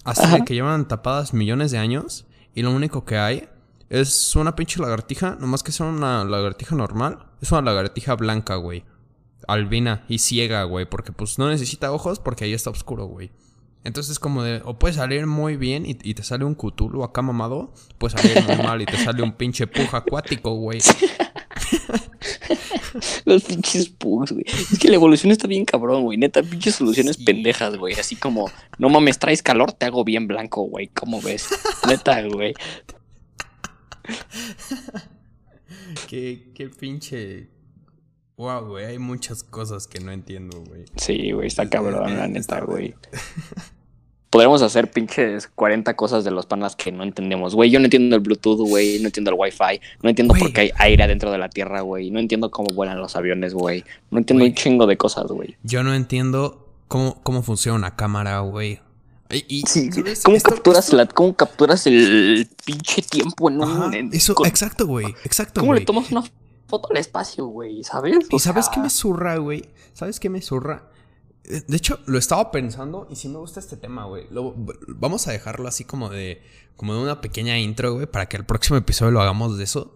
Así 0.07 0.43
que 0.45 0.53
llevan 0.53 0.87
tapadas 0.87 1.33
millones 1.33 1.71
de 1.71 1.77
años. 1.77 2.25
Y 2.55 2.63
lo 2.63 2.71
único 2.71 3.05
que 3.05 3.17
hay 3.17 3.47
es 3.89 4.35
una 4.35 4.55
pinche 4.55 4.79
lagartija. 4.79 5.37
Nomás 5.39 5.63
que 5.63 5.71
sea 5.71 5.85
una 5.85 6.23
lagartija 6.23 6.75
normal. 6.75 7.27
Es 7.41 7.51
una 7.51 7.61
lagartija 7.61 8.15
blanca, 8.15 8.55
güey. 8.55 8.83
Albina 9.47 10.05
y 10.07 10.19
ciega, 10.19 10.63
güey. 10.63 10.89
Porque 10.89 11.11
pues 11.11 11.37
no 11.37 11.49
necesita 11.49 11.91
ojos 11.91 12.19
porque 12.19 12.45
ahí 12.45 12.53
está 12.53 12.69
oscuro, 12.69 13.05
güey. 13.05 13.31
Entonces 13.83 14.19
como 14.19 14.43
de... 14.43 14.61
O 14.65 14.79
puede 14.79 14.93
salir 14.95 15.27
muy 15.27 15.55
bien 15.55 15.85
y, 15.85 15.97
y 16.01 16.13
te 16.13 16.23
sale 16.23 16.45
un 16.45 16.55
Cthulhu 16.55 17.03
acá 17.03 17.21
mamado. 17.21 17.73
Puede 17.97 18.17
salir 18.17 18.43
muy 18.43 18.57
mal 18.65 18.81
y 18.81 18.85
te 18.85 18.97
sale 18.97 19.21
un 19.21 19.33
pinche 19.33 19.67
puja 19.67 19.97
acuático, 19.97 20.53
güey. 20.55 20.79
Los 23.25 23.43
pinches 23.43 23.89
pugs, 23.89 24.31
güey. 24.31 24.45
Es 24.47 24.79
que 24.79 24.89
la 24.89 24.95
evolución 24.95 25.31
está 25.31 25.47
bien 25.47 25.65
cabrón, 25.65 26.03
güey. 26.03 26.17
Neta, 26.17 26.41
pinches 26.43 26.75
soluciones 26.75 27.15
Sí. 27.17 27.23
pendejas, 27.25 27.75
güey. 27.77 27.93
Así 27.95 28.15
como, 28.15 28.49
no 28.77 28.89
mames, 28.89 29.19
traes 29.19 29.41
calor, 29.43 29.71
te 29.73 29.85
hago 29.85 30.03
bien 30.03 30.27
blanco, 30.27 30.63
güey. 30.63 30.87
¿Cómo 30.87 31.21
ves? 31.21 31.47
Neta, 31.87 32.21
güey. 32.27 32.53
Qué, 36.07 36.51
qué 36.53 36.69
pinche. 36.69 37.49
Wow, 38.37 38.67
güey, 38.67 38.85
hay 38.85 38.99
muchas 38.99 39.43
cosas 39.43 39.87
que 39.87 39.99
no 39.99 40.11
entiendo, 40.11 40.61
güey. 40.61 40.85
Sí, 40.95 41.31
güey, 41.31 41.47
está 41.47 41.69
cabrón, 41.69 42.15
la 42.17 42.27
neta, 42.27 42.61
güey. 42.61 42.93
Podremos 44.29 44.61
hacer 44.61 44.91
pinches 44.91 45.47
40 45.47 45.95
cosas 45.95 46.23
de 46.25 46.31
los 46.31 46.45
panas 46.45 46.75
que 46.75 46.91
no 46.91 47.03
entendemos, 47.03 47.55
güey. 47.55 47.69
Yo 47.69 47.79
no 47.79 47.85
entiendo 47.85 48.15
el 48.15 48.21
Bluetooth, 48.21 48.59
güey. 48.59 48.99
No 48.99 49.05
entiendo 49.07 49.31
el 49.31 49.37
Wi-Fi. 49.39 49.79
No 50.03 50.09
entiendo 50.09 50.33
por 50.33 50.51
qué 50.51 50.61
hay 50.61 50.71
aire 50.77 51.03
adentro 51.05 51.31
de 51.31 51.37
la 51.37 51.49
Tierra, 51.49 51.79
güey. 51.81 52.11
No 52.11 52.19
entiendo 52.19 52.51
cómo 52.51 52.67
vuelan 52.73 52.99
los 52.99 53.15
aviones, 53.15 53.53
güey. 53.53 53.85
No 54.11 54.17
entiendo 54.17 54.43
un 54.43 54.53
chingo 54.53 54.85
de 54.85 54.97
cosas, 54.97 55.27
güey. 55.27 55.55
Yo 55.63 55.81
no 55.83 55.93
entiendo 55.93 56.67
cómo, 56.89 57.21
cómo 57.23 57.41
funciona 57.41 57.77
una 57.77 57.95
cámara, 57.95 58.39
güey. 58.41 58.81
Y, 59.29 59.45
y- 59.47 59.61
Sí, 59.65 59.91
¿sabes? 59.91 60.23
¿cómo 60.23 60.35
Esto- 60.37 60.49
capturas, 60.51 60.85
esto- 60.85 60.97
la, 60.97 61.05
¿cómo 61.05 61.33
capturas 61.35 61.87
el 61.87 62.47
pinche 62.65 63.01
tiempo 63.03 63.49
en 63.49 63.61
un... 63.61 63.63
Ajá, 63.63 63.97
en- 63.97 64.09
eso, 64.13 64.35
con- 64.35 64.47
exacto, 64.47 64.85
güey. 64.87 65.05
Exacto, 65.23 65.61
¿Cómo 65.61 65.73
le 65.73 65.81
tomas 65.81 66.11
una 66.11 66.23
foto 66.67 66.89
al 66.91 66.97
espacio, 66.97 67.45
güey? 67.47 67.81
¿Sabes? 67.83 68.17
¿Y 68.29 68.35
O 68.35 68.39
sabes 68.39 68.65
sea, 68.65 68.73
qué 68.73 68.79
me 68.81 68.89
zurra, 68.89 69.37
güey? 69.37 69.65
¿Sabes 69.93 70.19
qué 70.19 70.29
me 70.29 70.41
zurra? 70.41 70.83
Eh, 71.47 71.63
De 71.67 71.77
hecho, 71.77 71.99
lo 72.05 72.17
estaba 72.17 72.51
pensando 72.51 73.07
y 73.09 73.15
sí 73.15 73.29
me 73.29 73.37
gusta 73.37 73.59
este 73.59 73.77
tema, 73.77 74.05
güey. 74.05 74.27
Lo- 74.29 74.53
Vamos 74.87 75.27
a 75.27 75.31
dejarlo 75.31 75.67
así 75.67 75.83
como 75.85 76.09
de, 76.09 76.41
como 76.75 76.93
de 76.93 77.01
una 77.01 77.21
pequeña 77.21 77.57
intro, 77.57 77.93
güey, 77.93 78.05
para 78.05 78.27
que 78.27 78.37
el 78.37 78.45
próximo 78.45 78.77
episodio 78.77 79.11
lo 79.11 79.21
hagamos 79.21 79.57
de 79.57 79.63
eso. 79.63 79.95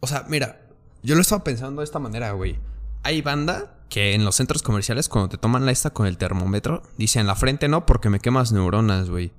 O 0.00 0.06
sea, 0.06 0.24
mira, 0.28 0.60
yo 1.02 1.14
lo 1.14 1.20
estaba 1.20 1.44
pensando 1.44 1.80
de 1.80 1.84
esta 1.84 1.98
manera, 1.98 2.32
güey. 2.32 2.58
Hay 3.02 3.22
banda 3.22 3.76
que 3.88 4.14
en 4.14 4.24
los 4.24 4.34
centros 4.36 4.62
comerciales, 4.62 5.08
cuando 5.08 5.28
te 5.28 5.38
toman 5.38 5.64
la 5.66 5.72
esta 5.72 5.90
con 5.90 6.06
el 6.06 6.18
termómetro, 6.18 6.82
dicen 6.98 7.26
la 7.26 7.36
frente 7.36 7.68
no 7.68 7.86
porque 7.86 8.10
me 8.10 8.18
quemas 8.20 8.50
neuronas, 8.52 9.08
güey. 9.10 9.32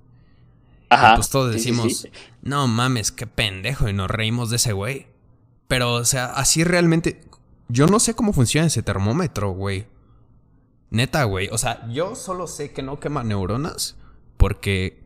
Ajá. 0.90 1.16
Pues 1.16 1.30
todos 1.30 1.54
sí, 1.54 1.60
sí, 1.60 1.70
decimos, 1.72 1.98
sí. 1.98 2.10
no 2.44 2.68
mames, 2.68 3.12
qué 3.12 3.26
pendejo, 3.28 3.90
y 3.90 3.94
nos 3.94 4.10
reímos 4.10 4.50
de 4.52 4.58
ese 4.58 4.72
güey. 4.74 5.08
Pero, 5.68 5.94
o 5.96 6.06
sea, 6.06 6.28
así 6.28 6.64
realmente. 6.64 7.22
Yo 7.68 7.88
no 7.88 8.00
sé 8.00 8.14
cómo 8.14 8.32
funciona 8.34 8.68
ese 8.68 8.84
termómetro, 8.84 9.50
güey. 9.52 9.88
Neta, 10.96 11.26
güey. 11.26 11.50
O 11.52 11.58
sea, 11.58 11.86
yo 11.92 12.16
solo 12.16 12.48
sé 12.48 12.72
que 12.72 12.82
no 12.82 13.00
quema 13.02 13.24
neuronas 13.24 13.98
porque. 14.38 15.04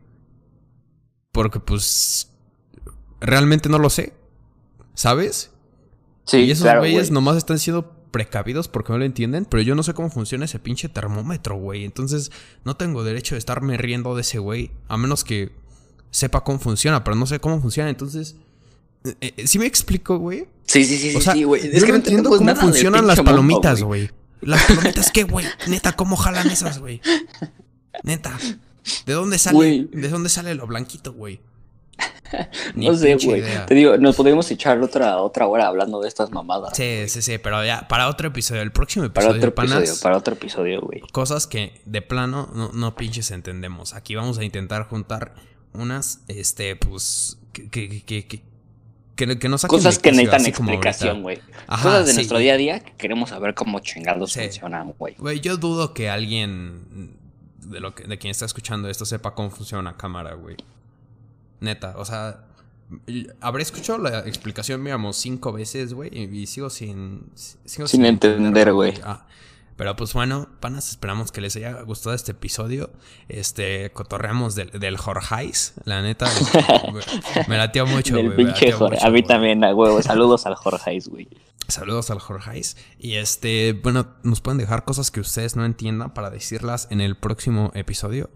Porque, 1.32 1.58
pues. 1.58 2.30
Realmente 3.20 3.68
no 3.68 3.78
lo 3.78 3.90
sé. 3.90 4.14
¿Sabes? 4.94 5.50
Sí, 6.24 6.38
y 6.38 6.50
esos 6.52 6.62
claro, 6.62 6.80
güeyes 6.80 7.08
güey. 7.08 7.14
nomás 7.14 7.36
están 7.36 7.58
siendo 7.58 7.92
precavidos 8.12 8.68
porque 8.68 8.92
no 8.92 8.98
lo 8.98 9.04
entienden, 9.04 9.44
pero 9.44 9.62
yo 9.62 9.74
no 9.74 9.82
sé 9.82 9.94
cómo 9.94 10.10
funciona 10.10 10.44
ese 10.44 10.60
pinche 10.60 10.88
termómetro, 10.88 11.56
güey. 11.56 11.84
Entonces, 11.84 12.30
no 12.64 12.76
tengo 12.76 13.02
derecho 13.02 13.34
de 13.34 13.40
estarme 13.40 13.76
riendo 13.76 14.14
de 14.14 14.22
ese 14.22 14.38
güey, 14.38 14.70
a 14.88 14.96
menos 14.96 15.24
que 15.24 15.52
sepa 16.10 16.44
cómo 16.44 16.58
funciona, 16.60 17.02
pero 17.02 17.16
no 17.16 17.26
sé 17.26 17.40
cómo 17.40 17.60
funciona. 17.60 17.90
Entonces, 17.90 18.36
eh, 19.04 19.34
eh, 19.36 19.46
¿sí 19.46 19.58
me 19.58 19.66
explico, 19.66 20.18
güey? 20.18 20.46
Sí, 20.66 20.84
sí, 20.84 20.98
sí, 20.98 21.16
O 21.16 21.18
sí, 21.18 21.24
sea, 21.24 21.32
sí, 21.32 21.44
güey. 21.44 21.62
yo 21.72 21.86
no 21.88 21.94
entiendo 21.96 22.30
cómo 22.30 22.54
funcionan 22.54 23.06
las 23.06 23.20
palomitas, 23.20 23.82
güey. 23.82 24.10
Las 24.40 24.64
palomitas, 24.64 25.10
¿qué, 25.10 25.24
güey? 25.24 25.46
Neta, 25.66 25.92
¿cómo 25.92 26.16
jalan 26.16 26.48
esas, 26.50 26.78
güey? 26.78 27.00
Neta. 28.02 28.36
¿De 29.06 29.12
dónde 29.12 29.38
sale? 29.38 29.88
¿De 29.92 30.08
dónde 30.08 30.28
sale 30.28 30.54
lo 30.54 30.66
blanquito, 30.66 31.12
güey? 31.12 31.40
No 32.74 32.94
sé, 32.94 33.16
güey. 33.16 33.42
Te 33.66 33.74
digo, 33.74 33.96
nos 33.96 34.16
podríamos 34.16 34.50
echar 34.50 34.80
otra, 34.80 35.18
otra 35.18 35.46
hora 35.46 35.66
hablando 35.66 36.00
de 36.00 36.08
estas 36.08 36.30
mamadas. 36.30 36.76
Sí, 36.76 37.08
sí, 37.08 37.22
sí, 37.22 37.38
pero 37.38 37.64
ya, 37.64 37.88
para 37.88 38.08
otro 38.08 38.28
episodio, 38.28 38.62
el 38.62 38.72
próximo 38.72 39.10
Para 39.10 39.26
episodio, 39.26 39.48
otro 39.48 39.64
episodio, 39.64 40.00
para 40.00 40.16
otro 40.16 40.34
episodio, 40.34 40.80
güey. 40.80 41.00
cosas 41.12 41.46
que 41.46 41.80
de 41.84 42.02
plano 42.02 42.48
no, 42.54 42.70
no 42.72 42.94
pinches 42.94 43.30
entendemos. 43.32 43.94
Aquí 43.94 44.14
vamos 44.14 44.38
a 44.38 44.44
intentar 44.44 44.88
juntar 44.88 45.34
unas, 45.72 46.20
este, 46.28 46.76
pues, 46.76 47.38
que, 47.52 47.68
que, 47.68 48.02
que, 48.04 48.26
que, 48.26 48.42
que, 49.26 49.38
que 49.38 49.48
saquen 49.58 49.78
Cosas 49.78 49.98
que 49.98 50.12
necesitan 50.12 50.46
explicación, 50.46 51.22
güey. 51.22 51.38
Cosas 51.66 52.06
de 52.06 52.12
sí. 52.12 52.16
nuestro 52.18 52.38
día 52.38 52.54
a 52.54 52.56
día 52.56 52.80
que 52.80 52.92
queremos 52.92 53.30
saber 53.30 53.54
cómo 53.54 53.80
chingados 53.80 54.32
Sí. 54.32 54.40
funcionan, 54.40 54.92
güey. 54.98 55.14
Güey, 55.18 55.40
yo 55.40 55.56
dudo 55.56 55.92
que 55.94 56.08
alguien 56.08 57.16
de 57.58 57.80
lo 57.80 57.94
que, 57.94 58.04
de 58.04 58.18
quien 58.18 58.30
está 58.30 58.44
escuchando 58.44 58.88
esto 58.88 59.04
sepa 59.04 59.34
cómo 59.34 59.50
funciona 59.50 59.80
una 59.80 59.96
cámara, 59.96 60.34
güey. 60.34 60.56
Neta, 61.60 61.94
o 61.96 62.04
sea, 62.04 62.44
habré 63.40 63.62
escuchado 63.62 63.98
la 63.98 64.20
explicación, 64.20 64.82
digamos, 64.82 65.16
cinco 65.16 65.52
veces, 65.52 65.92
güey, 65.92 66.10
y, 66.12 66.46
sigo 66.46 66.70
sin... 66.70 67.26
sigo 67.34 67.86
Sin 67.86 68.04
entender, 68.06 68.72
güey. 68.72 68.94
Ah, 69.04 69.26
pero 69.80 69.96
pues 69.96 70.12
bueno, 70.12 70.46
panas, 70.60 70.90
esperamos 70.90 71.32
que 71.32 71.40
les 71.40 71.56
haya 71.56 71.80
gustado 71.80 72.14
este 72.14 72.32
episodio. 72.32 72.90
Este, 73.30 73.90
cotorreamos 73.92 74.54
del, 74.54 74.72
del 74.72 74.98
Jorgeis, 74.98 75.72
la 75.84 76.02
neta. 76.02 76.26
me, 76.92 77.00
me 77.48 77.56
lateó 77.56 77.86
mucho, 77.86 78.22
güey. 78.22 78.46
A 79.00 79.08
mí 79.08 79.22
también, 79.22 79.64
a 79.64 79.74
huevo. 79.74 80.02
Saludos 80.02 80.44
al 80.44 80.54
Jorge, 80.56 80.98
güey. 81.08 81.28
Saludos 81.66 82.10
al 82.10 82.18
Jorgeis. 82.18 82.76
Y 82.98 83.14
este, 83.14 83.72
bueno, 83.72 84.08
nos 84.22 84.42
pueden 84.42 84.58
dejar 84.58 84.84
cosas 84.84 85.10
que 85.10 85.20
ustedes 85.20 85.56
no 85.56 85.64
entiendan 85.64 86.12
para 86.12 86.28
decirlas 86.28 86.86
en 86.90 87.00
el 87.00 87.16
próximo 87.16 87.70
episodio. 87.72 88.28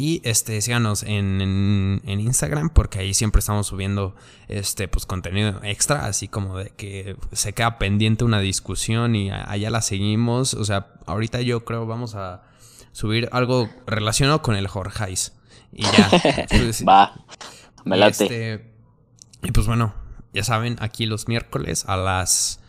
Y 0.00 0.20
este, 0.22 0.60
síganos 0.60 1.02
en, 1.02 1.40
en, 1.40 2.02
en, 2.06 2.20
Instagram 2.20 2.70
porque 2.70 3.00
ahí 3.00 3.14
siempre 3.14 3.40
estamos 3.40 3.66
subiendo 3.66 4.14
este, 4.46 4.86
pues, 4.86 5.06
contenido 5.06 5.60
extra, 5.64 6.06
así 6.06 6.28
como 6.28 6.56
de 6.56 6.70
que 6.70 7.16
se 7.32 7.52
queda 7.52 7.78
pendiente 7.78 8.22
una 8.22 8.38
discusión 8.38 9.16
y 9.16 9.32
allá 9.32 9.70
la 9.70 9.82
seguimos. 9.82 10.54
O 10.54 10.64
sea, 10.64 10.92
ahorita 11.06 11.40
yo 11.40 11.64
creo 11.64 11.84
vamos 11.84 12.14
a 12.14 12.44
subir 12.92 13.28
algo 13.32 13.68
relacionado 13.88 14.40
con 14.40 14.54
el 14.54 14.68
Jorgeis. 14.68 15.32
Y 15.72 15.82
ya. 15.82 16.46
Pues, 16.48 16.84
Va, 16.86 17.24
me 17.84 17.96
late. 17.96 18.22
Este, 18.22 18.72
y 19.42 19.50
pues 19.50 19.66
bueno, 19.66 19.94
ya 20.32 20.44
saben, 20.44 20.76
aquí 20.78 21.06
los 21.06 21.26
miércoles 21.26 21.84
a 21.88 21.96
las 21.96 22.60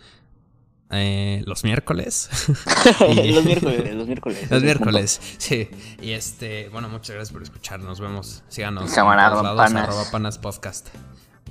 eh, 0.91 1.43
los 1.45 1.63
miércoles. 1.63 2.29
los 2.99 3.45
miércoles, 3.45 3.95
los 3.95 4.07
miércoles. 4.07 4.51
Los 4.51 4.63
miércoles, 4.63 5.21
sí. 5.37 5.69
Y 6.01 6.11
este, 6.11 6.69
bueno, 6.69 6.89
muchas 6.89 7.15
gracias 7.15 7.31
por 7.31 7.43
escuchar. 7.43 7.79
Nos 7.79 7.99
vemos. 7.99 8.43
Síganos. 8.47 8.91
Camarada, 8.91 9.55
panas. 9.55 10.09
Panas 10.11 10.37
podcast. 10.37 10.89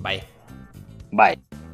Bye. 0.01 0.25
Bye. 1.13 1.68